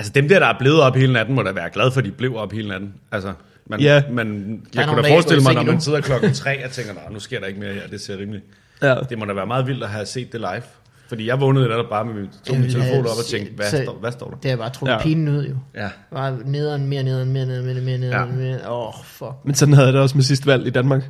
Altså 0.00 0.12
dem 0.14 0.28
der, 0.28 0.38
der 0.38 0.46
er 0.46 0.58
blevet 0.58 0.80
op 0.80 0.96
hele 0.96 1.12
natten, 1.12 1.34
må 1.34 1.42
da 1.42 1.52
være 1.52 1.70
glad 1.72 1.90
for, 1.90 1.98
at 2.00 2.04
de 2.04 2.10
blev 2.10 2.36
op 2.36 2.52
hele 2.52 2.68
natten. 2.68 2.92
Altså, 3.12 3.32
man, 3.66 3.80
Ja. 3.80 4.02
man, 4.10 4.26
Der 4.26 4.80
jeg 4.80 4.88
kunne 4.88 4.96
der 4.96 5.08
da 5.08 5.14
forestille 5.14 5.42
mig, 5.42 5.54
når 5.54 5.62
man 5.62 5.80
sidder 5.80 6.00
klokken 6.00 6.32
tre 6.34 6.64
og 6.64 6.70
tænker, 6.70 6.92
"Nå, 6.92 7.00
nu 7.12 7.20
sker 7.20 7.40
der 7.40 7.46
ikke 7.46 7.60
mere 7.60 7.72
her, 7.74 7.86
det 7.90 8.00
ser 8.00 8.18
rimeligt. 8.18 8.44
Ja. 8.82 8.94
Det 9.10 9.18
må 9.18 9.24
da 9.24 9.32
være 9.32 9.46
meget 9.46 9.66
vildt 9.66 9.82
at 9.82 9.88
have 9.88 10.06
set 10.06 10.32
det 10.32 10.40
live. 10.40 10.62
Fordi 11.08 11.26
jeg 11.28 11.40
vågnede 11.40 11.68
netop 11.68 11.84
bare 11.90 12.04
med 12.04 12.14
min, 12.14 12.28
tog 12.46 12.56
min 12.56 12.70
telefon 12.70 13.00
op 13.00 13.06
og 13.06 13.24
tænkte, 13.30 13.52
hvad, 13.56 13.66
så- 13.66 13.82
står, 13.82 13.98
hvad 14.00 14.12
står 14.12 14.30
der? 14.30 14.36
Det 14.42 14.50
er 14.50 14.56
bare 14.56 14.70
trukket 14.70 14.92
Ja. 14.92 14.96
ja. 14.98 15.02
pinen 15.02 15.28
ud, 15.28 15.46
jo. 15.46 15.54
Ja. 15.74 15.88
Bare 16.14 16.38
nederen, 16.44 16.86
mere 16.86 17.02
nederen, 17.02 17.32
mere 17.32 17.46
nederen, 17.46 17.64
mere 17.64 17.74
nederen, 17.74 17.84
mere 17.84 17.98
nederen. 17.98 18.38
mere- 18.38 18.70
Åh, 18.70 18.86
oh, 18.88 18.94
fuck. 19.04 19.30
Men 19.44 19.54
sådan 19.54 19.74
havde 19.74 19.86
jeg 19.86 19.92
det 19.94 20.02
også 20.02 20.16
med 20.16 20.24
sidste 20.24 20.46
valg 20.46 20.66
i 20.66 20.70
Danmark. 20.70 21.02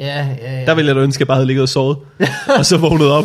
Ja, 0.00 0.36
ja, 0.42 0.58
ja. 0.60 0.66
Der 0.66 0.74
ville 0.74 0.88
jeg 0.88 0.96
da 0.96 1.00
ønske, 1.00 1.16
at 1.16 1.20
jeg 1.20 1.26
bare 1.26 1.36
havde 1.36 1.46
ligget 1.46 1.62
og 1.62 1.68
sovet, 1.68 1.98
og 2.58 2.66
så 2.66 2.76
vågnet 2.78 3.10
op. 3.10 3.24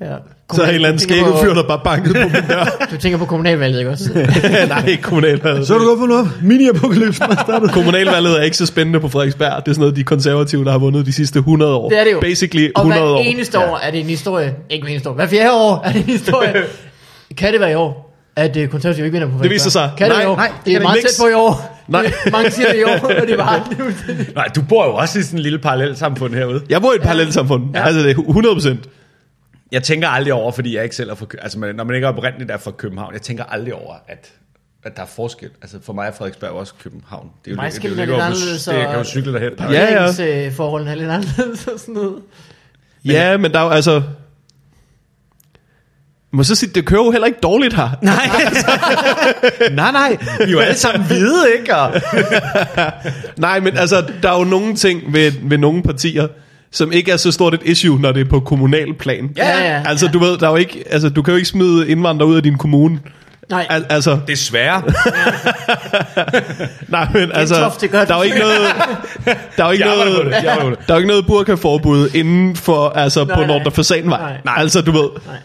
ja. 0.00 0.16
Så 0.54 0.62
er 0.62 0.68
en 0.68 0.74
eller 0.74 0.88
anden 0.88 0.98
skæggefyr, 1.00 1.54
der 1.54 1.62
bare 1.62 1.80
bankede 1.84 2.14
på 2.14 2.20
min 2.20 2.42
dør. 2.48 2.64
Du 2.92 2.96
tænker 2.96 3.18
på 3.18 3.24
kommunalvalget, 3.24 3.78
ikke 3.78 3.90
også? 3.90 4.10
Nej, 4.68 4.84
ikke 4.86 5.02
kommunalvalget. 5.02 5.66
Så 5.66 5.74
er 5.74 5.78
du 5.78 5.84
godt 5.84 5.98
fundet 5.98 6.18
op. 6.18 6.26
Mini-apokalypsen 6.42 7.22
er 7.30 7.42
startet. 7.42 7.70
Kommunalvalget 7.72 8.38
er 8.38 8.42
ikke 8.42 8.56
så 8.56 8.66
spændende 8.66 9.00
på 9.00 9.08
Frederiksberg. 9.08 9.52
Det 9.64 9.70
er 9.70 9.74
sådan 9.74 9.80
noget, 9.80 9.96
de 9.96 10.04
konservative, 10.04 10.64
der 10.64 10.70
har 10.70 10.78
vundet 10.78 11.06
de 11.06 11.12
sidste 11.12 11.38
100 11.38 11.74
år. 11.74 11.88
Det 11.88 11.98
er 12.00 12.04
det 12.04 12.12
jo. 12.12 12.20
Basically 12.20 12.68
Og 12.74 12.80
100 12.82 13.02
hver 13.02 13.10
år. 13.18 13.18
eneste 13.22 13.58
år 13.58 13.80
er 13.82 13.90
det 13.90 14.00
en 14.00 14.06
historie. 14.06 14.54
Ikke 14.70 14.82
hver 14.84 14.90
eneste 14.90 15.10
år. 15.10 15.14
Hver 15.14 15.26
fjerde 15.26 15.52
år 15.52 15.82
er 15.84 15.92
det 15.92 16.00
en 16.00 16.06
historie. 16.06 16.52
kan 17.38 17.52
det 17.52 17.60
være 17.60 17.70
i 17.70 17.74
år, 17.74 18.08
at 18.36 18.56
uh, 18.56 18.66
konservative 18.66 19.06
ikke 19.06 19.18
vinder 19.20 19.36
på 19.38 19.42
Det 19.42 19.50
viser 19.50 19.70
sig. 19.70 19.90
Kan 19.98 20.08
det 20.10 20.16
Nej, 20.16 20.24
være 20.24 20.26
i 20.28 20.32
år? 20.32 20.36
nej, 20.36 20.46
det 20.48 20.66
det 20.66 20.74
er 20.76 20.80
meget 20.80 20.98
det 21.02 21.10
tæt 21.10 21.22
på 21.24 21.28
i 21.28 21.32
år. 21.32 21.78
Nej. 21.88 22.02
Det- 22.24 22.32
Mange 22.32 22.50
siger 22.50 22.68
det 22.72 22.78
i 22.78 22.84
år, 22.84 22.90
og 23.20 23.26
det 23.26 23.30
er 23.30 23.36
bare 23.36 23.60
Nej, 24.34 24.44
du 24.56 24.62
bor 24.68 24.84
jo 24.86 24.94
også 24.94 25.18
i 25.18 25.22
sådan 25.22 25.38
en 25.38 25.42
lille 25.42 25.58
parallelt 25.58 25.98
samfund 25.98 26.34
herude. 26.34 26.60
Jeg 26.68 26.80
bor 26.82 26.92
i 26.92 26.96
et 26.96 27.02
parallelt 27.02 27.34
samfund. 27.34 27.62
Ja. 27.74 27.86
Altså, 27.86 28.02
det 28.02 28.10
er 28.16 28.20
100 28.28 28.54
procent. 28.54 28.80
Jeg 29.72 29.82
tænker 29.82 30.08
aldrig 30.08 30.32
over, 30.32 30.52
fordi 30.52 30.76
jeg 30.76 30.84
ikke 30.84 30.96
selv 30.96 31.10
er 31.10 31.14
fra. 31.14 31.26
Altså, 31.42 31.58
man- 31.58 31.74
når 31.74 31.84
man 31.84 31.94
ikke 31.94 32.04
er 32.06 32.08
oprindeligt 32.12 32.50
er 32.50 32.56
fra 32.56 32.70
København, 32.70 33.12
jeg 33.14 33.22
tænker 33.22 33.44
aldrig 33.44 33.74
over, 33.74 33.94
at, 34.08 34.32
at 34.84 34.96
der 34.96 35.02
er 35.02 35.06
forskel. 35.06 35.50
Altså, 35.62 35.78
for 35.82 35.92
mig 35.92 36.06
er 36.08 36.12
Frederiksberg 36.12 36.50
også 36.50 36.72
København. 36.82 37.30
Det 37.44 37.50
er 37.50 37.56
jo, 37.56 37.62
det, 37.82 37.82
lidt 37.96 38.10
anderledes, 38.10 38.64
Det 38.64 38.74
kan 38.74 38.98
jo 38.98 39.04
cykle 39.04 39.32
derhen. 39.32 39.52
Ja, 39.58 39.92
ja. 39.92 40.06
Parkeringsforholdene 40.06 40.90
er 40.90 40.94
lidt 40.94 41.10
anderledes 41.10 41.66
og 41.66 41.80
sådan 41.80 41.94
noget. 41.94 42.14
Ja, 43.04 43.36
men 43.36 43.52
der 43.52 43.58
er 43.58 43.64
jo 43.64 43.70
altså... 43.70 43.92
Jeg 46.32 46.36
må 46.36 46.42
så 46.44 46.54
sige, 46.54 46.70
det 46.74 46.86
kører 46.86 47.04
jo 47.04 47.10
heller 47.10 47.26
ikke 47.26 47.38
dårligt 47.42 47.74
her. 47.74 47.88
Nej, 48.02 48.28
nej, 49.74 49.92
nej. 49.92 50.16
Vi 50.38 50.44
er 50.44 50.50
jo 50.50 50.58
alle 50.58 50.78
sammen 50.78 51.06
hvide, 51.06 51.44
ikke? 51.60 51.76
Og... 51.76 51.94
Nej, 53.36 53.60
men 53.60 53.76
altså, 53.76 54.04
der 54.22 54.30
er 54.32 54.38
jo 54.38 54.44
nogle 54.44 54.74
ting 54.74 55.12
ved, 55.12 55.32
ved 55.42 55.58
nogle 55.58 55.82
partier, 55.82 56.28
som 56.72 56.92
ikke 56.92 57.12
er 57.12 57.16
så 57.16 57.32
stort 57.32 57.54
et 57.54 57.60
issue, 57.64 58.00
når 58.00 58.12
det 58.12 58.20
er 58.20 58.30
på 58.30 58.40
kommunal 58.40 58.94
plan. 58.94 59.30
Ja, 59.36 59.72
ja. 59.74 59.82
Altså, 59.86 60.08
du 60.08 60.18
ved, 60.18 60.38
der 60.38 60.46
er 60.46 60.50
jo 60.50 60.56
ikke, 60.56 60.84
altså, 60.90 61.08
du 61.08 61.22
kan 61.22 61.32
jo 61.32 61.36
ikke 61.36 61.48
smide 61.48 61.88
indvandrere 61.88 62.28
ud 62.28 62.36
af 62.36 62.42
din 62.42 62.58
kommune. 62.58 62.98
Nej, 63.50 63.66
Al- 63.70 63.86
altså, 63.88 64.18
Desværre. 64.26 64.82
nej, 66.88 67.08
men 67.14 67.32
altså, 67.32 67.70
det. 67.80 67.92
der 68.08 68.14
er 68.14 68.16
jo 68.16 68.22
ikke 68.22 68.38
noget, 68.38 68.60
der 69.56 69.62
er 69.64 69.66
jo 69.66 69.70
ikke 69.72 69.84
noget, 69.84 70.34
der 70.86 70.88
er 70.88 70.94
jo 70.94 70.96
ikke 70.96 71.08
noget 71.08 71.26
burkaforbud 71.26 72.08
inden 72.14 72.56
for, 72.56 72.88
altså, 72.88 73.24
Nej, 73.24 73.36
på. 73.36 73.42
Nordre 73.46 73.70
Fasanvej. 73.70 74.20
Nej. 74.20 74.36
Nej. 74.44 74.54
Altså, 74.58 74.80
du 74.80 74.92
ved, 74.92 75.08
nej. 75.26 75.36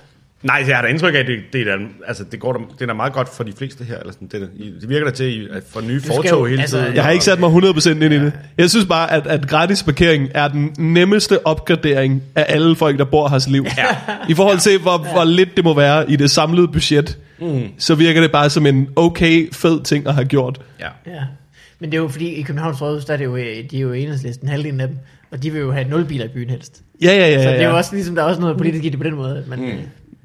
Nej, 0.48 0.64
jeg 0.68 0.76
har 0.76 0.82
da 0.82 0.88
indtryk 0.88 1.16
af, 1.16 1.20
at 1.20 1.28
det, 1.28 1.40
det, 1.54 1.68
er, 1.68 1.78
altså, 2.08 2.24
det, 2.32 2.40
går 2.40 2.54
da, 2.54 2.60
det 2.74 2.82
er 2.82 2.86
da 2.86 2.94
meget 2.94 3.14
godt 3.14 3.30
for 3.36 3.44
de 3.44 3.54
fleste 3.58 3.84
her. 3.84 4.00
Eller 4.00 4.14
sådan, 4.14 4.28
det, 4.28 4.50
det 4.82 4.90
virker 4.90 5.06
da 5.06 5.12
til 5.12 5.50
at 5.54 5.64
få 5.70 5.82
nye 5.82 6.02
fortog 6.02 6.40
jo- 6.40 6.46
hele 6.46 6.62
altså, 6.62 6.78
tiden. 6.80 6.96
Jeg 6.96 7.04
har 7.04 7.12
ikke 7.12 7.26
sat 7.26 7.40
mig 7.40 7.50
100% 7.50 7.90
ind 7.90 8.04
i 8.04 8.10
det. 8.10 8.34
Jeg 8.58 8.70
synes 8.70 8.86
bare, 8.86 9.12
at, 9.12 9.28
at 9.28 9.48
gratis 9.48 9.84
parkering 9.84 10.30
er 10.34 10.48
den 10.48 10.76
nemmeste 10.78 11.48
opgradering 11.48 12.24
af 12.36 12.46
alle 12.50 12.76
folk, 12.76 13.00
der 13.00 13.06
bor 13.06 13.28
her 13.28 13.50
liv. 13.50 13.66
Ja. 13.78 13.86
I 14.30 14.34
forhold 14.34 14.60
til, 14.60 14.80
hvor, 14.80 14.98
hvor 14.98 15.24
lidt 15.24 15.56
det 15.56 15.64
må 15.64 15.74
være 15.74 16.12
i 16.12 16.16
det 16.16 16.32
samlede 16.32 16.68
budget, 16.68 17.18
mm. 17.40 17.62
så 17.78 17.96
virker 17.96 18.22
det 18.22 18.32
bare 18.32 18.50
som 18.50 18.66
en 18.66 18.90
okay, 18.96 19.54
fed 19.54 19.84
ting 19.84 20.08
at 20.08 20.14
have 20.14 20.26
gjort. 20.26 20.62
Ja. 20.80 20.88
Ja. 21.06 21.24
Men 21.80 21.92
det 21.92 21.98
er 21.98 22.02
jo 22.02 22.08
fordi, 22.08 22.28
i 22.34 22.42
Københavns 22.42 22.82
Rådhus, 22.82 23.06
der 23.06 23.14
er 23.14 23.18
det 23.18 23.26
jo, 23.26 23.36
øh, 23.36 23.46
de 23.72 23.78
er 23.78 23.82
jo 23.82 23.94
enhedslisten, 23.94 24.48
halvdelen 24.48 24.80
af 24.80 24.88
dem. 24.88 24.98
Og 25.32 25.44
de 25.44 25.52
vil 25.52 25.62
jo 25.62 25.72
have 25.72 25.90
nul 25.90 26.06
biler 26.06 26.26
i 26.26 26.28
byen 26.28 26.50
helst. 26.50 26.82
Ja, 27.02 27.12
ja, 27.12 27.30
ja. 27.30 27.44
Så 27.44 27.50
det 27.50 27.58
er 27.58 27.62
ja. 27.62 27.70
jo 27.70 27.78
også 27.78 27.96
ligesom, 27.96 28.16
der 28.16 28.24
er 28.24 28.28
også 28.28 28.42
noget 28.42 28.58
politisk 28.58 28.86
i 28.86 28.90
det 28.90 28.98
på 28.98 29.04
den 29.04 29.16
måde. 29.16 29.44
Man, 29.48 29.60
mm. 29.60 29.72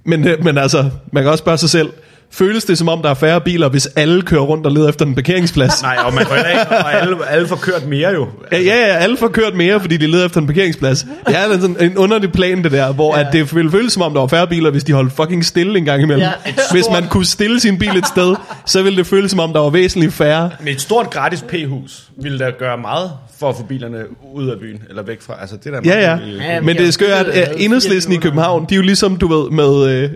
Men, 0.04 0.28
øh, 0.28 0.44
men 0.44 0.58
altså, 0.58 0.90
man 1.12 1.22
kan 1.22 1.30
også 1.30 1.42
spørge 1.42 1.58
sig 1.58 1.70
selv, 1.70 1.90
føles 2.34 2.64
det 2.64 2.78
som 2.78 2.88
om, 2.88 3.02
der 3.02 3.10
er 3.10 3.14
færre 3.14 3.40
biler, 3.40 3.68
hvis 3.68 3.86
alle 3.86 4.22
kører 4.22 4.40
rundt 4.40 4.66
og 4.66 4.72
leder 4.72 4.88
efter 4.88 5.04
en 5.06 5.14
parkeringsplads. 5.14 5.82
Nej, 5.82 5.96
og 6.04 6.14
man 6.14 6.26
får 6.26 6.34
ikke, 6.36 6.60
og 6.70 6.94
alle, 7.02 7.16
alle 7.28 7.48
får 7.48 7.56
kørt 7.56 7.86
mere 7.86 8.10
jo. 8.10 8.28
Ja, 8.52 8.58
ja, 8.60 8.76
ja, 8.86 8.96
alle 8.96 9.16
får 9.16 9.28
kørt 9.28 9.54
mere, 9.54 9.80
fordi 9.80 9.96
de 9.96 10.06
leder 10.06 10.26
efter 10.26 10.40
en 10.40 10.46
parkeringsplads. 10.46 11.06
Det 11.26 11.36
er 11.36 11.60
sådan 11.60 11.76
en 11.80 11.98
underlig 11.98 12.32
plan, 12.32 12.64
det 12.64 12.72
der, 12.72 12.92
hvor 12.92 13.16
ja. 13.18 13.26
at 13.26 13.32
det 13.32 13.54
ville 13.54 13.70
føles 13.70 13.92
som 13.92 14.02
om, 14.02 14.12
der 14.12 14.20
var 14.20 14.26
færre 14.26 14.46
biler, 14.46 14.70
hvis 14.70 14.84
de 14.84 14.92
holdt 14.92 15.12
fucking 15.12 15.44
stille 15.44 15.78
en 15.78 15.84
gang 15.84 16.02
imellem. 16.02 16.22
Ja, 16.46 16.52
hvis 16.72 16.84
stort- 16.84 17.00
man 17.00 17.08
kunne 17.08 17.26
stille 17.26 17.60
sin 17.60 17.78
bil 17.78 17.96
et 17.96 18.06
sted, 18.06 18.34
så 18.66 18.82
ville 18.82 18.96
det 18.96 19.06
føles 19.06 19.30
som 19.30 19.40
om, 19.40 19.52
der 19.52 19.60
var 19.60 19.70
væsentligt 19.70 20.12
færre. 20.12 20.50
Med 20.60 20.72
et 20.72 20.80
stort 20.80 21.10
gratis 21.10 21.42
p-hus 21.48 22.02
ville 22.22 22.38
der 22.38 22.50
gøre 22.58 22.78
meget 22.78 23.10
for 23.40 23.48
at 23.48 23.56
få 23.56 23.62
bilerne 23.62 23.98
ud 24.34 24.48
af 24.48 24.58
byen, 24.60 24.82
eller 24.88 25.02
væk 25.02 25.22
fra. 25.22 25.34
Altså, 25.40 25.56
det 25.64 25.72
der 25.72 25.80
Ja, 25.84 26.00
ja. 26.00 26.18
Ja, 26.52 26.60
Men 26.60 26.76
det 26.76 26.86
er 26.86 26.90
skørt, 26.90 27.26
at 27.26 27.52
enhedslisten 27.56 28.14
i 28.14 28.16
København, 28.16 28.66
de 28.68 28.74
er 28.74 28.76
jo 28.76 28.82
ligesom, 28.82 29.16
du 29.16 29.26
ved, 29.28 29.50
med... 29.50 29.90
Øh, 30.02 30.10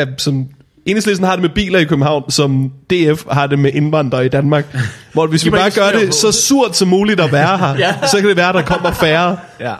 øh, 0.00 0.06
som, 0.18 0.46
enhedslisten 0.86 1.26
har 1.26 1.32
det 1.32 1.42
med 1.42 1.48
biler 1.50 1.78
i 1.78 1.84
København, 1.84 2.30
som 2.30 2.72
DF 2.90 3.24
har 3.30 3.46
det 3.46 3.58
med 3.58 3.70
indvandrere 3.74 4.26
i 4.26 4.28
Danmark. 4.28 4.64
Hvor 5.12 5.26
hvis 5.26 5.44
vi 5.44 5.50
bare 5.50 5.70
gør 5.70 5.90
det 5.98 6.06
på. 6.08 6.12
så 6.12 6.32
surt 6.32 6.76
som 6.76 6.88
muligt 6.88 7.20
at 7.20 7.32
være 7.32 7.58
her, 7.58 7.76
Ja. 7.86 7.94
så 8.10 8.16
kan 8.20 8.28
det 8.28 8.36
være, 8.36 8.48
at 8.48 8.54
der 8.54 8.62
kommer 8.62 8.92
færre. 8.92 9.36
Ja. 9.60 9.74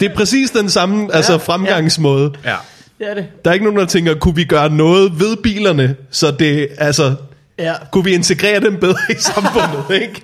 Det 0.00 0.10
er 0.10 0.14
præcis 0.14 0.50
den 0.50 0.70
samme 0.70 1.14
altså, 1.14 1.38
fremgangsmåde. 1.38 2.32
ja. 2.44 2.54
Det 2.98 3.10
er 3.10 3.14
det. 3.14 3.26
Der 3.44 3.50
er 3.50 3.54
ikke 3.54 3.64
nogen, 3.66 3.78
der 3.80 3.86
tænker, 3.86 4.14
kunne 4.14 4.34
vi 4.34 4.44
gøre 4.44 4.70
noget 4.70 5.20
ved 5.20 5.36
bilerne, 5.42 5.96
så 6.10 6.30
det, 6.30 6.68
altså, 6.78 7.14
Ja. 7.58 7.72
kunne 7.92 8.04
vi 8.04 8.12
integrere 8.14 8.60
dem 8.60 8.76
bedre 8.76 8.96
i 9.10 9.14
samfundet, 9.18 10.02
ikke? 10.02 10.22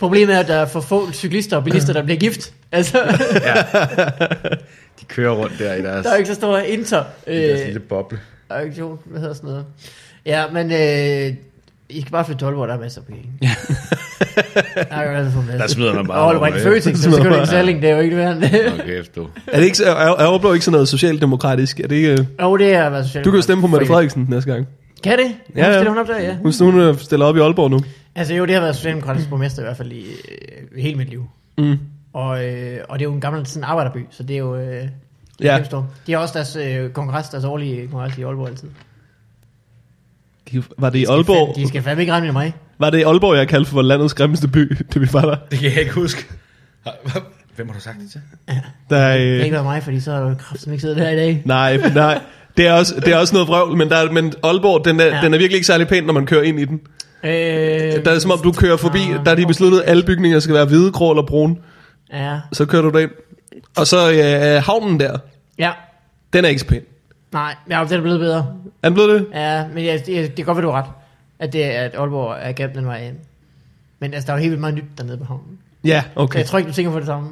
Problemet 0.00 0.34
er, 0.34 0.38
at 0.40 0.48
der 0.48 0.54
er 0.54 0.66
for 0.66 0.80
få 0.80 1.12
cyklister 1.12 1.56
og 1.56 1.64
bilister, 1.64 1.92
der 1.92 2.02
bliver 2.02 2.18
gift. 2.18 2.52
Altså, 2.72 2.98
De 5.00 5.04
kører 5.08 5.32
rundt 5.32 5.58
der 5.58 5.74
i 5.74 5.82
deres, 5.82 6.06
der 6.06 6.12
er 6.12 6.16
ikke 6.16 6.28
så 6.28 6.34
stor 6.34 6.58
inter 6.58 7.04
i 7.26 7.30
deres 7.30 7.60
øh, 7.60 7.66
lille 7.66 7.80
boble. 7.80 8.18
aktion. 8.50 8.98
Hvad 9.04 9.20
hedder 9.20 9.34
sådan 9.34 9.50
noget? 9.50 9.64
Ja, 10.26 10.44
men 10.52 10.72
øh, 10.72 11.34
I 11.88 12.00
skal 12.00 12.12
bare 12.12 12.24
flytte 12.24 12.40
til 12.40 12.44
Aalborg, 12.46 12.68
der 12.68 12.74
er 12.74 12.78
masser 12.80 13.00
af 13.00 13.06
penge. 13.06 13.22
Ja. 13.42 13.50
der, 14.76 15.58
Der 15.58 15.66
smider 15.66 15.94
man 15.94 16.06
bare 16.06 16.18
Og 16.18 16.30
Aalborg 16.30 16.52
over, 16.52 16.62
Føtex, 16.62 16.98
så 16.98 17.10
skal 17.16 17.24
du 17.30 17.34
ikke 17.34 17.46
sælge, 17.46 17.80
det 17.80 17.90
er 17.90 17.94
jo 17.94 18.00
ikke 18.00 18.16
værd. 18.16 18.36
Okay, 18.36 19.00
efter. 19.00 19.22
Er, 19.46 19.58
det 19.58 19.64
ikke, 19.66 19.84
er, 19.84 19.90
er 19.90 20.30
Aalborg 20.30 20.54
ikke 20.54 20.64
sådan 20.64 20.72
noget 20.72 20.88
socialdemokratisk? 20.88 21.80
Er 21.80 21.86
det 21.86 21.96
ikke, 21.96 22.10
øh, 22.12 22.18
Jo, 22.42 22.56
det 22.56 22.74
er 22.74 22.88
hvad 22.88 23.04
socialt. 23.04 23.24
du 23.24 23.30
kan 23.30 23.38
jo 23.38 23.42
stemme 23.42 23.60
på 23.60 23.66
Mette 23.66 23.86
Frederiksen 23.86 24.26
næste 24.30 24.52
gang. 24.52 24.66
Kan 25.04 25.18
det? 25.18 25.26
Ja, 25.56 25.60
Ja, 25.60 25.66
ja. 25.66 25.72
ja. 25.72 25.78
Stiller 25.78 25.90
hun 25.90 25.98
op 25.98 26.06
der, 26.08 26.20
ja. 26.20 26.34
Hun, 26.42 26.52
hun 26.60 26.80
øh, 26.80 26.98
stiller 26.98 27.26
op 27.26 27.36
i 27.36 27.40
Aalborg 27.40 27.70
nu. 27.70 27.80
Altså 28.14 28.34
jo, 28.34 28.46
det 28.46 28.54
har 28.54 28.60
været 28.60 28.76
socialdemokratisk 28.76 29.28
borgmester 29.28 29.62
i 29.62 29.64
hvert 29.64 29.76
fald 29.76 29.92
i 29.92 30.00
øh, 30.06 30.82
hele 30.82 30.96
mit 30.98 31.08
liv. 31.08 31.26
Mm. 31.58 31.78
Og, 32.12 32.44
øh, 32.44 32.78
og 32.88 32.98
det 32.98 33.04
er 33.04 33.08
jo 33.08 33.14
en 33.14 33.20
gammel 33.20 33.46
sådan 33.46 33.64
arbejderby, 33.64 34.06
så 34.10 34.22
det 34.22 34.34
er 34.34 34.38
jo... 34.38 34.56
Øh, 34.56 34.88
Ja. 35.42 35.56
ja. 35.72 35.82
De 36.06 36.12
har 36.12 36.18
også 36.18 36.34
deres 36.34 36.56
øh, 36.56 36.90
kongres, 36.90 37.28
deres 37.28 37.44
årlige 37.44 37.88
kongres 37.88 38.18
i 38.18 38.22
Aalborg 38.22 38.48
altid. 38.48 38.68
De- 40.52 40.62
Var 40.78 40.90
det 40.90 40.98
i 40.98 41.02
De 41.04 41.10
Aalborg? 41.10 41.48
fandme- 41.48 41.60
De 41.60 41.68
skal 41.68 41.82
fandme 41.82 42.02
ikke 42.02 42.12
regne 42.12 42.26
med 42.26 42.32
mig. 42.32 42.54
Var 42.78 42.90
det 42.90 42.98
i 42.98 43.02
Aalborg, 43.02 43.36
jeg 43.36 43.48
kaldte 43.48 43.70
for 43.70 43.82
landets 43.82 44.14
grimmeste 44.14 44.48
by, 44.48 44.76
det 44.94 45.00
vi 45.00 45.08
var 45.12 45.20
der? 45.20 45.36
Det 45.50 45.58
kan 45.58 45.70
jeg 45.70 45.80
ikke 45.80 45.92
huske. 45.94 46.26
Hvem 47.56 47.66
har 47.68 47.74
du 47.74 47.80
sagt 47.80 47.96
det 48.00 48.10
til? 48.10 48.20
der 48.90 48.96
er, 48.96 49.18
Det 49.18 49.26
øh, 49.26 49.40
ikke 49.44 49.52
været 49.52 49.64
mig, 49.64 49.82
fordi 49.82 50.00
så 50.00 50.12
har 50.12 50.20
du 50.28 50.34
kraftigt 50.34 50.72
ikke 50.72 50.80
siddet 50.80 50.96
her 50.96 51.08
i 51.10 51.16
dag. 51.16 51.42
nej, 51.44 51.76
nej. 51.94 52.20
Det 52.56 52.66
er, 52.66 52.72
også, 52.72 52.94
det 53.04 53.08
er 53.12 53.16
også 53.16 53.34
noget 53.34 53.48
vrøvl, 53.48 53.76
men, 53.76 53.88
der 53.88 53.96
er, 53.96 54.12
men 54.12 54.32
Aalborg, 54.44 54.84
den 54.84 55.00
er, 55.00 55.04
ja. 55.04 55.16
Ja. 55.16 55.22
den 55.24 55.34
er 55.34 55.38
virkelig 55.38 55.54
ikke 55.56 55.66
særlig 55.66 55.88
pæn, 55.88 56.04
når 56.04 56.12
man 56.12 56.26
kører 56.26 56.42
ind 56.42 56.60
i 56.60 56.64
den. 56.64 56.80
Øh, 57.24 57.30
Der 57.30 57.96
er 57.96 58.12
det 58.12 58.22
som 58.22 58.30
om, 58.30 58.38
du 58.42 58.52
kører 58.52 58.76
forbi, 58.76 58.98
der 59.24 59.30
er 59.30 59.34
de 59.34 59.46
besluttet, 59.46 59.80
at 59.80 59.90
alle 59.90 60.02
bygninger 60.02 60.40
skal 60.40 60.54
være 60.54 60.64
hvide, 60.64 60.92
grå 60.92 61.10
eller 61.10 61.26
brune. 61.26 61.56
Ja, 62.12 62.40
Så 62.52 62.66
kører 62.66 62.82
du 62.82 62.90
derind. 62.90 63.10
Og 63.76 63.86
så 63.86 64.10
øh, 64.12 64.62
havnen 64.62 65.00
der, 65.00 65.18
ja. 65.58 65.72
den 66.32 66.44
er 66.44 66.48
ikke 66.48 66.60
så 66.60 66.66
pæn. 66.66 66.82
Nej, 67.32 67.54
ja, 67.70 67.84
den 67.88 67.96
er 67.98 68.00
blevet 68.02 68.20
bedre. 68.20 68.46
Er 68.82 68.88
den 68.88 68.94
blevet 68.94 69.10
det? 69.20 69.26
Ja, 69.34 69.64
men 69.74 69.84
ja, 69.84 69.94
det, 69.96 70.06
det 70.06 70.34
kan 70.36 70.44
godt 70.44 70.56
være, 70.56 70.66
du 70.66 70.70
har 70.70 70.82
ret. 70.82 70.90
At, 71.38 71.52
det, 71.52 71.64
er- 71.64 71.80
at 71.82 71.94
Aalborg 71.94 72.36
er 72.40 72.52
gennem 72.52 72.74
den 72.76 72.86
vej 72.86 73.06
ind. 73.06 73.16
Men 73.98 74.14
altså, 74.14 74.26
der 74.26 74.32
er 74.32 74.36
jo 74.36 74.40
helt 74.40 74.50
vildt 74.50 74.60
meget 74.60 74.74
nyt 74.74 74.84
dernede 74.98 75.16
på 75.18 75.24
havnen. 75.24 75.58
Ja, 75.84 76.02
Så 76.14 76.20
okay. 76.20 76.38
jeg 76.38 76.46
tror 76.46 76.58
ikke, 76.58 76.68
du 76.68 76.74
tænker 76.74 76.92
på 76.92 76.98
det 76.98 77.06
samme. 77.06 77.28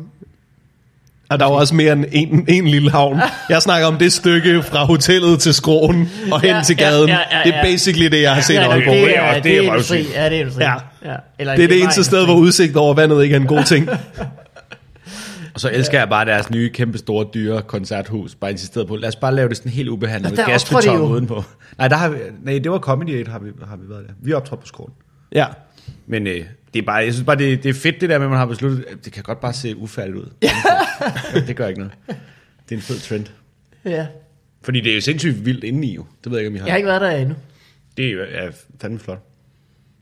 Og 1.31 1.39
der 1.41 1.47
er 1.47 1.51
jo 1.51 1.55
også 1.57 1.75
mere 1.75 1.93
end 1.93 2.05
en, 2.13 2.45
en 2.49 2.67
lille 2.69 2.91
havn. 2.91 3.21
Jeg 3.51 3.63
snakker 3.63 3.87
om 3.87 3.97
det 3.99 4.13
stykke 4.13 4.63
fra 4.63 4.85
hotellet 4.85 5.41
til 5.41 5.55
skroen 5.55 6.11
og 6.33 6.41
hen 6.41 6.51
Ja, 6.51 6.63
til 6.63 6.77
ja, 6.79 6.85
gaden. 6.85 7.09
ja, 7.09 7.19
ja, 7.33 7.43
Det 7.45 7.55
er 7.55 7.57
ja. 7.59 7.63
basically 7.65 8.07
det, 8.11 8.23
jeg 8.23 8.35
har 8.35 8.41
set 8.41 8.55
i 8.55 8.57
ja, 8.57 8.71
Aalborg. 8.73 8.95
det, 8.97 9.05
Det 9.07 9.17
er- 9.17 9.21
er, 9.23 9.35
det 9.35 9.45
det, 9.45 9.57
er 9.57 9.59
er 9.59 9.63
industri. 9.73 10.07
Ja, 10.15 10.25
det 10.29 10.37
er 10.37 10.41
industri. 10.41 10.63
Ja. 10.63 10.73
ja. 11.05 11.15
Eller, 11.39 11.55
Det 11.57 11.65
er 11.65 11.69
det 11.69 11.77
var 11.79 11.83
eneste 11.85 12.05
sted, 12.05 12.25
hvor 12.25 12.35
udsigt 12.35 12.77
over 12.77 12.95
vandet 12.95 13.23
ikke 13.25 13.37
er 13.37 13.41
en 13.41 13.47
god 13.47 13.65
ting. 13.65 13.89
Og 15.55 15.61
så 15.61 15.71
elsker 15.73 15.99
jeg 15.99 16.09
bare 16.09 16.25
deres 16.25 16.51
nye, 16.51 16.71
kæmpe 16.71 16.99
store, 16.99 17.27
dyre 17.35 17.63
koncerthus. 17.63 18.35
Bare 18.35 18.51
insisteret 18.51 18.89
på, 18.89 18.97
lad 18.97 19.09
os 19.09 19.17
bare 19.17 19.35
lave 19.35 19.49
det 19.49 19.57
sådan 19.57 19.73
helt 19.73 19.89
ubehandlet. 19.89 20.31
Med 20.33 20.37
der 20.37 20.55
optrådte 20.55 20.89
gasbeton 20.89 21.13
udenpå. 21.13 21.45
Nej, 21.79 21.89
der 21.89 21.97
har 21.97 22.09
vi, 22.09 22.17
nej, 22.45 22.59
det 22.59 22.71
var 22.73 22.79
Comedy 22.79 23.21
8, 23.21 23.31
har 23.33 23.39
vi, 23.39 23.49
har 23.69 23.77
vi 23.77 23.83
været 23.89 24.05
der. 24.09 24.15
Vi 24.23 24.33
optrådte 24.33 24.61
på 24.61 24.67
skolen. 24.67 24.93
Ja. 25.35 25.45
Men 26.07 26.27
øh, 26.27 26.45
det 26.75 26.83
er 26.83 26.87
bare, 26.87 26.97
jeg 26.97 27.13
synes 27.13 27.27
bare, 27.27 27.37
det, 27.37 27.63
det 27.63 27.69
er 27.69 27.75
fedt 27.75 28.01
det 28.01 28.09
der 28.11 28.19
med, 28.19 28.27
at 28.27 28.31
man 28.31 28.39
har 28.39 28.47
besluttet, 28.47 28.85
at 28.89 29.05
det 29.05 29.13
kan 29.13 29.23
godt 29.23 29.41
bare 29.41 29.53
se 29.53 29.77
ufærdigt 29.77 30.17
ud. 30.17 30.27
Ja. 30.43 30.51
det 31.47 31.57
gør 31.57 31.69
ikke 31.69 31.81
noget. 31.81 31.95
Det 32.69 32.75
er 32.75 32.77
en 32.77 32.83
fed 32.83 32.99
trend. 32.99 33.27
Ja. 33.85 34.07
Fordi 34.63 34.81
det 34.81 34.91
er 34.91 34.95
jo 34.95 35.01
sindssygt 35.01 35.45
vildt 35.47 35.65
indeni 35.65 35.95
jo. 35.95 36.05
Det 36.25 36.33
ved 36.33 36.39
jeg 36.39 36.47
ikke, 36.47 36.49
om 36.49 36.57
I 36.57 36.59
har. 36.59 36.67
Jeg 36.67 36.73
har 36.73 36.77
ikke 36.77 36.87
været 36.87 37.01
der 37.01 37.11
endnu. 37.11 37.35
Det 37.97 38.11
er 38.11 38.25
er 38.25 38.51
fandme 38.81 38.99
flot. 38.99 39.19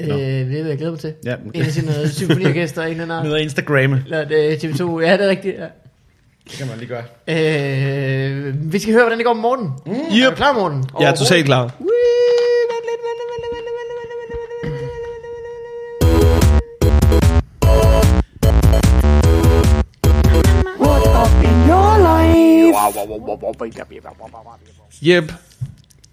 Øh, 0.00 0.08
Nå. 0.08 0.18
det 0.18 0.48
vil 0.50 0.66
jeg 0.66 0.78
glæde 0.78 0.90
mig 0.90 1.00
til. 1.00 1.14
Ja. 1.24 1.34
En 1.54 1.62
af 1.62 1.72
sine 1.72 2.00
øh, 2.00 2.08
symfoniorkester, 2.08 2.82
en 2.82 3.00
eller 3.00 3.18
anden 3.18 3.34
af 3.34 3.40
Instagramme. 3.40 4.02
Eller 4.04 4.20
øh, 4.20 4.52
TV2, 4.52 5.00
ja, 5.00 5.12
det 5.12 5.24
er 5.24 5.28
rigtigt. 5.28 5.56
Ja. 5.58 5.66
Det 6.44 6.58
kan 6.58 6.66
man 6.66 6.78
lige 6.78 6.88
gøre. 6.88 7.04
Øh, 7.28 8.72
vi 8.72 8.78
skal 8.78 8.92
høre, 8.92 9.02
hvordan 9.02 9.18
det 9.18 9.24
går 9.26 9.30
om 9.30 9.36
morgenen. 9.36 9.70
Mm. 9.86 9.92
Er 9.92 10.30
du 10.30 10.36
klar, 10.36 10.52
morgen? 10.52 10.84
Jeg 11.00 11.10
er 11.10 11.14
totalt 11.14 11.44
klar. 11.44 11.62
What 11.62 11.72
Yep. 25.06 25.32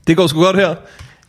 Det 0.07 0.17
går 0.17 0.27
sgu 0.27 0.41
godt 0.43 0.55
her. 0.55 0.75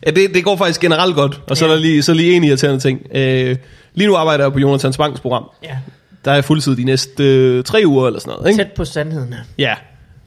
Ja, 0.06 0.10
det, 0.10 0.34
det 0.34 0.44
går 0.44 0.56
faktisk 0.56 0.80
generelt 0.80 1.14
godt. 1.14 1.40
Og 1.50 1.56
så 1.56 1.64
er 1.64 1.68
der 1.70 1.76
lige, 1.78 2.02
så 2.02 2.14
lige 2.14 2.32
en 2.36 2.44
irriterende 2.44 2.80
ting. 2.80 3.00
Øh, 3.14 3.56
lige 3.94 4.08
nu 4.08 4.14
arbejder 4.16 4.44
jeg 4.44 4.52
på 4.52 4.58
Jonathan 4.58 4.92
Spangs 4.92 5.20
program. 5.20 5.44
Ja, 5.64 5.76
Der 6.24 6.30
er 6.30 6.34
jeg 6.34 6.44
fuldtid 6.44 6.76
de 6.76 6.84
næste 6.84 7.24
øh, 7.24 7.64
tre 7.64 7.82
uger 7.86 8.06
eller 8.06 8.20
sådan 8.20 8.34
noget. 8.38 8.50
Ikke? 8.50 8.62
tæt 8.64 8.72
på 8.72 8.84
sandheden. 8.84 9.34
Ja. 9.58 9.74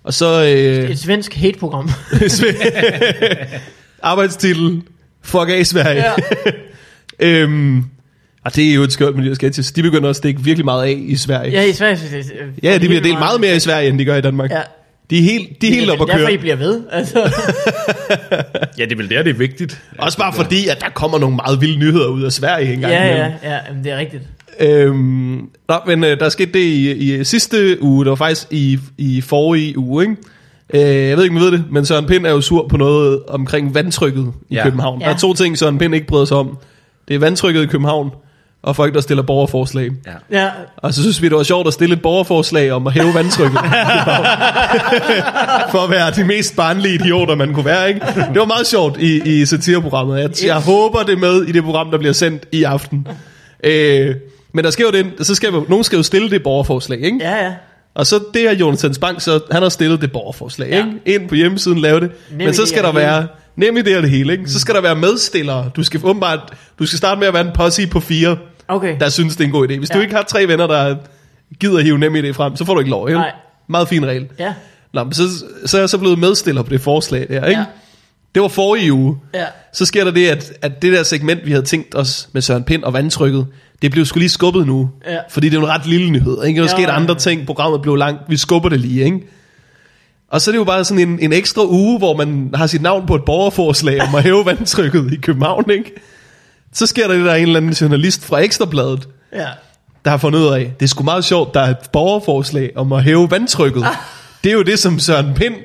Og 0.03 0.13
så 0.13 0.43
øh, 0.43 0.89
Et 0.89 0.99
svensk 0.99 1.33
hate-program. 1.35 1.89
arbejdstitel 4.03 4.81
Fuck 5.21 5.49
af 5.49 5.65
Sverige. 5.65 6.03
Ja. 6.05 6.13
øhm, 7.19 7.83
og 8.45 8.55
det 8.55 8.69
er 8.69 8.73
jo 8.73 8.83
et 8.83 8.91
skørt 8.93 9.15
med 9.15 9.23
de 9.23 9.27
her 9.29 9.35
sketches. 9.35 9.71
De 9.71 9.81
begynder 9.83 10.09
at 10.09 10.15
stikke 10.15 10.41
virkelig 10.41 10.65
meget 10.65 10.83
af 10.83 10.95
i 10.97 11.15
Sverige. 11.15 11.51
ja, 11.51 11.63
i 11.63 11.73
Sverige. 11.73 11.97
øh, 12.39 12.49
Ja, 12.63 12.73
de 12.77 12.87
bliver 12.87 13.01
delt 13.01 13.19
meget 13.19 13.41
mere 13.41 13.55
i 13.55 13.59
Sverige, 13.59 13.89
end 13.89 13.99
de 13.99 14.05
gør 14.05 14.15
i 14.15 14.21
Danmark. 14.21 14.51
Ja. 14.51 14.61
De 15.09 15.17
er 15.19 15.23
helt, 15.23 15.61
de 15.61 15.67
er 15.67 15.71
helt 15.71 15.85
Det 15.85 15.91
oppe 15.91 16.03
at 16.03 16.07
Derfor 16.07 16.25
køre. 16.25 16.33
I 16.33 16.37
bliver 16.37 16.55
ved. 16.55 16.81
Altså. 16.91 17.19
Ja, 18.79 18.83
det 18.85 18.91
er 18.91 18.95
vel 18.95 19.09
der, 19.09 19.23
det 19.23 19.29
er 19.29 19.33
vigtigt. 19.37 19.81
Også 19.99 20.17
bare 20.17 20.33
fordi, 20.33 20.67
at 20.67 20.77
der 20.81 20.89
kommer 20.89 21.19
nogle 21.19 21.35
meget 21.35 21.61
vilde 21.61 21.79
nyheder 21.79 22.07
ud 22.07 22.23
af 22.23 22.31
Sverige 22.31 22.73
engang. 22.73 22.93
ja, 22.93 23.05
ja, 23.05 23.31
ja, 23.43 23.57
jamen, 23.67 23.83
det 23.83 23.91
er 23.91 23.97
rigtigt. 23.97 24.23
Øhm, 24.59 25.49
nå, 25.69 25.75
men 25.87 26.03
øh, 26.03 26.19
der 26.19 26.29
skete 26.29 26.51
det 26.51 26.59
i, 26.59 26.91
i 27.19 27.23
sidste 27.23 27.77
uge, 27.81 28.05
det 28.05 28.09
var 28.09 28.15
faktisk 28.15 28.47
i, 28.51 28.79
i 28.97 29.21
forrige 29.21 29.77
uge, 29.77 30.03
ikke? 30.03 30.15
Øh, 30.73 31.07
jeg 31.09 31.17
ved 31.17 31.23
ikke, 31.23 31.35
om 31.35 31.41
I 31.41 31.45
ved 31.45 31.51
det, 31.51 31.63
men 31.71 31.85
Søren 31.85 32.05
Pind 32.05 32.25
er 32.25 32.31
jo 32.31 32.41
sur 32.41 32.67
på 32.67 32.77
noget 32.77 33.19
omkring 33.27 33.75
vandtrykket 33.75 34.31
i 34.49 34.55
Ja. 34.55 34.63
København. 34.63 34.99
Der 35.01 35.07
Ja. 35.07 35.13
er 35.13 35.17
to 35.17 35.33
ting, 35.33 35.57
Søren 35.57 35.77
Pind 35.77 35.95
ikke 35.95 36.07
bryder 36.07 36.25
sig 36.25 36.37
om. 36.37 36.57
Det 37.07 37.15
er 37.15 37.19
vandtrykket 37.19 37.63
i 37.63 37.65
København, 37.65 38.09
og 38.63 38.75
folk, 38.75 38.93
der 38.93 39.01
stiller 39.01 39.23
borgerforslag. 39.23 39.89
Ja. 40.31 40.41
Ja, 40.41 40.49
Og 40.77 40.93
så 40.93 41.01
synes 41.01 41.21
vi, 41.21 41.29
det 41.29 41.37
var 41.37 41.43
sjovt 41.43 41.67
at 41.67 41.73
stille 41.73 41.95
et 41.95 42.01
borgerforslag 42.01 42.71
om 42.71 42.87
at 42.87 42.93
hæve 42.93 43.13
vandtrykket. 43.13 43.59
For 45.71 45.83
at 45.83 45.89
være 45.89 46.11
de 46.11 46.23
mest 46.23 46.55
barnlige 46.55 46.95
idioter, 46.95 47.35
man 47.35 47.53
kunne 47.53 47.65
være, 47.65 47.87
ikke? 47.89 48.01
Det 48.33 48.39
var 48.39 48.45
meget 48.45 48.67
sjovt 48.67 48.97
i, 48.99 49.39
i 49.41 49.45
satireprogrammet. 49.45 50.19
Jeg, 50.19 50.29
jeg 50.45 50.55
håber, 50.55 51.03
det 51.03 51.13
er 51.13 51.17
med 51.17 51.43
i 51.43 51.51
det 51.51 51.63
program, 51.63 51.91
der 51.91 51.97
bliver 51.97 52.13
sendt 52.13 52.45
i 52.51 52.63
aften. 52.63 53.07
Øh, 53.63 54.15
men 54.53 54.63
der 54.65 54.69
sker 54.71 54.83
jo 54.85 54.91
det, 54.91 55.27
så 55.27 55.35
skal 55.35 55.49
jo, 55.53 55.65
nogen 55.69 55.83
skal 55.83 55.97
jo 55.97 56.03
stille 56.03 56.29
det 56.29 56.43
borgerforslag, 56.43 57.01
ikke? 57.01 57.17
ja, 57.21 57.45
ja. 57.45 57.51
Og 57.95 58.07
så 58.07 58.19
det 58.33 58.49
er 58.49 58.53
Jonathan 58.55 58.93
Spang, 58.93 59.21
så 59.21 59.39
han 59.51 59.61
har 59.61 59.69
stillet 59.69 60.01
det 60.01 60.11
borgerforslag, 60.11 60.69
Ja. 60.69 60.77
ikke? 60.77 61.15
Ind 61.21 61.29
på 61.29 61.35
hjemmesiden, 61.35 61.79
lave 61.79 61.99
det. 61.99 62.11
Nem 62.31 62.45
Men 62.45 62.53
så 62.53 62.65
skal 62.65 62.83
der 62.83 62.91
være, 62.91 63.27
nem 63.57 63.77
idé 63.77 64.01
det 64.01 64.09
hele, 64.09 64.33
ikke? 64.33 64.49
Så 64.49 64.59
skal 64.59 64.75
der 64.75 64.81
være 64.81 64.95
medstillere. 64.95 65.69
Du 65.75 65.83
skal 65.83 65.99
åbenbart, 66.03 66.53
du 66.79 66.85
skal 66.85 66.97
starte 66.97 67.19
med 67.19 67.27
at 67.27 67.33
være 67.33 67.45
en 67.47 67.51
posse 67.55 67.87
på 67.87 67.99
fire, 67.99 68.37
Okay. 68.67 68.95
der 68.99 69.09
synes, 69.09 69.35
det 69.35 69.43
er 69.43 69.45
en 69.47 69.51
god 69.51 69.67
idé. 69.69 69.77
Hvis 69.77 69.89
ja. 69.89 69.95
du 69.95 69.99
ikke 70.01 70.15
har 70.15 70.23
tre 70.23 70.47
venner, 70.47 70.67
der 70.67 70.95
gider 71.59 71.79
hive 71.79 71.97
nem 71.97 72.15
idé 72.15 72.31
frem, 72.31 72.55
så 72.55 72.65
får 72.65 72.73
du 72.73 72.79
ikke 72.79 72.91
lov, 72.91 73.07
ikke? 73.09 73.19
Nej. 73.19 73.31
Meget 73.69 73.87
fin 73.87 74.05
regel. 74.05 74.27
Ja, 74.39 74.53
Nå, 74.93 75.03
men 75.03 75.13
så, 75.13 75.23
så 75.65 75.77
er 75.77 75.81
jeg 75.81 75.89
så 75.89 75.97
blevet 75.97 76.19
medstiller 76.19 76.61
på 76.61 76.69
det 76.69 76.81
forslag 76.81 77.25
der, 77.29 77.45
ikke? 77.45 77.59
Ja. 77.59 77.65
Det 78.35 78.41
var 78.41 78.47
forrige 78.47 78.93
uge. 78.93 79.17
ja. 79.33 79.45
Så 79.73 79.85
sker 79.85 80.03
der 80.03 80.11
det, 80.11 80.27
at, 80.29 80.53
at 80.61 80.81
det 80.81 80.93
der 80.93 81.03
segment, 81.03 81.45
vi 81.45 81.51
havde 81.51 81.65
tænkt 81.65 81.95
os 81.95 82.29
med 82.33 82.41
Søren 82.41 82.63
Pind 82.63 82.83
og 82.83 82.93
vandtrykket, 82.93 83.47
det 83.81 83.91
blev 83.91 84.05
sgu 84.05 84.19
lige 84.19 84.29
skubbet 84.29 84.67
nu. 84.67 84.89
Ja. 85.07 85.17
Fordi 85.29 85.49
det 85.49 85.57
er 85.57 85.61
en 85.61 85.67
ret 85.67 85.85
lille 85.85 86.09
nyhed. 86.09 86.43
Ikke? 86.45 86.57
Der 86.57 86.63
Ja, 86.63 86.67
skete 86.67 86.81
ja, 86.81 86.89
ja. 86.89 86.95
andre 86.95 87.15
ting, 87.15 87.45
programmet 87.45 87.81
blev 87.81 87.95
langt. 87.95 88.21
Vi 88.27 88.37
skubber 88.37 88.69
det 88.69 88.79
lige, 88.79 89.03
ikke? 89.05 89.19
Og 90.31 90.41
så 90.41 90.49
er 90.49 90.51
det 90.51 90.59
jo 90.59 90.63
bare 90.63 90.83
sådan 90.83 91.09
en, 91.09 91.19
en 91.21 91.33
ekstra 91.33 91.61
uge, 91.65 91.97
hvor 91.97 92.15
man 92.17 92.49
har 92.55 92.67
sit 92.67 92.81
navn 92.81 93.07
på 93.07 93.15
et 93.15 93.23
borgerforslag 93.25 94.01
om 94.01 94.15
at 94.15 94.23
hæve 94.23 94.45
vandtrykket 94.45 95.13
i 95.13 95.15
København, 95.15 95.71
ikke? 95.71 95.91
Så 96.73 96.85
sker 96.85 97.07
der 97.07 97.15
det, 97.15 97.25
der 97.25 97.31
er 97.31 97.35
en 97.35 97.43
eller 97.43 97.57
anden 97.57 97.71
journalist 97.73 98.25
fra 98.25 98.39
Ekstrabladet, 98.39 99.07
Ja. 99.33 99.45
der 100.05 100.11
har 100.11 100.17
fundet 100.17 100.39
ud 100.39 100.47
af, 100.47 100.71
det 100.79 100.85
er 100.85 100.89
sgu 100.89 101.03
meget 101.03 101.25
sjovt, 101.25 101.53
der 101.53 101.59
er 101.61 101.69
et 101.69 101.77
borgerforslag 101.93 102.71
om 102.75 102.93
at 102.93 103.03
hæve 103.03 103.31
vandtrykket. 103.31 103.85
Det 104.43 104.49
er 104.49 104.53
jo 104.53 104.61
det, 104.61 104.79
som 104.79 104.99
Søren 104.99 105.33
Pind 105.33 105.55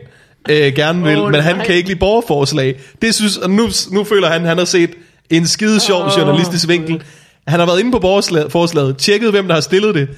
øh, 0.48 0.72
gerne 0.74 1.02
vil, 1.02 1.18
oh, 1.18 1.30
men 1.30 1.40
han 1.40 1.56
nej. 1.56 1.66
kan 1.66 1.74
ikke 1.74 1.88
lide 1.88 1.98
borgerforslag. 1.98 2.80
Det 3.02 3.14
synes, 3.14 3.36
og 3.36 3.50
nu, 3.50 3.68
nu 3.90 4.04
føler 4.04 4.28
han, 4.28 4.44
han 4.44 4.58
har 4.58 4.64
set 4.64 4.90
en 5.30 5.46
skide 5.46 5.80
sjov 5.80 6.02
oh, 6.02 6.10
journalistisk 6.18 6.68
vinkel. 6.68 7.02
Han 7.46 7.58
har 7.60 7.66
været 7.66 7.80
inde 7.80 7.92
på 7.92 7.98
borgerforslaget, 7.98 8.96
tjekket, 8.96 9.30
hvem 9.30 9.46
der 9.46 9.54
har 9.54 9.60
stillet 9.60 9.94
det. 9.94 10.08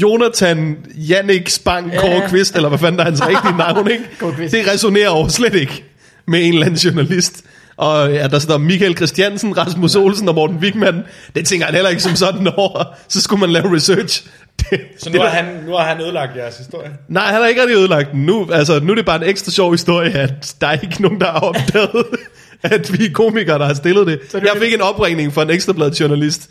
Jonathan 0.00 0.76
Jannik 0.94 1.48
Spang 1.48 1.92
Kåre 1.98 2.10
Ja. 2.10 2.28
Kvist, 2.28 2.56
eller 2.56 2.68
hvad 2.68 2.78
fanden 2.78 2.98
der 2.98 3.04
er 3.04 3.08
hans 3.08 3.22
rigtige 3.28 3.56
navn, 3.58 3.90
ikke? 3.90 4.04
Kåre. 4.18 4.48
Det 4.48 4.72
resonerer 4.72 5.08
over 5.08 5.28
slet 5.28 5.54
ikke 5.54 5.84
med 6.26 6.46
en 6.46 6.52
eller 6.52 6.66
anden 6.66 6.78
journalist. 6.80 7.44
Og 7.76 8.12
ja, 8.12 8.28
der 8.28 8.38
står 8.38 8.58
Michael 8.58 8.96
Christiansen, 8.96 9.56
Rasmus 9.58 9.94
Olsen 9.96 10.28
og 10.28 10.34
Morten 10.34 10.56
Wigman. 10.56 11.02
Det 11.34 11.46
tænker 11.46 11.66
han 11.66 11.74
heller 11.74 11.90
ikke 11.90 12.02
som 12.02 12.16
sådan 12.16 12.48
over. 12.56 12.84
Så 13.08 13.20
skulle 13.20 13.40
man 13.40 13.50
lave 13.50 13.74
research. 13.76 14.26
Det, 14.58 14.80
Så 14.98 15.10
nu 15.10 15.20
har, 15.20 15.28
han, 15.28 15.44
nu 15.66 15.72
har 15.72 15.84
han 15.84 16.00
ødelagt 16.00 16.36
jeres 16.36 16.56
historie. 16.56 16.90
Nej, 17.08 17.24
han 17.24 17.40
har 17.40 17.46
ikke 17.46 17.60
rigtig 17.60 17.76
ødelagt 17.76 18.12
den. 18.12 18.20
Nu, 18.26 18.48
altså, 18.52 18.80
nu 18.80 18.92
er 18.92 18.96
det 18.96 19.06
bare 19.06 19.16
en 19.22 19.28
ekstra 19.30 19.50
sjov 19.50 19.70
historie, 19.72 20.12
at 20.12 20.54
der 20.60 20.66
er 20.66 20.72
ikke 20.72 21.02
nogen, 21.02 21.20
der 21.20 21.26
har 21.26 21.40
opdaget, 21.40 22.04
at 22.62 22.98
vi 22.98 23.06
er 23.06 23.10
komikere, 23.12 23.58
der 23.58 23.66
har 23.66 23.74
stillet 23.74 24.06
det. 24.06 24.20
Så 24.30 24.40
det 24.40 24.44
Jeg 24.44 24.62
fik 24.62 24.74
en 24.74 24.80
opringning 24.80 25.32
fra 25.32 25.42
en 25.42 25.50
ekstrablad 25.50 25.90
journalist, 25.90 26.50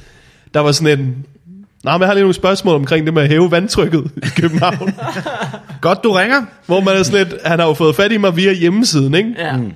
der 0.53 0.59
var 0.59 0.71
sådan 0.71 0.99
en... 0.99 1.15
Nej, 1.83 1.93
men 1.97 2.01
jeg 2.01 2.07
har 2.07 2.13
lige 2.13 2.23
nogle 2.23 2.33
spørgsmål 2.33 2.75
omkring 2.75 3.05
det 3.05 3.13
med 3.13 3.23
at 3.23 3.29
hæve 3.29 3.51
vandtrykket 3.51 4.11
i 4.17 4.41
København. 4.41 4.93
Godt, 5.81 6.03
du 6.03 6.11
ringer. 6.11 6.45
hvor 6.65 6.79
man 6.79 6.95
er 6.95 7.03
sådan 7.03 7.27
lidt, 7.27 7.41
han 7.45 7.59
har 7.59 7.67
jo 7.67 7.73
fået 7.73 7.95
fat 7.95 8.11
i 8.11 8.17
mig 8.17 8.35
via 8.35 8.53
hjemmesiden, 8.53 9.13
ikke? 9.13 9.33
Ja. 9.37 9.57
Mm. 9.57 9.73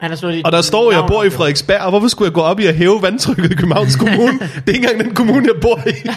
Han 0.00 0.10
har 0.10 0.16
slået 0.16 0.44
Og 0.44 0.52
der 0.52 0.62
står, 0.62 0.92
jeg 0.92 1.04
bor 1.08 1.24
i. 1.24 1.30
Frederiksberg, 1.30 1.80
og 1.80 1.90
hvorfor 1.90 2.08
skulle 2.08 2.26
jeg 2.26 2.34
gå 2.34 2.40
op 2.40 2.60
i 2.60 2.66
at 2.66 2.74
hæve 2.74 3.02
vandtrykket 3.02 3.52
i 3.52 3.54
Københavns 3.54 3.96
Kommune? 3.96 4.38
det 4.66 4.68
er 4.68 4.72
ikke 4.72 4.88
engang 4.88 5.00
den 5.00 5.14
kommune, 5.14 5.48
jeg 5.54 5.60
bor 5.60 5.80
i. 5.86 6.08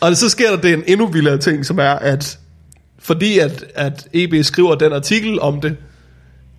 og 0.00 0.16
så 0.16 0.28
sker 0.28 0.50
der 0.50 0.56
det 0.56 0.72
en 0.72 0.82
endnu 0.86 1.06
vildere 1.06 1.38
ting, 1.38 1.66
som 1.66 1.78
er, 1.78 1.90
at 1.90 2.38
fordi 2.98 3.38
at, 3.38 3.64
at 3.74 4.08
EB 4.12 4.34
skriver 4.44 4.74
den 4.74 4.92
artikel 4.92 5.40
om 5.40 5.60
det, 5.60 5.76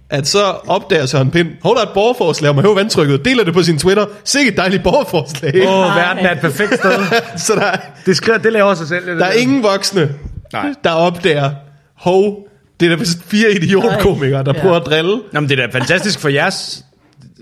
at 0.09 0.27
så 0.27 0.43
opdager 0.67 1.05
Søren 1.05 1.31
Pind, 1.31 1.47
der 1.63 1.69
er 1.69 1.75
et 1.83 1.89
borgerforslag 1.93 2.49
om 2.49 2.57
at 2.57 2.63
hæve 2.65 2.75
vandtrykket, 2.75 3.25
deler 3.25 3.43
det 3.43 3.53
på 3.53 3.63
sin 3.63 3.77
Twitter, 3.79 4.05
sikke 4.23 4.51
et 4.51 4.57
dejligt 4.57 4.83
borgerforslag. 4.83 5.67
Åh, 5.67 5.73
oh, 5.89 5.95
verden 5.95 6.25
er 6.25 6.31
et 6.31 6.39
perfekt 6.39 6.73
sted. 6.73 6.91
så 7.47 7.55
der, 7.55 7.71
Det, 8.05 8.17
skriver, 8.17 8.37
det 8.37 8.53
laver 8.53 8.73
sig 8.73 8.87
selv. 8.87 9.05
Det 9.05 9.19
der 9.19 9.25
er 9.25 9.31
ingen 9.33 9.63
voksne, 9.63 10.15
Nej. 10.53 10.73
der 10.83 10.91
opdager, 10.91 11.51
hov, 11.95 12.47
det 12.79 12.91
er 12.91 12.95
da 12.95 13.03
fire 13.25 13.51
idiotkomikere, 13.51 14.43
der 14.43 14.53
Ja. 14.55 14.61
prøver 14.61 14.75
at 14.75 14.85
drille. 14.85 15.21
Nå, 15.31 15.39
men 15.39 15.49
det 15.49 15.59
er 15.59 15.67
da 15.67 15.77
fantastisk 15.79 16.19
for 16.19 16.29
jeres 16.29 16.85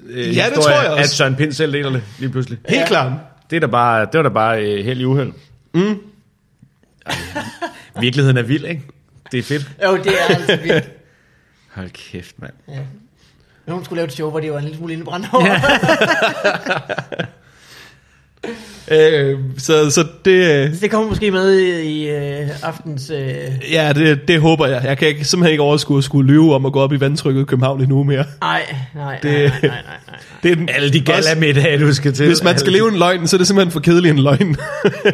øh, 0.10 0.18
Ja, 0.18 0.24
det 0.26 0.34
historie, 0.34 0.52
tror 0.76 0.82
jeg 0.82 0.92
også. 0.92 1.02
at 1.04 1.10
Søren 1.10 1.36
Pind 1.36 1.52
selv 1.54 1.74
deler 1.74 1.90
det 1.90 2.02
lige 2.20 2.30
pludselig. 2.30 2.60
Helt 2.70 2.82
Ja. 2.82 2.88
klart. 2.88 3.12
Det, 3.50 3.56
er 3.56 3.60
da 3.60 3.68
bare, 3.68 4.02
det 4.02 4.14
var 4.14 4.22
da 4.24 4.30
bare 4.30 4.64
øh, 4.66 4.86
held 4.86 5.00
i 5.00 5.06
uheld. 5.06 5.32
Mm. 5.74 5.98
Virkeligheden 8.00 8.38
er 8.38 8.42
vild, 8.42 8.66
ikke? 8.66 8.82
Det 9.32 9.38
er 9.40 9.44
fedt. 9.44 9.66
Jo, 9.86 9.98
det 9.98 10.08
er 10.08 10.36
altså 10.36 10.58
vildt. 10.64 10.90
Hold 11.74 11.90
kæft, 11.90 12.36
mand. 12.42 12.54
Ja. 12.68 12.80
Nogen 13.68 13.86
skulle 13.86 13.98
lave 13.98 14.08
et 14.08 14.14
show, 14.14 14.30
hvor 14.30 14.40
det 14.40 14.52
var 14.52 14.58
en 14.58 14.64
lille 14.64 14.78
smule 14.78 14.94
indebrændt 14.94 15.28
over. 15.34 15.46
Ja. 15.46 15.62
Øh, 18.92 19.40
så, 19.58 19.90
så 19.90 20.08
det, 20.26 20.32
øh, 20.66 20.82
Det 20.82 20.92
kommer 20.92 21.10
måske 21.10 21.32
med 21.32 21.60
i, 21.60 21.82
i 21.82 22.10
øh, 22.10 22.50
aftens... 22.64 23.10
Øh, 23.10 23.38
ja, 23.72 23.94
det, 23.94 24.28
det 24.28 24.42
håber 24.42 24.68
jeg. 24.68 24.84
Jeg 24.84 24.98
kan 24.98 25.08
ikke, 25.08 25.26
simpelthen 25.26 25.52
ikke 25.52 25.64
overskue 25.64 25.98
at 25.98 26.04
skulle 26.04 26.28
lyve 26.34 26.56
om 26.56 26.66
at 26.66 26.74
gå 26.74 26.80
op 26.82 26.94
i 26.94 27.00
vandtrykket 27.00 27.42
i 27.42 27.46
København 27.46 27.82
endnu 27.82 28.04
mere. 28.04 28.26
nej, 28.42 28.76
nej, 28.96 29.20
Det- 29.24 29.34
nej, 29.52 29.60
nej, 29.62 29.70
nej. 29.70 29.98
Det 30.44 30.52
er 30.52 30.56
den, 30.56 30.70
Alle 30.70 30.94
de 30.94 31.02
gala-middage, 31.02 31.80
du 31.80 31.94
skal 31.94 32.14
til. 32.14 32.26
Hvis 32.28 32.44
man 32.44 32.58
skal 32.58 32.72
leve 32.74 32.88
en 32.90 32.98
løgn, 32.98 33.28
så 33.28 33.36
er 33.36 33.38
det 33.38 33.48
simpelthen 33.48 33.72
for 33.72 33.80
kedelig 33.80 34.10
en 34.12 34.20
løgn. 34.20 34.56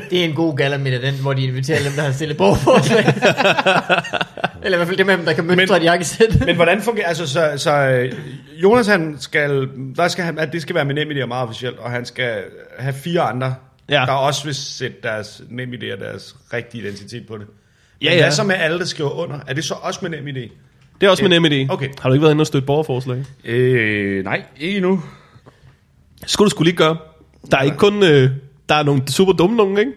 Det 0.09 0.19
er 0.19 0.23
en 0.23 0.33
god 0.33 0.57
gala 0.57 0.77
med 0.77 0.99
den, 1.01 1.13
hvor 1.21 1.33
de 1.33 1.43
inviterer 1.43 1.83
dem, 1.83 1.91
der 1.91 2.01
har 2.01 2.11
stillet 2.11 2.37
borgerforslag. 2.37 3.05
Eller 4.63 4.77
i 4.77 4.79
hvert 4.79 4.87
fald 4.87 4.97
dem 4.97 5.09
af 5.09 5.17
dem, 5.17 5.25
der 5.25 5.33
kan 5.33 5.43
mønstre 5.43 5.75
Men- 5.75 5.81
et 5.81 5.85
jakkesæt. 5.85 6.45
Men 6.45 6.55
hvordan 6.55 6.81
fungerer, 6.81 7.07
altså 7.07 7.27
så, 7.27 7.51
så 7.57 7.71
øh, 7.73 8.13
Jonas 8.63 8.87
han 8.87 9.15
skal, 9.19 9.67
der 9.95 10.07
skal 10.07 10.23
han, 10.25 10.39
at 10.39 10.53
det 10.53 10.61
skal 10.61 10.75
være 10.75 10.85
med 10.85 10.95
NemID 10.95 11.21
og 11.21 11.27
meget 11.27 11.43
officielt, 11.47 11.79
og 11.79 11.91
han 11.91 12.05
skal 12.05 12.33
have 12.79 12.93
fire 12.93 13.21
andre, 13.21 13.55
Ja. 13.89 14.03
der 14.07 14.11
også 14.11 14.43
vil 14.43 14.55
sætte 14.55 14.97
deres 15.03 15.41
NemID 15.49 15.93
og 15.93 15.99
deres 15.99 16.35
rigtige 16.53 16.83
identitet 16.83 17.27
på 17.27 17.37
det. 17.37 17.45
Ja, 18.01 18.09
Men 18.09 18.17
ja. 18.17 18.23
hvad 18.23 18.31
så 18.31 18.43
med 18.43 18.55
alle, 18.55 18.79
der 18.79 18.85
skriver 18.85 19.09
under? 19.11 19.39
Er 19.47 19.53
det 19.53 19.63
så 19.63 19.73
også 19.81 19.99
med 20.03 20.09
NemID? 20.09 20.49
Det 21.01 21.07
er 21.07 21.11
også 21.11 21.23
med 21.23 21.39
NemID. 21.39 21.67
Okay. 21.69 21.87
Har 22.01 22.09
du 22.09 22.13
ikke 22.13 22.21
været 22.23 22.33
inde 22.33 22.41
og 22.41 22.47
støtte 22.47 22.65
borgerforslag? 22.65 23.23
Øh, 23.45 24.23
nej, 24.23 24.41
ikke 24.59 24.77
endnu. 24.77 25.01
Skulle 26.25 26.45
du 26.45 26.49
skulle 26.49 26.67
lige 26.71 26.77
gøre. 26.77 26.97
Der 27.51 27.57
er 27.57 27.61
ikke 27.61 27.77
kun... 27.77 28.03
Øh, 28.03 28.29
der 28.69 28.75
er 28.75 28.83
nogle 28.83 29.01
super 29.11 29.33
dumme 29.33 29.57
nogen, 29.57 29.77
ikke? 29.77 29.91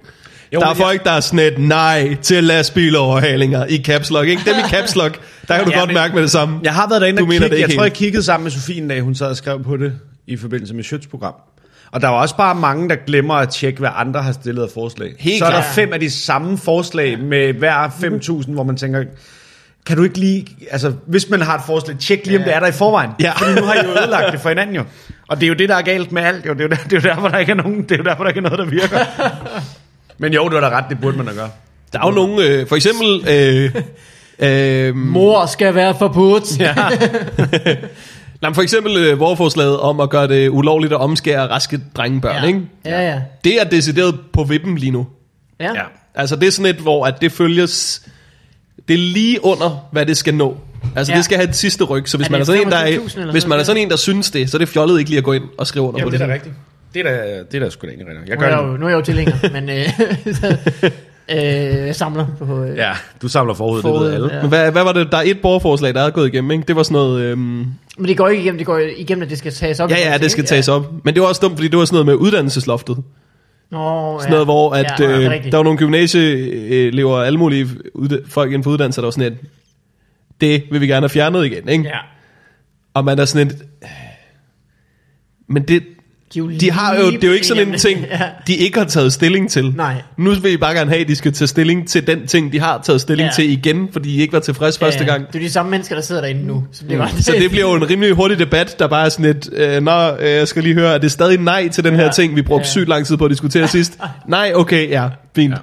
Jo, 0.55 0.61
der 0.61 0.67
er 0.67 0.71
men 0.71 0.79
jeg- 0.79 0.87
folk, 0.87 1.05
der 1.05 1.11
er 1.11 1.21
sådan 1.21 1.53
et 1.53 1.59
nej 1.59 2.15
til 2.23 2.45
lastbiloverhalinger 2.45 3.67
i 3.67 3.83
caps 3.83 4.11
lock, 4.11 4.29
ikke? 4.29 4.43
Dem 4.47 4.55
i 4.67 4.69
caps 4.71 4.97
lock, 4.97 5.21
der 5.49 5.57
kan 5.57 5.65
du 5.65 5.71
Ja, 5.71 5.79
godt 5.79 5.89
men- 5.89 5.95
mærke 5.95 6.15
med 6.15 6.23
det 6.23 6.31
samme. 6.31 6.61
Jeg 6.63 6.75
har 6.75 6.89
været 6.89 7.01
derinde 7.03 7.19
Du 7.19 7.25
og 7.25 7.31
kigge. 7.31 7.47
Jeg 7.51 7.57
ikke 7.59 7.75
tror, 7.75 7.83
jeg 7.83 7.91
helt. 7.91 7.95
kiggede 7.99 8.23
sammen 8.23 8.45
med 8.45 8.51
Sofie 8.51 8.83
en 8.83 8.89
dag, 8.89 9.01
hun 9.01 9.15
sad 9.15 9.27
og 9.27 9.37
skrev 9.37 9.63
på 9.65 9.77
det 9.77 9.93
i 10.27 10.37
forbindelse 10.37 10.75
med 10.75 10.85
Schøtz 10.85 11.07
program. 11.07 11.35
Og 11.93 12.01
der 12.01 12.09
var 12.09 12.21
også 12.21 12.37
bare 12.37 12.55
mange, 12.55 12.89
der 12.89 12.97
glemmer 13.07 13.35
at 13.35 13.49
tjekke, 13.49 13.79
hvad 13.79 13.91
andre 13.95 14.23
har 14.23 14.33
stillet 14.33 14.63
af 14.63 14.69
forslag. 14.75 15.15
Helt 15.19 15.39
så 15.39 15.45
er 15.45 15.51
der 15.51 15.63
fem 15.75 15.93
af 15.93 16.01
de 16.01 16.11
samme 16.11 16.59
forslag 16.59 17.19
med 17.19 17.53
hver 17.53 17.89
5.000, 17.89 18.53
hvor 18.53 18.63
man 18.63 18.77
tænker, 18.77 19.05
kan 19.91 19.97
du 19.97 20.05
ikke 20.05 20.19
lige, 20.19 20.47
altså 20.71 20.93
hvis 21.07 21.31
man 21.31 21.43
har 21.43 21.57
et 21.57 21.63
forslag, 21.67 21.97
tjek 21.99 22.27
lige, 22.27 22.39
om 22.39 22.45
det 22.45 22.55
er 22.55 22.61
der 22.61 22.67
i 22.67 22.73
forvejen. 22.73 23.11
Ja. 23.21 23.33
Fordi 23.33 23.61
nu 23.61 23.67
har 23.67 23.75
I 23.75 23.79
jo 23.85 23.91
ødelagt 23.91 24.33
det 24.33 24.41
for 24.41 24.49
hinanden 24.49 24.77
jo. 24.77 24.85
Og 25.29 25.37
det 25.37 25.43
er 25.43 25.49
jo 25.49 25.55
det, 25.55 25.69
der 25.69 25.75
er 25.75 25.83
galt 25.83 26.13
med 26.13 26.23
alt. 26.23 26.47
Jo. 26.47 26.53
Det, 26.53 26.61
er 26.61 26.65
jo 26.65 26.69
der, 26.69 26.77
det 26.77 26.93
er 26.93 26.97
jo 26.97 27.15
derfor, 27.15 27.29
der 27.29 27.39
ikke 27.39 27.53
er 27.53 27.57
nogen, 27.57 27.83
det 27.83 27.93
er 27.93 27.97
jo 27.97 28.03
derfor, 28.03 28.23
der 28.25 28.31
ikke 28.31 28.39
er 28.39 28.43
noget, 28.43 28.59
der 28.59 28.65
virker. 28.65 28.99
Men 30.23 30.33
jo, 30.33 30.49
du 30.49 30.55
har 30.55 30.61
da 30.61 30.79
ret, 30.79 30.85
det 30.89 31.01
burde 31.01 31.17
man 31.17 31.27
da 31.27 31.33
gøre. 31.33 31.51
Der 31.93 31.99
er 32.01 32.07
jo 32.07 32.11
nogen, 32.13 32.41
øh, 32.41 32.69
for 32.69 32.77
eksempel... 32.77 33.29
Øh, 33.29 33.75
øh, 34.39 34.97
Mor 34.97 35.47
skal 35.47 35.75
være 35.75 35.95
forbudt. 35.99 36.59
Ja. 36.61 36.75
nej, 38.43 38.49
men 38.49 38.55
for 38.55 38.63
eksempel 38.63 38.97
øh, 38.97 39.19
borgerforslaget 39.19 39.81
om 39.81 40.01
at 40.01 40.11
gøre 40.11 40.29
det 40.29 40.49
ulovligt 40.49 40.93
at 40.93 40.99
omskære 41.01 41.49
raske 41.49 41.81
drengebørn, 41.97 42.43
ja. 42.43 42.47
ikke? 42.47 42.61
ja, 42.85 43.11
ja. 43.11 43.21
Det 43.45 43.61
er 43.61 43.65
decideret 43.65 44.19
på 44.33 44.45
vippen 44.45 44.79
lige 44.79 44.93
nu. 44.93 45.07
Ja. 45.61 45.73
Ja. 45.75 45.83
Altså 46.15 46.37
det 46.37 46.47
er 46.47 46.53
sådan 46.53 46.75
et, 46.75 46.81
hvor 46.81 47.07
at 47.07 47.15
det 47.21 47.33
følges... 47.33 48.03
Det 48.91 48.99
er 48.99 49.13
lige 49.13 49.45
under, 49.45 49.89
hvad 49.93 50.07
det 50.07 50.17
skal 50.17 50.35
nå. 50.35 50.57
Altså 50.97 51.13
Ja. 51.13 51.15
ja. 51.15 51.17
det 51.19 51.25
skal 51.25 51.37
have 51.39 51.49
et 51.49 51.57
sidste 51.57 51.85
ryg, 51.85 52.09
så 52.09 52.17
hvis 52.17 52.27
Er 52.27 52.31
man 52.31 52.41
er 52.41 52.45
det 52.45 52.47
sådan 52.47 52.67
en, 52.67 52.71
der 52.73 52.87
25.000 52.87 53.21
er, 53.21 53.31
hvis 53.33 53.47
man 53.47 53.59
er 53.59 53.63
sådan 53.63 53.83
en, 53.83 53.91
der 53.91 53.97
synes 53.97 54.31
det, 54.31 54.51
så 54.51 54.57
er 54.57 54.59
det 54.59 54.69
fjollet 54.69 54.99
ikke 54.99 55.11
lige 55.11 55.19
at 55.19 55.25
gå 55.25 55.33
ind 55.33 55.45
og 55.59 55.67
skrive 55.67 55.85
under 55.85 55.99
Jamen, 56.01 56.07
på 56.07 56.13
det 56.13 56.21
det. 56.21 56.25
er 56.25 56.29
da 56.29 56.35
rigtigt. 56.35 56.55
Det 56.95 57.07
er 57.07 57.11
da, 57.11 57.39
det 57.53 57.55
er 57.55 57.65
da 57.65 57.71
sgu 57.71 57.87
da 57.87 57.91
egentlig 57.93 58.07
rigtigt. 58.09 58.29
Jeg 58.29 58.37
Nu 58.39 58.45
er 58.45 58.49
jeg, 58.49 58.59
det. 58.59 58.73
jo, 58.73 58.77
nu 58.77 58.85
er 58.87 58.89
jeg 58.91 58.97
jo 58.97 59.03
tilhænger, 59.03 59.35
men 59.61 59.71
øh, 59.71 59.87
øh, 61.31 61.87
jeg 61.87 61.97
samler 61.97 62.27
på... 62.39 62.65
Øh, 62.65 62.77
Ja, 62.77 62.93
du 63.23 63.29
samler 63.29 63.55
forud, 63.55 63.77
det 63.77 63.83
Forud, 63.83 64.05
ved 64.05 64.15
alle. 64.15 64.35
ja. 64.35 64.41
Men 64.41 64.49
hvad, 64.49 64.73
hvad 64.73 64.83
var 64.85 64.93
det? 64.93 65.09
Der 65.13 65.19
er 65.19 65.23
et 65.25 65.39
borgerforslag, 65.41 65.95
der 65.95 66.01
er 66.01 66.11
gået 66.11 66.27
igennem, 66.33 66.51
ikke? 66.51 66.65
Det 66.69 66.77
var 66.77 66.83
sådan 66.83 66.95
noget... 66.95 67.21
Øhm, 67.23 67.39
Men 67.99 68.09
det 68.09 68.17
går 68.17 68.29
ikke 68.29 68.43
igennem, 68.43 68.59
det 68.59 68.67
går 68.67 68.81
igennem, 68.97 69.23
at 69.23 69.31
det 69.31 69.39
skal 69.39 69.53
tages 69.53 69.81
op. 69.81 69.91
ja, 69.91 70.11
ja, 70.13 70.19
det 70.19 70.31
skal 70.31 70.45
tages 70.45 70.69
op. 70.69 70.93
Men 71.05 71.15
det 71.15 71.23
var 71.23 71.29
også 71.29 71.41
dumt, 71.41 71.55
fordi 71.57 71.69
det 71.69 71.79
var 71.79 71.85
sådan 71.85 71.95
noget 71.95 72.07
med 72.07 72.15
uddannelsesloftet. 72.15 72.97
Nå, 73.71 74.19
Sådan 74.19 74.31
noget, 74.31 74.47
hvor 74.47 74.75
at, 74.75 75.01
ja, 75.01 75.05
ja, 75.05 75.13
er 75.13 75.21
øh, 75.21 75.31
rigtigt. 75.31 75.53
der 75.53 75.59
var 75.59 75.65
nogle 75.65 75.79
gymnasieelever 75.79 77.13
og 77.15 77.27
alle 77.27 77.39
mulige 77.39 77.69
folk 78.27 78.51
inden 78.51 78.65
for 78.65 78.71
uddannelse, 78.71 79.01
der 79.01 79.07
var 79.07 79.11
sådan 79.11 79.33
et, 79.33 79.39
det 80.41 80.65
vil 80.71 80.81
vi 80.81 80.87
gerne 80.87 81.01
have 81.01 81.09
fjernet 81.09 81.47
igen, 81.47 81.69
ikke? 81.69 81.85
Ja. 81.85 81.99
Og 82.95 83.05
man 83.05 83.19
er 83.19 83.25
sådan 83.25 83.47
et, 83.47 83.63
men 85.47 85.63
det, 85.63 85.83
De, 86.35 86.69
er 86.69 86.73
har 86.73 86.97
jo, 86.97 87.11
det 87.11 87.25
er 87.25 87.29
jo 87.29 87.35
ikke 87.35 87.47
sådan 87.47 87.69
en 87.73 87.79
ting, 87.79 88.01
det. 88.01 88.09
Ja. 88.21 88.21
de 88.47 88.55
ikke 88.55 88.79
har 88.79 88.85
taget 88.87 89.13
stilling 89.13 89.51
til. 89.51 89.73
Nej. 89.77 90.03
Nu 90.17 90.35
vil 90.35 90.53
I 90.53 90.57
bare 90.57 90.75
gerne 90.75 90.91
have, 90.91 91.01
at 91.01 91.09
de 91.09 91.17
skal 91.17 91.33
tage 91.33 91.49
stilling 91.49 91.89
til 91.89 92.07
den 92.07 92.27
ting, 92.27 92.53
de 92.53 92.61
har 92.61 92.81
taget 92.85 93.01
stilling 93.01 93.25
Ja. 93.27 93.43
ja. 93.43 93.45
til 93.45 93.51
igen, 93.59 93.89
fordi 93.93 94.17
I 94.17 94.21
ikke 94.21 94.33
var 94.33 94.41
tilfreds 94.41 94.79
første 94.79 95.05
gang. 95.05 95.27
Det 95.27 95.35
er 95.35 95.39
de 95.43 95.51
samme 95.51 95.71
mennesker, 95.71 95.95
der 95.95 96.03
sidder 96.03 96.21
derinde 96.21 96.47
nu. 96.47 96.65
Som 96.73 96.89
det 96.89 96.99
var. 96.99 97.09
Så 97.21 97.33
det 97.39 97.51
bliver 97.51 97.69
jo 97.71 97.75
en 97.75 97.91
rimelig 97.91 98.13
hurtig 98.15 98.39
debat, 98.39 98.77
der 98.79 98.87
bare 98.89 99.05
er 99.05 99.09
sådan 99.09 99.25
et, 99.25 99.51
øh, 99.53 99.83
nå, 99.83 100.17
øh, 100.21 100.31
jeg 100.31 100.49
skal 100.49 100.63
lige 100.63 100.75
høre, 100.75 100.95
er 100.95 100.99
det 100.99 101.13
stadig 101.13 101.39
nej 101.41 101.69
til 101.69 101.85
den 101.85 101.95
her 101.97 102.05
Ja. 102.05 102.11
ting, 102.11 102.37
vi 102.37 102.43
brugte 102.43 102.65
Ja. 102.67 102.71
sygt 102.71 102.89
lang 102.89 103.07
tid 103.07 103.17
på 103.17 103.25
at 103.25 103.31
diskutere 103.31 103.69
sidst? 103.79 103.99
Nej, 104.29 104.53
okay, 104.55 104.89
ja, 104.91 105.09
fint. 105.37 105.53
Ja. 105.53 105.59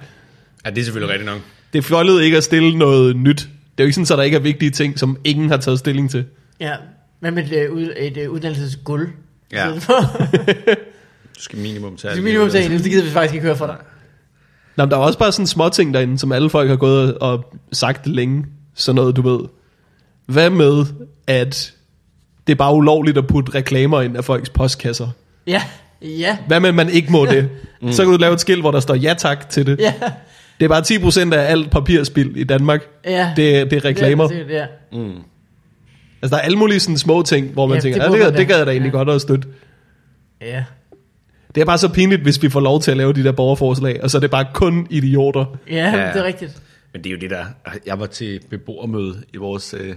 Ja, 0.65 0.70
det 0.70 0.78
er 0.78 0.84
selvfølgelig 0.84 1.13
rigtigt 1.13 1.30
nok. 1.32 1.39
Det 1.74 1.80
er 1.80 1.84
fjollet 1.84 2.24
ikke 2.24 2.38
at 2.38 2.43
stille 2.43 2.78
noget 2.78 3.15
nyt. 3.15 3.38
Det 3.38 3.43
er 3.78 3.84
jo 3.84 3.86
ikke 3.86 3.93
sådan, 3.93 4.13
at 4.13 4.18
der 4.18 4.24
ikke 4.24 4.38
er 4.38 4.41
vigtige 4.41 4.72
ting, 4.72 4.99
som 4.99 5.18
ingen 5.24 5.49
har 5.49 5.57
taget 5.57 5.80
stilling 5.80 6.11
til. 6.11 6.26
Ja. 6.59 6.72
Hvad 7.20 7.32
med 7.32 7.43
et, 7.43 7.53
øh, 7.65 7.72
ud- 7.74 7.93
et 7.97 8.18
øh, 8.18 8.30
uddannelsesgulv? 8.30 9.07
Ja. 9.52 9.72
Du 11.38 11.41
skal 11.43 11.60
minimum 11.60 11.98
tage 11.98 12.12
Det 12.12 12.20
er 12.20 12.24
minimum 12.24 12.48
en, 12.48 12.72
det 12.72 12.84
gider 12.84 13.04
vi 13.04 13.10
faktisk 13.10 13.34
ikke 13.34 13.45
høre 13.45 13.56
fra 13.58 13.68
dig. 13.68 13.76
Nå, 14.78 14.84
men 14.86 14.91
der 14.91 14.98
er 14.98 15.02
også 15.02 15.20
bare 15.20 15.32
sådan 15.32 15.48
små 15.48 15.70
ting 15.70 15.93
derinde, 15.93 16.20
som 16.20 16.32
alle 16.32 16.50
folk 16.50 16.70
har 16.70 16.76
gået 16.76 17.18
og 17.18 17.45
sagt 17.74 18.08
længe. 18.08 18.45
Sådan 18.76 18.95
noget, 18.95 19.16
du 19.16 19.22
ved. 19.22 19.39
Hvad 20.26 20.50
med, 20.50 20.86
at 21.28 21.74
det 22.48 22.54
er 22.54 22.58
bare 22.58 22.74
ulovligt 22.74 23.18
at 23.18 23.28
putte 23.28 23.56
reklamer 23.56 24.02
ind 24.02 24.18
af 24.18 24.26
folks 24.26 24.50
postkasser? 24.50 25.08
Ja, 25.48 25.62
ja, 26.02 26.38
Hvad 26.48 26.60
med, 26.60 26.70
at 26.70 26.76
man 26.76 26.89
ikke 26.89 27.12
må 27.12 27.26
det? 27.26 27.50
Så 27.95 28.04
kan 28.04 28.12
du 28.12 28.18
lave 28.18 28.34
et 28.34 28.39
skilt, 28.41 28.62
hvor 28.62 28.72
der 28.72 28.80
står 28.80 28.95
ja 28.95 29.14
tak 29.18 29.50
til 29.50 29.66
det. 29.66 29.80
ja. 29.80 29.93
Det 30.60 30.66
er 30.66 30.70
bare 30.70 30.82
10% 31.32 31.34
af 31.34 31.52
alt 31.52 31.72
papirspil 31.72 32.38
i 32.38 32.43
Danmark. 32.43 32.82
Ja. 33.06 33.34
Det, 33.36 33.72
det 33.72 33.78
er 33.78 33.86
reklamer. 33.86 34.28
Det, 34.28 34.41
er- 34.41 34.48
det, 34.48 34.58
er- 34.58 34.68
Altså, 36.22 36.36
der 36.36 36.41
er 36.41 36.45
alle 36.45 36.57
mulige 36.57 36.80
sådan 36.80 36.97
små 36.97 37.22
ting, 37.24 37.47
hvor 37.53 37.65
man 37.68 37.76
Ja, 37.76 37.82
tænker, 37.82 38.09
det 38.09 38.20
ja, 38.20 38.26
det, 38.26 38.34
det 38.34 38.38
da." 38.38 38.43
gad 38.53 38.57
jeg 38.57 38.65
da 38.65 38.72
egentlig 38.72 38.91
Ja. 38.93 38.97
godt 38.97 39.09
at 39.09 39.22
støtte. 39.22 39.47
ja. 40.41 40.63
Det 41.55 41.61
er 41.61 41.65
bare 41.65 41.78
så 41.78 41.89
pinligt, 41.89 42.22
hvis 42.22 42.43
vi 42.43 42.49
får 42.49 42.59
lov 42.59 42.82
til 42.82 42.91
at 42.91 42.97
lave 42.97 43.13
de 43.13 43.24
der 43.24 43.32
borgerforslag, 43.32 44.03
og 44.03 44.09
så 44.11 44.18
er 44.18 44.20
det 44.20 44.32
bare 44.32 44.45
kun 44.53 44.88
idioter. 44.89 45.45
Ja, 45.70 45.76
Ja. 45.76 45.97
ja, 46.01 46.07
det 46.13 46.20
er 46.20 46.24
rigtigt. 46.24 46.61
Men 46.93 47.03
det 47.03 47.09
er 47.09 47.13
jo 47.13 47.20
det 47.20 47.30
der. 47.30 47.45
Jeg 47.86 47.99
var 47.99 48.05
til 48.05 48.39
beboermøde 48.49 49.24
i 49.34 49.38
vores... 49.38 49.76
Øh... 49.80 49.95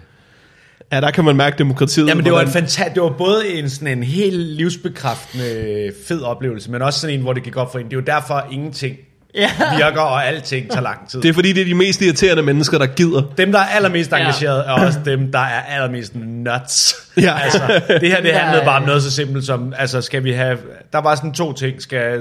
Ja, 0.93 1.01
der 1.01 1.11
kan 1.11 1.25
man 1.25 1.37
mærke 1.37 1.59
demokratiet. 1.59 2.09
Jamen 2.09 2.25
det 2.25 2.33
var, 2.33 2.41
en 2.41 2.49
fanta- 2.49 2.95
det 2.95 3.03
var 3.03 3.15
både 3.19 3.49
en, 3.49 3.71
sådan 3.71 3.99
en 3.99 4.05
helt 4.05 4.37
livsbekræftende 4.39 5.93
fed 6.07 6.23
oplevelse, 6.23 6.71
men 6.71 6.83
også 6.83 7.01
sådan 7.01 7.17
en, 7.17 7.23
hvor 7.23 7.33
det 7.33 7.43
gik 7.43 7.57
op 7.57 7.73
for 7.73 7.79
en. 7.79 7.85
Det 7.85 7.93
er 7.93 7.97
jo 7.97 8.03
derfor, 8.07 8.47
ingenting 8.51 8.97
Ja. 9.35 9.51
virker, 9.79 10.01
og 10.01 10.27
alting 10.27 10.71
tager 10.71 10.83
lang 10.83 11.09
tid. 11.09 11.23
Det 11.23 11.29
er 11.29 11.33
fordi, 11.33 11.53
det 11.53 11.61
er 11.61 11.65
de 11.65 11.75
mest 11.75 12.03
irriterende 12.03 12.43
mennesker, 12.43 12.79
der 12.79 12.87
gider. 12.87 13.23
Dem, 13.39 13.53
der 13.53 13.59
er 13.59 13.65
allermest 13.65 14.13
Ja. 14.13 14.17
engageret, 14.19 14.59
er 14.67 14.73
også 14.73 14.99
dem, 15.05 15.33
der 15.33 15.39
er 15.39 15.61
allermest 15.61 16.13
nuts. 16.17 16.95
Ja. 17.17 17.39
Altså, 17.45 17.61
det 18.01 18.09
her, 18.09 18.21
det 18.23 18.33
handlede 18.35 18.65
bare 18.65 18.81
om 18.81 18.87
noget 18.87 19.03
så 19.03 19.11
simpelt 19.11 19.47
som, 19.47 19.75
altså, 19.79 20.01
skal 20.01 20.25
vi 20.25 20.33
have, 20.33 20.59
der 20.93 20.99
var 20.99 21.15
sådan 21.15 21.33
to 21.33 21.53
ting, 21.53 21.83
skal 21.83 22.19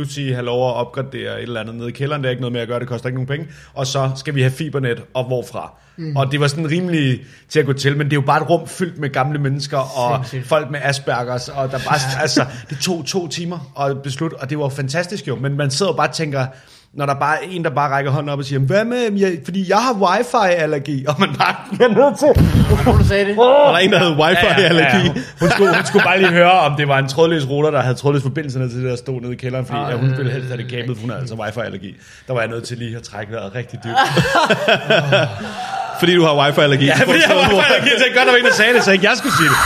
UT 0.00 0.14
have 0.34 0.44
lov 0.44 0.68
at 0.68 0.74
opgradere 0.74 1.36
et 1.36 1.42
eller 1.42 1.60
andet 1.60 1.74
nede 1.74 1.88
i 1.88 1.92
kælderen, 1.92 2.22
det 2.22 2.28
er 2.28 2.30
ikke 2.30 2.40
noget 2.42 2.52
med 2.52 2.60
at 2.60 2.68
gøre, 2.68 2.80
det 2.80 2.88
koster 2.88 3.06
ikke 3.08 3.16
nogen 3.16 3.28
penge, 3.28 3.46
og 3.74 3.86
så 3.86 4.10
skal 4.16 4.34
vi 4.34 4.40
have 4.42 4.52
fibernet, 4.52 5.02
og 5.14 5.24
hvorfra. 5.24 5.72
Mm. 6.00 6.16
Og 6.16 6.32
det 6.32 6.40
var 6.40 6.46
sådan 6.46 6.70
rimelig 6.70 7.20
til 7.48 7.60
at 7.60 7.66
gå 7.66 7.72
til, 7.72 7.96
men 7.96 8.06
det 8.06 8.12
er 8.12 8.16
jo 8.16 8.26
bare 8.26 8.42
et 8.42 8.50
rum 8.50 8.68
fyldt 8.68 8.98
med 8.98 9.12
gamle 9.12 9.38
mennesker, 9.38 9.78
og 9.78 10.16
Sindssygt. 10.24 10.48
folk 10.48 10.70
med 10.70 10.80
Aspergers, 10.82 11.48
og 11.48 11.70
der 11.70 11.78
bare, 11.78 12.20
altså, 12.22 12.44
det 12.70 12.78
tog 12.78 13.04
to 13.06 13.28
timer 13.28 13.72
at 13.80 14.02
beslutte, 14.02 14.34
og 14.34 14.50
det 14.50 14.58
var 14.58 14.68
fantastisk 14.68 15.28
jo, 15.28 15.36
men 15.36 15.56
man 15.56 15.70
sidder 15.70 15.92
jo 15.92 15.96
bare 15.96 16.08
og 16.08 16.14
tænker, 16.14 16.46
når 16.94 17.06
der 17.06 17.14
bare 17.14 17.36
er 17.36 17.48
en, 17.50 17.64
der 17.64 17.70
bare 17.70 17.90
rækker 17.90 18.10
hånden 18.10 18.28
op 18.32 18.38
og 18.38 18.44
siger, 18.44 18.58
hvad 18.58 18.84
med, 18.84 19.12
jeg, 19.12 19.38
fordi 19.44 19.68
jeg 19.68 19.78
har 19.78 19.92
wifi-allergi, 19.94 21.04
og 21.08 21.14
man 21.18 21.28
bare 21.38 21.54
bliver 21.72 21.88
nødt 21.88 22.18
til, 22.18 22.44
Hvorfor 22.66 22.92
du 22.92 23.04
sagde 23.04 23.24
det? 23.24 23.38
Og 23.38 23.44
der 23.44 23.72
er 23.72 23.78
en, 23.78 23.92
der 23.92 23.98
havde 23.98 24.16
wifi-allergi. 24.16 25.20
Hun, 25.40 25.50
skulle, 25.50 25.74
hun 25.74 25.84
skulle 25.84 26.04
bare 26.04 26.18
lige 26.18 26.30
høre, 26.30 26.50
om 26.52 26.76
det 26.76 26.88
var 26.88 26.98
en 26.98 27.08
trådløs 27.08 27.48
router, 27.48 27.70
der 27.70 27.80
havde 27.80 27.94
trådløs 27.94 28.22
forbindelse 28.22 28.58
ned 28.58 28.68
til 28.70 28.82
det 28.82 28.90
der 28.90 28.96
stod 28.96 29.20
nede 29.20 29.32
i 29.32 29.36
kælderen, 29.36 29.66
fordi 29.66 29.80
ja, 29.80 29.96
hun 29.96 30.16
ville 30.16 30.32
helst 30.32 30.48
have 30.48 30.62
det 30.62 30.70
kablet, 30.70 30.96
for 30.96 31.00
hun 31.00 31.10
havde 31.10 31.20
altså 31.20 31.34
wifi-allergi. 31.34 31.96
Der 32.26 32.32
var 32.32 32.40
jeg 32.40 32.48
nødt 32.48 32.64
til 32.64 32.78
lige 32.78 32.96
at 32.96 33.02
trække 33.02 33.32
vejret 33.32 33.54
rigtig 33.54 33.78
dybt. 33.84 33.96
Fordi 36.00 36.14
du 36.14 36.22
har 36.24 36.46
wifi-allergi. 36.46 36.84
Ja, 36.86 36.94
fordi 36.94 37.12
jeg 37.18 37.28
har 37.28 37.34
wifi-allergi, 37.36 37.90
så 37.98 38.04
jeg 38.06 38.14
godt, 38.16 38.26
der 38.26 38.32
var 38.32 38.38
en, 38.38 38.44
der 38.44 38.52
sagde 38.52 38.74
det, 38.74 38.84
så 38.84 38.90
ikke 38.92 39.08
jeg 39.08 39.16
skulle 39.16 39.34
sige 39.36 39.48
det. 39.48 39.56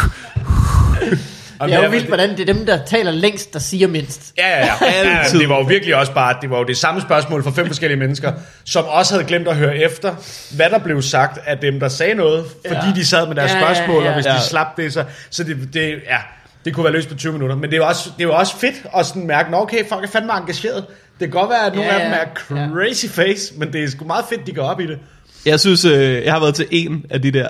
Om 1.59 1.69
Det 1.71 1.79
er 1.79 1.85
jo 1.85 1.91
vildt, 1.91 2.07
hvordan 2.07 2.31
det 2.31 2.41
er 2.41 2.53
dem, 2.55 2.67
der 2.67 2.79
taler 2.87 3.11
længst, 3.11 3.53
der 3.53 3.59
siger 3.59 3.89
mindst. 3.89 4.33
Ja, 4.39 4.49
ja, 4.49 4.59
ja. 4.67 4.73
ja, 4.81 5.11
ja 5.11 5.19
Altid. 5.19 5.39
det 5.41 5.49
var 5.49 5.57
jo 5.57 5.63
virkelig 5.63 5.97
også 5.97 6.13
bare, 6.13 6.37
det 6.43 6.51
var 6.51 6.59
jo 6.59 6.65
det 6.65 6.77
samme 6.77 7.01
spørgsmål 7.01 7.43
for 7.43 7.51
fem 7.51 7.67
forskellige 7.67 7.99
mennesker, 7.99 8.33
som 8.65 8.85
også 8.85 9.15
havde 9.15 9.25
glemt 9.27 9.49
at 9.49 9.57
høre 9.57 9.77
efter, 9.77 10.15
hvad 10.57 10.71
der 10.71 10.79
blev 10.79 11.03
sagt 11.03 11.39
af 11.47 11.59
dem, 11.59 11.81
der 11.81 11.89
sagde 11.89 12.15
noget, 12.15 12.45
fordi 12.69 12.87
Ja. 12.87 12.93
de 12.95 13.07
sad 13.07 13.27
med 13.27 13.37
deres 13.37 13.53
Ja, 13.53 13.59
ja, 13.59 13.65
spørgsmål, 13.65 14.03
ja. 14.03 14.09
og 14.09 14.15
hvis 14.15 14.27
Ja. 14.27 14.33
de 14.35 14.41
slap 14.43 14.77
det, 14.77 14.93
så, 14.93 15.05
så 15.31 15.45
det, 15.45 15.57
det, 15.75 15.95
ja, 16.11 16.17
det 16.65 16.75
kunne 16.75 16.85
være 16.85 16.93
løst 16.93 17.09
på 17.09 17.15
20 17.15 17.33
minutter. 17.33 17.57
Men 17.57 17.65
det 17.71 17.73
er 17.73 17.77
jo 17.77 17.87
også, 17.87 18.11
det 18.19 18.25
er 18.25 18.29
jo 18.29 18.35
også 18.35 18.57
fedt 18.57 18.75
at 18.97 19.07
sådan 19.07 19.27
mærke, 19.27 19.51
"Nå, 19.51 19.57
okay, 19.57 19.89
folk 19.89 20.05
er 20.05 20.09
fandme 20.09 20.33
engageret. 20.33 20.85
Det 21.21 21.31
kan 21.31 21.31
godt 21.31 21.51
være, 21.51 21.67
at 21.67 21.75
nogle 21.75 21.91
Ja, 21.93 21.99
af 21.99 22.05
dem 22.05 22.57
ja. 22.59 22.63
er 22.65 22.69
crazy 22.75 23.07
face, 23.07 23.53
men 23.57 23.73
det 23.73 23.85
er 23.85 23.91
sgu 23.91 24.05
meget 24.05 24.25
fedt, 24.29 24.47
de 24.47 24.53
går 24.55 24.63
op 24.63 24.81
i 24.81 24.87
det. 24.87 24.99
Jeg 25.47 25.61
synes, 25.61 25.85
øh, 25.85 26.25
jeg 26.25 26.33
har 26.33 26.41
været 26.41 26.55
til 26.55 26.67
en 26.71 27.05
af 27.11 27.23
de 27.23 27.31
der 27.31 27.49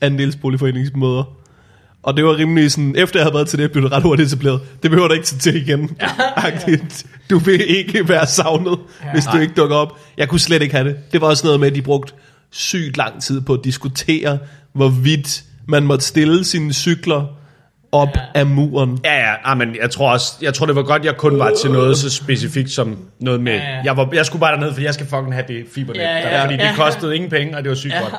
andelsboligforeningsmøder. 0.00 1.24
Og 2.02 2.16
det 2.16 2.24
var 2.24 2.36
rimelig 2.36 2.70
sådan, 2.70 2.94
efter 2.96 3.18
jeg 3.18 3.24
havde 3.24 3.34
været 3.34 3.48
til 3.48 3.58
det, 3.58 3.72
blev 3.72 3.84
det 3.84 3.92
ret 3.92 4.02
hurtigt 4.02 4.26
etableret. 4.26 4.60
Det 4.82 4.90
behøver 4.90 5.08
du 5.08 5.14
ikke 5.14 5.26
tage 5.26 5.38
til 5.40 5.62
igen. 5.62 5.96
Agtigt. 6.36 7.06
Du 7.30 7.38
vil 7.38 7.78
ikke 7.78 8.08
være 8.08 8.26
savnet, 8.26 8.78
hvis 9.12 9.24
du 9.32 9.38
ikke 9.38 9.54
dukker 9.54 9.76
op. 9.76 9.98
Jeg 10.16 10.28
kunne 10.28 10.40
slet 10.40 10.62
ikke 10.62 10.74
have 10.74 10.88
det. 10.88 10.96
Det 11.12 11.20
var 11.20 11.26
også 11.26 11.46
noget 11.46 11.60
med, 11.60 11.68
at 11.68 11.74
de 11.74 11.82
brugte 11.82 12.12
sygt 12.50 12.96
lang 12.96 13.22
tid 13.22 13.40
på 13.40 13.52
at 13.52 13.60
diskutere, 13.64 14.38
hvorvidt 14.72 15.44
man 15.66 15.82
måtte 15.82 16.04
stille 16.04 16.44
sine 16.44 16.72
cykler 16.72 17.26
op 17.94 18.08
af 18.34 18.46
muren. 18.46 18.98
Ja, 19.04 19.14
ja, 19.14 19.32
ah, 19.44 19.58
men 19.58 19.76
jeg 19.82 19.90
tror 19.90 20.12
også, 20.12 20.32
jeg 20.42 20.54
tror 20.54 20.66
det 20.66 20.76
var 20.76 20.82
godt, 20.82 21.04
jeg 21.04 21.16
kun 21.16 21.38
var 21.38 21.52
til 21.62 21.70
noget 21.70 21.96
så 21.98 22.10
specifikt 22.10 22.70
som 22.70 22.98
noget 23.20 23.40
med, 23.40 23.52
Ja, 23.52 23.58
ja. 23.58 23.80
jeg, 23.84 23.96
var, 23.96 24.08
jeg 24.12 24.26
skulle 24.26 24.40
bare 24.40 24.54
dernede, 24.56 24.74
for 24.74 24.80
jeg 24.80 24.94
skal 24.94 25.06
fucking 25.06 25.34
have 25.34 25.44
det 25.48 25.64
fibernet, 25.74 26.00
Ja, 26.00 26.16
ja, 26.16 26.34
der, 26.36 26.40
fordi 26.40 26.54
ja. 26.54 26.68
det 26.68 26.76
kostede 26.76 27.14
ingen 27.16 27.30
penge, 27.30 27.56
og 27.56 27.62
det 27.62 27.68
var 27.70 27.76
sygt 27.76 27.92
Ja. 27.94 28.00
godt. 28.00 28.14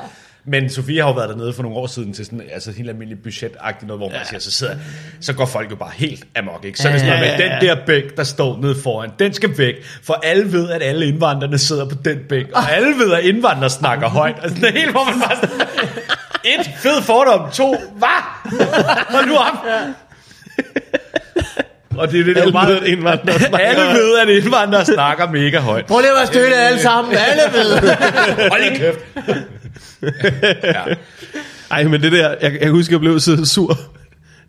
Men 0.48 0.70
Sofie 0.70 1.00
har 1.00 1.08
jo 1.08 1.14
været 1.14 1.28
dernede 1.28 1.52
for 1.52 1.62
nogle 1.62 1.78
år 1.78 1.86
siden 1.86 2.12
til 2.12 2.24
sådan 2.24 2.42
altså 2.52 2.72
helt 2.72 2.88
almindelig 2.88 3.22
budgetagtigt 3.22 3.86
noget, 3.86 4.00
hvor 4.00 4.08
man 4.08 4.18
siger, 4.28 4.40
så 4.40 4.50
sidder, 4.50 4.74
så 5.20 5.32
går 5.32 5.46
folk 5.46 5.70
jo 5.70 5.76
bare 5.76 5.90
helt 5.94 6.24
amok, 6.38 6.64
ikke? 6.64 6.78
Så 6.78 6.88
er 6.88 6.92
det 6.92 7.00
sådan 7.00 7.14
Ja, 7.14 7.20
noget 7.20 7.38
med, 7.38 7.46
ja, 7.46 7.58
den 7.58 7.68
der 7.68 7.76
bæk, 7.86 8.16
der 8.16 8.24
står 8.24 8.58
nede 8.62 8.74
foran, 8.82 9.10
den 9.18 9.32
skal 9.32 9.58
væk, 9.58 9.74
for 10.02 10.20
alle 10.22 10.52
ved, 10.52 10.70
at 10.70 10.82
alle 10.82 11.06
indvandrerne 11.06 11.58
sidder 11.58 11.84
på 11.88 11.94
den 12.04 12.18
bæk, 12.28 12.46
og 12.54 12.72
alle 12.72 12.88
ved, 12.88 13.12
at 13.12 13.24
indvandrere 13.24 13.70
snakker 13.70 14.08
højt. 14.08 14.34
Altså, 14.42 14.60
det 14.60 14.68
er 14.68 14.72
helt, 14.72 14.90
hvor 14.90 15.04
man 15.04 15.14
bare 15.28 15.36
sådan, 15.36 15.66
et, 16.46 16.70
fed 16.78 17.02
fordom, 17.02 17.50
to, 17.52 17.76
hvad? 17.98 18.22
Hold 19.10 19.26
nu 19.26 19.36
op. 19.36 19.66
Og 21.98 22.12
det 22.12 22.20
er 22.20 22.24
det, 22.24 22.36
der 22.36 22.40
er 22.40 22.44
Alle 22.44 22.52
meget... 22.52 22.68
ved, 22.68 22.76
at 22.76 22.88
indvandrere 22.88 23.38
snakker 23.48 23.58
Alle 23.58 23.82
ved, 23.82 24.18
at 24.18 24.28
indvandrere 24.28 24.84
snakker 24.84 25.30
mega 25.30 25.58
højt. 25.58 25.86
Prøv 25.86 26.00
lige 26.00 26.10
at 26.10 26.16
være 26.16 26.26
støtte 26.26 26.56
alle 26.56 26.80
sammen. 26.80 27.14
Alle 27.16 27.42
ved. 27.52 27.78
Hold 28.50 28.62
lige 28.62 28.76
kæft. 28.76 28.98
Ej, 31.70 31.84
men 31.84 32.02
det 32.02 32.12
der, 32.12 32.34
jeg, 32.42 32.58
jeg 32.60 32.70
husker, 32.70 32.92
jeg 32.94 33.00
blev 33.00 33.20
så 33.20 33.44
sur. 33.44 33.78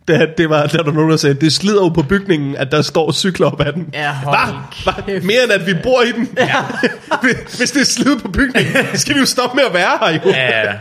Da, 0.08 0.26
det 0.38 0.50
var, 0.50 0.66
der 0.66 0.82
var 0.82 0.92
nogen, 0.92 1.10
der 1.10 1.16
sagde, 1.16 1.34
det 1.34 1.52
slider 1.52 1.82
jo 1.82 1.88
på 1.88 2.02
bygningen, 2.02 2.56
at 2.56 2.72
der 2.72 2.82
står 2.82 3.12
cykler 3.12 3.46
op 3.46 3.60
ad 3.60 3.72
den. 3.72 3.88
Ja, 3.92 4.12
hold 4.12 4.36
Hva? 4.84 4.92
Hva? 5.02 5.20
Mere 5.22 5.42
end 5.44 5.52
at 5.52 5.66
vi 5.66 5.74
bor 5.82 6.02
i 6.02 6.12
den. 6.12 6.28
Ja. 6.36 6.54
Hvis 7.58 7.70
det 7.70 7.80
er 7.80 7.84
slid 7.84 8.18
på 8.18 8.28
bygningen, 8.28 8.74
så 8.94 9.00
skal 9.00 9.14
vi 9.14 9.20
jo 9.20 9.26
stoppe 9.26 9.56
med 9.56 9.64
at 9.64 9.74
være 9.74 9.98
her 10.00 10.20
jo. 10.24 10.30
Ja. 10.30 10.72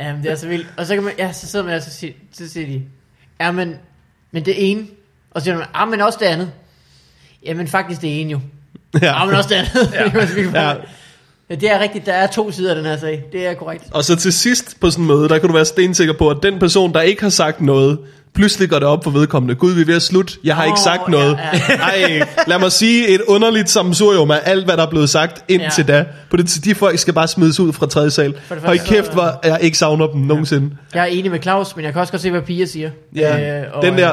Jamen, 0.00 0.22
det 0.22 0.30
er 0.30 0.36
så 0.36 0.48
vildt. 0.48 0.66
Og 0.76 0.86
så 0.86 0.94
kan 0.94 1.02
man, 1.02 1.12
ja, 1.18 1.32
så 1.32 1.46
sidder 1.46 1.64
man 1.64 1.74
og 1.74 1.82
så 1.82 1.90
siger, 1.90 2.12
så 2.32 2.48
siger 2.48 2.66
de, 2.66 2.82
ja, 3.40 3.52
men, 3.52 3.74
men 4.30 4.44
det 4.44 4.70
ene. 4.70 4.86
Og 5.30 5.40
så 5.40 5.44
siger 5.44 5.56
man, 5.56 5.66
ja, 5.74 5.84
men 5.84 6.00
også 6.00 6.18
det 6.20 6.26
andet. 6.26 6.50
Jamen, 7.46 7.68
faktisk 7.68 8.00
det 8.00 8.20
ene 8.20 8.30
jo. 8.30 8.40
Ja, 9.02 9.24
men 9.24 9.34
også 9.34 9.48
det 9.48 9.54
andet. 9.54 9.92
ja. 9.92 10.60
Ja. 10.60 10.68
ja. 11.50 11.54
Det 11.54 11.70
er 11.70 11.78
rigtigt, 11.80 12.06
der 12.06 12.12
er 12.12 12.26
to 12.26 12.50
sider 12.50 12.70
af 12.70 12.76
den 12.76 12.84
her 12.84 12.96
sag. 12.96 13.24
Det 13.32 13.46
er 13.46 13.54
korrekt. 13.54 13.84
Og 13.92 14.04
så 14.04 14.16
til 14.16 14.32
sidst 14.32 14.80
på 14.80 14.90
sådan 14.90 15.02
en 15.02 15.08
møde, 15.08 15.28
der 15.28 15.38
kan 15.38 15.48
du 15.48 15.54
være 15.54 15.64
stensikker 15.64 16.14
på, 16.14 16.30
at 16.30 16.36
den 16.42 16.58
person, 16.58 16.92
der 16.92 17.00
ikke 17.00 17.22
har 17.22 17.28
sagt 17.28 17.60
noget, 17.60 17.98
pludselig 18.34 18.70
går 18.70 18.78
det 18.78 18.88
op 18.88 19.04
for 19.04 19.10
vedkommende. 19.10 19.54
Gud, 19.54 19.72
vi 19.72 19.80
er 19.80 19.84
ved 19.84 19.94
at 19.96 20.02
slutte. 20.02 20.34
Jeg 20.44 20.56
har 20.56 20.62
Åh, 20.62 20.68
ikke 20.68 20.80
sagt 20.80 21.02
ja, 21.06 21.10
noget. 21.12 21.38
ja. 21.68 21.74
Ej, 22.18 22.28
lad 22.46 22.58
mig 22.58 22.72
sige 22.72 23.08
et 23.08 23.20
underligt 23.20 23.70
sammensurium 23.70 24.30
af 24.30 24.40
alt, 24.44 24.64
hvad 24.64 24.76
der 24.76 24.86
er 24.86 24.90
blevet 24.90 25.10
sagt 25.10 25.44
indtil 25.48 25.84
Ja. 25.88 25.92
da. 25.96 26.04
På 26.30 26.36
det, 26.36 26.64
de 26.64 26.74
folk 26.74 26.98
skal 26.98 27.14
bare 27.14 27.28
smides 27.28 27.60
ud 27.60 27.72
fra 27.72 27.86
tredje 27.86 28.10
sal. 28.10 28.34
Hold 28.48 28.60
første, 28.60 28.86
kæft, 28.94 29.12
hvor 29.12 29.40
jeg 29.46 29.58
ikke 29.60 29.78
savner 29.78 30.06
dem 30.06 30.20
nogensinde. 30.20 30.70
Jeg 30.94 31.00
er 31.02 31.06
enig 31.06 31.30
med 31.30 31.42
Claus, 31.42 31.76
men 31.76 31.84
jeg 31.84 31.92
kan 31.92 32.00
også 32.00 32.12
godt 32.12 32.22
se, 32.22 32.30
hvad 32.30 32.42
Pia 32.42 32.66
siger. 32.66 32.90
Ja, 33.16 33.60
Øh, 33.60 33.66
og, 33.72 33.82
den 33.82 33.98
der, 33.98 34.12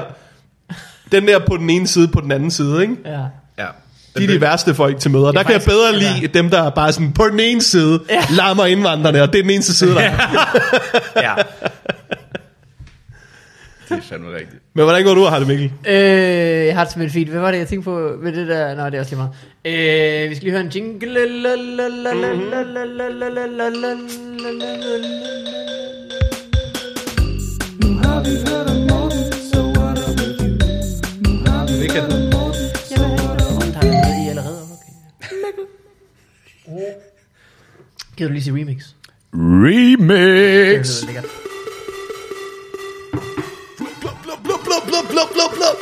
den 1.11 1.27
der 1.27 1.39
på 1.39 1.57
den 1.57 1.69
ene 1.69 1.87
side, 1.87 2.07
på 2.07 2.21
den 2.21 2.31
anden 2.31 2.51
side, 2.51 2.81
ikke? 2.81 2.95
Ja. 3.05 3.11
Ja. 3.59 3.65
De 4.17 4.23
er 4.23 4.27
de 4.27 4.41
værste 4.41 4.75
folk 4.75 4.99
til 4.99 5.11
møder. 5.11 5.31
Der 5.31 5.43
kan 5.43 5.53
jeg 5.53 5.61
bedre 5.61 5.99
lide 5.99 6.27
dem, 6.27 6.49
der 6.49 6.63
er 6.63 6.69
bare 6.69 6.91
sådan 6.93 7.11
på 7.11 7.27
den 7.31 7.39
ene 7.39 7.61
side, 7.61 7.99
Ja. 8.09 8.23
lammer 8.35 8.65
indvandrerne, 8.65 9.21
og 9.21 9.33
det 9.33 9.39
er 9.39 9.43
den 9.43 9.51
eneste 9.51 9.73
side, 9.75 9.95
der 9.95 9.99
er. 10.01 10.11
ja. 11.15 11.33
Det 13.89 13.97
er 13.97 14.01
fandme 14.01 14.29
rigtigt. 14.31 14.61
Men 14.73 14.83
hvordan 14.85 15.03
går 15.03 15.13
du 15.13 15.23
og 15.25 15.31
har 15.31 15.39
det, 15.39 15.47
Mikkel? 15.47 15.71
Øh, 15.87 15.93
jeg 16.67 16.75
har 16.75 16.85
det 16.85 17.05
et 17.05 17.11
feed. 17.11 17.25
Hvad 17.25 17.39
var 17.41 17.51
det, 17.51 17.57
jeg 17.57 17.67
tænkte 17.67 17.83
på 17.85 18.17
med 18.21 18.33
det 18.33 18.47
der? 18.47 18.75
Nå, 18.75 18.85
det 18.85 18.95
er 18.95 18.99
også 18.99 19.15
lige 19.15 19.23
meget. 19.23 20.23
Øh, 20.25 20.29
vi 20.29 20.35
skal 20.35 20.43
lige 20.45 20.51
høre 20.51 20.61
en 20.61 20.67
jingle. 20.69 21.21
Det 31.81 31.91
kan 31.91 32.03
Jamen, 32.91 33.17
der 33.73 33.79
er 33.79 33.91
noget 33.91 34.25
i 34.25 34.29
allerede. 34.29 34.61
Okay. 36.67 36.93
Gider 38.17 38.27
du 38.29 38.33
lige 38.33 38.43
sige 38.43 38.61
remix? 38.61 38.77
Det 38.77 38.93
Remix! 39.33 41.03
lyder 41.03 41.05
lækkert. 41.05 41.25
Blub, 44.67 44.83
blub, 44.89 45.05
blub, 45.13 45.29
blub, 45.35 45.51
blub, 45.57 45.75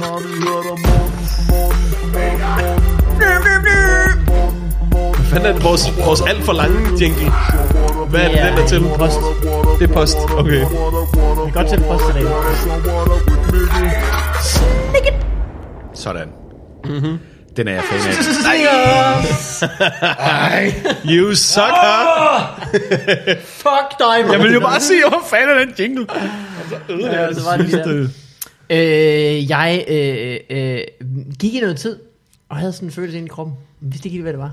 blub, 0.00 0.22
blub. 0.40 0.78
Hvad 5.16 5.26
fanden 5.30 5.46
er 5.46 5.52
det, 5.52 5.64
vores, 5.64 5.82
vores 6.06 6.20
alt 6.20 6.42
for 6.44 6.52
lange 6.52 6.78
jingle? 7.00 7.32
Hvad 8.10 8.20
er 8.20 8.28
det, 8.28 8.38
den 8.38 8.64
er 8.64 8.66
til? 8.66 8.80
Post. 8.98 9.18
Det 9.80 9.90
er 9.90 9.94
post, 9.94 10.16
okay. 10.38 10.60
Vi 10.60 10.64
kan 11.44 11.52
godt 11.52 11.70
sætte 11.70 11.84
post 11.84 12.04
til 12.04 12.14
dag. 12.14 12.24
Sådan. 15.94 16.28
Mm-hmm. 16.84 17.18
Den 17.58 17.68
er 17.68 17.72
jeg 17.72 17.82
fan 17.84 18.00
af. 18.00 18.14
You 21.06 21.34
sucker! 21.34 22.60
Fuck 23.62 23.98
dig, 23.98 24.24
man. 24.24 24.32
Jeg 24.32 24.40
vil 24.42 24.52
jo 24.52 24.60
bare 24.60 24.80
sige, 24.80 24.98
at 24.98 25.04
jeg 25.04 25.12
var 25.12 25.26
fan 25.30 25.48
af 25.48 25.66
den 25.66 25.74
jingle. 25.78 26.06
Ja, 27.06 27.32
så 27.34 27.44
var 27.44 27.56
det 27.56 27.66
lige 27.66 27.78
der. 27.84 28.08
Øh, 28.70 29.50
jeg 29.50 29.84
øh, 29.88 30.36
øh, 30.50 30.80
gik 31.40 31.54
i 31.54 31.60
noget 31.60 31.76
tid 31.78 31.98
og 32.48 32.56
havde 32.56 32.72
sådan 32.72 32.88
en 32.88 32.92
følelse 32.92 33.18
ind 33.18 33.26
i 33.26 33.28
kroppen. 33.28 33.56
Men 33.80 33.92
vidste 33.92 34.06
ikke 34.06 34.14
helt, 34.14 34.24
hvad 34.24 34.32
det 34.32 34.40
var. 34.40 34.52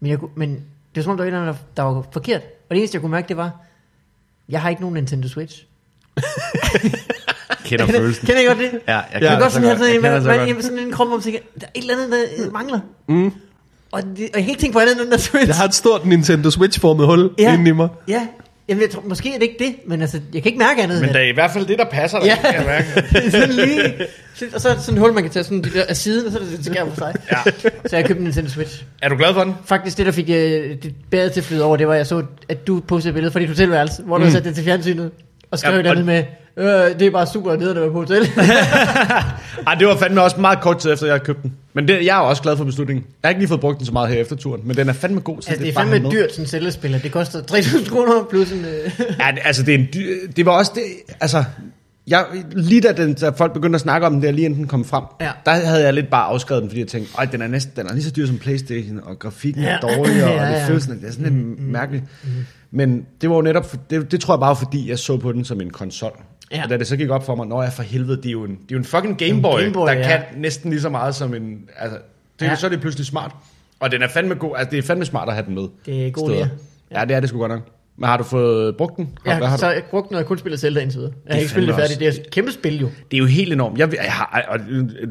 Men, 0.00 0.10
jeg, 0.10 0.18
kunne- 0.18 0.30
men 0.36 0.50
det 0.54 0.62
var 0.96 1.02
som 1.02 1.10
om, 1.10 1.16
der 1.16 1.24
var 1.24 1.28
et 1.30 1.34
eller 1.34 1.48
andet, 1.48 1.56
der, 1.76 1.82
der 1.82 1.88
var 1.94 2.04
forkert. 2.12 2.40
Og 2.42 2.70
det 2.70 2.78
eneste, 2.78 2.94
jeg 2.96 3.00
kunne 3.00 3.10
mærke, 3.12 3.28
det 3.28 3.36
var, 3.36 3.50
jeg 4.48 4.62
har 4.62 4.68
ikke 4.70 4.82
nogen 4.82 4.94
Nintendo 4.94 5.28
Switch. 5.28 5.64
Kender 7.78 7.86
følelsen. 7.86 8.26
Kender 8.26 8.42
I 8.42 8.44
godt 8.44 8.58
det? 8.58 8.64
Ja, 8.88 8.94
jeg 8.94 9.04
Jeg 9.12 9.20
kender 9.20 9.30
kan 9.30 9.40
godt 9.40 9.52
så 9.52 9.54
sådan 9.54 9.68
have 9.68 9.78
godt. 9.78 9.78
sådan 9.78 9.88
Jeg 9.88 9.96
en, 9.96 10.02
kender 10.02 10.12
man, 10.12 10.22
så 10.22 10.28
man, 10.28 10.38
godt. 10.38 10.56
man, 10.56 10.62
sådan 10.62 10.78
en 10.78 10.92
krop, 10.92 11.06
hvor 11.06 11.16
man 11.16 11.22
tænker, 11.22 11.40
der 11.60 11.66
er 11.66 11.70
et 11.74 11.80
eller 11.80 11.94
andet, 11.94 12.10
der 12.38 12.50
mangler. 12.50 12.80
Mm. 13.08 13.32
Og, 13.92 14.02
det, 14.02 14.10
og 14.18 14.18
jeg 14.18 14.32
kan 14.32 14.48
ikke 14.48 14.60
tænke 14.60 14.72
på 14.72 14.78
andet 14.78 14.92
end 14.92 15.00
den 15.00 15.10
der 15.12 15.18
Switch. 15.18 15.48
Jeg 15.48 15.56
har 15.56 15.64
et 15.64 15.74
stort 15.74 16.06
Nintendo 16.06 16.50
Switch-formet 16.50 17.06
hul 17.06 17.30
ja. 17.38 17.54
inde 17.54 17.68
i 17.68 17.72
mig. 17.72 17.88
Ja, 18.08 18.26
Jamen, 18.70 18.82
jeg 18.82 18.90
tror, 18.90 19.02
måske 19.06 19.28
er 19.34 19.38
det 19.38 19.42
ikke 19.42 19.64
det, 19.64 19.74
men 19.86 20.00
altså, 20.00 20.20
jeg 20.34 20.42
kan 20.42 20.52
ikke 20.52 20.58
mærke 20.58 20.82
andet. 20.82 21.00
Men 21.00 21.08
det 21.08 21.16
er 21.16 21.30
i 21.30 21.34
hvert 21.34 21.50
fald 21.50 21.66
det, 21.66 21.78
der 21.78 21.84
passer 21.84 22.18
dig. 22.18 22.26
Ja. 22.26 22.36
kan 22.36 22.54
jeg 22.54 22.64
mærke. 22.66 23.30
sådan 23.30 23.50
lige, 23.50 23.94
og 24.54 24.60
så 24.60 24.68
er 24.68 24.74
det 24.74 24.82
sådan 24.82 24.94
et 24.94 25.00
hul, 25.00 25.12
man 25.12 25.22
kan 25.22 25.32
tage 25.32 25.44
sådan 25.44 25.62
de 25.62 25.70
der 25.70 25.84
af 25.88 25.96
siden, 25.96 26.26
og 26.26 26.32
så 26.32 26.38
er 26.38 26.42
det 26.42 26.58
et 26.58 26.64
skærm 26.64 26.88
for 26.88 26.96
sig. 26.96 27.14
Ja. 27.32 27.70
Så 27.86 27.96
jeg 27.96 28.04
købte 28.04 28.20
en 28.20 28.24
Nintendo 28.24 28.50
Switch. 28.50 28.84
Er 29.02 29.08
du 29.08 29.16
glad 29.16 29.34
for 29.34 29.44
den? 29.44 29.54
Faktisk 29.64 29.98
det, 29.98 30.06
der 30.06 30.12
fik 30.12 30.30
øh, 30.30 30.76
det 30.82 30.94
bedre 31.10 31.28
til 31.28 31.40
at 31.40 31.44
flyde 31.44 31.64
over, 31.64 31.76
det 31.76 31.88
var, 31.88 31.94
jeg 31.94 32.06
så, 32.06 32.22
at 32.48 32.66
du 32.66 32.80
postede 32.80 33.10
et 33.10 33.14
billede 33.14 33.32
fra 33.32 33.40
dit 33.40 33.48
hotelværelse, 33.48 34.02
hvor 34.02 34.18
du 34.18 34.24
mm. 34.24 34.30
satte 34.30 34.48
det 34.48 34.56
til 34.56 34.64
fjernsynet, 34.64 35.10
og 35.50 35.58
skrev 35.58 35.70
Ja, 35.70 35.76
ja, 35.76 35.80
et 35.80 35.86
og- 35.86 35.92
andet 35.92 36.06
med, 36.06 36.24
øh, 36.56 36.98
det 36.98 37.06
er 37.06 37.10
bare 37.10 37.26
super 37.26 37.56
nede, 37.56 37.74
der 37.74 37.80
var 37.80 37.88
på 37.88 37.98
hotel. 37.98 38.22
Ej, 39.66 39.74
det 39.74 39.86
var 39.86 39.96
fandme 39.96 40.22
også 40.22 40.40
meget 40.40 40.60
kort 40.60 40.78
tid 40.78 40.92
efter, 40.92 41.06
jeg 41.06 41.12
havde 41.14 41.24
købt 41.24 41.42
den. 41.42 41.52
Men 41.74 41.88
det, 41.88 42.04
jeg 42.06 42.16
er 42.16 42.20
også 42.20 42.42
glad 42.42 42.56
for 42.56 42.64
beslutningen. 42.64 43.04
Jeg 43.22 43.28
har 43.28 43.30
ikke 43.30 43.40
lige 43.40 43.48
fået 43.48 43.60
brugt 43.60 43.78
den 43.78 43.86
så 43.86 43.92
meget 43.92 44.08
her 44.08 44.16
efter 44.20 44.36
turen, 44.36 44.60
men 44.64 44.76
den 44.76 44.88
er 44.88 44.92
fandme 44.92 45.20
god. 45.20 45.42
Så 45.42 45.50
altså, 45.50 45.64
det 45.64 45.74
er 45.74 45.78
at 45.80 45.86
have 45.86 45.92
fandme 46.00 46.10
dyrt, 46.10 46.30
sådan 46.32 46.44
en 46.44 46.48
cellespiller. 46.48 46.98
Det 46.98 47.12
koster 47.12 47.40
3.000 47.42 47.90
kroner 47.90 48.24
plus 48.30 48.52
en... 48.52 48.64
Øh, 48.64 48.90
Ja, 48.98 49.30
det- 49.34 49.40
altså 49.44 49.62
det, 49.62 49.74
er 49.74 49.78
en 49.78 49.88
dy- 49.94 50.30
det 50.36 50.46
var 50.46 50.52
også 50.52 50.72
det, 50.74 50.82
altså, 51.20 51.44
jeg, 52.06 52.24
lige 52.52 52.80
da, 52.80 52.92
den, 52.92 53.14
da 53.14 53.28
folk 53.28 53.52
begyndte 53.52 53.76
at 53.76 53.80
snakke 53.80 54.06
om 54.06 54.12
den 54.12 54.22
der, 54.22 54.30
lige 54.30 54.44
inden 54.44 54.58
den 54.60 54.66
kom 54.68 54.84
frem, 54.84 55.04
Ja. 55.20 55.30
der 55.46 55.50
havde 55.52 55.84
jeg 55.84 55.94
lidt 55.94 56.10
bare 56.10 56.24
afskrevet 56.24 56.62
den, 56.62 56.70
fordi 56.70 56.80
jeg 56.80 56.88
tænkte, 56.88 57.12
Øj, 57.18 57.24
den 57.24 57.42
er 57.42 57.46
næsten 57.48 57.72
den 57.76 57.86
er 57.86 57.92
lige 57.94 58.04
så 58.04 58.10
dyr 58.10 58.26
som 58.26 58.38
Playstation, 58.38 59.00
og 59.02 59.18
grafikken 59.18 59.62
Ja. 59.62 59.68
er 59.70 59.80
dårligere, 59.80 60.30
Ja, 60.34 60.40
og 60.42 60.46
det 60.48 60.60
ja. 60.60 60.68
føles 60.68 60.82
sådan, 60.82 61.00
det 61.00 61.08
er 61.08 61.12
sådan 61.12 61.24
lidt 61.32 61.60
mærkeligt. 61.68 62.04
Men 62.70 63.06
det 63.20 63.30
var 63.30 63.36
jo 63.36 63.42
netop, 63.42 63.64
for- 63.64 63.76
det, 63.90 64.12
det 64.12 64.20
tror 64.20 64.34
jeg 64.34 64.40
bare, 64.40 64.56
fordi 64.56 64.88
jeg 64.90 64.98
så 64.98 65.16
på 65.16 65.32
den 65.32 65.44
som 65.44 65.60
en 65.60 65.70
konsol. 65.70 66.20
Ja. 66.52 66.62
Og 66.64 66.70
da 66.70 66.76
det 66.76 66.86
så 66.86 66.96
gik 66.96 67.10
op 67.10 67.26
for 67.26 67.34
mig, 67.34 67.46
når 67.46 67.62
jeg 67.62 67.72
for 67.72 67.82
helvede, 67.82 68.16
det 68.16 68.26
er 68.26 68.30
jo 68.32 68.44
en, 68.44 68.50
det 68.50 68.56
er 68.56 68.64
jo 68.72 68.78
en 68.78 68.84
fucking 68.84 69.18
Gameboy, 69.18 69.58
En 69.58 69.64
Gameboy, 69.64 69.86
der 69.88 69.92
ja. 69.92 70.02
kan 70.08 70.20
næsten 70.40 70.70
lige 70.70 70.80
så 70.80 70.88
meget 70.88 71.14
som 71.14 71.34
en, 71.34 71.68
altså, 71.78 71.98
det, 72.40 72.46
Ja. 72.46 72.50
ja. 72.50 72.56
så 72.56 72.66
er 72.66 72.70
det 72.70 72.80
pludselig 72.80 73.06
smart. 73.06 73.32
Og 73.80 73.90
den 73.92 74.02
er 74.02 74.08
fandme 74.08 74.34
god, 74.34 74.50
altså 74.56 74.70
det 74.70 74.78
er 74.78 74.82
fandme 74.82 75.04
smart 75.04 75.28
at 75.28 75.34
have 75.34 75.46
den 75.46 75.54
med. 75.54 75.68
Det 75.86 76.06
er 76.06 76.10
god 76.10 76.30
idé. 76.30 76.46
Ja, 76.90 77.04
det 77.04 77.16
er 77.16 77.20
det 77.20 77.28
sgu 77.28 77.38
godt 77.38 77.52
nok. 77.52 77.60
Men 78.00 78.08
har 78.08 78.16
du 78.16 78.24
fået 78.24 78.76
brugt 78.76 78.96
den? 78.96 79.08
Har- 79.24 79.32
jeg 79.32 79.38
hvad 79.38 79.48
har 79.48 79.56
du? 79.56 79.60
så 79.60 79.70
jeg 79.70 79.82
brugt 79.90 80.08
den, 80.08 80.14
og 80.14 80.18
jeg 80.18 80.26
kun 80.26 80.38
spillet 80.38 80.60
Zelda 80.60 80.80
indtil 80.80 80.98
videre. 80.98 81.12
Jeg 81.26 81.30
har 81.30 81.32
Det 81.32 81.36
er 81.36 81.40
ikke 81.40 81.50
spillet 81.50 81.68
det 81.68 81.80
færdigt. 81.80 82.00
Det 82.00 82.08
er 82.08 82.12
et 82.12 82.30
kæmpe 82.30 82.52
spil 82.52 82.80
jo. 82.80 82.88
Det 83.10 83.16
er 83.16 83.18
jo 83.18 83.26
helt 83.26 83.52
enormt. 83.52 83.78
Jeg, 83.78 83.92
jeg 83.94 84.12
har, 84.12 84.44
og 84.48 84.58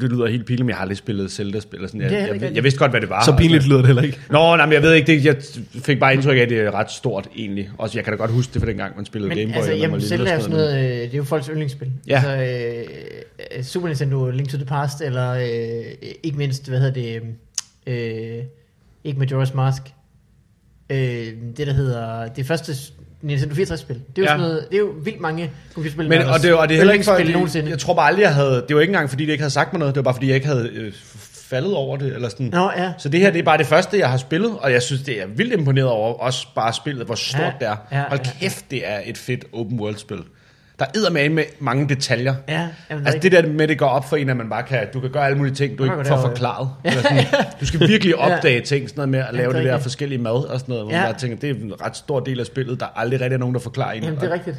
det 0.00 0.12
lyder 0.12 0.26
helt 0.26 0.46
pinligt, 0.46 0.64
men 0.64 0.68
jeg 0.68 0.76
har 0.76 0.82
aldrig 0.82 0.96
spillet 0.96 1.30
Zelda-spil. 1.30 1.80
Sådan. 1.86 2.00
Jeg, 2.00 2.12
jeg, 2.12 2.42
jeg, 2.42 2.54
jeg, 2.54 2.64
vidste 2.64 2.78
godt, 2.78 2.90
hvad 2.90 3.00
det 3.00 3.10
var. 3.10 3.24
Så 3.24 3.36
pinligt 3.36 3.66
lyder 3.66 3.78
det 3.78 3.86
heller 3.86 4.02
ikke. 4.02 4.18
Nå, 4.30 4.56
nej, 4.56 4.66
men 4.66 4.72
jeg 4.72 4.82
ved 4.82 4.92
ikke, 4.94 5.06
det, 5.06 5.24
jeg 5.24 5.36
fik 5.82 6.00
bare 6.00 6.14
indtryk 6.14 6.36
af, 6.36 6.42
at 6.42 6.48
det 6.48 6.60
er 6.60 6.70
ret 6.74 6.90
stort 6.90 7.28
egentlig. 7.36 7.70
Også 7.78 7.98
jeg 7.98 8.04
kan 8.04 8.12
da 8.12 8.16
godt 8.16 8.30
huske 8.30 8.54
det 8.54 8.62
fra 8.62 8.68
dengang, 8.68 8.96
man 8.96 9.04
spillede 9.04 9.28
Men 9.28 9.38
Game 9.38 9.52
Boy. 9.52 9.56
altså, 9.56 9.70
var 9.70 9.78
jamen, 9.78 10.00
Zelda 10.00 10.30
er 10.30 10.38
sådan 10.38 10.56
noget, 10.56 10.78
øh, 10.78 10.84
det 10.84 11.12
er 11.12 11.16
jo 11.16 11.24
folks 11.24 11.46
yndlingsspil. 11.46 11.88
Ja. 12.08 12.14
Altså, 12.14 12.84
øh, 13.56 13.62
Super 13.62 13.88
Nintendo, 13.88 14.30
Link 14.30 14.48
to 14.48 14.56
the 14.56 14.66
Past, 14.66 15.00
eller 15.00 15.30
øh, 15.30 16.10
ikke 16.22 16.38
mindst, 16.38 16.68
hvad 16.68 16.78
hedder 16.80 16.92
det, 16.94 17.22
øh, 17.86 18.44
ikke 19.04 19.20
Majora's 19.20 19.54
Mask, 19.56 19.82
øh, 20.90 21.26
det 21.56 21.66
der 21.66 21.72
hedder, 21.72 22.28
det 22.28 22.46
første 22.46 22.72
Nintendo 23.22 23.54
64-spil. 23.54 23.96
Det 23.96 24.02
er 24.06 24.12
jo 24.18 24.22
Ja. 24.22 24.28
sådan 24.28 24.40
noget, 24.40 24.66
det 24.70 24.74
er 24.76 24.80
jo 24.80 24.92
vildt 25.04 25.20
mange 25.20 25.50
computerspil. 25.74 26.08
Men, 26.08 26.22
og, 26.22 26.42
det, 26.42 26.54
og 26.54 26.68
det 26.68 26.74
er 26.74 26.78
heller 26.78 26.92
ikke 26.92 27.04
for, 27.04 27.32
nogensinde. 27.32 27.70
jeg 27.70 27.78
tror 27.78 27.94
bare 27.94 28.06
aldrig, 28.08 28.22
jeg 28.22 28.34
havde, 28.34 28.64
det 28.68 28.76
var 28.76 28.80
ikke 28.82 28.90
engang, 28.90 29.10
fordi 29.10 29.26
det 29.26 29.32
ikke 29.32 29.42
havde 29.42 29.52
sagt 29.52 29.72
mig 29.72 29.78
noget, 29.80 29.94
det 29.94 29.98
var 30.00 30.02
bare, 30.04 30.14
fordi 30.14 30.26
jeg 30.26 30.34
ikke 30.34 30.46
havde 30.46 30.68
øh, 30.74 30.92
faldet 31.32 31.74
over 31.74 31.96
det, 31.96 32.14
eller 32.14 32.28
sådan. 32.28 32.46
Nå, 32.46 32.70
ja. 32.76 32.92
Så 32.98 33.08
det 33.08 33.20
her, 33.20 33.30
det 33.30 33.38
er 33.38 33.42
bare 33.42 33.58
det 33.58 33.66
første, 33.66 33.98
jeg 33.98 34.10
har 34.10 34.16
spillet, 34.16 34.52
og 34.60 34.72
jeg 34.72 34.82
synes, 34.82 35.02
det 35.02 35.22
er 35.22 35.26
vildt 35.26 35.52
imponeret 35.52 35.88
over 35.88 36.14
også 36.14 36.46
bare 36.54 36.72
spillet, 36.72 37.06
hvor 37.06 37.14
stort 37.14 37.40
Ja, 37.40 37.52
det 37.60 37.68
er. 37.68 37.76
ja, 37.92 38.04
Hold 38.08 38.20
ja, 38.24 38.30
kæft, 38.40 38.64
det 38.70 38.88
er 38.88 39.00
et 39.06 39.18
fedt 39.18 39.44
open 39.52 39.80
world 39.80 39.96
spil. 39.96 40.18
Der 40.80 40.86
er 41.06 41.10
med 41.10 41.28
med 41.28 41.44
mange 41.58 41.88
detaljer. 41.88 42.34
Ja, 42.48 42.52
jamen, 42.54 42.68
det 42.88 42.90
er 42.90 43.06
Altså 43.06 43.18
det 43.18 43.32
der 43.32 43.46
med, 43.52 43.68
det 43.68 43.78
går 43.78 43.86
op 43.86 44.08
for 44.08 44.16
en, 44.16 44.28
at 44.28 44.36
man 44.36 44.48
bare 44.50 44.62
kan, 44.62 44.86
du 44.94 45.00
kan 45.00 45.10
gøre 45.10 45.24
alle 45.26 45.38
mulige 45.38 45.54
ting, 45.54 45.78
du 45.78 45.84
ikke 45.84 45.96
får 45.96 46.02
det, 46.16 46.22
forklaret. 46.22 46.68
Eller 46.84 47.02
sådan. 47.02 47.24
Du 47.60 47.66
skal 47.66 47.80
virkelig 47.88 48.16
opdage 48.26 48.54
Ja. 48.54 48.60
ting, 48.60 48.88
sådan 48.88 48.98
noget 48.98 49.08
med 49.08 49.18
at 49.18 49.24
Jamen, 49.26 49.38
lave 49.40 49.52
det 49.52 49.58
er 49.58 49.62
det 49.62 49.72
der 49.72 49.78
forskellige 49.78 50.18
mad 50.18 50.32
og 50.32 50.60
sådan 50.60 50.72
noget, 50.72 50.84
hvor 50.84 50.92
Ja. 50.94 51.02
bare 51.02 51.14
tænker, 51.18 51.36
det 51.36 51.50
er 51.50 51.54
en 51.54 51.72
ret 51.84 51.96
stor 51.96 52.20
del 52.20 52.40
af 52.40 52.46
spillet, 52.46 52.80
der 52.80 52.86
aldrig 52.96 53.20
rigtig 53.20 53.34
er 53.34 53.38
nogen, 53.38 53.54
der 53.54 53.60
forklarer 53.60 53.92
en. 53.92 54.02
Jamen, 54.02 54.20
det 54.20 54.28
er 54.30 54.32
rigtigt. 54.34 54.56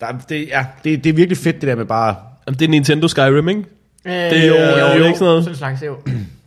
Der, 0.00 0.06
er- 0.06 0.18
det, 0.28 0.48
ja, 0.48 0.66
det, 0.84 1.04
det 1.04 1.10
er 1.10 1.14
virkelig 1.14 1.38
fedt, 1.38 1.60
det 1.60 1.68
der 1.68 1.74
med 1.76 1.84
bare... 1.84 2.16
Jamen, 2.46 2.58
det 2.58 2.64
er 2.64 2.68
Nintendo 2.70 3.08
Skyrim, 3.08 3.48
ikke? 3.48 3.60
Øh, 4.06 4.12
Det 4.12 4.38
er 4.44 4.46
jo- 4.46 4.54
er 4.54 4.96
jo 4.96 5.04
ikke 5.04 5.18
sådan 5.18 5.24
noget. 5.30 5.44
Sådan 5.44 5.54
en 5.54 5.58
slags, 5.58 5.82
jo. 5.82 5.96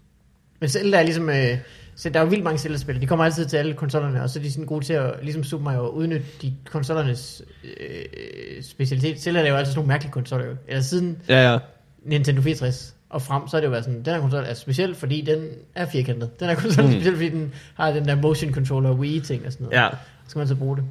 Men 0.59 0.69
Zelda 0.69 0.97
er 0.97 1.03
ligesom... 1.03 1.29
Øh, 1.29 1.57
så 1.95 2.09
der 2.09 2.19
er 2.19 2.23
jo 2.23 2.29
vildt 2.29 2.43
mange 2.43 2.57
Zelda-spil. 2.59 3.01
De 3.01 3.07
kommer 3.07 3.25
altid 3.25 3.45
til 3.45 3.57
alle 3.57 3.73
konsollerne, 3.73 4.23
og 4.23 4.29
så 4.29 4.39
er 4.39 4.43
de 4.43 4.51
sådan 4.51 4.65
gode 4.65 4.85
til 4.85 4.93
at, 4.93 5.13
ligesom 5.21 5.43
Super 5.43 5.63
Mario, 5.65 5.87
udnytte 5.87 6.25
de 6.41 6.53
konsollernes 6.71 7.41
øh, 7.63 8.63
specialitet. 8.63 9.21
Zelda 9.21 9.39
er 9.41 9.47
jo 9.49 9.55
altid 9.55 9.71
sådan 9.71 9.77
nogle 9.79 9.87
mærkelige 9.87 10.11
konsoller. 10.11 10.45
jo. 10.45 10.53
Eller 10.67 10.81
siden 10.81 11.17
Ja, 11.29 11.51
ja. 11.51 11.57
Nintendo 12.05 12.41
64 12.41 12.95
og 13.09 13.21
frem, 13.21 13.47
så 13.47 13.57
er 13.57 13.61
det 13.61 13.65
jo 13.65 13.71
været 13.71 13.83
sådan, 13.83 14.01
den 14.05 14.13
her 14.13 14.19
konsol 14.21 14.43
er 14.47 14.53
speciel, 14.53 14.95
fordi 14.95 15.21
den 15.21 15.43
er 15.75 15.85
firkantet. 15.85 16.39
Den 16.39 16.47
her 16.47 16.55
konsol 16.55 16.83
er 16.83 16.87
Mm. 16.87 16.93
speciel, 16.93 17.15
fordi 17.15 17.29
den 17.29 17.53
har 17.75 17.91
den 17.91 18.05
der 18.07 18.15
motion 18.15 18.53
controller 18.53 18.91
Wii-ting 18.93 19.45
og 19.45 19.51
sådan 19.51 19.65
noget. 19.65 19.77
Ja. 19.77 19.87
Så 19.89 19.95
skal 20.29 20.39
man 20.39 20.47
så 20.47 20.55
bruge 20.55 20.75
det. 20.77 20.83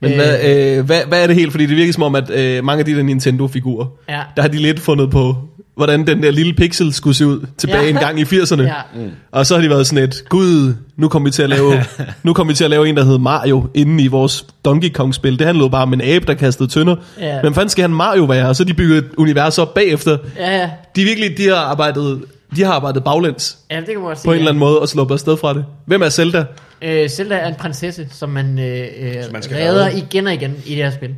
Men 0.00 0.10
Øh, 0.10 0.16
hvad, 0.16 0.38
øh, 0.78 0.84
hvad, 0.86 1.00
hvad 1.08 1.22
er 1.22 1.26
det 1.26 1.36
helt? 1.36 1.50
Fordi 1.50 1.66
det 1.66 1.76
virker 1.76 1.92
som 1.92 2.02
om, 2.02 2.14
at 2.14 2.30
øh, 2.30 2.64
mange 2.64 2.78
af 2.78 2.84
de 2.84 2.94
der 2.96 3.02
Nintendo-figurer, 3.02 3.86
Ja. 4.08 4.22
der 4.36 4.42
har 4.42 4.48
de 4.48 4.58
lidt 4.58 4.80
fundet 4.80 5.10
på, 5.10 5.36
hvordan 5.76 6.06
den 6.06 6.22
der 6.22 6.30
lille 6.30 6.54
pixel 6.54 6.92
skulle 6.92 7.16
se 7.16 7.26
ud 7.26 7.46
tilbage 7.58 7.82
Ja. 7.82 7.88
en 7.88 7.94
gang 7.96 8.20
i 8.20 8.22
80'erne. 8.22 8.62
Ja. 8.72 8.74
Mm. 8.94 9.10
Og 9.32 9.46
så 9.46 9.54
har 9.54 9.62
de 9.62 9.70
været 9.70 9.86
sådan 9.86 10.04
et, 10.04 10.24
gud, 10.28 10.74
nu 10.96 11.08
kommer 11.08 11.26
vi 11.28 11.32
til 11.32 11.42
at 11.42 11.48
lave, 11.50 11.72
nu 12.22 12.32
kommer 12.32 12.52
vi 12.52 12.56
til 12.56 12.64
at 12.64 12.70
lave 12.70 12.88
en, 12.88 12.96
der 12.96 13.04
hedder 13.04 13.18
Mario, 13.18 13.66
inde 13.74 14.04
i 14.04 14.06
vores 14.06 14.46
Donkey 14.64 14.92
Kong-spil. 14.92 15.38
Det 15.38 15.46
handlede 15.46 15.70
bare 15.70 15.82
om 15.82 15.92
en 15.92 16.00
abe, 16.00 16.26
der 16.26 16.34
kastede 16.34 16.68
tønder. 16.68 16.96
Ja. 17.20 17.42
Men 17.42 17.54
fanden 17.54 17.68
skal 17.68 17.82
han 17.82 17.90
Mario 17.90 18.24
være? 18.24 18.48
Og 18.48 18.56
så 18.56 18.64
de 18.64 18.74
bygget 18.74 18.98
et 18.98 19.08
univers 19.18 19.58
op 19.58 19.74
bagefter. 19.74 20.18
Ja, 20.36 20.58
ja. 20.60 20.70
De 20.96 21.00
er 21.02 21.04
virkelig, 21.06 21.38
de 21.38 21.48
har 21.48 21.54
arbejdet, 21.56 22.22
de 22.56 22.62
har 22.64 22.72
arbejdet 22.72 23.04
baglæns 23.04 23.58
Ja, 23.70 23.76
det 23.76 23.86
kan 23.88 24.00
man 24.00 24.16
sige. 24.16 24.24
på 24.24 24.30
en 24.30 24.34
ja. 24.34 24.38
eller 24.38 24.48
anden 24.50 24.58
måde 24.60 24.78
og 24.80 24.88
sluppet 24.88 25.14
afsted 25.14 25.36
fra 25.36 25.54
det. 25.54 25.64
Hvem 25.86 26.02
er 26.02 26.08
Zelda? 26.08 26.44
Øh, 26.82 27.08
Zelda 27.08 27.34
er 27.34 27.48
en 27.48 27.54
prinsesse, 27.54 28.06
som 28.10 28.28
man, 28.28 28.58
øh, 28.58 28.86
øh, 29.00 29.14
man 29.32 29.42
skal 29.42 29.56
redder 29.56 29.84
redde. 29.86 29.98
igen 29.98 30.26
og 30.26 30.34
igen 30.34 30.54
i 30.66 30.70
det 30.74 30.84
her 30.84 30.90
spil. 30.90 31.10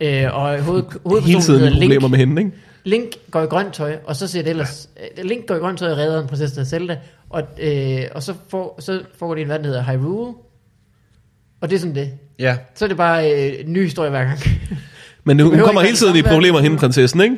Øh, 0.00 0.24
og 0.36 0.60
hoved, 0.62 0.82
Hele 0.82 1.00
hovedpersonen 1.04 1.40
tiden 1.42 1.60
hedder 1.60 1.72
Link. 1.78 1.82
problemer 1.92 2.08
med 2.08 2.18
hende, 2.18 2.42
ikke? 2.42 2.52
Link 2.86 3.16
går 3.30 3.42
i 3.42 3.46
grønt 3.46 3.74
tøj, 3.74 3.96
og 4.04 4.16
så 4.16 4.26
ser 4.26 4.42
det 4.42 4.50
ellers... 4.50 4.88
Ja. 5.16 5.22
Link 5.22 5.46
går 5.46 5.54
i 5.54 5.58
grønt 5.58 5.78
tøj 5.78 5.90
og 5.90 5.98
redder 5.98 6.22
en 6.22 6.28
prinsesse, 6.28 6.56
hedder 6.56 6.70
Zelda. 6.70 6.98
Og, 7.30 7.42
øh, 7.62 8.02
og 8.14 8.22
så, 8.22 8.34
får, 8.48 8.76
så 8.80 9.02
foregår 9.18 9.34
det 9.34 9.42
en 9.42 9.48
verden, 9.48 9.64
der 9.64 9.70
hedder 9.70 9.92
Hyrule. 9.92 10.34
Og 11.60 11.70
det 11.70 11.76
er 11.76 11.80
sådan 11.80 11.94
det. 11.94 12.10
Ja, 12.38 12.56
Så 12.74 12.84
er 12.84 12.88
det 12.88 12.96
bare 12.96 13.32
øh, 13.32 13.54
en 13.60 13.72
ny 13.72 13.82
historie 13.82 14.10
hver 14.10 14.24
gang. 14.24 14.38
Men 15.24 15.40
hun, 15.40 15.58
kommer 15.58 15.80
hele 15.80 15.96
tiden 15.96 16.16
i 16.16 16.22
problemer, 16.22 16.60
hende 16.60 16.76
prinsessen, 16.76 17.20
ikke? 17.20 17.36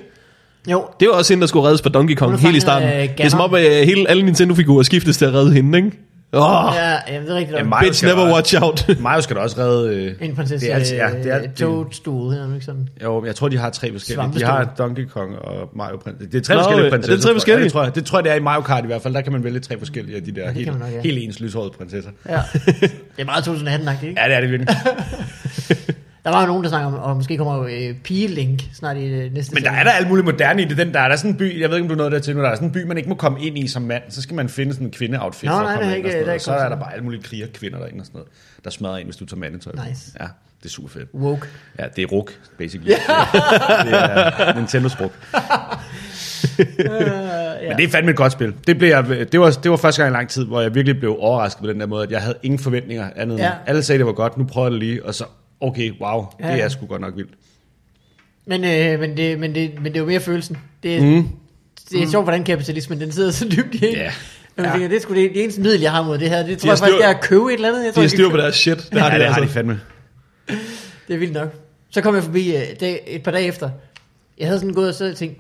jo, 0.71 0.87
Det 1.01 1.09
var 1.09 1.15
også 1.15 1.33
hende, 1.33 1.41
der 1.41 1.47
skulle 1.47 1.67
reddes 1.67 1.83
fra 1.83 1.91
Donkey 1.91 2.15
Kong 2.15 2.39
helt 2.39 2.57
i 2.57 2.61
starten. 2.61 2.89
af 2.89 3.15
det 3.17 3.25
er 3.25 3.29
som 3.29 3.41
om, 3.41 3.55
at 3.55 3.87
hele, 3.87 4.11
alle 4.11 4.23
Nintendo-figurer 4.23 4.83
skiftes 4.83 5.17
til 5.17 5.25
at 5.25 5.35
redde 5.35 5.53
hende, 5.53 5.79
ikke? 5.79 5.91
Oh, 6.33 6.41
ja, 6.75 6.91
ja, 7.15 7.21
det 7.21 7.31
er 7.31 7.35
rigtigt. 7.35 7.59
Ja. 7.59 7.65
Mario 7.65 7.89
bitch 7.89 8.05
never 8.05 8.21
også- 8.23 8.35
watch 8.35 8.63
out. 8.63 8.99
Mario 9.01 9.21
skal 9.23 9.37
da 9.37 9.41
også 9.41 9.59
redde... 9.59 9.95
Øh, 9.97 10.15
en 10.29 10.35
prinsesse, 10.37 10.67
det 10.67 10.73
er 10.73 10.77
altid- 10.77 10.97
ja, 10.97 11.09
det 11.23 11.27
er- 11.33 11.43
øh, 11.43 11.49
Toadstool, 11.57 12.31
hedder 12.33 12.55
ikke 12.55 12.67
sådan? 12.67 12.89
jo, 13.05 13.25
jeg 13.25 13.35
tror, 13.37 13.49
de 13.49 13.59
har 13.59 13.71
tre 13.71 13.93
forskellige. 13.93 14.31
De 14.39 14.45
har 14.45 14.65
Donkey 14.79 15.07
Kong 15.07 15.37
og 15.39 15.71
Mario 15.77 15.97
Prinsesse. 15.97 16.33
Det 16.33 16.39
er 16.39 16.43
tre 16.43 16.55
Nå, 16.55 16.61
forskellige 16.61 16.87
er 16.87 16.91
det 16.91 17.01
prinsesser. 17.01 17.17
tre 17.17 17.23
tror 17.23 17.31
jeg. 17.31 17.35
forskellige? 17.37 17.59
Ja, 17.61 17.65
det, 17.65 17.73
tror 17.73 17.83
jeg. 17.85 17.95
det 17.95 18.05
tror 18.07 18.19
jeg, 18.19 18.25
det 18.25 18.33
er 18.33 18.37
i 18.37 18.41
Mario 18.41 18.61
Kart 18.61 18.85
i 18.85 18.87
hvert 18.87 19.03
fald. 19.03 19.15
Der 19.15 19.21
kan 19.21 19.33
man 19.33 19.45
vælge 19.45 19.61
tre 19.61 19.79
forskellige 19.79 20.17
af 20.17 20.23
de 20.23 20.33
der 20.35 20.45
det 20.47 20.55
helt, 20.55 20.79
nok, 20.79 20.89
ja. 20.93 21.01
helt 21.01 21.19
ens 21.19 21.41
lyshårede 21.41 21.71
prinsesser. 21.79 22.11
Ja. 22.29 22.41
Det 22.83 22.91
er 23.19 23.25
meget 23.25 23.43
2018-agtigt, 23.49 24.07
ikke? 24.09 24.21
Ja, 24.21 24.29
det 24.29 24.37
er 24.37 24.41
det 24.41 24.51
virkelig. 24.51 24.77
Der 26.29 26.35
var 26.35 26.41
jo 26.41 26.47
nogen, 26.47 26.63
der 26.63 26.69
snakker 26.69 26.87
om, 26.89 26.95
og 26.95 27.17
måske 27.17 27.37
kommer 27.37 27.57
jo 27.57 27.67
øh, 27.67 27.95
Pige-Link 28.09 28.75
snart 28.75 28.97
i 28.97 29.05
øh, 29.05 29.33
næste 29.35 29.55
Men 29.55 29.63
der 29.65 29.71
er 29.71 29.85
der 29.85 29.91
alt 29.91 30.09
muligt 30.09 30.25
moderne 30.25 30.63
i 30.63 30.65
det. 30.65 30.77
Den, 30.77 30.95
der 30.95 31.01
er 31.01 31.09
der 31.09 31.17
sådan 31.17 31.31
en 31.31 31.37
by, 31.37 31.61
jeg 31.61 31.69
ved 31.71 31.77
ikke, 31.77 31.85
om 31.85 31.89
du 31.89 31.95
nåede 31.95 32.11
der 32.11 32.19
til 32.19 32.37
nu, 32.37 32.43
der 32.43 32.49
er 32.49 32.55
sådan 32.55 32.69
en 32.69 32.73
by, 32.73 32.85
man 32.85 32.97
ikke 32.97 33.09
må 33.09 33.15
komme 33.15 33.41
ind 33.41 33.59
i 33.59 33.69
som 33.69 33.83
mand. 33.83 34.03
Så 34.09 34.23
skal 34.23 34.37
man 34.37 34.49
finde 34.49 34.73
sådan 34.73 34.87
en 34.87 34.91
kvindeoutfit 34.93 35.47
Nå, 35.49 35.53
for 35.53 35.59
at 35.59 35.65
nej, 35.65 35.73
komme 35.75 35.87
det 35.87 35.93
er 35.93 35.97
ind 35.97 36.05
og 36.07 36.09
ikke- 36.09 36.11
sådan 36.11 36.19
det 36.19 36.23
er 36.23 36.27
noget. 36.27 36.43
Så 36.43 36.53
er 36.53 36.69
der 36.69 36.77
bare 36.77 36.93
alle 36.93 37.05
mulige 37.05 37.23
kriger 37.23 37.47
kvinder 37.55 37.79
derinde 37.79 38.01
og 38.03 38.07
sådan 38.07 38.19
noget, 38.19 38.33
der 38.65 38.71
smadrer 38.71 38.97
ind, 38.99 39.07
hvis 39.07 39.17
du 39.17 39.27
tager 39.27 39.39
mandetøj 39.41 39.73
på. 39.77 39.83
Nice. 39.89 40.13
Ja, 40.21 40.27
det 40.63 40.65
er 40.65 40.69
super 40.69 40.89
fedt. 40.89 41.09
Woke. 41.15 41.47
Ja, 41.79 41.85
det 41.97 42.03
er 42.03 42.07
ruk, 42.07 42.33
basically. 42.59 42.91
det 42.91 42.99
er 43.95 44.55
Nintendos 44.55 45.01
ruk. 45.01 45.13
Men 47.69 47.77
det 47.77 47.85
er 47.85 47.89
fandme 47.91 48.11
et 48.11 48.17
godt 48.17 48.33
spil. 48.33 48.55
Det, 48.67 48.79
blev 48.79 48.89
jeg, 48.89 49.05
det, 49.33 49.41
var, 49.41 49.51
det 49.51 49.71
var 49.71 49.77
første 49.77 50.03
gang 50.03 50.15
i 50.15 50.17
lang 50.17 50.29
tid, 50.29 50.45
hvor 50.45 50.61
jeg 50.61 50.75
virkelig 50.75 50.99
blev 51.01 51.17
overrasket 51.21 51.61
på 51.61 51.67
den 51.69 51.81
der 51.81 51.87
måde, 51.87 52.03
at 52.03 52.11
jeg 52.11 52.21
havde 52.21 52.37
ingen 52.43 52.59
forventninger 52.59 53.11
andet 53.17 53.39
Ja. 53.39 53.51
alle 53.67 53.83
sagde, 53.83 53.99
det 53.99 54.07
var 54.07 54.13
godt, 54.13 54.39
nu 54.39 54.45
prøver 54.45 54.67
jeg 54.67 54.73
det 54.73 54.81
lige, 54.81 55.05
og 55.07 55.15
så, 55.15 55.25
okay, 55.61 55.93
wow, 56.01 56.27
Ja, 56.41 56.53
det 56.53 56.59
ja. 56.59 56.65
er 56.65 56.69
sgu 56.69 56.87
godt 56.87 57.01
nok 57.01 57.17
vildt. 57.17 57.31
Men, 58.47 58.65
øh, 58.65 59.01
men, 59.01 59.17
det, 59.17 59.39
men, 59.39 59.55
det, 59.55 59.75
men 59.75 59.85
det 59.85 59.97
er 59.97 60.01
jo 60.01 60.07
mere 60.07 60.21
følelsen. 60.21 60.57
Det 60.83 60.97
er, 60.97 61.03
mm. 61.03 61.29
det 61.91 62.03
er 62.03 62.09
sjovt, 62.09 62.25
hvordan 62.25 62.45
kapitalismen 62.45 63.01
den 63.01 63.13
sidder 63.13 63.31
så 63.31 63.49
dybt 63.49 63.75
i. 63.75 63.87
Ja. 63.87 64.13
Jeg 64.57 64.71
tænker, 64.73 64.89
det 64.89 64.97
er 64.97 65.01
sgu 65.01 65.15
det, 65.15 65.31
det 65.35 65.43
eneste 65.43 65.61
middel, 65.61 65.81
jeg 65.81 65.93
har 65.93 66.03
mod 66.03 66.19
det 66.19 66.29
her. 66.31 66.43
Det 66.47 66.59
tror 66.59 66.67
har 66.67 66.73
jeg 66.73 66.79
faktisk, 66.79 66.95
styr- 66.95 66.99
det 66.99 67.05
er 67.05 67.15
at 67.19 67.21
købe 67.21 67.45
et 67.49 67.55
eller 67.55 67.69
andet. 67.69 67.81
Jeg 67.85 67.89
De 67.89 67.95
tror, 67.95 68.01
har 68.01 68.05
jeg 68.05 68.11
styr 68.11 68.31
på 68.31 68.37
deres 68.37 68.57
shit. 68.57 68.77
Det 68.93 69.01
har 69.01 69.09
ja, 69.11 69.15
de 69.15 69.21
det 69.21 69.29
har 69.29 69.35
de 69.35 69.41
altså. 69.41 69.55
fandme. 69.55 69.81
Det 71.09 71.15
er 71.15 71.19
vildt 71.19 71.33
nok. 71.35 71.55
Så 71.91 72.01
kom 72.01 72.15
jeg 72.15 72.23
forbi 72.25 72.57
øh, 72.57 72.63
dag, 72.81 73.05
et 73.07 73.23
par 73.23 73.31
dage 73.31 73.47
efter. 73.47 73.71
Jeg 74.39 74.47
havde 74.47 74.59
sådan 74.61 74.75
gået 74.75 74.89
og 74.89 74.95
så 74.95 75.15
tænkt, 75.15 75.39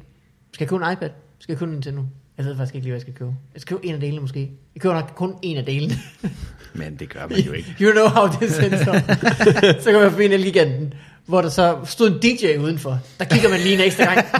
skal 0.55 0.65
jeg 0.65 0.69
købe 0.69 0.85
en 0.87 0.93
iPad? 0.93 1.09
Skal 1.39 1.53
jeg 1.53 1.59
købe 1.59 1.69
en 1.69 1.75
Nintendo? 1.75 2.03
Jeg 2.39 2.47
ved 2.47 2.57
faktisk 2.57 2.75
ikke 2.75 2.85
lige, 2.85 2.91
hvad 2.93 2.97
jeg 2.97 3.01
skal 3.03 3.15
købe. 3.15 3.31
Jeg 3.55 3.61
skal 3.61 3.77
købe 3.77 3.87
en 3.89 3.95
af 3.95 4.01
delene 4.01 4.21
måske. 4.21 4.51
Jeg 4.75 4.83
køber 4.83 4.95
nok 4.95 5.13
kun 5.17 5.35
en 5.43 5.57
af 5.57 5.65
delene. 5.65 5.95
Men 6.73 6.97
det 6.97 7.13
gør 7.13 7.21
man 7.31 7.39
jo 7.39 7.53
ikke. 7.53 7.75
you 7.81 7.93
know 7.93 8.09
how 8.09 8.29
this 8.41 8.59
ends 8.59 8.89
up. 8.89 8.95
så 9.83 9.91
kan 9.91 10.01
man 10.01 10.11
forbi 10.11 10.25
en 10.25 10.33
Elgiganten, 10.33 10.95
hvor 11.27 11.43
der 11.43 11.49
så 11.49 11.77
stod 11.85 12.11
en 12.11 12.19
DJ 12.23 12.57
udenfor. 12.59 12.99
Der 13.19 13.25
kigger 13.25 13.49
man 13.49 13.61
lige 13.61 13.75
en 13.75 13.81
ekstra 13.81 14.05
gang. 14.05 14.27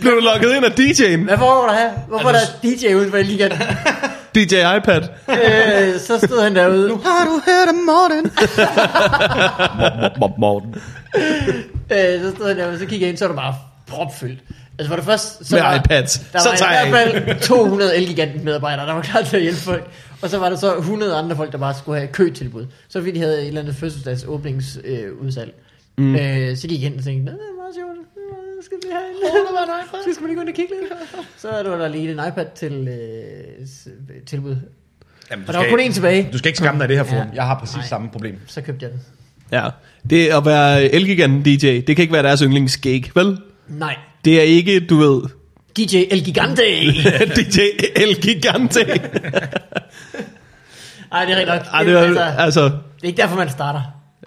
Blev 0.00 0.12
du 0.12 0.20
logget 0.20 0.56
ind 0.56 0.64
af 0.64 0.70
DJ'en? 0.70 1.24
Hvad 1.24 1.38
foregår 1.38 1.66
der 1.66 1.74
her? 1.74 1.90
Hvorfor 2.08 2.28
er 2.28 2.32
der 2.32 2.40
DJ 2.62 2.94
uden 2.94 3.10
for 3.10 3.16
Elgiganten? 3.16 3.60
DJ 4.34 4.54
iPad. 4.76 5.02
øh, 5.28 6.00
så 6.00 6.18
stod 6.26 6.42
han 6.42 6.56
derude. 6.56 6.88
Nu 6.88 6.96
har 7.04 7.24
du 7.24 7.40
hørt 7.46 7.68
om 7.68 7.74
Morten. 7.74 8.30
Morten. 10.38 10.74
øh, 11.92 12.20
så 12.22 12.30
stod 12.36 12.48
han 12.48 12.56
derude, 12.58 12.78
så 12.78 12.86
kiggede 12.86 13.00
jeg 13.02 13.08
ind, 13.08 13.16
så 13.18 13.26
var 13.26 13.34
der 13.34 13.40
bare 13.42 13.54
propfyldt. 13.86 14.40
Altså 14.78 14.88
for 14.88 14.96
det 14.96 15.04
første, 15.04 15.44
så 15.44 15.54
Med 15.56 15.62
var, 15.62 15.74
iPads. 15.74 16.18
der 16.32 16.38
Så 16.38 16.48
var 16.48 16.56
tager 16.56 16.72
i 16.72 16.74
jeg 16.74 16.90
hvert 16.90 17.24
fald 17.26 17.40
200 17.40 17.96
Elgiganten 17.98 18.44
medarbejdere, 18.44 18.86
der 18.86 18.92
var 18.92 19.02
klar 19.02 19.22
til 19.22 19.36
at 19.36 19.42
hjælpe 19.42 19.60
folk. 19.60 19.90
Og 20.22 20.30
så 20.30 20.38
var 20.38 20.48
der 20.48 20.56
så 20.56 20.76
100 20.76 21.14
andre 21.14 21.36
folk, 21.36 21.52
der 21.52 21.58
bare 21.58 21.74
skulle 21.74 21.98
have 21.98 22.08
køtilbud. 22.12 22.66
Så 22.88 23.00
fordi 23.00 23.10
de 23.12 23.18
havde 23.20 23.40
et 23.42 23.46
eller 23.48 23.60
andet 23.60 23.76
fødselsdags 23.76 24.24
åbningsudsalg. 24.28 24.86
Øh, 25.04 25.12
udsalg. 25.26 25.54
mm. 25.98 26.16
øh, 26.16 26.56
så 26.56 26.68
gik 26.68 26.82
jeg 26.82 26.90
ind 26.90 26.98
og 26.98 27.04
tænkte, 27.04 27.24
"Nå, 27.24 27.30
det 27.32 27.38
er 27.52 27.56
meget 27.62 27.74
sjovt. 27.74 27.96
Skal 28.64 28.76
vi 28.82 28.88
have 28.92 29.04
en? 29.10 30.04
Så 30.04 30.14
skal 30.14 30.22
vi 30.24 30.28
lige 30.28 30.36
gå 30.36 30.40
ind 30.40 30.48
og 30.48 30.54
kigge 30.54 30.72
lidt. 30.80 30.92
Så 31.36 31.48
var 31.48 31.76
der 31.76 31.88
lige 31.88 32.10
en 32.12 32.20
iPad 32.28 32.46
til 32.54 32.88
øh, 32.88 33.66
tilbud. 34.26 34.56
Jamen, 35.30 35.44
Og 35.48 35.54
der 35.54 35.60
var 35.60 35.66
kun 35.70 35.80
én 35.80 35.92
tilbage. 35.92 36.28
Du 36.32 36.38
skal 36.38 36.48
ikke 36.48 36.56
skamme 36.58 36.78
dig 36.78 36.82
af 36.84 36.88
det 36.88 36.96
her, 36.96 37.04
Ford. 37.04 37.18
Ja. 37.18 37.24
Jeg 37.34 37.44
har 37.44 37.58
præcis 37.58 37.76
Nej. 37.76 37.86
samme 37.86 38.08
problem. 38.12 38.38
Så 38.46 38.60
købte 38.60 38.84
jeg 38.84 38.92
den. 38.92 39.00
Ja. 39.52 39.68
Det 40.10 40.26
at 40.28 40.44
være 40.44 40.84
Elgiganten 40.94 41.42
DJ, 41.42 41.66
det 41.66 41.86
kan 41.86 41.98
ikke 41.98 42.12
være 42.12 42.22
deres 42.22 42.40
yndlingsgig, 42.40 43.10
vel? 43.14 43.38
Nej. 43.68 43.96
Det 44.24 44.38
er 44.38 44.42
ikke, 44.42 44.80
du 44.80 44.96
ved, 44.96 45.22
DJ 45.76 45.96
El 46.10 46.24
Gigante. 46.24 46.62
DJ 47.36 47.60
Elgigante. 47.96 48.80
Ej, 51.12 51.24
det 51.24 51.32
er 51.32 51.36
rigtig 51.36 51.46
nok. 51.46 51.62
Ej, 51.72 51.82
det, 51.84 51.92
er, 51.92 51.98
er, 51.98 52.02
altså, 52.02 52.20
altså, 52.22 52.62
det 52.64 52.70
er 53.02 53.06
ikke 53.06 53.22
derfor, 53.22 53.36
man 53.36 53.50
starter. 53.50 53.80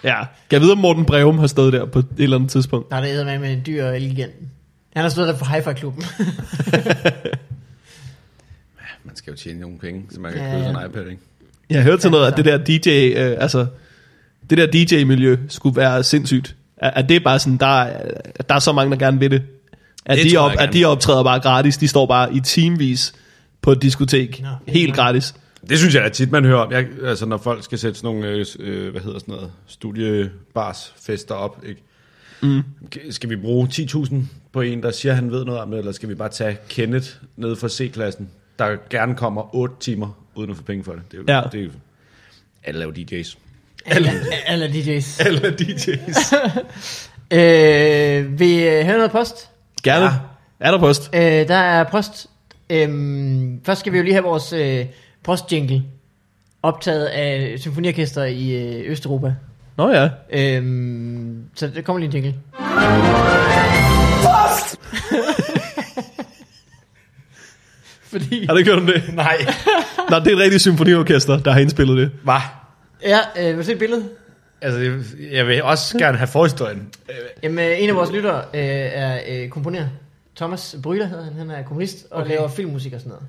ja. 0.04 0.18
Kan 0.20 0.28
jeg 0.52 0.62
vide, 0.62 0.72
om 0.72 0.78
Morten 0.78 1.06
Breum 1.06 1.38
har 1.40 1.48
stået 1.48 1.74
der 1.74 1.86
på 1.86 2.00
et 2.00 2.06
eller 2.18 2.38
andet 2.38 2.52
tidspunkt? 2.52 2.90
Der 2.92 2.98
er 2.98 3.02
det 3.02 3.26
med 3.26 3.40
med 3.40 3.54
en 3.54 3.62
dyr 3.66 3.86
El 3.86 4.10
Giganten. 4.10 4.52
Han 4.94 5.02
har 5.04 5.10
stået 5.10 5.28
der 5.28 5.36
for 5.36 5.46
Hi-Fi-klubben. 5.46 6.04
Man 9.04 9.16
skal 9.16 9.32
jo 9.32 9.38
tjene 9.38 9.60
nogle 9.60 9.78
penge, 9.78 10.06
så 10.10 10.20
man 10.20 10.34
kan 10.34 10.42
Ja, 10.42 10.52
købe 10.52 10.64
sådan 10.64 10.76
en 10.86 10.90
iPad, 10.92 11.08
ikke? 11.08 11.22
Jeg 11.70 11.84
hørte 11.84 12.02
til 12.02 12.12
noget, 12.12 12.32
at 12.32 12.38
det 12.38 12.46
der 12.46 12.58
DJ, 12.58 12.90
øh, 13.18 13.38
altså, 13.40 13.66
det 14.50 14.58
der 14.58 14.68
DJ-miljø 14.68 15.38
skulle 15.50 15.76
være 15.76 16.04
sindssygt. 16.04 16.56
At, 16.80 16.92
at 16.96 17.10
det 17.10 17.16
er 17.16 17.20
bare 17.20 17.40
sådan, 17.40 17.58
der, 17.58 17.82
er- 17.82 18.22
der 18.50 18.56
er 18.56 18.60
så 18.60 18.72
mange, 18.72 18.92
der 18.92 18.98
gerne 18.98 19.20
vil 19.20 19.32
det. 19.32 19.42
At, 20.06 20.18
Det 20.18 20.32
de, 20.32 20.38
op, 20.38 20.52
at 20.60 20.74
de 20.74 20.86
optræder 20.86 21.24
bare 21.24 21.40
gratis. 21.40 21.78
De 21.78 21.88
står 21.88 22.06
bare 22.06 22.34
i 22.36 22.40
teamvis 22.40 23.14
på 23.62 23.72
et 23.72 23.82
diskotek. 23.82 24.42
Nå, 24.42 24.48
helt 24.74 24.90
ja. 24.98 25.02
gratis. 25.04 25.36
Det 25.70 25.78
synes 25.80 25.96
jeg 25.96 26.06
er 26.06 26.10
tit, 26.10 26.32
man 26.32 26.46
hører 26.46 26.60
om. 26.60 26.72
Jeg, 26.72 26.88
altså, 27.04 27.26
når 27.26 27.38
folk 27.38 27.64
skal 27.64 27.78
sætte 27.80 28.00
sådan 28.00 28.16
nogle, 28.16 28.28
øh, 28.30 28.46
øh, 28.60 28.92
hvad 28.92 29.02
hedder 29.02 29.20
sådan 29.20 29.34
noget, 29.36 29.52
studiebarsfester 29.68 31.36
op, 31.36 31.64
ikke? 31.68 31.82
Mm. 32.42 32.62
Skal 33.10 33.30
vi 33.30 33.36
bruge 33.36 33.68
10.000 33.72 34.16
på 34.54 34.62
en, 34.62 34.84
der 34.84 34.92
siger, 34.92 35.12
at 35.12 35.16
han 35.16 35.32
ved 35.32 35.46
noget 35.46 35.62
om 35.62 35.70
det, 35.72 35.78
eller 35.80 35.92
skal 35.92 36.10
vi 36.10 36.16
bare 36.16 36.30
tage 36.30 36.58
Kenneth 36.70 37.08
ned 37.38 37.56
fra 37.56 37.70
C-klassen, 37.70 38.30
der 38.60 38.78
gerne 38.90 39.16
kommer 39.16 39.56
8 39.56 39.76
timer 39.80 40.18
uden 40.36 40.50
at 40.52 40.58
få 40.58 40.64
penge 40.64 40.84
for 40.84 40.92
det? 40.92 41.02
Det 41.12 41.18
er 41.18 41.22
jo, 41.22 41.40
Ja. 41.40 41.42
det 41.52 41.60
er 41.60 41.64
jo 41.64 41.72
alle 42.64 42.82
er 42.82 42.86
jo 42.88 42.92
DJ's. 42.92 43.38
Alle, 43.86 44.12
alle 44.46 44.68
DJ's. 44.68 45.26
Alle 45.26 45.56
DJ's. 45.62 46.36
Øh, 47.32 48.40
vil 48.40 48.48
I 48.48 48.60
høre 48.62 48.98
noget 48.98 49.12
post? 49.12 49.50
Gerne. 49.84 50.06
Ja. 50.06 50.12
Er 50.60 50.72
der 50.72 50.80
post? 50.80 51.10
Øh, 51.16 51.22
der 51.22 51.56
er 51.56 51.84
post. 51.84 52.28
Øhm, 52.70 53.62
først 53.66 53.80
skal 53.80 53.94
vi 53.94 53.98
jo 53.98 54.04
lige 54.04 54.14
have 54.14 54.24
vores 54.24 54.54
øh, 54.54 54.86
postjingle 55.24 55.84
optaget 56.64 57.06
af 57.06 57.56
symfoniorkester 57.60 58.24
i 58.24 58.52
øh, 58.52 58.92
Østeuropa. 58.92 59.34
Nå 59.78 59.90
ja. 59.90 60.10
Øhm, 60.34 61.44
så 61.56 61.68
der 61.68 61.82
kommer 61.82 62.00
lige 62.00 62.08
en 62.08 62.14
jingle. 62.14 62.36
Fordi... 68.12 68.46
Har 68.46 68.54
du 68.54 68.58
ikke 68.58 68.70
hørt 68.72 68.80
om 68.80 68.86
det? 68.86 69.04
Nej. 69.14 69.38
Nå, 70.10 70.20
det 70.20 70.28
er 70.28 70.32
et 70.32 70.38
rigtigt 70.40 70.62
symfoniorkester, 70.62 71.40
der 71.40 71.52
har 71.52 71.60
indspillet 71.60 71.98
det. 71.98 72.12
Hvad? 72.24 72.36
Ja, 73.04 73.20
øh, 73.40 73.48
vil 73.48 73.58
du 73.58 73.64
se 73.64 73.72
et 73.74 73.80
billede? 73.80 74.10
Altså, 74.62 74.80
jeg- 75.32 75.48
vil 75.48 75.64
også 75.64 75.98
gerne 75.98 76.18
have 76.18 76.28
forhistorien. 76.28 76.90
Jamen, 77.44 77.60
øh, 77.60 77.84
en 77.84 77.90
af 77.90 77.96
vores 77.96 78.12
lyttere 78.12 78.38
øh, 78.54 78.62
er 78.94 79.20
øh, 79.28 79.50
komponer. 79.50 79.88
Thomas 80.36 80.76
Bryler 80.84 81.06
hedder 81.06 81.24
han. 81.24 81.34
Han 81.34 81.52
er 81.52 81.64
kommunist 81.64 82.08
og 82.12 82.22
okay. 82.22 82.30
laver 82.30 82.48
filmmusik 82.48 82.94
og 82.94 83.00
sådan 83.00 83.10
noget. 83.10 83.26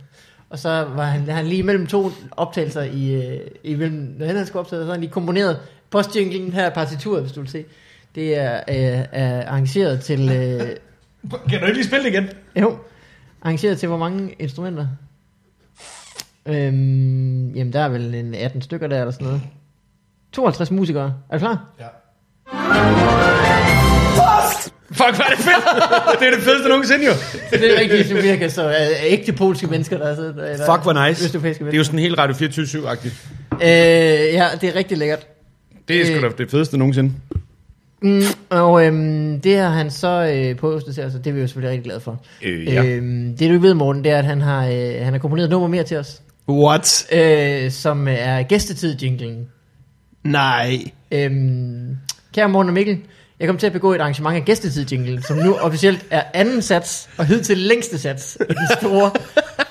Og 0.50 0.58
så 0.58 0.68
var 0.68 1.04
han, 1.04 1.28
han 1.28 1.46
lige 1.46 1.62
mellem 1.62 1.86
to 1.86 2.10
optagelser 2.36 2.82
i, 2.82 3.14
øh, 3.14 3.40
i 3.64 3.74
mellem, 3.74 4.14
når 4.18 4.26
han 4.26 4.46
skulle 4.46 4.60
optage, 4.60 4.84
så 4.84 4.90
han 4.92 5.00
lige 5.00 5.10
komponeret 5.12 5.58
postjinglen 5.90 6.52
her 6.52 6.70
partituret, 6.70 7.22
hvis 7.22 7.32
du 7.32 7.40
vil 7.40 7.50
se. 7.50 7.64
Det 8.14 8.38
er, 8.38 8.54
øh, 8.68 9.04
er 9.12 9.46
arrangeret 9.48 10.00
til, 10.00 10.20
øh, 10.20 10.60
Kan 11.48 11.60
du 11.60 11.66
ikke 11.66 11.72
lige 11.78 11.84
spille 11.86 12.04
det 12.04 12.10
igen? 12.12 12.28
jo, 12.56 12.76
arrangeret 13.42 13.78
til 13.78 13.88
hvor 13.88 13.98
mange 13.98 14.34
instrumenter? 14.38 14.86
Øhm, 16.46 17.50
jamen, 17.54 17.72
der 17.72 17.80
er 17.80 17.88
vel 17.88 18.14
en 18.14 18.34
18 18.34 18.62
stykker 18.62 18.86
der, 18.86 19.00
eller 19.00 19.10
sådan 19.10 19.26
noget. 19.26 19.42
52 20.32 20.70
musikere. 20.70 21.14
Er 21.30 21.38
du 21.38 21.38
klar? 21.38 21.64
Fuck, 24.92 25.14
hvor 25.16 25.24
er 25.24 25.34
det 25.36 25.38
fedt! 25.44 26.20
det 26.20 26.28
er 26.28 26.34
det 26.36 26.44
fedeste 26.44 26.68
nogensinde, 26.68 27.04
jo. 27.06 27.12
Det 27.50 27.76
er 27.76 27.80
rigtigt 27.80 28.06
symfoniorkester 28.06 28.68
af 28.68 28.74
af 28.84 29.04
ægte 29.06 29.32
polske 29.32 29.66
mennesker, 29.66 29.98
der 29.98 30.04
er 30.06 30.14
siddet 30.14 30.36
der. 30.36 30.44
eller 30.46 30.66
Fuck, 30.72 30.82
hvor 30.82 31.06
nice. 31.08 31.24
Østeuropæiske 31.24 31.64
Det 31.64 31.72
er 31.74 31.78
jo 31.78 31.84
sådan 31.84 31.98
helt 31.98 32.18
Radio 32.18 32.34
24-7-agtigt. 32.34 33.28
Øh, 33.52 33.68
ja, 34.34 34.46
det 34.60 34.68
er 34.68 34.74
rigtig 34.74 34.98
lækkert. 34.98 35.26
Det 35.88 36.00
er 36.00 36.04
sgu 36.06 36.14
Øh. 36.16 36.22
da 36.22 36.28
det 36.38 36.50
fedeste 36.50 36.78
nogensinde. 36.78 37.12
Mm, 38.02 38.22
og 38.50 38.86
øhm, 38.86 39.40
det 39.40 39.56
har 39.58 39.68
han 39.68 39.90
så 39.90 40.32
øh, 40.34 40.56
postet 40.56 40.94
til 40.94 41.04
os, 41.04 41.14
og 41.14 41.24
det 41.24 41.30
er 41.30 41.34
vi 41.34 41.40
jo 41.40 41.46
selvfølgelig 41.46 41.70
rigtig 41.70 41.84
glade 41.84 42.00
for. 42.00 42.22
Øh, 42.42 42.66
ja. 42.66 42.84
Øhm, 42.84 43.36
det 43.36 43.38
du 43.40 43.44
ikke 43.54 43.62
ved, 43.62 43.74
Morten, 43.74 44.04
det 44.04 44.12
er, 44.12 44.18
at 44.18 44.24
han 44.24 44.40
har, 44.40 44.66
øh, 44.66 44.94
han 45.02 45.12
har 45.12 45.18
komponeret 45.18 45.44
et 45.44 45.50
nummer 45.50 45.68
mere 45.68 45.82
til 45.82 45.96
os, 45.96 46.22
What? 46.48 47.06
øh, 47.12 47.70
som 47.70 48.08
øh, 48.08 48.14
er 48.18 48.42
gæstetid-jinglen. 48.42 49.48
Nej. 50.24 50.78
Øhm, 51.12 51.96
kære 52.34 52.48
Morten 52.48 52.68
og 52.68 52.74
Mikkel, 52.74 52.98
jeg 53.40 53.48
kom 53.48 53.58
til 53.58 53.66
at 53.66 53.72
begå 53.72 53.94
et 53.94 54.00
arrangement 54.00 54.36
af 54.36 54.44
gæstetid-jinglen, 54.44 55.22
som 55.22 55.36
nu 55.36 55.54
officielt 55.54 56.06
er 56.10 56.22
anden 56.34 56.62
sats, 56.62 57.08
og 57.18 57.26
hidtil 57.26 57.58
længste 57.58 57.98
sats 57.98 58.38
i 58.40 58.52
den 58.52 58.68
store 58.80 59.10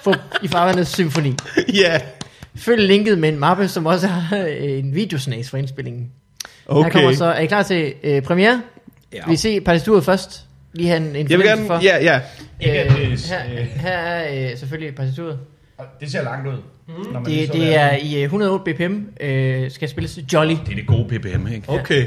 for, 0.01 0.15
i 0.43 0.47
farvandet 0.47 0.87
symfoni. 0.87 1.35
Ja. 1.73 1.99
Følg 2.55 2.87
linket 2.87 3.17
med 3.17 3.29
en 3.29 3.39
mappe, 3.39 3.67
som 3.67 3.85
også 3.85 4.07
har 4.07 4.37
øh, 4.37 4.79
en 4.79 4.95
videosnas 4.95 5.49
for 5.49 5.57
indspillingen. 5.57 6.11
Okay. 6.65 6.83
Her 6.83 6.91
kommer 6.91 7.13
så, 7.13 7.25
er 7.25 7.39
I 7.39 7.45
klar 7.45 7.63
til 7.63 7.93
øh, 8.03 8.21
premiere? 8.21 8.61
Ja. 9.13 9.21
Vi 9.27 9.35
ser 9.35 9.61
partituret 9.61 10.05
først. 10.05 10.45
Lige 10.73 10.89
have 10.89 10.97
en, 10.97 11.15
en 11.15 11.29
Jeg 11.29 11.37
vil 11.37 11.47
gerne... 11.47 11.67
for. 11.67 11.79
Ja, 11.83 11.97
ja. 12.03 12.15
Øh, 12.67 12.91
her, 13.19 13.39
her 13.75 13.91
er 13.91 14.51
øh, 14.51 14.57
selvfølgelig 14.57 14.95
partituret. 14.95 15.39
Det 15.99 16.11
ser 16.11 16.23
langt 16.23 16.47
ud. 16.47 16.53
Når 16.87 17.19
man 17.19 17.25
Det, 17.25 17.53
det 17.53 17.75
er 17.75 17.91
i 17.95 18.15
øh, 18.15 18.21
108 18.23 18.73
bpm, 18.73 19.23
øh, 19.23 19.71
skal 19.71 19.89
spilles 19.89 20.19
Jolly. 20.33 20.55
Det 20.65 20.71
er 20.71 20.75
det 20.75 20.87
gode 20.87 21.05
PPM, 21.05 21.47
ikke? 21.47 21.69
Okay. 21.69 22.05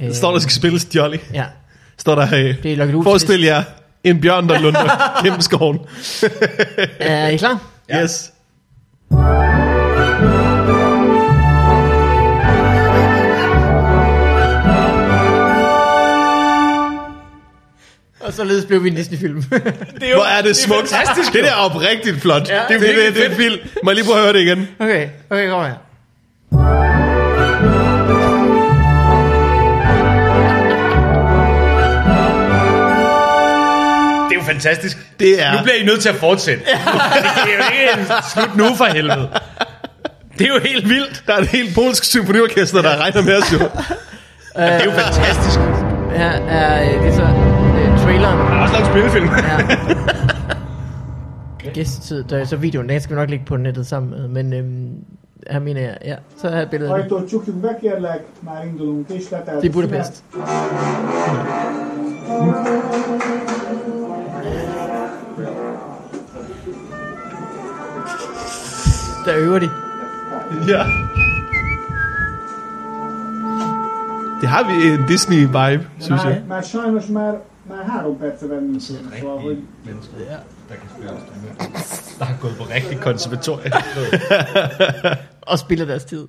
Øh, 0.00 0.06
Der 0.06 0.14
står, 0.14 0.32
der 0.32 0.38
skal 0.38 0.52
spilles 0.52 0.88
Jolly. 0.94 1.16
Ja, 1.34 1.44
Står 1.98 2.14
der... 2.14 2.22
Øh, 2.34 2.62
det 2.62 2.80
er 2.80 3.02
forestil 3.02 3.40
jer 3.42 3.62
en 4.04 4.20
bjørn, 4.20 4.48
der 4.48 4.58
lunder 4.60 5.22
gennem 5.24 5.40
skoven. 5.40 5.78
Er 7.00 7.28
I 7.28 7.36
klar? 7.36 7.62
Ja. 7.88 8.02
Yes. 8.02 8.32
Og 18.22 18.32
således 18.32 18.64
blev 18.64 18.84
vi 18.84 18.88
en 18.88 18.94
Disney-film. 18.94 19.42
Det 20.00 20.10
er 20.10 20.14
Hvor 20.14 20.24
er 20.24 20.42
det 20.42 20.56
smukt. 20.56 20.94
Det 21.32 21.44
der 21.44 21.50
er 21.50 21.54
oprigtigt 21.54 22.20
flot. 22.20 22.48
Ja, 22.48 22.54
det, 22.54 22.62
det 22.68 22.80
det, 22.80 23.06
er 23.06 23.10
det, 23.10 23.14
det, 23.14 23.32
er 23.32 23.36
vildt. 23.36 23.62
Må 23.84 23.90
jeg 23.90 23.94
lige 23.94 24.04
prøve 24.04 24.18
at 24.18 24.22
høre 24.22 24.32
det 24.32 24.40
igen? 24.40 24.68
okay, 24.78 25.08
okay, 25.30 25.48
kom 25.48 25.64
her. 25.64 25.74
Det 34.28 34.38
er 34.38 34.40
jo 34.40 34.42
fantastisk. 34.52 34.98
Det 35.20 35.42
er... 35.42 35.52
Nu 35.52 35.62
bliver 35.62 35.76
I 35.76 35.84
nødt 35.84 36.02
til 36.02 36.08
at 36.08 36.14
fortsætte. 36.14 36.64
det 36.64 36.72
er 36.74 37.56
jo 37.56 37.90
ikke 37.90 38.12
slut 38.34 38.56
nu 38.56 38.74
for 38.76 38.84
helvede. 38.84 39.28
Det 40.38 40.46
er 40.46 40.54
jo 40.54 40.60
helt 40.64 40.88
vildt. 40.88 41.22
Der 41.26 41.34
er 41.34 41.38
et 41.38 41.48
helt 41.48 41.74
polsk 41.74 42.04
symfoniorkester, 42.04 42.82
der 42.82 42.96
regner 42.96 43.22
med 43.22 43.36
os 43.36 43.52
jo. 43.52 43.58
Det 43.58 43.68
er 44.56 44.84
jo 44.84 44.90
fantastisk. 44.90 45.58
Er 46.14 46.42
øh, 46.42 47.02
det 47.02 47.08
er 47.08 47.14
så 47.14 47.22
øh, 47.22 47.51
traileren. 48.12 48.38
Der 48.38 48.44
er 48.44 48.62
også 48.62 48.74
lavet 48.74 48.86
en 48.86 48.92
spillefilm. 48.92 49.26
Ja. 49.26 49.56
okay. 51.54 51.72
Gæstetid, 51.74 52.24
der 52.24 52.38
er 52.38 52.44
så 52.44 52.56
videoen, 52.56 52.88
den 52.88 53.00
skal 53.00 53.16
vi 53.16 53.20
nok 53.20 53.30
ligge 53.30 53.44
på 53.44 53.56
nettet 53.56 53.86
sammen 53.86 54.10
med, 54.10 54.28
men 54.28 54.52
øhm, 54.52 54.90
her 55.50 55.60
mener 55.60 55.80
jeg, 55.80 55.98
ja, 56.04 56.16
så 56.36 56.48
er 56.48 56.66
billedet. 56.66 57.04
Det 59.62 59.68
er 59.68 59.72
Budapest. 59.72 60.24
Der 69.24 69.36
øver 69.36 69.58
de. 69.58 69.70
Ja. 70.68 70.84
Det 74.40 74.48
har 74.48 74.66
vi 74.66 74.92
en 74.92 75.06
Disney-vibe, 75.08 75.88
synes 75.98 76.24
jeg. 76.24 76.42
Nej, 76.48 76.56
men 76.56 76.64
så 76.64 76.80
er 76.80 76.90
det 76.90 77.51
már, 77.68 77.84
három 77.84 78.18
perce 78.18 78.46
bennünk 78.46 78.80
szóval, 78.80 79.38
hogy 79.38 79.62
Der 82.18 82.26
har 82.26 82.36
gået 82.40 82.56
på 82.56 82.64
rigtig 82.64 83.00
konservatorie. 83.00 83.72
Og 85.50 85.58
spilder 85.58 85.86
deres 85.86 86.04
tid. 86.04 86.28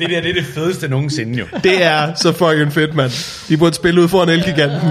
Det 0.00 0.10
der, 0.10 0.20
det 0.20 0.30
er 0.30 0.34
det 0.34 0.44
fedeste 0.54 0.88
nogensinde 0.88 1.38
jo. 1.38 1.44
Det 1.64 1.82
er 1.84 2.14
så 2.14 2.32
fucking 2.32 2.72
fedt, 2.72 2.94
mand. 2.94 3.10
De 3.48 3.56
burde 3.56 3.74
spille 3.74 4.00
ud 4.02 4.08
foran 4.08 4.28
Elgiganten. 4.28 4.90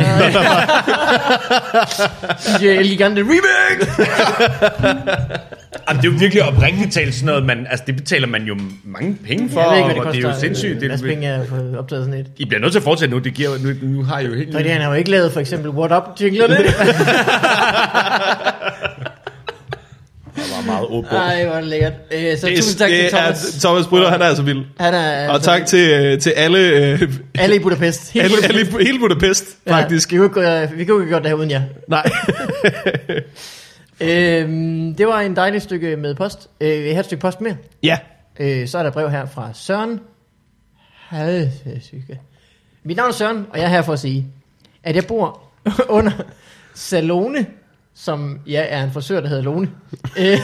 DJ 2.59 2.65
Elgigante 2.67 3.21
Remix! 3.21 3.87
Jamen, 5.89 6.01
det 6.03 6.07
er 6.09 6.11
jo 6.13 6.17
virkelig 6.19 6.43
oprigtigt 6.43 6.93
talt 6.93 7.13
sådan 7.15 7.25
noget, 7.25 7.45
man, 7.45 7.67
altså 7.69 7.83
det 7.87 7.95
betaler 7.95 8.27
man 8.27 8.43
jo 8.43 8.55
mange 8.85 9.17
penge 9.27 9.49
for, 9.49 9.61
Jeg 9.61 9.69
ved 9.69 9.77
ikke, 9.77 9.85
hvad 9.85 9.95
det 9.95 9.99
og 9.99 10.05
koster. 10.05 10.21
det 10.21 10.27
er 10.29 10.33
jo 10.33 10.39
sindssygt. 10.39 10.77
Hvad 10.77 10.89
Det, 10.97 11.01
penge 11.05 11.27
er 11.27 11.45
for 11.45 11.77
optaget 11.79 12.05
sådan 12.05 12.19
et? 12.19 12.27
I 12.37 12.45
bliver 12.45 12.61
nødt 12.61 12.71
til 12.71 12.79
at 12.79 12.83
fortsætte 12.83 13.15
nu, 13.15 13.19
det 13.21 13.33
giver, 13.33 13.49
nu, 13.63 13.69
nu 13.87 14.03
har 14.03 14.19
I 14.19 14.25
jo 14.25 14.33
helt... 14.33 14.53
Fordi 14.53 14.69
han 14.69 14.81
har 14.81 14.89
jo 14.89 14.93
ikke 14.95 15.11
lavet 15.11 15.31
for 15.31 15.39
eksempel 15.39 15.69
What 15.71 15.91
Up 15.91 16.03
jinglerne. 16.21 16.55
Det 20.89 20.95
var 20.95 21.11
meget 21.11 21.31
åbent. 21.31 21.39
Ej, 21.39 21.45
hvor 21.45 21.53
er 21.53 21.59
det 21.59 21.69
lækkert. 21.69 21.93
Øh, 22.11 22.37
så 22.37 22.47
Det, 22.47 22.57
tusind 22.57 22.79
tak 22.79 22.89
til 22.89 23.03
det 23.03 23.09
Thomas. 23.11 23.55
er, 23.55 23.59
Thomas 23.59 23.87
Brytter, 23.87 24.09
han 24.09 24.21
er 24.21 24.25
altså 24.25 24.43
vild. 24.43 24.63
Han 24.79 24.93
er, 24.93 25.29
Og 25.29 25.41
tak 25.41 25.65
til, 25.65 25.89
øh, 25.89 26.19
til 26.19 26.29
alle, 26.29 26.59
øh, 26.59 27.01
alle 27.35 27.55
i 27.55 27.59
Budapest. 27.59 28.11
Hele 28.11 28.23
alle, 28.25 28.35
Budapest. 28.35 28.73
alle, 28.73 28.85
hele 28.85 28.99
Budapest, 28.99 29.45
faktisk. 29.67 30.13
Ja, 30.13 30.17
vi, 30.21 30.27
kunne, 30.27 30.61
ikke, 30.61 30.75
vi 30.75 30.85
kunne 30.85 31.03
ikke 31.03 31.11
gøre 31.11 31.19
det 31.21 31.27
her 31.29 31.35
uden 31.35 31.51
jer. 31.51 31.61
Nej. 31.87 32.09
Øhm, 34.01 34.95
det 34.95 35.07
var 35.07 35.19
en 35.21 35.35
dejlig 35.35 35.61
stykke 35.61 35.95
med 35.95 36.15
post. 36.15 36.47
Øh, 36.61 36.83
vi 36.83 36.89
har 36.91 36.99
et 36.99 37.05
stykke 37.05 37.21
post 37.21 37.41
mere. 37.41 37.55
ja. 37.83 37.97
Øh, 38.39 38.67
så 38.67 38.77
er 38.77 38.83
der 38.83 38.91
brev 38.91 39.09
her 39.09 39.25
fra 39.25 39.49
Søren. 39.53 39.99
Halvsyge. 41.07 42.19
Mit 42.83 42.97
navn 42.97 43.09
er 43.09 43.13
Søren, 43.13 43.45
og 43.49 43.57
jeg 43.59 43.65
er 43.65 43.69
her 43.69 43.81
for 43.81 43.93
at 43.93 43.99
sige, 43.99 44.25
at 44.83 44.95
jeg 44.95 45.05
bor 45.07 45.41
under 45.89 46.11
Salone, 46.75 47.45
som 48.03 48.39
ja, 48.47 48.65
er 48.69 48.83
en 48.83 48.91
frisør, 48.91 49.21
der 49.21 49.27
hedder 49.27 49.43
Lone. 49.43 49.69
Øh, 50.19 50.37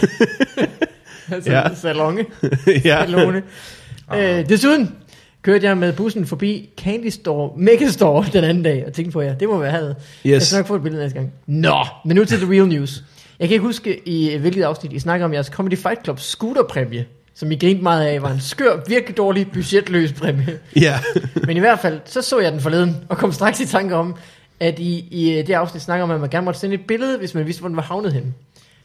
altså 1.31 1.51
Ja. 1.51 1.75
Salone. 1.75 2.25
ja. 2.85 3.05
Salone. 3.05 3.43
Øh, 4.15 4.49
desuden 4.49 4.95
kørte 5.41 5.65
jeg 5.65 5.77
med 5.77 5.93
bussen 5.93 6.25
forbi 6.25 6.69
Candy 6.77 7.07
Store, 7.09 7.51
Mega 7.57 7.87
Store 7.87 8.25
den 8.33 8.43
anden 8.43 8.63
dag, 8.63 8.83
og 8.87 8.93
tænkte 8.93 9.11
på 9.13 9.21
jer, 9.21 9.35
det 9.35 9.49
må 9.49 9.57
være 9.57 9.71
havet. 9.71 9.95
Yes. 9.99 10.31
Jeg 10.31 10.41
skal 10.41 10.57
nok 10.57 10.67
få 10.67 10.75
et 10.75 10.83
billede 10.83 11.03
næste 11.03 11.17
gang. 11.19 11.33
Nå, 11.47 11.85
men 12.05 12.15
nu 12.15 12.25
til 12.25 12.37
the 12.37 12.51
real 12.51 12.67
news. 12.67 13.03
Jeg 13.39 13.47
kan 13.47 13.53
ikke 13.55 13.65
huske, 13.65 14.07
i 14.07 14.37
hvilket 14.37 14.63
afsnit 14.63 14.93
I 14.93 14.99
snakker 14.99 15.25
om 15.25 15.33
jeres 15.33 15.47
Comedy 15.47 15.77
Fight 15.77 16.03
Club 16.03 16.19
scooterpræmie, 16.19 17.05
som 17.35 17.51
I 17.51 17.55
grinte 17.55 17.83
meget 17.83 18.05
af, 18.07 18.21
var 18.21 18.31
en 18.31 18.41
skør, 18.41 18.79
virkelig 18.87 19.17
dårlig, 19.17 19.51
budgetløs 19.51 20.13
præmie. 20.13 20.59
Ja. 20.75 20.99
Men 21.45 21.57
i 21.57 21.59
hvert 21.59 21.79
fald, 21.79 21.99
så 22.05 22.21
så 22.21 22.39
jeg 22.39 22.51
den 22.51 22.59
forleden, 22.61 22.97
og 23.09 23.17
kom 23.17 23.31
straks 23.31 23.59
i 23.59 23.65
tanke 23.65 23.95
om, 23.95 24.15
at 24.59 24.79
I, 24.79 25.07
i 25.11 25.31
øh, 25.39 25.47
det 25.47 25.53
afsnit 25.53 25.81
snakker 25.83 26.03
om, 26.03 26.11
at 26.11 26.19
man 26.21 26.29
gerne 26.29 26.45
måtte 26.45 26.59
sende 26.59 26.75
et 26.75 26.81
billede, 26.87 27.17
hvis 27.17 27.33
man 27.33 27.45
vidste, 27.45 27.59
hvor 27.59 27.67
den 27.69 27.75
var 27.75 27.83
havnet 27.83 28.13
henne. 28.13 28.33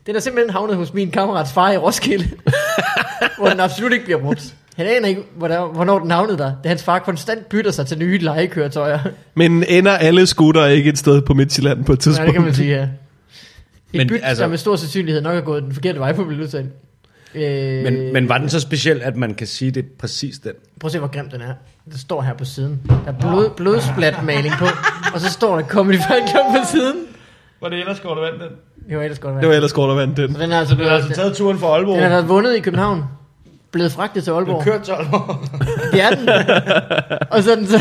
Den 0.06 0.16
er 0.16 0.20
simpelthen 0.20 0.50
havnet 0.50 0.76
hos 0.76 0.94
min 0.94 1.10
kammerats 1.10 1.52
far 1.52 1.72
i 1.72 1.76
Roskilde, 1.76 2.28
hvor 3.38 3.48
den 3.48 3.60
absolut 3.60 3.92
ikke 3.92 4.04
bliver 4.04 4.20
brugt. 4.20 4.54
Han 4.76 4.86
aner 4.86 5.08
ikke, 5.08 5.22
hvornår, 5.36 5.72
hvornår 5.72 5.98
den 5.98 6.10
havnede 6.10 6.38
der, 6.38 6.52
da 6.64 6.68
hans 6.68 6.82
far 6.82 6.98
konstant 6.98 7.46
bytter 7.48 7.70
sig 7.70 7.86
til 7.86 7.98
nye 7.98 8.18
legekøretøjer. 8.18 8.98
Men 9.34 9.64
ender 9.68 9.92
alle 9.92 10.26
scooter 10.26 10.66
ikke 10.66 10.90
et 10.90 10.98
sted 10.98 11.22
på 11.22 11.34
Midtjylland 11.34 11.84
på 11.84 11.92
et 11.92 11.96
Ja, 11.96 12.00
tidspunkt? 12.00 12.26
det 12.26 12.34
kan 12.34 12.42
man 12.42 12.54
sige, 12.54 12.76
ja. 12.76 12.82
Et 12.82 12.88
Men 13.92 14.08
byt, 14.08 14.20
altså, 14.22 14.42
der 14.42 14.48
med 14.50 14.58
stor 14.58 14.76
sandsynlighed 14.76 15.22
nok 15.22 15.36
er 15.36 15.40
gået 15.40 15.62
den 15.62 15.74
forkerte 15.74 15.98
vej 16.00 16.12
på 16.12 16.24
blive 16.24 16.42
udtalt. 16.42 16.68
Øh, 17.34 17.82
Men, 17.84 18.12
men 18.12 18.28
var 18.28 18.38
den 18.38 18.48
så 18.48 18.60
speciel, 18.60 19.02
at 19.02 19.16
man 19.16 19.34
kan 19.34 19.46
sige, 19.46 19.70
det 19.70 19.84
er 19.84 19.88
præcis 19.98 20.38
den? 20.38 20.52
Prøv 20.80 20.88
at 20.88 20.92
se, 20.92 20.98
hvor 20.98 21.08
grim 21.08 21.30
den 21.30 21.40
er. 21.40 21.52
Det 21.92 22.00
står 22.00 22.22
her 22.22 22.34
på 22.34 22.44
siden. 22.44 22.80
Der 22.88 23.12
er 23.12 23.12
blod, 23.20 23.50
blodsplatmaling 23.56 24.54
på, 24.58 24.66
og 25.14 25.20
så 25.20 25.30
står 25.30 25.56
der 25.58 25.66
Comedy 25.66 25.96
Fight 25.96 26.30
Club 26.30 26.44
på 26.50 26.66
siden. 26.70 26.96
Var 27.62 27.68
det 27.68 27.78
ellers 27.78 28.00
godt 28.00 28.18
vandt 28.20 28.40
den? 28.40 28.48
Det 28.88 28.96
var 28.98 29.02
ellers 29.04 29.18
godt 29.18 29.34
Det 29.34 29.40
være. 29.42 29.48
var 29.48 29.54
ellers 29.56 29.72
godt 29.72 29.90
at 29.90 29.96
vande 29.96 30.22
den. 30.22 30.34
Den 30.34 30.52
er 30.52 30.58
altså 30.58 30.74
Du 30.74 30.76
blevet, 30.76 30.90
har 30.92 30.98
altså 30.98 31.14
taget 31.14 31.36
turen 31.36 31.58
fra 31.58 31.66
Aalborg. 31.66 31.96
den 31.96 32.04
er 32.12 32.16
altså 32.16 32.26
vundet 32.26 32.56
i 32.56 32.60
København. 32.60 33.04
Blevet 33.72 33.92
fragtet 33.92 34.24
til 34.24 34.30
Aalborg. 34.30 34.62
kørt 34.64 34.82
til 34.82 34.92
Aalborg. 34.92 35.36
Det 35.92 36.02
er 36.02 36.10
den. 36.10 36.28
og 37.30 37.42
så 37.42 37.52
er 37.52 37.56
den 37.56 37.66
så 37.66 37.80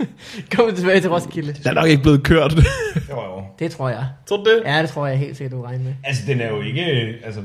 kommet 0.56 0.76
tilbage 0.76 1.00
til 1.00 1.10
Roskilde. 1.10 1.52
Den 1.52 1.60
er 1.68 1.72
nok 1.72 1.86
ikke 1.88 2.02
blevet 2.02 2.22
kørt. 2.24 2.54
jo, 2.54 2.62
jo. 3.10 3.42
Det 3.58 3.70
tror 3.70 3.88
jeg. 3.88 4.06
Tror 4.28 4.36
du 4.36 4.44
det? 4.44 4.62
Ja, 4.64 4.82
det 4.82 4.90
tror 4.90 5.06
jeg 5.06 5.18
helt 5.18 5.36
sikkert, 5.36 5.52
du 5.52 5.62
regner 5.62 5.84
med. 5.84 5.92
Altså, 6.04 6.22
den 6.26 6.40
er 6.40 6.48
jo 6.48 6.60
ikke... 6.60 6.82
Altså, 7.24 7.40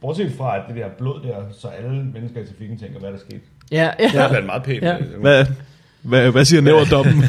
bortset 0.00 0.32
fra, 0.38 0.56
at 0.56 0.62
det 0.68 0.76
der 0.76 0.88
blod 0.98 1.20
der, 1.22 1.34
så 1.58 1.68
alle 1.68 1.90
mennesker 1.90 2.40
i 2.40 2.46
trafikken 2.46 2.78
tænker, 2.78 2.98
hvad 2.98 3.08
er 3.08 3.12
der 3.12 3.20
sket. 3.20 3.40
Ja, 3.72 3.90
ja. 3.98 4.04
Det 4.04 4.10
har 4.20 4.28
været 4.32 4.46
meget 4.46 4.62
pænt. 4.62 4.82
Ja. 4.84 4.96
Hvad, 5.20 5.44
hvad, 6.02 6.30
hvad 6.30 6.44
siger 6.44 6.62
næverdommen? 6.62 7.24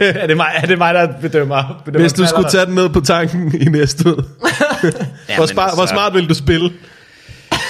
er, 0.00 0.26
det 0.26 0.36
mig, 0.36 0.46
er 0.56 0.66
det 0.66 0.78
mig, 0.78 0.94
der 0.94 1.12
bedømmer? 1.20 1.82
bedømmer 1.84 2.00
hvis 2.00 2.12
du 2.12 2.26
skulle 2.26 2.48
tage 2.50 2.66
den 2.66 2.74
ned 2.74 2.88
på 2.88 3.00
tanken 3.00 3.60
i 3.60 3.64
næste 3.64 4.08
ud? 4.08 4.22
ja, 5.28 5.36
Hvor, 5.36 5.46
spar, 5.46 5.74
hvor 5.74 5.86
smart 5.86 6.14
vil 6.14 6.28
du 6.28 6.34
spille? 6.34 6.70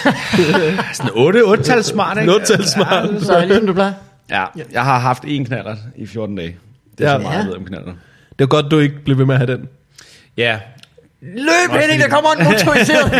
Sådan 0.93 1.11
8, 1.15 1.43
8 1.45 1.83
smart, 1.83 2.19
ikke? 2.21 2.33
8-tal 2.33 2.65
smart. 2.65 3.09
Så 3.23 3.45
ligesom 3.47 3.67
du 3.67 3.73
plejer. 3.73 3.93
Ja, 4.31 4.45
jeg 4.73 4.85
har 4.85 4.99
haft 4.99 5.23
en 5.27 5.45
knaller 5.45 5.77
i 5.97 6.07
14 6.07 6.37
dage. 6.37 6.57
Det 6.99 7.07
er 7.07 7.11
Ja. 7.11 7.17
så 7.17 7.23
meget, 7.23 7.33
Ja. 7.35 7.39
jeg 7.39 7.47
ved 7.47 7.55
om 7.57 7.65
knaller. 7.65 7.93
Det 8.29 8.39
var 8.39 8.47
godt, 8.47 8.71
du 8.71 8.79
ikke 8.79 8.95
blev 9.05 9.19
ved 9.19 9.25
med 9.27 9.35
at 9.35 9.39
have 9.41 9.57
den. 9.57 9.69
Ja, 10.37 10.59
Løb, 11.23 11.81
Henning, 11.81 12.03
der 12.03 12.09
kommer 12.09 12.31
en 12.33 12.45
motoriseret 12.45 13.13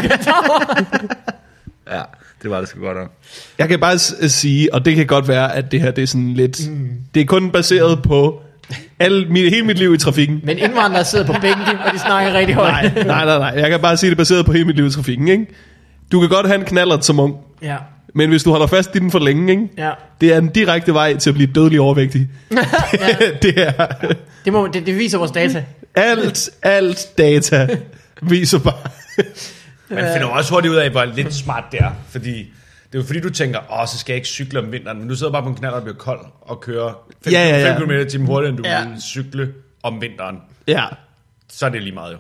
ja, 1.91 2.03
det 2.43 2.51
var 2.51 2.61
det 2.61 2.69
sgu 2.69 2.81
godt 2.81 2.99
om. 2.99 3.09
Jeg 3.59 3.69
kan 3.69 3.81
bare 3.81 3.99
s- 3.99 4.15
sige, 4.27 4.75
og 4.75 4.85
det 4.85 4.97
kan 4.97 5.07
godt 5.07 5.29
være, 5.29 5.55
at 5.57 5.73
det 5.73 5.81
her 5.81 5.91
det 5.91 6.03
er 6.03 6.07
sådan 6.07 6.35
lidt... 6.35 6.71
Mm. 6.71 6.89
Det 7.15 7.21
er 7.21 7.25
kun 7.27 7.51
baseret 7.51 8.03
på 8.03 8.43
alle, 8.99 9.27
mit, 9.29 9.51
hele 9.51 9.67
mit 9.67 9.79
liv 9.79 9.95
i 9.95 9.99
trafikken. 9.99 10.41
Men 10.45 10.59
indvandrere 10.59 11.05
sidder 11.05 11.27
på 11.27 11.33
bænken, 11.41 11.63
og 11.87 11.93
de 11.95 11.99
snakker 11.99 12.33
rigtig 12.33 12.55
højt. 12.55 12.73
Nej, 12.95 13.05
nej, 13.05 13.25
nej, 13.25 13.39
nej. 13.39 13.53
Jeg 13.61 13.71
kan 13.71 13.81
bare 13.81 13.97
sige, 13.97 14.11
det 14.11 14.15
er 14.17 14.21
baseret 14.21 14.47
på 14.47 14.53
hele 14.53 14.65
mit 14.65 14.77
liv 14.77 14.87
i 14.87 14.91
trafikken, 14.91 15.29
ikke? 15.29 15.47
Du 16.13 16.21
kan 16.21 16.29
godt 16.29 16.47
have 16.47 16.59
en 16.59 16.65
knallert 16.67 17.05
som 17.05 17.21
ung, 17.21 17.35
Ja, 17.63 17.77
men 18.15 18.31
hvis 18.31 18.43
du 18.43 18.51
holder 18.51 18.67
fast 18.67 18.97
i 18.97 18.99
den 18.99 19.11
for 19.11 19.19
længe, 19.19 19.51
ikke? 19.53 19.69
ja. 19.79 19.91
Det 20.21 20.33
er 20.35 20.39
en 20.39 20.49
direkte 20.49 20.95
vej 20.95 21.17
til 21.17 21.31
at 21.31 21.35
blive 21.35 21.51
dødelig 21.55 21.81
overvægtig. 21.81 22.29
det 23.43 23.55
er... 23.59 23.87
Det, 24.45 24.53
må, 24.53 24.67
det, 24.73 24.87
det 24.87 24.99
viser 24.99 25.19
vores 25.19 25.31
data. 25.31 25.65
Alt, 25.95 26.51
alt 26.63 27.09
data 27.19 27.69
viser 28.23 28.59
bare... 28.59 28.75
Man 29.95 30.13
finder 30.13 30.29
jo 30.29 30.33
også 30.33 30.53
hurtigt 30.55 30.73
ud 30.73 30.77
af, 30.77 30.91
hvor 30.91 31.05
lidt 31.05 31.35
smart 31.35 31.65
det 31.73 31.81
er. 31.81 31.91
Fordi 32.09 32.33
det 32.93 32.99
er 32.99 33.03
jo 33.03 33.03
fordi, 33.03 33.21
du 33.21 33.31
tænker, 33.31 33.81
åh, 33.81 33.87
så 33.87 33.99
skal 33.99 34.13
jeg 34.13 34.17
ikke 34.17 34.29
cykle 34.29 34.59
om 34.59 34.73
vinteren. 34.73 34.99
Men 34.99 35.09
du 35.09 35.15
sidder 35.15 35.33
bare 35.33 35.43
på 35.43 35.49
en 35.49 35.55
knaller, 35.55 35.77
der 35.79 35.85
bliver 35.85 35.97
kold 35.99 36.21
og 36.41 36.61
kører 36.61 36.93
5 37.25 37.33
Ja, 37.33 37.49
ja, 37.49 37.73
ja. 37.73 37.79
km 37.79 37.91
i 37.91 38.05
timen 38.11 38.27
hurtigere, 38.27 38.49
end 38.49 38.57
du 38.59 38.69
Ja. 38.69 38.89
vil 38.89 39.03
cykle 39.03 39.53
om 39.83 40.01
vinteren. 40.01 40.37
Ja, 40.69 40.85
Så 41.49 41.67
er 41.67 41.71
det 41.71 41.83
lige 41.83 41.95
meget 41.95 42.13
jo. 42.13 42.19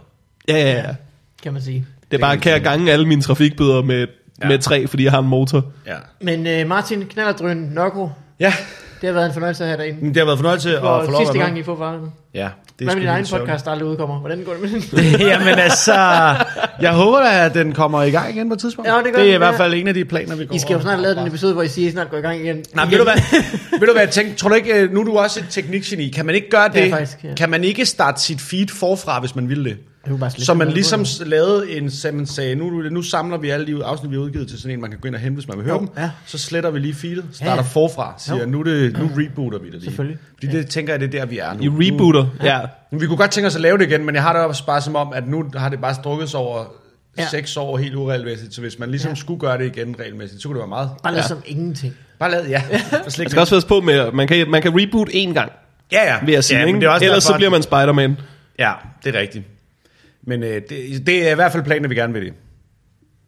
ja, 0.48 0.58
ja. 0.58 0.72
ja. 0.88 0.94
Kan 1.42 1.52
man 1.52 1.62
sige. 1.62 1.86
Det 2.10 2.16
er 2.16 2.20
bare, 2.20 2.38
kan 2.38 2.52
jeg 2.52 2.60
gange 2.60 2.92
alle 2.92 3.06
mine 3.08 3.22
trafikbøder 3.22 3.82
med, 3.82 4.06
ja. 4.42 4.48
Med 4.48 4.58
tre, 4.58 4.86
fordi 4.86 5.04
jeg 5.04 5.12
har 5.12 5.18
en 5.18 5.26
motor. 5.28 5.64
Ja. 5.86 5.96
Men 6.20 6.62
uh, 6.62 6.68
Martin 6.68 7.06
Knallerdrøn 7.06 7.56
Nørko, 7.56 8.10
Ja, 8.40 8.52
det 9.02 9.08
har 9.08 9.14
været 9.14 9.26
en 9.26 9.32
fornøjelse 9.32 9.64
at 9.64 9.68
have 9.68 9.82
dig 9.82 9.88
inde. 9.88 9.98
men 10.00 10.08
det 10.08 10.16
har 10.16 10.24
været 10.24 10.38
fornøjelse 10.38 10.76
at 10.76 10.80
få 10.80 11.04
For 11.04 11.12
lov 11.12 11.20
at 11.20 11.26
sidste 11.26 11.38
gang. 11.38 11.58
I 11.58 11.62
får 11.62 11.76
farten. 11.76 12.12
Ja, 12.34 12.48
det 12.78 12.86
Hvad 12.86 12.94
med 12.94 13.02
din 13.02 13.08
egen 13.10 13.26
podcast, 13.30 13.64
der 13.64 13.70
aldrig 13.70 13.88
udkommer? 13.88 14.18
Hvordan 14.20 14.44
går 14.44 14.52
det 14.52 14.60
med 14.62 14.70
den? 14.70 15.20
Jamen 15.32 15.58
altså, 15.58 15.94
jeg 16.80 16.92
håber 16.92 17.18
da, 17.18 17.44
at 17.44 17.54
den 17.54 17.72
kommer 17.72 18.02
i 18.02 18.10
gang 18.10 18.36
igen 18.36 18.48
på 18.48 18.54
et 18.54 18.60
tidspunkt. 18.60 18.90
Ja, 18.90 18.96
det 18.96 19.04
gør 19.04 19.10
det 19.10 19.18
er 19.18 19.24
den, 19.24 19.34
i 19.34 19.36
hvert 19.36 19.52
ja. 19.52 19.58
fald 19.58 19.74
en 19.74 19.88
af 19.88 19.94
de 19.94 20.04
planer, 20.04 20.36
vi 20.36 20.46
går 20.46 20.54
I 20.54 20.58
skal 20.58 20.74
jo 20.74 20.80
snart 20.80 21.00
lave 21.00 21.14
den 21.14 21.26
episode, 21.26 21.52
hvor 21.52 21.62
I 21.62 21.68
siger, 21.68 21.86
at 21.86 21.90
I 21.90 21.92
snart 21.92 22.10
går 22.10 22.16
i 22.16 22.20
gang 22.20 22.40
igen. 22.40 22.64
Nej, 22.74 22.84
igen. 22.84 22.90
ved 22.90 22.98
du 22.98 23.04
hvad, 23.04 23.22
ved 23.78 23.86
du 23.86 23.92
hvad 23.92 24.02
jeg 24.02 24.10
tænkte, 24.10 24.36
tror 24.36 24.48
du 24.48 24.54
ikke, 24.54 24.74
øh, 24.74 24.92
nu 24.92 25.00
er 25.00 25.04
du 25.04 25.18
også 25.18 25.40
et 25.40 25.46
teknikgeni, 25.50 26.08
kan 26.08 26.26
man 26.26 26.34
ikke 26.34 26.50
gøre 26.50 26.68
det? 26.68 26.74
Det 26.74 26.90
faktisk, 26.90 27.24
ja. 27.24 27.34
Kan 27.34 27.50
man 27.50 27.64
ikke 27.64 27.86
starte 27.86 28.20
sit 28.20 28.40
feed 28.40 28.68
forfra, 28.68 29.20
hvis 29.20 29.34
man 29.34 29.48
vil 29.48 29.64
det? 29.64 29.76
Så 30.38 30.54
man 30.54 30.68
ligesom 30.70 31.04
lavede 31.26 31.70
en, 31.70 31.90
så 31.90 32.10
man 32.12 32.26
sagde, 32.26 32.54
nu, 32.54 32.70
nu 32.70 33.02
samler 33.02 33.38
vi 33.38 33.50
alle 33.50 33.66
de 33.66 33.84
afsnit, 33.84 34.10
vi 34.10 34.16
har 34.16 34.22
udgivet 34.22 34.48
til 34.48 34.58
sådan 34.58 34.74
en, 34.74 34.80
man 34.80 34.90
kan 34.90 34.98
gå 35.00 35.06
ind 35.08 35.14
og 35.14 35.20
hente, 35.20 35.34
hvis 35.34 35.48
man 35.48 35.56
vil 35.56 35.64
høre 35.64 35.74
Jo, 35.74 35.80
dem. 35.80 35.88
ja. 35.98 36.10
Så 36.26 36.38
sletter 36.38 36.70
vi 36.70 36.78
lige 36.78 36.94
feedet, 36.94 37.24
starter 37.32 37.52
Ja, 37.52 37.56
ja. 37.56 37.62
forfra, 37.62 38.14
siger, 38.18 38.38
Jo. 38.40 38.46
nu, 38.46 38.60
er 38.60 38.64
det, 38.64 38.98
nu 38.98 39.10
rebooter 39.18 39.58
vi 39.58 39.64
det 39.66 39.74
lige. 39.74 39.84
Selvfølgelig. 39.84 40.18
Fordi 40.34 40.46
det 40.56 40.66
tænker 40.68 40.92
jeg, 40.92 41.00
det 41.00 41.14
er 41.14 41.20
der, 41.20 41.26
vi 41.26 41.38
er 41.38 41.52
nu. 41.54 41.62
I 41.80 41.90
rebooter, 41.90 42.26
ja. 42.42 42.60
Nu, 42.92 42.98
vi 42.98 43.06
kunne 43.06 43.16
godt 43.16 43.30
tænke 43.30 43.46
os 43.46 43.54
at 43.54 43.60
lave 43.60 43.78
det 43.78 43.86
igen, 43.86 44.04
men 44.06 44.14
jeg 44.14 44.22
har 44.22 44.32
det 44.32 44.42
også 44.42 44.66
bare 44.66 44.80
som 44.80 44.96
om, 44.96 45.12
at 45.12 45.28
nu 45.28 45.44
har 45.56 45.68
det 45.68 45.80
bare 45.80 45.94
strukket 45.94 46.30
sig 46.30 46.40
over 46.40 46.64
Ja. 47.18 47.22
ja. 47.22 47.28
seks 47.28 47.56
år 47.56 47.76
helt 47.78 47.94
uregelmæssigt, 47.94 48.54
så 48.54 48.60
hvis 48.60 48.78
man 48.78 48.90
ligesom 48.90 49.08
Ja. 49.08 49.12
ja. 49.12 49.14
skulle 49.20 49.40
gøre 49.40 49.58
det 49.58 49.76
igen 49.76 49.94
regelmæssigt, 50.00 50.42
så 50.42 50.48
kunne 50.48 50.54
det 50.54 50.60
være 50.60 50.68
meget. 50.68 50.90
Bare 51.02 51.14
lidt 51.14 51.24
som 51.26 51.42
ingenting. 51.46 51.94
Bare 52.18 52.30
lad, 52.30 52.46
ja. 52.48 52.62
Man 53.18 53.28
skal 53.30 53.38
også 53.40 53.54
passe 53.56 53.68
på 53.68 53.80
med, 53.80 53.94
at 53.94 54.14
man 54.14 54.28
kan, 54.28 54.50
man 54.50 54.62
kan 54.62 54.72
reboot 54.80 55.08
én 55.08 55.32
gang, 55.32 55.52
ja, 55.92 56.12
ja. 56.14 56.24
vil 56.24 56.32
jeg 56.34 56.44
sige. 56.44 56.58
ja, 56.58 56.64
ikke? 56.64 56.72
men 56.72 56.80
det 56.82 56.86
er 56.86 56.90
også 56.90 57.04
Ellers 57.04 57.24
derfor, 57.24 57.32
så 57.34 57.36
bliver 57.36 57.50
man 57.50 57.62
Spider-Man. 57.62 58.16
Ja, 58.58 58.72
det 59.04 59.16
er 59.16 59.20
rigtigt. 59.20 59.44
Men 60.22 60.42
øh, 60.42 60.62
det, 60.68 61.06
det 61.06 61.28
er 61.28 61.32
i 61.32 61.34
hvert 61.34 61.52
fald 61.52 61.62
planen, 61.64 61.84
at 61.84 61.90
vi 61.90 61.94
gerne 61.94 62.12
vil 62.12 62.24
det. 62.24 62.32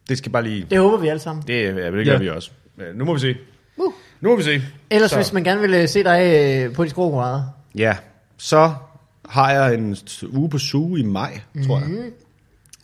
Det 0.09 0.19
skal 0.19 0.33
bare 0.33 0.43
lige... 0.43 0.67
Det 0.71 0.79
håber 0.79 0.97
vi 0.99 1.09
alle 1.09 1.21
sammen. 1.21 1.45
Det, 1.47 1.63
ja, 1.63 1.69
det 1.69 1.93
gør 1.93 2.01
Ja. 2.01 2.13
ja. 2.13 2.19
vi 2.19 2.29
også. 2.29 2.51
Øh, 2.79 2.97
Nu 2.99 3.05
må 3.05 3.15
vi 3.15 3.21
se. 3.21 3.37
Nu 4.21 4.29
må 4.31 4.37
vi 4.37 4.43
se. 4.43 4.63
Ellers 4.91 5.11
Så- 5.11 5.17
hvis 5.17 5.33
man 5.33 5.45
gerne 5.45 5.61
vil 5.61 5.75
øh, 5.75 5.89
se 5.89 6.05
dig 6.05 6.21
øh, 6.67 6.73
på 6.75 6.85
de 6.85 6.91
skrå 6.91 7.11
grader. 7.11 7.43
Ja, 7.75 7.97
så 8.39 8.73
har 9.29 9.53
jeg 9.53 9.75
en 9.75 9.97
uge 10.33 10.51
på 10.51 10.59
Zoo 10.59 10.97
i 10.97 11.03
maj, 11.03 11.41
tror 11.67 11.79
Mhm. 11.79 11.95
jeg. 11.97 12.05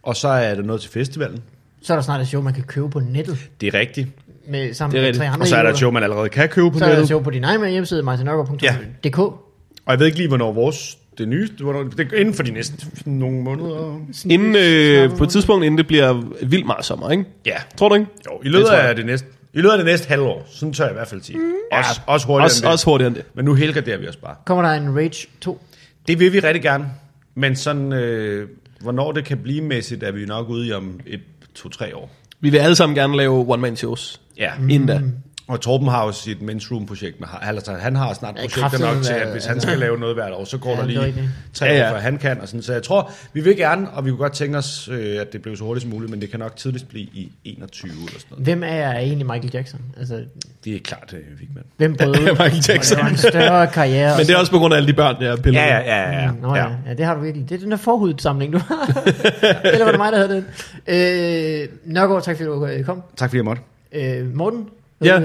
Og 0.02 0.16
så 0.16 0.28
er 0.28 0.54
der 0.54 0.62
noget 0.62 0.80
til 0.82 0.90
festivalen. 0.90 1.42
Så 1.82 1.92
er 1.92 1.96
der 1.96 2.02
snart 2.02 2.20
et 2.20 2.28
show, 2.28 2.42
man 2.42 2.54
kan 2.54 2.62
købe 2.62 2.90
på 2.90 3.00
nettet. 3.00 3.38
Det 3.60 3.74
er 3.74 3.78
rigtigt. 3.78 4.08
Med, 4.48 4.74
sammen 4.74 4.92
Det 4.92 4.98
er 4.98 5.02
med 5.02 5.08
rigtigt. 5.08 5.20
tre 5.24 5.28
andre 5.28 5.40
Og 5.44 5.46
så 5.48 5.56
er 5.56 5.62
der 5.62 5.70
et 5.70 5.76
show, 5.78 5.90
man 5.90 6.02
allerede 6.02 6.28
kan 6.28 6.48
købe 6.48 6.70
på 6.70 6.78
Så 6.78 6.84
er 6.84 6.88
der 6.88 6.94
et 6.94 6.98
nettet. 6.98 7.08
show 7.08 7.22
på 7.22 7.30
din 7.30 7.44
egen 7.44 7.70
hjemmeside, 7.70 8.02
martinørgaard.dk. 8.02 9.18
Og 9.18 9.42
jeg 9.88 9.98
ved 9.98 10.06
ikke 10.06 10.18
lige, 10.18 10.28
hvornår 10.28 10.52
vores 10.52 10.98
det 11.20 11.28
nye, 11.28 11.48
det 11.96 12.12
inden 12.16 12.34
for 12.34 12.42
de 12.42 12.50
næste 12.50 12.86
nogle 13.06 13.42
måneder. 13.42 14.00
Inden, 14.30 14.56
øh, 14.56 15.16
på 15.16 15.24
et 15.24 15.30
tidspunkt, 15.30 15.64
inden 15.64 15.78
det 15.78 15.86
bliver 15.86 16.22
vildt 16.42 16.66
meget 16.66 16.84
sommer, 16.84 17.10
ikke? 17.10 17.24
Ja, 17.46 17.56
Tror 17.76 17.88
du 17.88 17.94
ikke? 17.94 18.06
jo, 18.26 18.40
i 18.44 18.48
løbet 18.48 18.68
jeg. 18.70 18.88
af 18.88 18.96
det 18.96 19.06
næste, 19.06 19.26
i 19.54 19.56
løbet 19.56 19.70
af 19.70 19.78
det 19.78 19.86
næste 19.86 20.08
halvår, 20.08 20.46
sådan 20.50 20.72
tør 20.72 20.84
jeg 20.84 20.92
i 20.92 20.94
hvert 20.94 21.08
fald 21.08 21.22
sige. 21.22 21.38
Mm. 21.38 21.44
Også, 21.72 22.00
også 22.06 22.26
hurtigere 22.26 22.46
Også, 22.46 22.58
end 22.60 22.64
det. 22.64 22.72
også 22.72 22.84
hurtigere 22.84 23.06
end 23.08 23.16
det. 23.16 23.24
Men 23.34 23.44
nu 23.44 23.54
helgarderer 23.54 23.98
vi 23.98 24.08
os 24.08 24.16
bare. 24.16 24.34
Kommer 24.44 24.64
der 24.64 24.70
en 24.72 24.96
Rage 24.96 25.26
2? 25.40 25.60
Det 26.08 26.18
vil 26.20 26.32
vi 26.32 26.40
rigtig 26.40 26.62
gerne. 26.62 26.86
Men 27.34 27.56
sådan, 27.56 27.92
øh, 27.92 28.48
hvornår 28.80 29.12
det 29.12 29.24
kan 29.24 29.38
blive 29.38 29.60
mæssigt, 29.62 30.02
er 30.02 30.12
vi 30.12 30.24
nok 30.26 30.48
ude 30.48 30.68
i 30.68 30.72
om 30.72 31.00
et, 31.06 31.20
to, 31.54 31.68
tre 31.68 31.96
år. 31.96 32.10
Vi 32.40 32.50
vil 32.50 32.58
alle 32.58 32.76
sammen 32.76 32.96
gerne 32.96 33.16
lave 33.16 33.44
one-man-shows. 33.48 34.20
Ja. 34.38 34.50
Inden 34.70 34.86
da. 34.88 35.00
Og 35.50 35.60
Torben 35.60 35.88
har 35.88 36.06
jo 36.06 36.12
sit 36.12 36.38
men's 36.38 36.72
room 36.72 36.86
projekt 36.86 37.20
med 37.20 37.28
altså, 37.42 37.72
han 37.72 37.96
har 37.96 38.12
snart 38.14 38.34
Ja, 38.36 38.40
projekter 38.40 38.94
nok 38.94 39.02
til, 39.04 39.12
at 39.12 39.32
hvis 39.32 39.44
han 39.44 39.60
skal 39.60 39.78
lave 39.78 39.98
noget 39.98 40.14
hvert 40.16 40.32
år, 40.32 40.44
så 40.44 40.58
går 40.58 40.70
Ja, 40.70 40.76
der 40.76 40.86
det 40.86 40.96
er 40.96 41.02
lige 41.06 41.30
tre 41.54 41.66
Ja, 41.66 41.72
år, 41.72 41.76
ja. 41.76 41.92
før 41.92 41.98
han 41.98 42.18
kan. 42.18 42.40
Og 42.40 42.48
sådan. 42.48 42.62
Så 42.62 42.72
jeg 42.72 42.82
tror, 42.82 43.10
vi 43.32 43.40
vil 43.40 43.56
gerne, 43.56 43.90
og 43.90 44.04
vi 44.04 44.10
kunne 44.10 44.18
godt 44.18 44.32
tænke 44.32 44.58
os, 44.58 44.88
øh, 44.92 45.20
at 45.20 45.32
det 45.32 45.42
blev 45.42 45.56
så 45.56 45.64
hurtigt 45.64 45.82
som 45.82 45.90
muligt, 45.90 46.10
men 46.10 46.20
det 46.20 46.30
kan 46.30 46.40
nok 46.40 46.56
tidligst 46.56 46.88
blive 46.88 47.04
i 47.04 47.32
21 47.44 47.90
eller 47.90 48.06
sådan 48.06 48.20
noget. 48.30 48.44
Hvem 48.44 48.62
er 48.62 48.74
jeg 48.74 48.96
egentlig 49.02 49.26
Michael 49.26 49.50
Jackson? 49.54 49.80
Altså, 49.98 50.20
Det 50.64 50.74
er 50.74 50.78
klart, 50.84 51.14
øh, 51.14 51.40
Vigman. 51.40 51.64
hvem 51.76 51.96
brød 52.00 52.08
ud? 52.08 52.30
Michael 52.30 52.64
Jackson. 52.68 52.98
Og 52.98 53.02
laver 53.04 53.10
en 53.12 53.18
større 53.18 53.66
karriere. 53.66 54.16
Men 54.18 54.26
det 54.26 54.34
er 54.34 54.38
også 54.38 54.52
på 54.52 54.58
grund 54.58 54.74
af 54.74 54.76
alle 54.78 54.88
de 54.88 54.92
børn, 54.92 55.22
jeg 55.22 55.38
piller. 55.42 55.60
Ja, 55.62 55.78
med. 55.78 55.86
ja, 55.86 56.10
ja, 56.10 56.22
ja. 56.22 56.30
Nå 56.42 56.54
ja. 56.56 56.66
ja, 56.88 56.94
det 56.94 57.06
har 57.06 57.14
du 57.14 57.20
virkelig. 57.20 57.48
Det 57.48 57.54
er 57.54 57.58
den 57.58 57.70
der 57.70 57.76
forhudsamling, 57.76 58.52
du 58.52 58.58
har. 58.58 59.02
Eller 59.72 59.84
var 59.84 59.90
det 59.90 60.00
mig, 60.00 60.12
der 60.12 60.18
havde 60.18 60.34
den? 60.34 60.46
Øh, 60.86 61.68
Nørgaard, 61.84 62.22
tak 62.22 62.36
fordi 62.36 62.46
du 62.48 62.66
øh, 62.66 62.84
kom. 62.84 63.02
Tak 63.16 63.28
fordi 63.30 63.36
jeg 63.36 63.44
måtte. 63.44 63.62
Øh, 63.92 64.34
Morten, 64.34 64.66
Ja. 65.04 65.20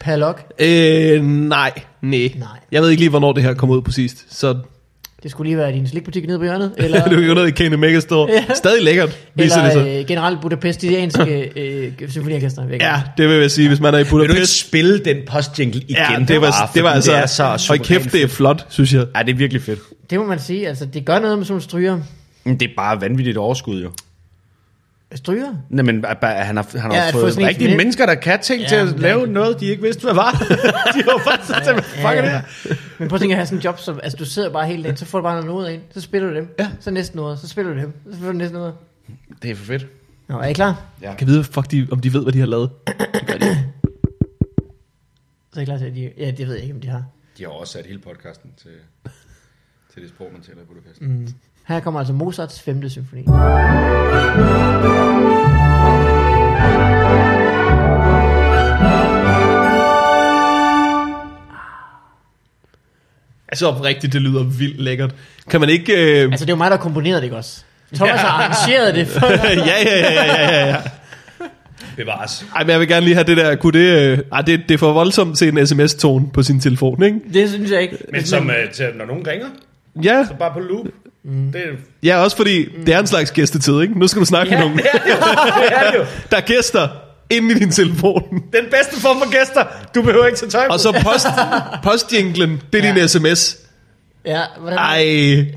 Palok. 0.00 0.42
Øh, 0.58 1.24
nej, 1.24 1.72
nej. 2.02 2.30
Nej. 2.38 2.48
Jeg 2.72 2.82
ved 2.82 2.90
ikke 2.90 3.00
lige, 3.00 3.10
hvornår 3.10 3.32
det 3.32 3.42
her 3.42 3.54
kommer 3.54 3.76
ud 3.76 3.82
præcist. 3.82 4.26
Så 4.38 4.56
Det 5.22 5.30
skulle 5.30 5.48
lige 5.50 5.58
være 5.58 5.72
din 5.72 5.88
slikbutik 5.88 6.26
nede 6.26 6.38
på 6.38 6.44
hjørnet. 6.44 6.72
Eller, 6.78 7.04
det 7.04 7.18
er 7.22 7.26
jo 7.28 7.34
noget 7.34 7.48
i 7.48 7.50
Kane 7.50 7.76
Megastore. 7.76 8.30
Ja. 8.32 8.54
Stadig 8.54 8.84
lækkert, 8.84 9.18
viser 9.34 9.62
det 9.62 9.70
eller 9.70 9.84
sig. 9.84 10.00
øh, 10.00 10.06
generelt 10.06 10.40
budapestianske 10.40 11.50
øh, 12.00 12.10
symfoniorkester. 12.10 12.62
Ja, 12.80 13.02
det 13.16 13.28
vil 13.28 13.36
jeg 13.36 13.50
sige, 13.50 13.68
hvis 13.68 13.80
man 13.80 13.94
er 13.94 13.98
i 13.98 14.02
Vil 14.02 14.10
du 14.10 14.20
ikke 14.20 14.32
Budapest. 14.32 14.60
spille 14.66 14.98
den 14.98 15.16
postjingle 15.26 15.80
igen? 15.80 15.96
Ja, 16.10 16.24
det 16.28 16.40
var, 16.40 16.70
det 16.74 16.82
var 16.82 16.90
altså... 16.90 17.12
Det 17.12 17.18
er 17.18 17.26
så 17.26 17.72
og 17.72 17.78
kæft, 17.78 18.12
det 18.12 18.22
er 18.22 18.26
flot, 18.28 18.66
synes 18.68 18.92
jeg. 18.94 19.06
Ja, 19.16 19.22
det 19.22 19.32
er 19.32 19.36
virkelig 19.36 19.62
fedt. 19.62 19.80
Det 20.10 20.18
må 20.18 20.26
man 20.26 20.38
sige. 20.38 20.68
Altså, 20.68 20.84
det 20.84 21.04
gør 21.04 21.18
noget 21.18 21.38
med 21.38 21.44
sådan 21.46 21.52
nogle 21.52 21.62
stryger. 21.62 21.98
Men 22.44 22.60
det 22.60 22.66
er 22.70 22.72
bare 22.76 23.00
vanvittigt 23.00 23.36
overskud, 23.36 23.82
jo. 23.82 23.90
Stryger? 25.14 25.54
Nej, 25.68 25.82
men 25.84 26.04
han 26.04 26.16
har, 26.22 26.78
han 26.78 26.90
har 26.90 26.94
Ja, 26.94 27.04
ja, 27.04 27.10
fået 27.10 27.38
en 27.38 27.46
rigtige 27.46 27.68
som- 27.70 27.76
mennesker, 27.76 28.06
der 28.06 28.14
kan 28.14 28.40
ting 28.42 28.58
Ja, 28.60 28.62
ja, 28.64 28.68
til 28.68 28.76
at 28.76 28.92
men 28.94 29.02
lave 29.02 29.20
ikke- 29.20 29.32
noget, 29.32 29.60
de 29.60 29.66
ikke 29.66 29.82
vidste, 29.82 30.02
hvad 30.02 30.14
var. 30.14 30.30
de 30.94 31.02
var 31.06 31.20
faktisk 31.30 31.64
sådan, 31.64 31.82
fuck 31.82 32.16
det 32.22 32.30
her? 32.30 32.42
Men 32.98 33.08
prøv 33.08 33.16
at 33.16 33.20
tænke 33.20 33.32
at 33.32 33.36
have 33.36 33.46
sådan 33.46 33.58
en 33.58 33.62
job, 33.64 33.78
som, 33.78 34.00
altså 34.02 34.16
du 34.16 34.24
sidder 34.24 34.50
bare 34.52 34.66
hele 34.66 34.82
dagen, 34.82 34.96
så 34.96 35.04
får 35.04 35.18
du 35.18 35.22
bare 35.22 35.34
noget 35.34 35.46
noder 35.46 35.68
ind, 35.68 35.82
så 35.90 36.00
spiller 36.00 36.28
du 36.30 36.34
dem, 36.36 36.54
ja. 36.58 36.68
så 36.80 36.90
næste 36.90 37.16
noget, 37.16 37.38
så 37.38 37.48
spiller 37.48 37.72
du 37.74 37.78
dem, 37.80 37.92
så 38.06 38.12
spiller 38.12 38.32
du 38.32 38.38
næste 38.38 38.54
noget. 38.54 38.74
Det 39.42 39.50
er 39.50 39.54
for 39.54 39.64
fedt. 39.64 39.86
Nå, 40.28 40.38
er 40.38 40.46
I 40.46 40.52
klar? 40.52 40.82
Jeg 41.02 41.14
kan 41.18 41.26
vide, 41.26 41.44
fuck 41.44 41.70
de, 41.70 41.86
om 41.92 42.00
de 42.00 42.12
ved, 42.12 42.22
hvad 42.22 42.32
de 42.32 42.38
har 42.38 42.46
lavet. 42.46 42.70
Det 42.86 43.26
gør 43.26 43.34
de. 43.34 43.58
Så 45.52 45.60
er 45.60 45.60
I 45.60 45.64
klar 45.64 45.78
til, 45.78 45.84
at 45.86 45.94
de, 45.94 46.10
ja, 46.18 46.30
det 46.30 46.46
ved 46.46 46.54
jeg 46.54 46.62
ikke, 46.62 46.74
om 46.74 46.80
de 46.80 46.88
har. 46.88 47.04
De 47.38 47.42
har 47.42 47.50
også 47.50 47.72
sat 47.72 47.86
hele 47.86 47.98
podcasten 47.98 48.50
til, 48.62 48.70
til 49.94 50.02
det 50.02 50.08
sprog, 50.10 50.28
man 50.32 50.42
taler 50.42 50.60
i 50.60 50.64
Budapest. 50.64 51.00
Mm. 51.02 51.28
Her 51.68 51.80
kommer 51.80 52.00
altså 52.00 52.12
Mozarts 52.14 52.60
5. 52.62 52.88
symfoni. 52.88 53.24
Altså 63.50 63.66
oprigtigt, 63.66 64.12
det 64.12 64.22
lyder 64.22 64.42
vildt 64.42 64.80
lækkert. 64.80 65.14
Kan 65.50 65.60
man 65.60 65.68
ikke... 65.68 65.92
Øh... 65.92 66.22
Altså 66.32 66.44
det 66.44 66.50
er 66.50 66.54
jo 66.54 66.56
mig, 66.56 66.70
der 66.70 66.76
komponerede 66.76 67.16
det, 67.20 67.24
ikke 67.24 67.36
også? 67.36 67.62
Thomas 67.94 68.20
har 68.20 68.28
arrangeret 68.28 68.94
det. 68.94 69.06
For, 69.18 69.26
ja, 69.26 69.54
ja, 69.56 69.82
ja, 69.84 70.12
ja, 70.12 70.24
ja, 70.24 70.58
ja, 70.58 70.66
ja. 70.68 70.76
Bevares. 71.96 72.44
Ej, 72.56 72.62
men 72.64 72.70
jeg 72.70 72.80
vil 72.80 72.88
gerne 72.88 73.04
lige 73.04 73.14
have 73.14 73.24
det 73.24 73.36
der... 73.36 73.54
Kunne 73.54 73.78
det... 73.80 74.02
Øh... 74.02 74.18
Ej, 74.32 74.40
det, 74.42 74.60
det 74.68 74.74
er 74.74 74.78
for 74.78 74.92
voldsomt 74.92 75.38
til 75.38 75.48
en 75.58 75.66
sms-tone 75.66 76.30
på 76.34 76.42
sin 76.42 76.60
telefon, 76.60 77.02
ikke? 77.02 77.16
det 77.32 77.48
synes 77.50 77.70
jeg 77.70 77.82
ikke. 77.82 77.96
Men 78.12 78.24
som, 78.26 78.46
uh, 78.46 78.72
til, 78.72 78.86
når 78.98 79.04
nogen 79.06 79.26
ringer, 79.26 79.46
Ja, 80.02 80.24
så 80.28 80.34
bare 80.38 80.52
på 80.52 80.58
loop. 80.60 80.86
Mm. 81.24 81.52
Det, 81.52 81.60
er- 81.60 81.76
ja 82.02 82.16
også 82.16 82.36
fordi 82.36 82.68
det 82.86 82.94
er 82.94 82.98
en 82.98 83.06
slags 83.06 83.30
gæstetid, 83.30 83.80
ikke? 83.80 83.98
Nu 83.98 84.06
skal 84.06 84.20
du 84.20 84.26
snakke 84.26 84.52
Ja, 84.52 84.58
med 84.58 84.64
nogen. 84.66 84.78
det 84.78 84.86
er 85.72 85.90
det 85.90 85.98
jo. 85.98 86.04
Der 86.30 86.36
er 86.36 86.40
gæster 86.40 86.88
inde 87.30 87.54
i 87.54 87.58
din 87.58 87.70
telefon. 87.70 88.22
Den 88.30 88.64
bedste 88.70 89.00
form 89.00 89.18
for 89.18 89.30
gæster. 89.38 89.64
Du 89.94 90.02
behøver 90.02 90.26
ikke 90.26 90.38
tage 90.38 90.50
tøj 90.50 90.66
på. 90.66 90.72
Og 90.72 90.80
så 90.80 90.92
post, 90.92 91.26
postjinglen, 91.84 92.62
det 92.72 92.84
er 92.84 92.88
Ja. 92.88 92.94
din 93.00 93.08
sms. 93.08 93.56
Ja, 94.26 94.40
hvordan? 94.60 94.78
Ej, 94.78 95.02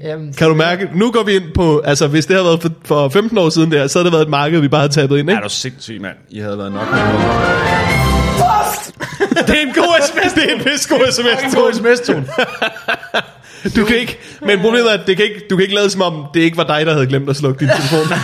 Jamen, 0.03 0.33
kan 0.33 0.47
du 0.49 0.55
mærke? 0.55 0.89
Nu 0.95 1.11
går 1.11 1.23
vi 1.23 1.35
ind 1.35 1.43
på, 1.55 1.79
altså 1.85 2.07
hvis 2.07 2.25
det 2.25 2.35
havde 2.35 2.45
været 2.45 2.61
for, 2.61 2.69
for 2.85 3.09
15 3.09 3.37
år 3.37 3.49
siden 3.49 3.71
der, 3.71 3.87
så 3.87 3.99
havde 3.99 4.05
det 4.05 4.13
været 4.13 4.23
et 4.23 4.29
marked, 4.29 4.59
vi 4.59 4.67
bare 4.67 4.81
havde 4.81 4.93
tabet 4.93 5.17
ind, 5.19 5.29
er 5.29 5.33
ikke? 5.33 5.43
du 5.43 5.49
sindssyg, 5.49 6.01
mand. 6.01 6.15
I 6.29 6.39
havde 6.39 6.57
været 6.57 6.71
nok. 6.73 6.87
det 9.47 9.49
er 9.57 9.61
en 9.67 9.73
god 9.75 10.01
sms. 10.07 10.33
Det 10.33 10.43
er 10.51 10.55
en 10.55 10.61
pisse 10.63 10.89
god 10.89 11.05
En 11.07 11.11
sms. 11.11 11.55
god 11.55 11.73
sms-tone. 11.73 12.25
Du 13.75 13.85
kan 13.85 13.97
ikke, 13.97 14.17
men 14.41 14.59
problemet 14.59 14.89
er, 14.93 14.97
at 14.99 15.07
det 15.07 15.17
kan 15.17 15.25
ikke, 15.25 15.41
du 15.49 15.55
kan 15.55 15.63
ikke 15.63 15.75
lade 15.75 15.89
som 15.89 16.01
om, 16.01 16.25
det 16.33 16.39
ikke 16.39 16.57
var 16.57 16.63
dig, 16.63 16.85
der 16.85 16.93
havde 16.93 17.07
glemt 17.07 17.29
at 17.29 17.35
slukke 17.35 17.59
din 17.59 17.67
telefon. 17.75 18.07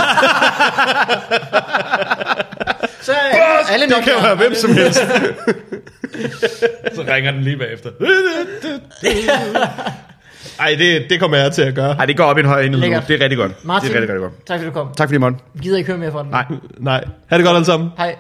så 3.02 3.12
er 3.12 3.74
alle 3.74 3.86
Det 3.86 3.94
nok 3.96 4.04
kan 4.04 4.14
jo 4.14 4.20
være 4.20 4.36
hvem 4.36 4.54
som 4.56 4.74
helst. 4.74 5.00
Så 6.96 7.04
ringer 7.14 7.32
den 7.32 7.42
lige 7.42 7.58
bagefter. 7.58 7.90
Ej, 10.60 10.76
det, 10.80 11.06
det 11.10 11.20
kommer 11.20 11.38
jeg 11.38 11.52
til 11.52 11.62
at 11.62 11.76
gøre. 11.76 11.96
Ej, 12.00 12.06
det 12.06 12.18
går 12.18 12.24
op 12.24 12.38
i 12.38 12.40
en 12.40 12.46
høj 12.46 12.68
nu. 12.68 12.78
Lækkert. 12.78 13.08
Det 13.08 13.16
er 13.16 13.24
rigtig 13.24 13.38
godt. 13.38 13.66
Martin, 13.66 13.90
Det 13.90 13.96
er 13.98 14.02
rigtig, 14.02 14.16
rigtig 14.16 14.30
godt. 14.30 14.46
tak 14.48 14.60
fordi 14.60 14.66
du 14.70 14.74
kom. 14.74 14.94
Tak 14.98 15.08
fordi, 15.08 15.18
Morten. 15.18 15.40
Gider 15.62 15.78
ikke 15.78 15.88
høre 15.88 15.98
mere 15.98 16.12
fra 16.12 16.24
den? 16.24 16.30
Nej. 16.32 16.46
Nej. 16.78 17.04
Ha' 17.28 17.38
det 17.38 17.46
godt 17.46 17.56
alle 17.56 17.66
sammen. 17.66 17.90
Hej. 17.98 18.16